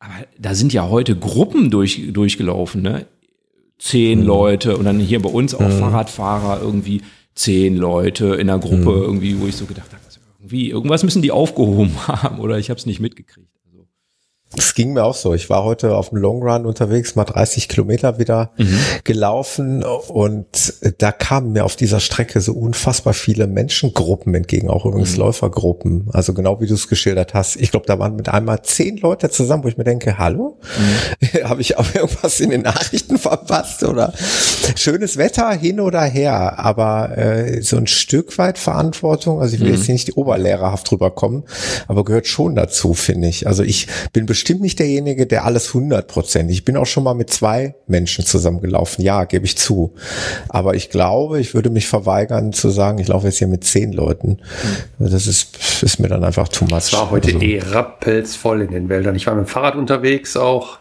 Aber 0.00 0.14
da 0.36 0.56
sind 0.56 0.72
ja 0.72 0.88
heute 0.88 1.14
Gruppen 1.14 1.70
durch, 1.70 2.02
durchgelaufen, 2.12 2.82
ne? 2.82 3.06
Zehn 3.78 4.20
mhm. 4.20 4.26
Leute 4.26 4.76
und 4.76 4.84
dann 4.84 4.98
hier 4.98 5.22
bei 5.22 5.30
uns 5.30 5.54
auch 5.54 5.60
mhm. 5.60 5.78
Fahrradfahrer 5.78 6.60
irgendwie 6.62 7.02
zehn 7.36 7.76
Leute 7.76 8.34
in 8.34 8.50
einer 8.50 8.58
Gruppe 8.58 8.90
mhm. 8.90 9.02
irgendwie, 9.02 9.40
wo 9.40 9.46
ich 9.46 9.54
so 9.54 9.66
gedacht 9.66 9.92
habe, 9.92 10.02
also 10.04 10.18
irgendwie, 10.40 10.70
irgendwas 10.70 11.04
müssen 11.04 11.22
die 11.22 11.30
aufgehoben 11.30 11.94
haben 12.08 12.40
oder 12.40 12.58
ich 12.58 12.70
habe 12.70 12.78
es 12.78 12.86
nicht 12.86 12.98
mitgekriegt. 12.98 13.53
Es 14.56 14.74
ging 14.74 14.92
mir 14.92 15.04
auch 15.04 15.14
so. 15.14 15.34
Ich 15.34 15.50
war 15.50 15.64
heute 15.64 15.96
auf 15.96 16.10
dem 16.10 16.18
Long 16.18 16.42
Run 16.42 16.66
unterwegs, 16.66 17.16
mal 17.16 17.24
30 17.24 17.68
Kilometer 17.68 18.18
wieder 18.18 18.50
mhm. 18.56 18.78
gelaufen 19.04 19.82
und 19.84 20.74
da 20.98 21.12
kamen 21.12 21.52
mir 21.52 21.64
auf 21.64 21.76
dieser 21.76 22.00
Strecke 22.00 22.40
so 22.40 22.52
unfassbar 22.52 23.14
viele 23.14 23.46
Menschengruppen 23.46 24.34
entgegen, 24.34 24.70
auch 24.70 24.84
übrigens 24.84 25.12
mhm. 25.12 25.20
Läufergruppen. 25.20 26.08
Also 26.12 26.34
genau 26.34 26.60
wie 26.60 26.66
du 26.66 26.74
es 26.74 26.88
geschildert 26.88 27.34
hast. 27.34 27.56
Ich 27.56 27.70
glaube, 27.70 27.86
da 27.86 27.98
waren 27.98 28.16
mit 28.16 28.28
einmal 28.28 28.62
zehn 28.62 28.96
Leute 28.98 29.30
zusammen, 29.30 29.64
wo 29.64 29.68
ich 29.68 29.76
mir 29.76 29.84
denke, 29.84 30.18
hallo? 30.18 30.58
Mhm. 30.78 31.44
Habe 31.48 31.60
ich 31.60 31.76
auch 31.76 31.94
irgendwas 31.94 32.40
in 32.40 32.50
den 32.50 32.62
Nachrichten 32.62 33.18
verpasst 33.18 33.82
oder? 33.82 34.12
Schönes 34.76 35.16
Wetter 35.16 35.52
hin 35.52 35.80
oder 35.80 36.02
her, 36.02 36.58
aber 36.58 37.16
äh, 37.18 37.62
so 37.62 37.76
ein 37.76 37.86
Stück 37.86 38.38
weit 38.38 38.58
Verantwortung, 38.58 39.40
also 39.40 39.54
ich 39.54 39.60
will 39.60 39.68
mhm. 39.68 39.74
jetzt 39.74 39.86
hier 39.86 39.94
nicht 39.94 40.16
oberlehrerhaft 40.16 40.90
drüber 40.90 41.10
kommen, 41.10 41.44
aber 41.88 42.04
gehört 42.04 42.26
schon 42.26 42.54
dazu, 42.54 42.94
finde 42.94 43.28
ich. 43.28 43.46
Also 43.46 43.62
ich 43.62 43.88
bin 44.12 44.26
bestimmt 44.26 44.43
bestimmt 44.44 44.60
nicht 44.60 44.78
derjenige, 44.78 45.26
der 45.26 45.46
alles 45.46 45.68
100 45.68 46.06
Prozent. 46.06 46.50
Ich 46.50 46.66
bin 46.66 46.76
auch 46.76 46.84
schon 46.84 47.02
mal 47.02 47.14
mit 47.14 47.30
zwei 47.30 47.76
Menschen 47.86 48.26
zusammengelaufen. 48.26 49.02
Ja, 49.02 49.24
gebe 49.24 49.46
ich 49.46 49.56
zu. 49.56 49.94
Aber 50.50 50.74
ich 50.74 50.90
glaube, 50.90 51.40
ich 51.40 51.54
würde 51.54 51.70
mich 51.70 51.88
verweigern 51.88 52.52
zu 52.52 52.68
sagen, 52.68 52.98
ich 52.98 53.08
laufe 53.08 53.26
jetzt 53.26 53.38
hier 53.38 53.48
mit 53.48 53.64
zehn 53.64 53.94
Leuten. 53.94 54.40
Mhm. 54.98 55.10
Das 55.10 55.26
ist, 55.26 55.82
ist 55.82 55.98
mir 55.98 56.08
dann 56.08 56.22
einfach 56.22 56.48
too 56.48 56.66
much. 56.66 56.76
Es 56.76 56.92
war 56.92 57.10
heute 57.10 57.28
also. 57.28 57.40
eh 57.40 57.58
rappelsvoll 57.58 58.60
in 58.60 58.72
den 58.72 58.90
Wäldern. 58.90 59.14
Ich 59.14 59.26
war 59.26 59.34
mit 59.34 59.46
dem 59.46 59.48
Fahrrad 59.48 59.76
unterwegs 59.76 60.36
auch. 60.36 60.76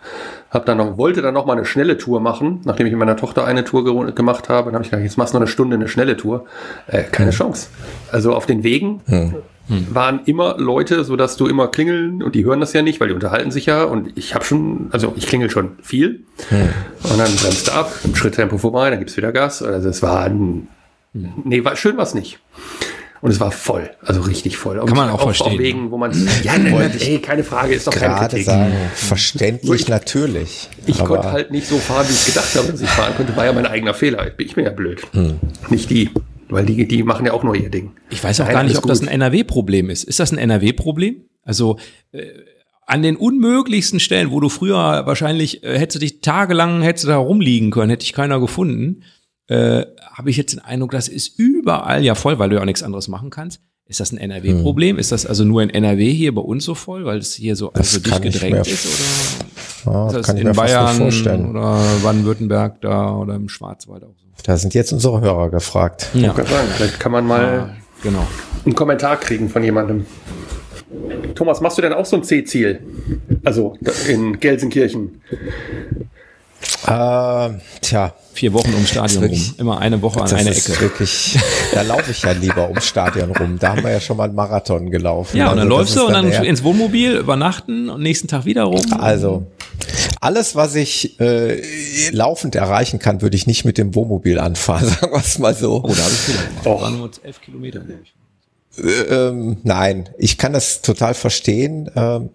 Hab 0.50 0.66
dann 0.66 0.78
noch, 0.78 0.98
wollte 0.98 1.22
dann 1.22 1.34
noch 1.34 1.46
mal 1.46 1.54
eine 1.54 1.64
schnelle 1.64 1.98
Tour 1.98 2.20
machen, 2.20 2.60
nachdem 2.66 2.86
ich 2.86 2.92
mit 2.92 3.00
meiner 3.00 3.16
Tochter 3.16 3.46
eine 3.46 3.64
Tour 3.64 3.86
ge 3.86 4.12
gemacht 4.12 4.50
habe. 4.50 4.66
Dann 4.66 4.74
habe 4.74 4.84
ich 4.84 4.92
gedacht, 4.92 5.06
jetzt 5.06 5.18
machst 5.18 5.34
du 5.34 5.38
noch 5.38 5.44
eine 5.44 5.50
Stunde 5.50 5.78
eine 5.78 5.88
schnelle 5.88 6.18
Tour. 6.18 6.44
Äh, 6.88 7.04
keine 7.04 7.32
mhm. 7.32 7.36
Chance. 7.36 7.68
Also 8.12 8.36
auf 8.36 8.46
den 8.46 8.64
Wegen 8.66 9.00
mhm 9.08 9.36
hm. 9.68 9.88
waren 9.92 10.22
immer 10.26 10.58
Leute, 10.58 11.04
so 11.04 11.16
dass 11.16 11.38
du 11.38 11.48
immer 11.48 11.68
klingeln 11.68 12.22
und 12.22 12.36
die 12.36 12.44
hören 12.44 12.60
das 12.60 12.74
ja 12.74 12.82
nicht, 12.82 13.00
weil 13.00 13.10
die 13.10 13.14
unterhalten 13.14 13.52
sich 13.52 13.66
ja 13.66 13.84
und 13.84 14.18
ich 14.18 14.36
habe 14.36 14.44
schon, 14.44 14.90
also 14.92 15.14
ich 15.16 15.28
klingel 15.28 15.50
schon 15.50 15.78
viel 15.82 16.24
hm. 16.50 16.70
und 17.04 17.18
dann 17.18 17.34
bremst 17.36 17.68
du 17.68 17.72
ab, 17.72 17.92
im 18.04 18.16
Schritttempo 18.16 18.58
vorbei, 18.58 18.90
dann 18.90 19.00
gibt's 19.00 19.16
wieder 19.16 19.32
Gas. 19.32 19.64
Also 19.64 19.90
es 19.90 20.02
war 20.02 20.26
ein, 20.26 20.68
hm. 21.14 21.34
nee, 21.46 21.64
war, 21.64 21.76
schön 21.76 21.98
war's 21.98 22.14
nicht. 22.14 22.40
Und 23.24 23.32
es 23.32 23.40
war 23.40 23.52
voll, 23.52 23.90
also 24.04 24.20
richtig 24.20 24.58
voll. 24.58 24.86
Kann 24.86 24.98
man 24.98 25.10
auch, 25.10 25.22
auch 25.22 25.24
verstehen. 25.24 25.54
Auf 25.54 25.58
Wegen, 25.58 25.92
wo 25.92 25.98
man, 25.98 26.12
ja, 26.44 26.56
ey, 26.56 27.20
keine 27.20 27.46
Frage, 27.46 27.74
ist 27.74 27.88
doch 27.88 27.94
Kritik. 27.94 28.44
sagen, 28.44 28.74
verständlich 28.94 29.84
ich, 29.84 29.88
natürlich. 29.88 30.70
Ich 30.88 31.02
konnte 31.02 31.32
halt 31.32 31.50
nicht 31.50 31.66
so 31.66 31.78
fahren, 31.78 32.06
wie 32.10 32.12
ich 32.12 32.26
gedacht 32.26 32.54
habe, 32.58 32.68
dass 32.74 32.82
ich 32.82 32.90
fahren 32.90 33.14
könnte, 33.16 33.34
war 33.38 33.46
ja 33.46 33.54
mein 33.54 33.66
eigener 33.66 33.94
Fehler. 33.94 34.26
Bin 34.30 34.46
ich 34.46 34.58
mir 34.58 34.64
ja 34.64 34.72
blöd. 34.72 35.04
Hm. 35.14 35.40
Nicht 35.70 35.90
die. 35.90 36.10
Weil 36.50 36.66
die, 36.66 36.88
die 36.88 37.04
machen 37.04 37.26
ja 37.26 37.34
auch 37.34 37.44
nur 37.44 37.56
ihr 37.56 37.70
Ding. 37.70 37.92
Ich 38.10 38.24
weiß 38.24 38.42
auch 38.42 38.46
Nein, 38.46 38.54
gar 38.54 38.64
nicht, 38.64 38.78
ob 38.78 38.84
gut. 38.84 38.92
das 38.92 39.02
ein 39.02 39.08
NRW-Problem 39.08 39.90
ist. 39.90 40.04
Ist 40.04 40.20
das 40.20 40.32
ein 40.32 40.38
NRW-Problem? 40.38 41.24
Also 41.44 41.78
äh, 42.12 42.28
an 42.86 43.02
den 43.02 43.16
unmöglichsten 43.16 44.00
Stellen, 44.00 44.32
wo 44.32 44.40
du 44.40 44.50
früher 44.50 45.06
wahrscheinlich 45.06 45.64
äh, 45.64 45.78
hättest 45.78 45.96
du 45.96 46.00
dich 46.00 46.22
tagelang 46.22 46.82
hättest 46.82 47.06
du 47.06 47.10
da 47.10 47.18
rumliegen 47.18 47.72
können, 47.72 47.90
hätte 47.90 48.04
ich 48.04 48.14
keiner 48.14 48.40
gefunden, 48.40 49.04
äh, 49.48 49.86
habe 50.12 50.30
ich 50.30 50.38
jetzt 50.38 50.54
den 50.54 50.60
Eindruck, 50.60 50.92
das 50.92 51.08
ist 51.08 51.40
überall 51.40 52.04
ja 52.04 52.16
voll, 52.16 52.40
weil 52.40 52.50
du 52.50 52.56
ja 52.56 52.62
auch 52.62 52.66
nichts 52.66 52.84
anderes 52.84 53.08
machen 53.08 53.30
kannst. 53.30 53.62
Ist 53.86 54.00
das 54.00 54.12
ein 54.12 54.18
NRW-Problem? 54.18 54.96
Hm. 54.96 55.00
Ist 55.00 55.12
das 55.12 55.26
also 55.26 55.44
nur 55.44 55.62
in 55.62 55.70
NRW 55.70 56.14
hier 56.14 56.34
bei 56.34 56.42
uns 56.42 56.64
so 56.64 56.74
voll, 56.74 57.04
weil 57.04 57.18
es 57.18 57.34
hier 57.34 57.56
so 57.56 57.74
also 57.74 58.00
dicht 58.00 58.22
gedrängt 58.22 58.66
ist? 58.66 58.86
Oder 58.86 59.53
ja, 59.86 60.10
das 60.12 60.28
kann 60.28 60.38
in 60.38 60.52
Bayern 60.54 61.02
oder 61.50 61.80
Baden-Württemberg 62.04 62.82
da 62.82 63.16
oder 63.16 63.36
im 63.36 63.50
Schwarzwald 63.50 64.04
auch 64.04 64.16
so? 64.18 64.44
Da 64.44 64.58
sind 64.58 64.74
jetzt 64.74 64.92
unsere 64.92 65.22
Hörer 65.22 65.50
gefragt. 65.50 66.10
Ja. 66.14 66.30
Ich 66.30 66.36
kann 66.36 66.46
sagen, 66.46 66.68
vielleicht 66.76 67.00
kann 67.00 67.12
man 67.12 67.26
mal 67.26 67.44
ja, 67.44 67.70
genau. 68.02 68.28
einen 68.66 68.76
Kommentar 68.76 69.18
kriegen 69.18 69.50
von 69.50 69.64
jemandem. 69.64 70.06
Thomas, 71.36 71.62
machst 71.62 71.78
du 71.78 71.82
denn 71.82 71.94
auch 71.94 72.06
so 72.06 72.18
ein 72.18 72.24
C-Ziel? 72.24 72.82
Also 73.44 73.78
in 74.08 74.40
Gelsenkirchen? 74.40 75.22
Äh, 76.88 77.50
tja. 77.82 78.14
Vier 78.34 78.52
Wochen 78.54 78.74
ums 78.74 78.90
Stadion 78.90 79.22
wirklich, 79.22 79.50
rum. 79.50 79.56
Immer 79.60 79.80
eine 79.80 80.02
Woche 80.02 80.20
an 80.20 80.34
einer 80.34 80.50
Ecke. 80.50 80.80
Wirklich, 80.80 81.38
da 81.72 81.84
laufe 81.84 82.10
ich 82.10 82.24
ja 82.24 82.32
lieber 82.32 82.68
ums 82.68 82.88
Stadion 82.88 83.30
rum. 83.30 83.58
Da 83.60 83.70
haben 83.70 83.84
wir 83.84 83.92
ja 83.92 84.00
schon 84.00 84.18
mal 84.18 84.24
einen 84.24 84.34
Marathon 84.34 84.90
gelaufen. 84.90 85.38
Ja, 85.38 85.52
und 85.52 85.58
dann 85.58 85.68
also, 85.68 85.78
läufst 85.78 85.96
du 85.96 86.08
und 86.08 86.14
dann, 86.14 86.32
dann 86.32 86.44
ins 86.44 86.64
Wohnmobil 86.64 87.16
übernachten 87.18 87.90
und 87.92 88.02
nächsten 88.02 88.28
Tag 88.28 88.46
wieder 88.46 88.64
rum. 88.64 88.82
Also, 88.98 89.46
alles, 90.22 90.56
was 90.56 90.76
ich 90.76 91.20
äh, 91.20 91.62
laufend 92.12 92.56
erreichen 92.56 93.00
kann, 93.00 93.22
würde 93.22 93.36
ich 93.36 93.48
nicht 93.48 93.66
mit 93.66 93.78
dem 93.78 93.96
Wohnmobil 93.96 94.40
anfahren, 94.40 94.88
sagen 95.02 95.12
wir 95.12 95.20
es 95.20 95.40
mal 95.40 95.56
so. 95.56 95.84
Oh, 95.84 95.94
da 95.94 96.04
habe 96.04 96.14
ich 96.14 96.26
gemacht. 96.28 96.48
Oh. 96.66 96.82
waren 96.82 96.98
nur 96.98 97.12
elf 97.24 97.42
Kilometer, 97.42 97.80
glaube 97.80 98.02
ich. 98.04 98.14
Ähm, 99.10 99.58
nein, 99.64 100.10
ich 100.18 100.38
kann 100.38 100.54
das 100.54 100.82
total 100.82 101.14
verstehen. 101.14 101.92
Ähm, 101.96 102.30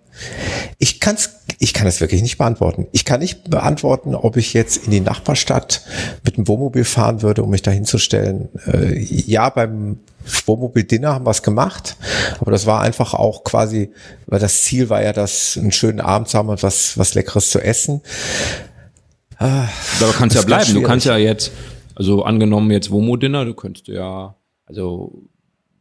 ich 0.79 1.01
kann's, 1.01 1.31
ich 1.59 1.75
kann 1.75 1.87
es 1.87 2.01
wirklich 2.01 2.23
nicht 2.23 2.39
beantworten. 2.39 2.87
Ich 2.93 3.05
kann 3.05 3.21
nicht 3.21 3.51
beantworten, 3.51 4.15
ob 4.15 4.37
ich 4.37 4.55
jetzt 4.55 4.85
in 4.85 4.93
die 4.93 5.01
Nachbarstadt 5.01 5.83
mit 6.25 6.37
dem 6.37 6.47
Wohnmobil 6.47 6.85
fahren 6.85 7.23
würde, 7.23 7.43
um 7.43 7.51
mich 7.51 7.63
da 7.63 7.71
hinzustellen. 7.73 8.49
Äh, 8.67 8.99
ja, 8.99 9.51
beim 9.51 9.99
Wohnmobil-Dinner 10.47 11.15
haben 11.15 11.27
wir 11.27 11.31
es 11.31 11.43
gemacht, 11.43 11.97
aber 12.41 12.53
das 12.53 12.67
war 12.67 12.81
einfach 12.81 13.15
auch 13.15 13.43
quasi, 13.45 13.91
weil 14.27 14.39
das 14.39 14.63
Ziel 14.63 14.89
war 14.89 15.03
ja, 15.03 15.13
das 15.13 15.59
einen 15.59 15.73
schönen 15.73 16.01
Abend 16.01 16.29
zu 16.29 16.39
haben 16.39 16.49
und 16.49 16.63
was, 16.63 16.97
was 16.97 17.15
Leckeres 17.15 17.51
zu 17.51 17.61
essen. 17.61 18.03
Ah, 19.39 19.69
aber 20.01 20.13
kannst 20.13 20.37
ja 20.37 20.43
bleiben. 20.43 20.75
Du 20.75 20.83
kannst 20.83 21.07
ja 21.07 21.17
jetzt, 21.17 21.51
also 21.95 22.23
angenommen 22.25 22.71
jetzt 22.71 22.91
Womo-Dinner, 22.91 23.45
du 23.45 23.55
könntest 23.55 23.89
ja, 23.89 24.37
also 24.67 25.25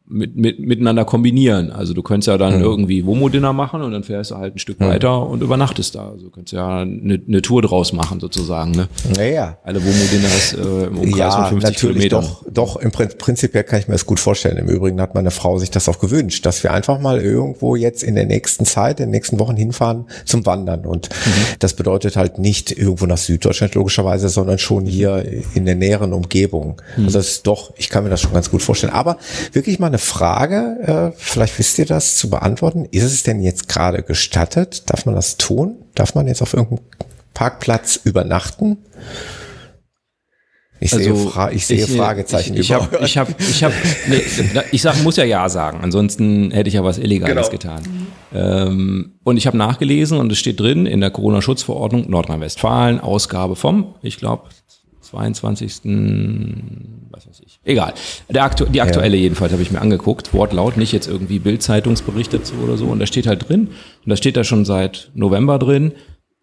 mit, 0.10 0.36
mit, 0.38 0.60
miteinander 0.60 1.04
kombinieren. 1.04 1.72
Also 1.72 1.94
du 1.94 2.02
könntest 2.02 2.28
ja 2.28 2.38
dann 2.38 2.56
Mhm. 2.58 2.62
irgendwie 2.64 3.06
Womo-Dinner 3.06 3.52
machen 3.52 3.82
und 3.82 3.92
dann 3.92 4.04
fährst 4.04 4.32
du 4.32 4.36
halt 4.36 4.56
ein 4.56 4.60
Stück 4.60 4.80
weiter 4.80 5.28
und 5.28 5.42
übernachtest 5.44 5.96
da. 5.96 6.12
Also 6.12 6.26
du 6.26 6.30
könntest 6.32 6.54
ja 6.54 6.80
eine, 6.80 7.20
eine 7.28 7.42
Tour 7.42 7.62
draus 7.62 7.92
machen 7.92 8.20
sozusagen. 8.22 8.72
Ne? 8.72 8.88
Naja. 9.18 9.58
Alle 9.64 9.84
Womo-Dinners 9.84 10.54
äh, 10.54 10.88
im 10.88 10.98
Umkreis 10.98 11.18
Ja, 11.20 11.32
von 11.32 11.62
50 11.62 11.64
natürlich 11.84 12.10
Kilometern. 12.10 12.24
doch, 12.24 12.76
doch, 12.76 12.76
im 12.78 12.92
Prin- 12.92 13.10
prinzipiell 13.18 13.64
kann 13.66 13.80
ich 13.80 13.88
mir 13.90 13.96
das 13.96 14.06
gut 14.06 14.20
vorstellen. 14.20 14.58
Im 14.58 14.68
Übrigen 14.68 15.02
hat 15.02 15.14
meine 15.14 15.32
Frau 15.32 15.58
sich 15.60 15.72
das 15.72 15.90
auch 15.90 16.00
gewünscht, 16.00 16.46
dass 16.46 16.64
wir 16.64 16.72
einfach 16.72 17.00
mal 17.02 17.20
irgendwo 17.20 17.76
jetzt 17.76 18.02
in 18.04 18.16
der 18.16 18.26
nächsten 18.26 18.66
Zeit, 18.66 19.00
in 19.02 19.08
den 19.08 19.12
nächsten 19.12 19.40
Wochen 19.40 19.58
hinfahren 19.58 20.06
zum 20.26 20.46
Wandern. 20.46 20.86
Und 20.86 21.10
Mhm. 21.10 21.32
das 21.60 21.74
bedeutet 21.74 22.16
halt 22.16 22.40
nicht 22.40 22.72
irgendwo 22.72 23.06
nach 23.08 23.18
Süddeutschland 23.18 23.76
logischerweise, 23.76 24.30
sondern 24.30 24.58
schon 24.58 24.86
hier 24.86 25.26
in 25.54 25.66
der 25.66 25.76
näheren 25.76 26.14
Umgebung. 26.14 26.82
Mhm. 26.96 27.06
Also 27.06 27.20
das 27.20 27.28
ist 27.28 27.48
doch, 27.48 27.74
ich 27.76 27.90
kann 27.90 28.06
mir 28.06 28.10
das 28.10 28.22
schon 28.22 28.32
ganz 28.34 28.50
gut 28.50 28.62
vorstellen. 28.62 28.94
Aber 28.94 29.18
wirklich 29.52 29.80
mal 29.80 29.88
eine 29.88 29.97
Frage, 29.98 31.12
äh, 31.16 31.18
vielleicht 31.18 31.58
wisst 31.60 31.80
ihr 31.80 31.86
das 31.86 32.18
zu 32.18 32.30
beantworten. 32.30 32.86
Ist 32.92 33.04
es 33.04 33.24
denn 33.24 33.42
jetzt 33.42 33.68
gerade 33.70 34.04
gestattet? 34.04 34.90
Darf 34.90 35.06
man 35.06 35.16
das 35.16 35.38
tun? 35.38 35.76
Darf 35.96 36.16
man 36.16 36.28
jetzt 36.28 36.42
auf 36.42 36.54
irgendeinem 36.54 36.86
Parkplatz 37.34 38.00
übernachten? 38.04 38.78
Ich 40.80 40.92
sehe, 40.92 41.16
Fra 41.16 41.52
ich 41.52 41.66
sehe 41.66 41.88
Fragezeichen 41.88 42.56
Also 42.56 42.62
Ich, 42.62 42.70
ich 42.70 42.76
über 42.76 42.84
habe, 42.84 43.06
ich 43.06 43.18
habe, 43.18 43.36
ich 43.40 43.64
habe, 43.64 43.74
nee, 44.10 44.22
ich 44.72 44.82
sag, 44.84 45.02
muss 45.04 45.16
ja 45.18 45.24
ja 45.24 45.50
sagen. 45.50 45.80
Ansonsten 45.82 46.52
hätte 46.52 46.68
ich 46.68 46.76
ja 46.76 46.84
was 46.84 47.00
Illegales 47.00 47.50
Genau. 47.50 47.50
getan. 47.50 48.08
Ähm, 48.34 49.14
und 49.24 49.38
ich 49.38 49.48
habe 49.48 49.58
nachgelesen 49.58 50.20
und 50.20 50.32
es 50.32 50.38
steht 50.38 50.60
drin 50.60 50.86
in 50.86 51.02
der 51.02 51.10
Corona-Schutzverordnung 51.10 52.10
Nordrhein-Westfalen 52.10 53.00
Ausgabe 53.00 53.56
vom, 53.56 53.96
ich 54.04 54.18
glaube, 54.18 54.50
22. 55.10 55.82
Was 57.12 57.28
weiß 57.28 57.42
ich. 57.46 57.60
Egal. 57.64 57.94
Der 58.30 58.44
aktu 58.44 58.66
die 58.66 58.82
aktuelle 58.82 59.18
jedenfalls 59.18 59.52
habe 59.54 59.62
ich 59.62 59.72
mir 59.72 59.82
angeguckt. 59.82 60.34
Wortlaut, 60.34 60.78
nicht 60.78 60.92
jetzt 60.92 61.08
irgendwie 61.08 61.40
Bild-Zeitungsbericht 61.40 62.34
dazu 62.34 62.56
oder 62.64 62.78
so. 62.78 62.86
Und 62.88 63.00
da 63.00 63.06
steht 63.08 63.28
halt 63.28 63.48
drin, 63.48 63.68
und 64.06 64.10
da 64.10 64.16
steht 64.16 64.38
da 64.38 64.44
schon 64.44 64.66
seit 64.66 65.12
November 65.14 65.60
drin, 65.60 65.94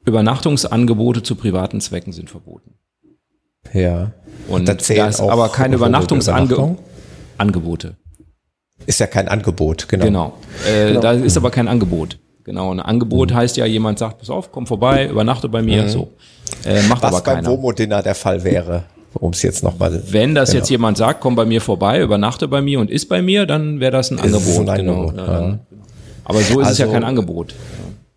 Übernachtungsangebote 0.06 1.22
zu 1.22 1.34
privaten 1.36 1.80
Zwecken 1.80 2.12
sind 2.12 2.30
verboten. 2.30 2.74
Ja. 3.72 4.12
Und 4.48 4.68
Da 4.68 4.74
da 4.74 5.08
ist 5.08 5.20
auch 5.20 5.30
aber 5.30 5.48
keine 5.50 5.76
Übernachtung? 5.76 6.20
Übernachtungsangebote. 6.20 7.96
Ist 8.86 9.00
ja 9.00 9.06
kein 9.06 9.28
Angebot, 9.28 9.88
genau. 9.88 10.04
Genau. 10.04 10.38
Äh, 10.66 11.00
Da 11.00 11.12
ist 11.12 11.36
aber 11.36 11.50
kein 11.50 11.68
Angebot. 11.68 12.18
Genau. 12.44 12.70
Ein 12.72 12.80
Angebot 12.80 13.32
heißt 13.32 13.56
ja, 13.56 13.64
jemand 13.66 13.98
sagt, 13.98 14.18
pass 14.18 14.30
auf, 14.30 14.52
komm 14.52 14.66
vorbei, 14.66 15.08
übernachte 15.08 15.48
bei 15.48 15.62
mir, 15.62 15.88
so. 15.88 16.10
Äh, 16.64 16.82
macht 16.82 17.02
Was 17.02 17.14
aber 17.14 17.22
beim 17.24 17.34
keiner. 17.36 17.48
Womo-Dinner 17.50 18.02
der 18.02 18.14
Fall 18.14 18.44
wäre, 18.44 18.84
um 19.14 19.32
es 19.32 19.42
jetzt 19.42 19.62
nochmal. 19.62 20.02
Wenn 20.10 20.34
das 20.34 20.50
Genau. 20.50 20.60
jetzt 20.60 20.68
jemand 20.70 20.98
sagt, 20.98 21.20
komm 21.20 21.36
bei 21.36 21.46
mir 21.46 21.60
vorbei, 21.62 22.02
übernachte 22.02 22.46
bei 22.46 22.60
mir 22.60 22.80
und 22.80 22.90
isst 22.90 23.08
bei 23.08 23.22
mir, 23.22 23.46
dann 23.46 23.80
wäre 23.80 23.92
das 23.92 24.10
ein 24.10 24.18
Ist 24.18 24.24
Angebot. 24.24 24.68
ein 24.68 24.76
genau. 24.76 25.06
Angebot, 25.08 25.16
Ja, 25.26 25.58
aber 26.24 26.40
so 26.42 26.60
ist 26.60 26.70
es 26.70 26.78
ja 26.78 26.84
Also- 26.84 26.92
kein 26.94 27.04
Angebot. 27.04 27.54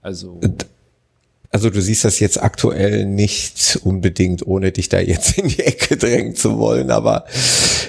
Also 0.02 0.40
Also 1.50 1.70
du 1.70 1.82
siehst 1.82 2.04
das 2.04 2.20
jetzt 2.20 2.42
aktuell 2.44 3.06
nicht 3.06 3.80
unbedingt, 3.84 4.46
ohne 4.46 4.74
dich 4.74 4.90
da 4.90 5.00
jetzt 5.00 5.38
in 5.38 5.48
die 5.48 5.60
Ecke 5.64 5.96
drängen 5.96 6.36
zu 6.36 6.60
wollen, 6.60 6.92
aber 6.92 7.24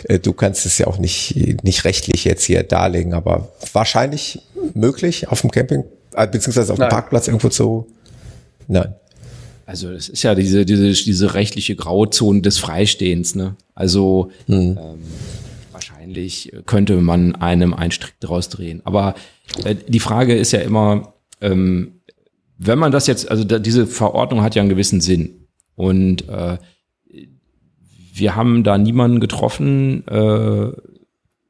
äh, 0.05 0.21
du 0.21 0.33
kannst 0.33 0.65
es 0.65 0.79
ja 0.79 0.87
auch 0.87 0.99
nicht, 0.99 1.35
nicht 1.65 1.85
rechtlich 1.85 2.25
jetzt 2.25 2.45
hier 2.45 2.63
darlegen, 2.63 3.15
aber 3.15 3.49
wahrscheinlich 3.73 4.41
möglich 4.75 5.29
auf 5.29 5.41
dem 5.41 5.51
Camping, 5.51 5.83
beziehungsweise 6.27 6.73
auf 6.73 6.79
dem. 6.79 6.89
Parkplatz 6.89 7.29
irgendwo 7.29 7.49
zu. 7.49 7.87
Nein. 8.67 8.95
Also 9.67 9.91
es 9.91 10.09
ist 10.09 10.23
ja 10.23 10.35
diese, 10.35 10.65
diese, 10.65 10.93
diese 10.93 11.35
rechtliche 11.35 11.77
Grauzone 11.77 12.41
des 12.41 12.59
Freistehens. 12.59 13.35
Ne? 13.35 13.57
Also 13.75 14.31
ähm, 14.49 14.79
wahrscheinlich 15.73 16.53
könnte 16.65 16.97
man 16.97 17.35
einem 17.37 17.75
einen 17.75 17.91
Strick 17.91 18.19
draus 18.21 18.49
drehen. 18.49 18.81
Aber 18.85 19.15
äh, 19.65 19.77
die 19.87 20.01
Frage 20.01 20.35
ist 20.37 20.53
ja 20.53 20.61
immer, 20.61 21.13
ähm, 21.43 22.01
wenn 22.57 22.79
man 22.79 22.93
das 22.93 23.07
jetzt, 23.07 23.31
also 23.31 23.45
da, 23.45 23.59
diese 23.59 23.87
Verordnung 23.87 24.43
hat 24.43 24.55
ja 24.55 24.63
einen 24.63 24.71
gewissen 24.71 25.01
Sinn. 25.01 25.47
Und 25.77 26.29
äh, 26.29 26.57
wir 28.15 28.35
haben 28.35 28.65
da 28.65 28.79
niemanden 28.79 29.21
getroffen, 29.21 30.07
äh, 30.09 30.73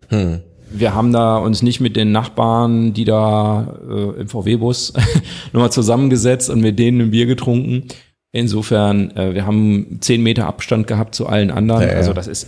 Hm. 0.09 0.41
Wir 0.71 0.95
haben 0.95 1.13
da 1.13 1.37
uns 1.39 1.63
nicht 1.63 1.81
mit 1.81 1.97
den 1.97 2.13
Nachbarn, 2.13 2.93
die 2.93 3.05
da 3.05 3.79
äh, 3.89 4.21
im 4.21 4.29
VW-Bus 4.29 4.93
nochmal 5.53 5.73
zusammengesetzt 5.73 6.51
und 6.51 6.61
mit 6.61 6.79
denen 6.79 7.01
ein 7.01 7.11
Bier 7.11 7.27
getrunken. 7.27 7.85
Insofern, 8.33 9.11
äh, 9.17 9.35
wir 9.35 9.47
haben 9.47 9.99
zehn 10.01 10.23
Meter 10.23 10.47
Abstand 10.47 10.87
gehabt 10.87 11.15
zu 11.15 11.27
allen 11.27 11.51
anderen. 11.51 11.83
Ja, 11.83 11.89
ja. 11.89 11.95
Also 11.95 12.13
das 12.13 12.27
ist, 12.29 12.47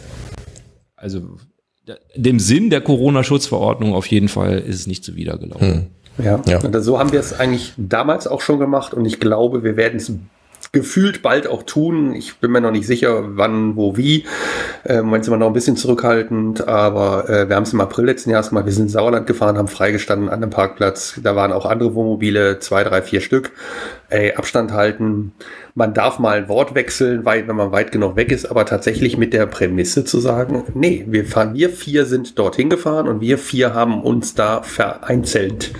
also 0.94 1.22
da- 1.86 1.96
dem 2.14 2.38
Sinn 2.38 2.68
der 2.70 2.82
Corona-Schutzverordnung 2.82 3.94
auf 3.94 4.06
jeden 4.06 4.28
Fall 4.28 4.58
ist 4.58 4.76
es 4.80 4.86
nicht 4.86 5.04
zuwidergelaufen. 5.04 5.86
Ja, 6.22 6.38
Ja. 6.46 6.60
Und 6.62 6.78
so 6.82 6.98
haben 6.98 7.12
wir 7.12 7.20
es 7.20 7.32
eigentlich 7.32 7.72
damals 7.78 8.26
auch 8.26 8.42
schon 8.42 8.58
gemacht 8.58 8.92
und 8.92 9.06
ich 9.06 9.20
glaube, 9.20 9.64
wir 9.64 9.76
werden 9.76 9.96
es 9.96 10.12
gefühlt 10.72 11.22
bald 11.22 11.46
auch 11.48 11.64
tun. 11.64 12.14
Ich 12.14 12.38
bin 12.38 12.52
mir 12.52 12.60
noch 12.60 12.70
nicht 12.70 12.86
sicher, 12.86 13.36
wann, 13.36 13.76
wo, 13.76 13.96
wie. 13.96 14.24
Äh, 14.84 15.02
Moment 15.02 15.24
sind 15.24 15.34
wir 15.34 15.38
noch 15.38 15.48
ein 15.48 15.52
bisschen 15.52 15.76
zurückhaltend, 15.76 16.66
aber 16.68 17.28
äh, 17.28 17.48
wir 17.48 17.56
haben 17.56 17.64
es 17.64 17.72
im 17.72 17.80
April 17.80 18.04
letzten 18.04 18.30
Jahres 18.30 18.50
gemacht. 18.50 18.66
Wir 18.66 18.72
sind 18.72 18.84
ins 18.84 18.92
Sauerland 18.92 19.26
gefahren, 19.26 19.58
haben 19.58 19.68
freigestanden 19.68 20.28
an 20.28 20.42
einem 20.42 20.50
Parkplatz. 20.50 21.18
Da 21.22 21.34
waren 21.34 21.52
auch 21.52 21.66
andere 21.66 21.94
Wohnmobile, 21.94 22.60
zwei, 22.60 22.84
drei, 22.84 23.02
vier 23.02 23.20
Stück. 23.20 23.50
Ey, 24.08 24.34
Abstand 24.34 24.72
halten. 24.72 25.32
Man 25.80 25.94
darf 25.94 26.18
mal 26.18 26.36
ein 26.36 26.48
Wort 26.50 26.74
wechseln, 26.74 27.24
weit, 27.24 27.48
wenn 27.48 27.56
man 27.56 27.72
weit 27.72 27.90
genug 27.90 28.14
weg 28.14 28.30
ist, 28.30 28.44
aber 28.50 28.66
tatsächlich 28.66 29.16
mit 29.16 29.32
der 29.32 29.46
Prämisse 29.46 30.04
zu 30.04 30.20
sagen, 30.20 30.64
nee, 30.74 31.06
wir 31.08 31.24
fahren, 31.24 31.54
wir 31.54 31.70
vier 31.70 32.04
sind 32.04 32.38
dorthin 32.38 32.68
gefahren 32.68 33.08
und 33.08 33.22
wir 33.22 33.38
vier 33.38 33.72
haben 33.72 34.02
uns 34.02 34.34
da 34.34 34.60
vereinzelt, 34.60 35.72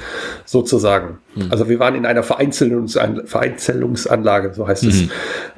sozusagen. 0.47 1.19
Also 1.51 1.69
wir 1.69 1.79
waren 1.81 1.95
in 1.97 2.07
einer 2.07 2.23
Vereinzelungsan 2.23 3.27
Vereinzelungsanlage, 3.27 4.55
so 4.55 4.67
heißt 4.67 4.85
es, 4.85 5.05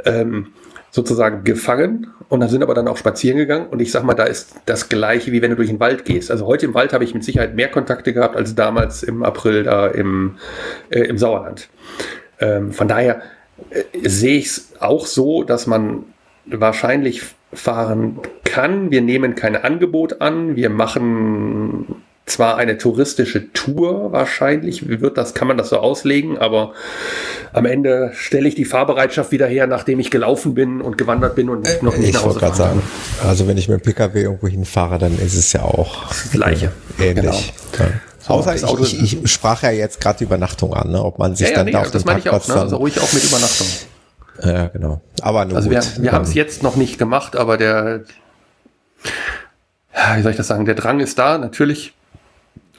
ähm, 0.05 0.49
sozusagen 0.91 1.45
gefangen 1.45 2.09
und 2.29 2.41
dann 2.41 2.49
sind 2.49 2.65
aber 2.65 2.75
dann 2.75 2.89
auch 2.89 2.97
spazieren 2.97 3.39
gegangen 3.39 3.69
und 3.69 3.81
ich 3.81 3.93
sag 3.93 4.03
mal, 4.03 4.15
da 4.15 4.25
ist 4.25 4.57
das 4.67 4.89
gleiche, 4.89 5.31
wie 5.31 5.41
wenn 5.41 5.51
du 5.51 5.57
durch 5.57 5.69
den 5.69 5.79
Wald 5.79 6.05
gehst. 6.05 6.33
Also 6.33 6.47
heute 6.47 6.67
im 6.67 6.75
Wald 6.75 6.93
habe 6.93 7.05
ich 7.05 7.15
mit 7.15 7.23
Sicherheit 7.23 7.55
mehr 7.55 7.69
Kontakte 7.69 8.13
gehabt 8.13 8.35
als 8.35 8.57
damals 8.57 9.05
im 9.05 9.23
April 9.23 9.63
da 9.63 9.87
im, 9.87 10.35
äh, 10.91 11.03
im 11.03 11.17
Sauerland. 11.17 11.69
Ähm, 12.41 12.73
von 12.73 12.89
daher 12.89 13.23
äh, 13.71 14.09
sehe 14.09 14.39
ich 14.39 14.47
es 14.47 14.69
auch 14.81 15.07
so, 15.07 15.43
dass 15.43 15.67
man 15.67 16.05
wahrscheinlich 16.47 17.23
fahren 17.53 18.19
kann. 18.45 18.91
Wir 18.91 19.03
nehmen 19.03 19.35
kein 19.35 19.57
Angebot 19.57 20.21
an. 20.21 20.57
Wir 20.57 20.71
machen 20.71 22.03
zwar 22.27 22.57
eine 22.57 22.79
touristische 22.79 23.53
Tour 23.53 24.13
wahrscheinlich, 24.13 24.89
wie 24.89 25.01
wird 25.01 25.19
das, 25.19 25.35
kann 25.35 25.49
man 25.49 25.59
das 25.59 25.71
so 25.71 25.79
auslegen, 25.79 26.39
aber 26.39 26.73
am 27.53 27.67
Ende 27.67 28.13
stelle 28.15 28.49
ich 28.49 28.55
die 28.55 28.65
Fahrbereitschaft 28.65 29.33
wieder 29.33 29.47
her, 29.47 29.67
nachdem 29.67 29.99
ich 29.99 30.11
gelaufen 30.11 30.55
bin 30.55 30.81
und 30.81 30.97
gewandert 30.97 31.35
bin 31.35 31.49
und 31.49 31.83
noch 31.83 31.97
nicht 31.97 32.11
Ich 32.11 32.15
nach 32.15 32.25
Hause 32.25 32.39
fahren 32.41 32.55
sagen, 32.55 32.83
also 33.27 33.49
wenn 33.49 33.59
ich 33.59 33.69
mit 33.69 33.85
dem 33.85 33.93
Pkw 33.93 34.23
irgendwo 34.23 34.47
hinfahre, 34.47 34.99
dann 34.99 35.19
ist 35.19 35.35
es 35.35 35.53
ja 35.53 35.63
auch 35.63 36.09
Das 36.09 36.31
Gleiche. 36.31 36.71
äh, 37.01 37.11
ähnlich. 37.11 37.53
Ja. 37.79 37.87
So, 38.23 38.35
Außer 38.35 38.55
ich, 38.55 38.65
Auto- 38.65 38.85
ich, 38.85 39.23
ich 39.25 39.31
sprach 39.33 39.63
ja 39.65 39.71
jetzt 39.73 40.01
gerade 40.01 40.19
die 40.19 40.25
Übernachtung 40.25 40.75
an, 40.75 40.91
ne? 40.93 41.03
ob 41.05 41.19
man 41.19 41.35
sich 41.35 41.47
Ja, 41.49 41.51
ja, 41.51 41.57
dann 41.57 41.67
nee, 41.67 41.73
da 41.73 41.81
auf 41.81 41.91
das 41.91 42.03
dem 42.03 42.07
meine 42.07 42.21
ich 42.21 42.29
auch, 42.29 42.33
Parkplatz 42.33 42.57
ne? 42.57 42.63
also 42.63 42.77
ruhig 42.77 43.01
auch 43.01 43.13
mit 43.13 43.25
Übernachtung. 43.25 43.67
Ja, 44.45 44.69
genau. 44.69 45.01
Aber 45.21 45.45
nur 45.45 45.57
Also 45.57 45.69
gut. 45.69 45.79
wir, 45.97 46.03
wir 46.05 46.13
haben 46.13 46.23
es 46.23 46.31
Ähm, 46.31 46.37
jetzt 46.37 46.63
noch 46.63 46.77
nicht 46.77 46.99
gemacht, 46.99 47.35
aber 47.37 47.57
der, 47.59 48.03
ja, 49.95 50.17
wie 50.17 50.23
soll 50.23 50.31
ich 50.31 50.37
das 50.37 50.47
sagen, 50.47 50.65
der 50.65 50.75
Drang 50.77 51.01
ist 51.01 51.19
da, 51.19 51.37
natürlich. 51.39 51.95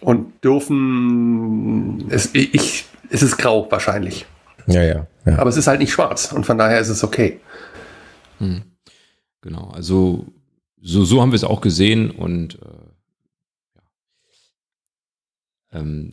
Und 0.01 0.43
dürfen, 0.43 2.09
es, 2.09 2.29
ich, 2.33 2.85
es 3.09 3.21
ist 3.21 3.37
grau 3.37 3.67
wahrscheinlich. 3.69 4.25
Ja, 4.67 4.81
ja. 4.81 5.07
ja. 5.25 5.37
Aber 5.39 5.49
es 5.49 5.57
ist 5.57 5.67
halt 5.67 5.79
nicht 5.79 5.91
schwarz 5.91 6.31
und 6.31 6.45
von 6.45 6.57
daher 6.57 6.79
ist 6.79 6.89
es 6.89 7.03
okay. 7.03 7.39
Genau, 9.41 9.71
also 9.73 10.25
so, 10.81 11.05
so 11.05 11.21
haben 11.21 11.31
wir 11.31 11.35
es 11.37 11.43
auch 11.45 11.61
gesehen 11.61 12.11
und 12.11 12.55
äh, 12.55 12.57
ja. 12.57 12.61
ähm, 12.65 12.82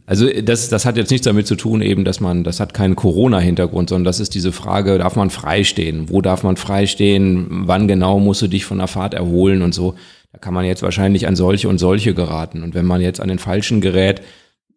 also 0.07 0.27
das, 0.43 0.71
das 0.71 0.87
hat 0.87 0.97
jetzt 0.97 1.11
nichts 1.11 1.27
damit 1.27 1.47
zu 1.47 1.55
tun, 1.55 1.83
eben, 1.83 2.05
dass 2.05 2.21
man, 2.21 2.45
das 2.45 2.61
hat 2.61 2.73
keinen 2.73 2.97
Corona-Hintergrund, 2.97 3.91
sondern 3.91 4.05
das 4.05 4.19
ist 4.19 4.35
diese 4.35 4.53
Frage, 4.53 4.97
darf 4.99 5.17
man 5.17 5.29
freistehen? 5.29 6.09
Wo 6.09 6.23
darf 6.23 6.43
man 6.43 6.57
freistehen? 6.57 7.47
Wann 7.67 7.87
genau 7.87 8.19
musst 8.19 8.41
du 8.41 8.49
dich 8.49 8.65
von 8.65 8.79
der 8.79 8.87
Fahrt 8.87 9.13
erholen 9.13 9.61
und 9.61 9.75
so? 9.75 9.97
Da 10.33 10.39
kann 10.39 10.55
man 10.55 10.65
jetzt 10.65 10.83
wahrscheinlich 10.83 11.27
an 11.27 11.37
solche 11.37 11.69
und 11.69 11.79
solche 11.79 12.15
geraten. 12.15 12.63
Und 12.63 12.75
wenn 12.75 12.87
man 12.87 13.01
jetzt 13.03 13.21
an 13.21 13.29
den 13.29 13.39
falschen 13.39 13.81
gerät, 13.81 14.23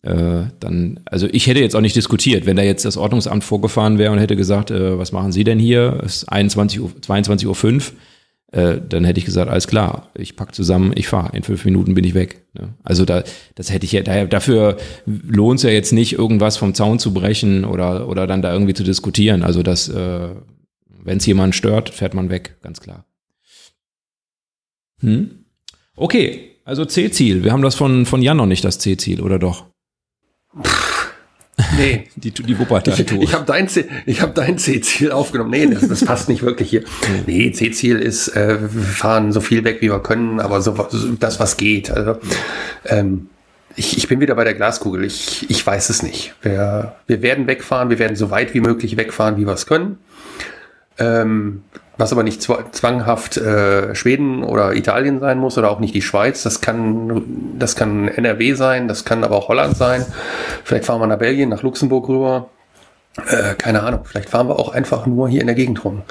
äh, 0.02 0.48
dann, 0.60 1.00
also 1.06 1.28
ich 1.32 1.48
hätte 1.48 1.62
jetzt 1.62 1.76
auch 1.76 1.82
nicht 1.82 1.96
diskutiert, 1.96 2.46
wenn 2.46 2.58
da 2.58 2.64
jetzt 2.64 2.84
das 2.84 2.98
Ordnungsamt 2.98 3.44
vorgefahren 3.44 3.98
wäre 3.98 4.12
und 4.12 4.20
hätte 4.20 4.36
gesagt, 4.36 4.70
äh, 4.70 4.98
was 4.98 5.14
machen 5.14 5.32
Sie 5.32 5.46
denn 5.46 5.60
hier? 5.60 6.02
Es 6.04 6.18
ist 6.18 6.30
21 6.30 6.82
Uhr, 6.82 6.92
22 7.02 7.48
Uhr 7.48 7.56
5, 7.56 7.94
äh, 8.54 8.80
dann 8.88 9.04
hätte 9.04 9.20
ich 9.20 9.26
gesagt, 9.26 9.50
alles 9.50 9.68
klar, 9.68 10.12
ich 10.14 10.36
pack 10.36 10.54
zusammen, 10.54 10.94
ich 10.96 11.08
fahre, 11.08 11.36
in 11.36 11.42
fünf 11.42 11.66
Minuten 11.66 11.96
bin 11.96 12.04
ich 12.04 12.14
weg. 12.14 12.46
Ne? 12.54 12.76
Also 12.84 13.04
da, 13.04 13.24
das 13.56 13.72
hätte 13.72 13.86
ich 13.86 13.92
ja, 13.92 14.02
dafür 14.26 14.78
lohnt 15.06 15.58
es 15.58 15.64
ja 15.64 15.72
jetzt 15.72 15.92
nicht, 15.92 16.14
irgendwas 16.14 16.58
vom 16.58 16.76
Zaun 16.76 17.00
zu 17.00 17.14
brechen 17.14 17.66
oder, 17.66 18.08
oder 18.08 18.28
dann 18.28 18.44
da 18.44 18.54
irgendwie 18.54 18.76
zu 18.76 18.84
diskutieren. 18.84 19.42
Also 19.42 19.64
das, 19.64 19.90
äh, 19.90 20.30
wenn 21.04 21.18
es 21.18 21.26
jemanden 21.26 21.54
stört, 21.54 21.90
fährt 21.90 22.14
man 22.14 22.30
weg, 22.30 22.58
ganz 22.62 22.80
klar. 22.80 23.06
Hm? 25.00 25.46
Okay, 25.96 26.52
Also 26.64 26.86
C-Ziel. 26.86 27.44
Wir 27.44 27.52
haben 27.52 27.64
das 27.64 27.76
von, 27.76 28.06
von 28.06 28.22
Jan 28.22 28.38
noch 28.38 28.46
nicht, 28.46 28.64
das 28.64 28.78
C-Ziel, 28.78 29.22
oder 29.22 29.40
doch? 29.40 29.66
Nee. 31.78 32.08
Die, 32.16 32.32
die 32.32 32.58
Wuppertal-Tour. 32.58 33.22
Ich, 33.22 33.30
ich 33.30 33.34
habe 33.36 33.46
dein, 33.46 33.68
C- 33.68 33.86
ich 34.06 34.22
hab 34.22 34.34
dein 34.36 34.58
C-Ziel 34.58 35.12
aufgenommen. 35.12 35.52
Nee, 35.52 35.68
das, 35.68 35.88
das 35.88 36.04
passt 36.04 36.30
nicht 36.30 36.42
wirklich 36.44 36.70
hier. 36.70 36.84
Nee, 37.28 37.52
C-Ziel 37.52 38.00
ist, 38.00 38.30
äh, 38.30 38.58
wir 38.60 38.84
fahren 38.84 39.32
so 39.32 39.40
viel 39.42 39.64
weg, 39.64 39.78
wie 39.82 39.90
wir 39.92 40.00
können, 40.02 40.40
aber 40.40 40.62
so, 40.62 40.76
so 40.90 41.12
das, 41.20 41.40
was 41.40 41.58
geht. 41.58 41.92
Also, 41.92 42.18
ähm, 42.86 43.28
ich, 43.76 43.98
ich 43.98 44.08
bin 44.08 44.20
wieder 44.20 44.36
bei 44.36 44.44
der 44.44 44.54
Glaskugel. 44.56 45.04
Ich, 45.04 45.50
ich 45.50 45.66
weiß 45.66 45.90
es 45.90 46.02
nicht. 46.04 46.34
Wir, 46.42 46.96
wir 47.08 47.22
werden 47.22 47.48
wegfahren, 47.48 47.90
wir 47.90 48.00
werden 48.00 48.16
so 48.16 48.30
weit 48.32 48.54
wie 48.54 48.62
möglich 48.62 48.98
wegfahren, 48.98 49.38
wie 49.38 49.46
wir 49.46 49.54
es 49.54 49.66
können. 49.66 49.98
Ähm, 51.00 51.64
was 51.98 52.12
aber 52.12 52.24
nicht 52.24 52.42
zwa- 52.42 52.72
zwanghaft 52.72 53.38
äh, 53.38 53.94
Schweden 53.94 54.44
oder 54.44 54.74
Italien 54.76 55.20
sein 55.20 55.38
muss 55.38 55.58
oder 55.58 55.70
auch 55.70 55.80
nicht 55.80 55.94
die 55.94 56.02
Schweiz. 56.02 56.42
Das 56.44 56.60
kann, 56.60 57.56
das 57.60 57.76
kann 57.76 58.08
NRW 58.08 58.54
sein, 58.54 58.88
das 58.88 59.06
kann 59.06 59.24
aber 59.24 59.36
auch 59.36 59.48
Holland 59.48 59.78
sein. 59.78 60.06
Vielleicht 60.64 60.86
fahren 60.86 61.00
wir 61.02 61.08
nach 61.08 61.20
Belgien, 61.20 61.50
nach 61.50 61.62
Luxemburg 61.62 62.10
rüber. 62.10 62.50
Äh, 63.16 63.54
keine 63.56 63.84
Ahnung, 63.84 64.02
vielleicht 64.06 64.32
fahren 64.32 64.48
wir 64.48 64.58
auch 64.58 64.74
einfach 64.74 65.06
nur 65.06 65.30
hier 65.30 65.42
in 65.42 65.48
der 65.48 65.56
Gegend 65.56 65.86
rum. 65.86 66.02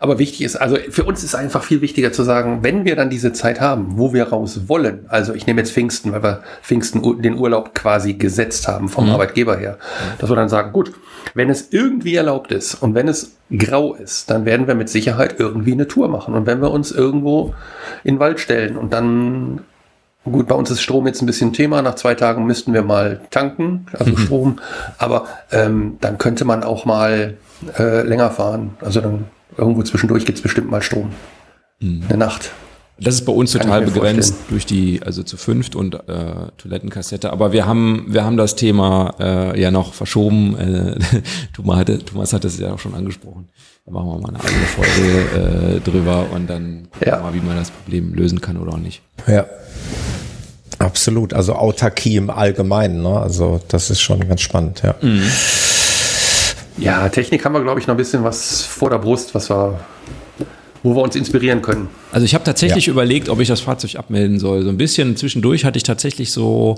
Aber 0.00 0.18
wichtig 0.18 0.42
ist, 0.42 0.56
also 0.56 0.76
für 0.90 1.04
uns 1.04 1.22
ist 1.22 1.36
einfach 1.36 1.62
viel 1.62 1.80
wichtiger 1.80 2.12
zu 2.12 2.24
sagen, 2.24 2.58
wenn 2.62 2.84
wir 2.84 2.96
dann 2.96 3.08
diese 3.08 3.32
Zeit 3.32 3.60
haben, 3.60 3.98
wo 3.98 4.12
wir 4.12 4.24
raus 4.24 4.62
wollen, 4.66 5.04
also 5.08 5.32
ich 5.32 5.46
nehme 5.46 5.60
jetzt 5.60 5.70
Pfingsten, 5.70 6.10
weil 6.10 6.24
wir 6.24 6.42
Pfingsten 6.62 7.22
den 7.22 7.38
Urlaub 7.38 7.74
quasi 7.74 8.14
gesetzt 8.14 8.66
haben 8.66 8.88
vom 8.88 9.08
Arbeitgeber 9.10 9.56
her, 9.58 9.78
dass 10.18 10.28
wir 10.28 10.34
dann 10.34 10.48
sagen, 10.48 10.72
gut, 10.72 10.92
wenn 11.34 11.50
es 11.50 11.68
irgendwie 11.70 12.16
erlaubt 12.16 12.50
ist 12.50 12.74
und 12.74 12.96
wenn 12.96 13.06
es 13.06 13.36
grau 13.56 13.94
ist, 13.94 14.28
dann 14.28 14.44
werden 14.44 14.66
wir 14.66 14.74
mit 14.74 14.88
Sicherheit 14.88 15.36
irgendwie 15.38 15.72
eine 15.72 15.86
Tour 15.86 16.08
machen. 16.08 16.34
Und 16.34 16.46
wenn 16.46 16.60
wir 16.60 16.72
uns 16.72 16.90
irgendwo 16.90 17.54
in 18.02 18.16
den 18.16 18.20
Wald 18.20 18.40
stellen 18.40 18.76
und 18.76 18.92
dann 18.92 19.60
Gut, 20.24 20.48
bei 20.48 20.54
uns 20.54 20.70
ist 20.70 20.82
Strom 20.82 21.06
jetzt 21.06 21.22
ein 21.22 21.26
bisschen 21.26 21.52
Thema. 21.52 21.80
Nach 21.82 21.94
zwei 21.94 22.14
Tagen 22.14 22.44
müssten 22.44 22.74
wir 22.74 22.82
mal 22.82 23.20
tanken, 23.30 23.86
also 23.98 24.16
Strom. 24.16 24.58
Aber 24.98 25.26
ähm, 25.50 25.96
dann 26.00 26.18
könnte 26.18 26.44
man 26.44 26.62
auch 26.62 26.84
mal 26.84 27.38
äh, 27.78 28.02
länger 28.02 28.30
fahren. 28.30 28.76
Also 28.80 29.00
dann 29.00 29.26
irgendwo 29.56 29.82
zwischendurch 29.82 30.26
gibt's 30.26 30.42
bestimmt 30.42 30.70
mal 30.70 30.82
Strom. 30.82 31.10
Eine 32.08 32.18
Nacht. 32.18 32.52
Das 33.02 33.14
ist 33.14 33.24
bei 33.24 33.32
uns 33.32 33.52
Kann 33.54 33.62
total 33.62 33.82
begrenzt 33.82 34.30
vorstellen. 34.34 34.46
durch 34.50 34.66
die, 34.66 35.02
also 35.02 35.22
zu 35.22 35.36
fünft 35.36 35.74
und 35.74 35.94
äh, 35.94 35.98
Toilettenkassette. 36.58 37.32
Aber 37.32 37.52
wir 37.52 37.66
haben, 37.66 38.06
wir 38.08 38.24
haben 38.24 38.36
das 38.36 38.56
Thema 38.56 39.14
äh, 39.18 39.60
ja 39.60 39.70
noch 39.70 39.94
verschoben. 39.94 40.56
Äh, 40.58 40.98
Thomas, 41.54 41.78
hatte, 41.78 41.98
Thomas 42.04 42.32
hat 42.32 42.44
es 42.44 42.58
ja 42.58 42.74
auch 42.74 42.78
schon 42.78 42.94
angesprochen. 42.94 43.48
Da 43.86 43.92
machen 43.92 44.08
wir 44.08 44.18
mal 44.20 44.28
eine 44.28 44.40
eigene 44.40 44.66
Folge 44.66 45.76
äh, 45.76 45.80
drüber 45.80 46.26
und 46.34 46.48
dann 46.50 46.88
gucken 46.92 47.08
Ja. 47.08 47.18
wir 47.18 47.22
mal, 47.22 47.34
wie 47.34 47.40
man 47.40 47.56
das 47.56 47.70
Problem 47.70 48.12
lösen 48.14 48.40
kann 48.40 48.56
oder 48.58 48.72
auch 48.72 48.78
nicht. 48.78 49.00
Ja. 49.26 49.46
Absolut. 50.78 51.34
Also 51.34 51.54
Autarkie 51.54 52.16
im 52.16 52.30
Allgemeinen, 52.30 53.02
ne? 53.02 53.18
Also 53.20 53.60
das 53.68 53.90
ist 53.90 54.00
schon 54.00 54.26
ganz 54.28 54.40
spannend, 54.40 54.82
ja. 54.82 54.94
Ja, 56.78 57.08
Technik 57.10 57.44
haben 57.44 57.52
wir, 57.52 57.62
glaube 57.62 57.80
ich, 57.80 57.86
noch 57.86 57.94
ein 57.94 57.98
bisschen 57.98 58.24
was 58.24 58.62
vor 58.62 58.88
der 58.90 58.98
Brust, 58.98 59.34
was 59.34 59.50
wir, 59.50 59.78
wo 60.82 60.94
wir 60.94 61.02
uns 61.02 61.16
inspirieren 61.16 61.62
können. 61.62 61.88
Also 62.12 62.24
ich 62.24 62.34
habe 62.34 62.44
tatsächlich 62.44 62.88
überlegt, 62.88 63.28
ob 63.28 63.40
ich 63.40 63.48
das 63.48 63.60
Fahrzeug 63.60 63.96
abmelden 63.96 64.38
soll. 64.38 64.62
So 64.62 64.68
ein 64.68 64.76
bisschen 64.76 65.16
zwischendurch 65.16 65.64
hatte 65.64 65.76
ich 65.76 65.82
tatsächlich 65.82 66.32
so 66.32 66.76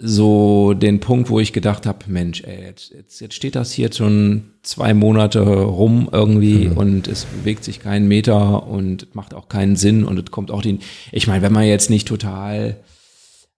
so 0.00 0.74
den 0.74 1.00
Punkt, 1.00 1.28
wo 1.28 1.40
ich 1.40 1.52
gedacht 1.52 1.84
habe, 1.84 1.98
Mensch, 2.06 2.44
ey, 2.44 2.66
jetzt, 2.66 2.92
jetzt, 2.92 3.20
jetzt 3.20 3.34
steht 3.34 3.56
das 3.56 3.72
hier 3.72 3.86
jetzt 3.86 3.96
schon 3.96 4.52
zwei 4.62 4.94
Monate 4.94 5.40
rum 5.40 6.08
irgendwie 6.12 6.68
und 6.68 7.08
es 7.08 7.24
bewegt 7.24 7.64
sich 7.64 7.80
keinen 7.80 8.06
Meter 8.06 8.68
und 8.68 9.14
macht 9.16 9.34
auch 9.34 9.48
keinen 9.48 9.74
Sinn 9.74 10.04
und 10.04 10.16
es 10.18 10.30
kommt 10.30 10.52
auch 10.52 10.62
den. 10.62 10.80
Ich 11.10 11.26
meine, 11.26 11.42
wenn 11.42 11.52
man 11.52 11.64
jetzt 11.64 11.90
nicht 11.90 12.06
total 12.06 12.76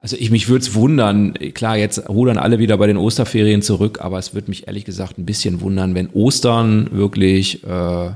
also 0.02 0.16
ich 0.18 0.30
mich 0.30 0.48
würde 0.48 0.62
es 0.62 0.74
wundern, 0.74 1.34
klar, 1.52 1.76
jetzt 1.76 2.08
rudern 2.08 2.38
alle 2.38 2.58
wieder 2.58 2.78
bei 2.78 2.86
den 2.86 2.96
Osterferien 2.96 3.60
zurück, 3.60 3.98
aber 4.00 4.18
es 4.18 4.32
würde 4.32 4.48
mich 4.48 4.66
ehrlich 4.66 4.86
gesagt 4.86 5.18
ein 5.18 5.26
bisschen 5.26 5.60
wundern, 5.60 5.94
wenn 5.94 6.08
Ostern 6.08 6.88
wirklich 6.90 7.62
äh, 7.64 8.12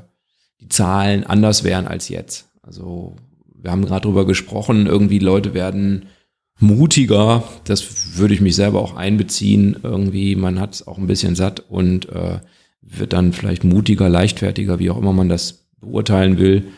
die 0.65 0.69
Zahlen 0.69 1.25
anders 1.25 1.63
wären 1.63 1.87
als 1.87 2.09
jetzt. 2.09 2.49
Also 2.63 3.17
wir 3.61 3.71
haben 3.71 3.85
gerade 3.85 4.03
drüber 4.03 4.27
gesprochen, 4.27 4.87
irgendwie 4.87 5.19
Leute 5.19 5.55
werden 5.55 6.07
mutiger, 6.59 7.45
das 7.65 8.17
würde 8.17 8.35
ich 8.35 8.41
mich 8.41 8.57
selber 8.57 8.81
auch 8.81 8.95
einbeziehen, 8.97 9.77
irgendwie, 9.83 10.37
man 10.37 10.61
hat 10.61 10.75
es 10.75 10.87
auch 10.87 10.99
ein 10.99 11.07
bisschen 11.07 11.35
satt 11.35 11.61
und 11.69 12.09
äh, 12.11 12.39
wird 12.81 13.13
dann 13.13 13.33
vielleicht 13.33 13.65
mutiger, 13.65 14.09
leichtfertiger, 14.09 14.79
wie 14.79 14.91
auch 14.91 14.99
immer 14.99 15.13
man 15.13 15.29
das 15.29 15.67
beurteilen 15.81 16.39
will. 16.39 16.69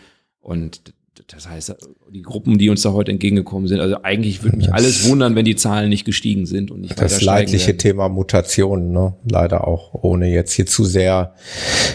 Und 0.41 0.95
das 1.29 1.49
heißt, 1.49 1.75
die 2.13 2.23
Gruppen, 2.23 2.57
die 2.57 2.71
uns 2.71 2.83
da 2.83 2.93
heute 2.93 3.11
entgegengekommen 3.11 3.67
sind, 3.67 3.81
also 3.81 3.97
eigentlich 4.03 4.45
würde 4.45 4.57
mich 4.59 4.73
alles 4.73 5.09
wundern, 5.09 5.35
wenn 5.35 5.45
die 5.45 5.57
Zahlen 5.57 5.89
nicht 5.89 6.05
gestiegen 6.05 6.47
sind 6.47 6.71
und 6.71 6.83
nicht 6.83 6.93
weiter 6.93 7.03
Das 7.03 7.21
leidliche 7.21 7.69
werden. 7.69 7.79
Thema 7.79 8.09
Mutationen, 8.09 8.93
ne? 8.93 9.15
leider 9.29 9.67
auch, 9.67 9.93
ohne 9.93 10.29
jetzt 10.29 10.53
hier 10.53 10.67
zu 10.67 10.85
sehr 10.85 11.35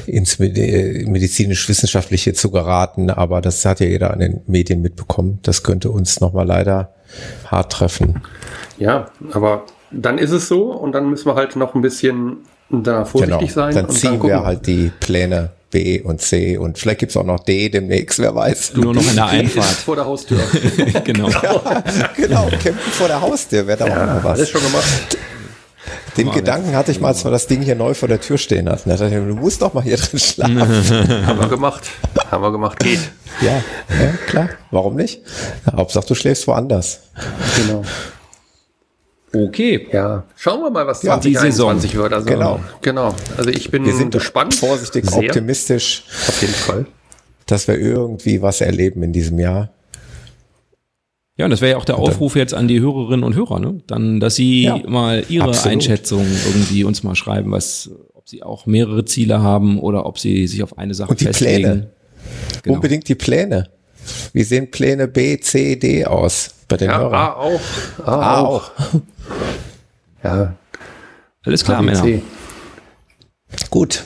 ins 0.05 0.39
Medi- 0.39 1.07
medizinisch-wissenschaftliche 1.09 2.33
zu 2.33 2.51
geraten, 2.51 3.09
aber 3.09 3.39
das 3.39 3.63
hat 3.63 3.79
ja 3.79 3.87
jeder 3.87 4.11
an 4.11 4.19
den 4.19 4.41
Medien 4.47 4.81
mitbekommen. 4.81 5.39
Das 5.43 5.63
könnte 5.63 5.91
uns 5.91 6.19
nochmal 6.19 6.45
leider 6.45 6.93
hart 7.47 7.71
treffen. 7.71 8.21
Ja, 8.79 9.11
aber 9.31 9.65
dann 9.91 10.17
ist 10.17 10.31
es 10.31 10.49
so 10.49 10.73
und 10.73 10.91
dann 10.91 11.09
müssen 11.09 11.27
wir 11.27 11.35
halt 11.35 11.55
noch 11.55 11.73
ein 11.73 11.81
bisschen 11.81 12.39
da 12.69 13.05
vorsichtig 13.05 13.53
sein. 13.53 13.69
Genau. 13.69 13.81
Dann 13.81 13.89
und 13.89 13.95
ziehen 13.95 14.11
gucken 14.19 14.29
wir 14.29 14.43
halt 14.43 14.67
die 14.67 14.91
Pläne 14.99 15.51
B 15.71 16.01
und 16.01 16.21
C 16.21 16.57
und 16.57 16.77
vielleicht 16.77 16.99
gibt's 16.99 17.17
auch 17.17 17.23
noch 17.23 17.39
D 17.39 17.69
demnächst, 17.69 18.19
wer 18.19 18.35
weiß. 18.35 18.73
Nur 18.75 18.93
noch 18.93 19.09
in 19.09 19.15
der 19.15 19.25
Einfahrt. 19.27 19.65
vor 19.65 19.95
der 19.95 20.05
Haustür. 20.05 20.39
genau. 21.03 21.29
genau, 22.15 22.49
campen 22.49 22.91
vor 22.91 23.07
der 23.07 23.21
Haustür 23.21 23.65
wäre 23.65 23.79
da 23.79 23.85
auch 23.85 24.15
noch 24.15 24.23
was. 24.23 24.39
Alles 24.39 24.49
schon 24.49 24.61
gemacht. 24.61 25.17
Den 26.17 26.29
Gedanken 26.31 26.75
hatte 26.75 26.91
ich 26.91 26.99
mal, 26.99 27.09
als 27.09 27.23
wir 27.23 27.31
das 27.31 27.47
Ding 27.47 27.61
hier 27.61 27.75
neu 27.75 27.93
vor 27.93 28.09
der 28.09 28.19
Tür 28.19 28.37
stehen 28.37 28.69
hatten. 28.69 28.89
Da 28.89 28.97
dachte 28.97 29.15
ich, 29.15 29.25
du 29.25 29.35
musst 29.35 29.61
doch 29.61 29.73
mal 29.73 29.81
hier 29.81 29.97
drin 29.97 30.19
schlafen. 30.19 30.59
Haben 31.25 31.39
wir 31.39 31.47
gemacht. 31.47 31.89
Haben 32.29 32.43
wir 32.43 32.51
gemacht. 32.51 32.79
Geht. 32.79 32.99
ja, 33.41 33.63
ja, 33.89 34.11
klar. 34.27 34.49
Warum 34.71 34.95
nicht? 34.95 35.21
Hauptsache, 35.73 36.05
du 36.05 36.15
schläfst 36.15 36.47
woanders. 36.47 36.99
Genau. 37.55 37.83
Okay. 39.33 39.87
Ja, 39.91 40.23
schauen 40.35 40.61
wir 40.61 40.69
mal, 40.69 40.85
was 40.87 41.03
Ja, 41.03 41.17
die 41.17 41.33
2021 41.33 41.95
wird. 41.95 42.11
Also, 42.13 42.25
Genau. 42.27 42.59
Genau. 42.81 43.15
Also 43.37 43.49
ich 43.49 43.71
bin 43.71 43.85
Wir 43.85 43.93
sind 43.93 44.11
gespannt. 44.11 44.53
vorsichtig 44.55 45.09
Sehr. 45.09 45.19
optimistisch, 45.19 46.03
Auf 46.27 46.41
jeden 46.41 46.53
Fall. 46.53 46.85
dass 47.45 47.67
wir 47.67 47.77
irgendwie 47.79 48.41
was 48.41 48.59
erleben 48.61 49.03
in 49.03 49.13
diesem 49.13 49.39
Jahr. 49.39 49.69
Ja, 51.37 51.45
und 51.45 51.51
das 51.51 51.61
wäre 51.61 51.71
ja 51.71 51.77
auch 51.77 51.85
der 51.85 51.97
Aufruf 51.97 52.35
jetzt 52.35 52.53
an 52.53 52.67
die 52.67 52.81
Hörerinnen 52.81 53.23
und 53.23 53.35
Hörer, 53.35 53.59
ne? 53.59 53.81
Dann, 53.87 54.19
dass 54.19 54.35
sie 54.35 54.63
Ja, 54.63 54.77
mal 54.87 55.23
ihre 55.29 55.45
absolut. 55.45 55.71
Einschätzung 55.77 56.25
irgendwie 56.45 56.83
uns 56.83 57.03
mal 57.03 57.15
schreiben, 57.15 57.51
was, 57.51 57.89
ob 58.13 58.27
sie 58.27 58.43
auch 58.43 58.65
mehrere 58.65 59.05
Ziele 59.05 59.41
haben 59.41 59.79
oder 59.79 60.05
ob 60.05 60.19
sie 60.19 60.45
sich 60.47 60.61
auf 60.61 60.77
eine 60.77 60.93
Sache 60.93 61.09
Und 61.11 61.21
die 61.21 61.25
festlegen. 61.25 61.61
Pläne. 61.63 61.89
Genau. 62.63 62.75
Unbedingt 62.75 63.07
die 63.07 63.15
Pläne. 63.15 63.69
Wie 64.33 64.43
sehen 64.43 64.69
Pläne 64.71 65.07
B, 65.07 65.39
C, 65.39 65.77
D 65.77 66.05
aus 66.05 66.49
bei 66.67 66.77
den 66.77 66.89
Ja, 66.89 66.99
Hörern? 66.99 67.13
A 67.13 67.33
auch. 67.33 67.61
A, 68.05 68.19
A 68.19 68.39
auch. 68.41 68.71
Ja, 70.23 70.53
Alles 71.45 71.63
klar, 71.63 71.81
Männer. 71.81 72.05
Gut. 73.69 74.03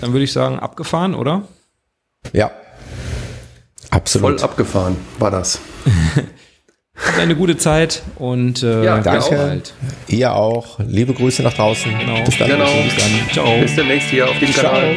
Dann 0.00 0.12
würde 0.12 0.24
ich 0.24 0.32
sagen, 0.32 0.58
abgefahren, 0.58 1.14
oder? 1.14 1.42
Ja. 2.32 2.50
Absolut. 3.90 4.40
Voll 4.40 4.48
abgefahren 4.48 4.96
war 5.18 5.30
das. 5.30 5.60
Habt 7.06 7.18
eine 7.18 7.34
gute 7.34 7.56
Zeit 7.56 8.02
und 8.16 8.62
äh, 8.62 8.84
Ja, 8.84 8.98
danke. 8.98 9.34
bald. 9.34 9.74
Ihr 10.08 10.34
auch. 10.34 10.78
Liebe 10.80 11.14
Grüße 11.14 11.42
nach 11.42 11.54
draußen. 11.54 11.90
Genau. 11.98 12.22
Bis 12.24 12.36
dann. 12.38 12.48
Genau. 12.48 12.66
Bis 12.84 12.96
dann. 12.96 13.30
Ciao. 13.32 13.58
Bis 13.60 13.74
demnächst 13.74 14.08
hier 14.10 14.28
auf 14.28 14.38
dem 14.38 14.52
Ciao. 14.52 14.70
Kanal. 14.72 14.96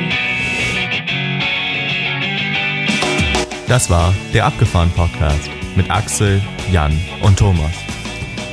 Das 3.67 3.89
war 3.89 4.13
der 4.33 4.45
Abgefahren 4.45 4.91
Podcast 4.91 5.49
mit 5.75 5.89
Axel, 5.89 6.41
Jan 6.71 6.95
und 7.21 7.39
Thomas. 7.39 7.71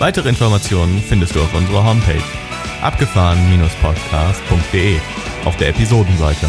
Weitere 0.00 0.28
Informationen 0.30 1.02
findest 1.06 1.36
du 1.36 1.42
auf 1.42 1.52
unserer 1.52 1.84
Homepage 1.84 2.22
abgefahren-podcast.de 2.80 4.98
auf 5.44 5.58
der 5.58 5.68
Episodenseite. 5.68 6.48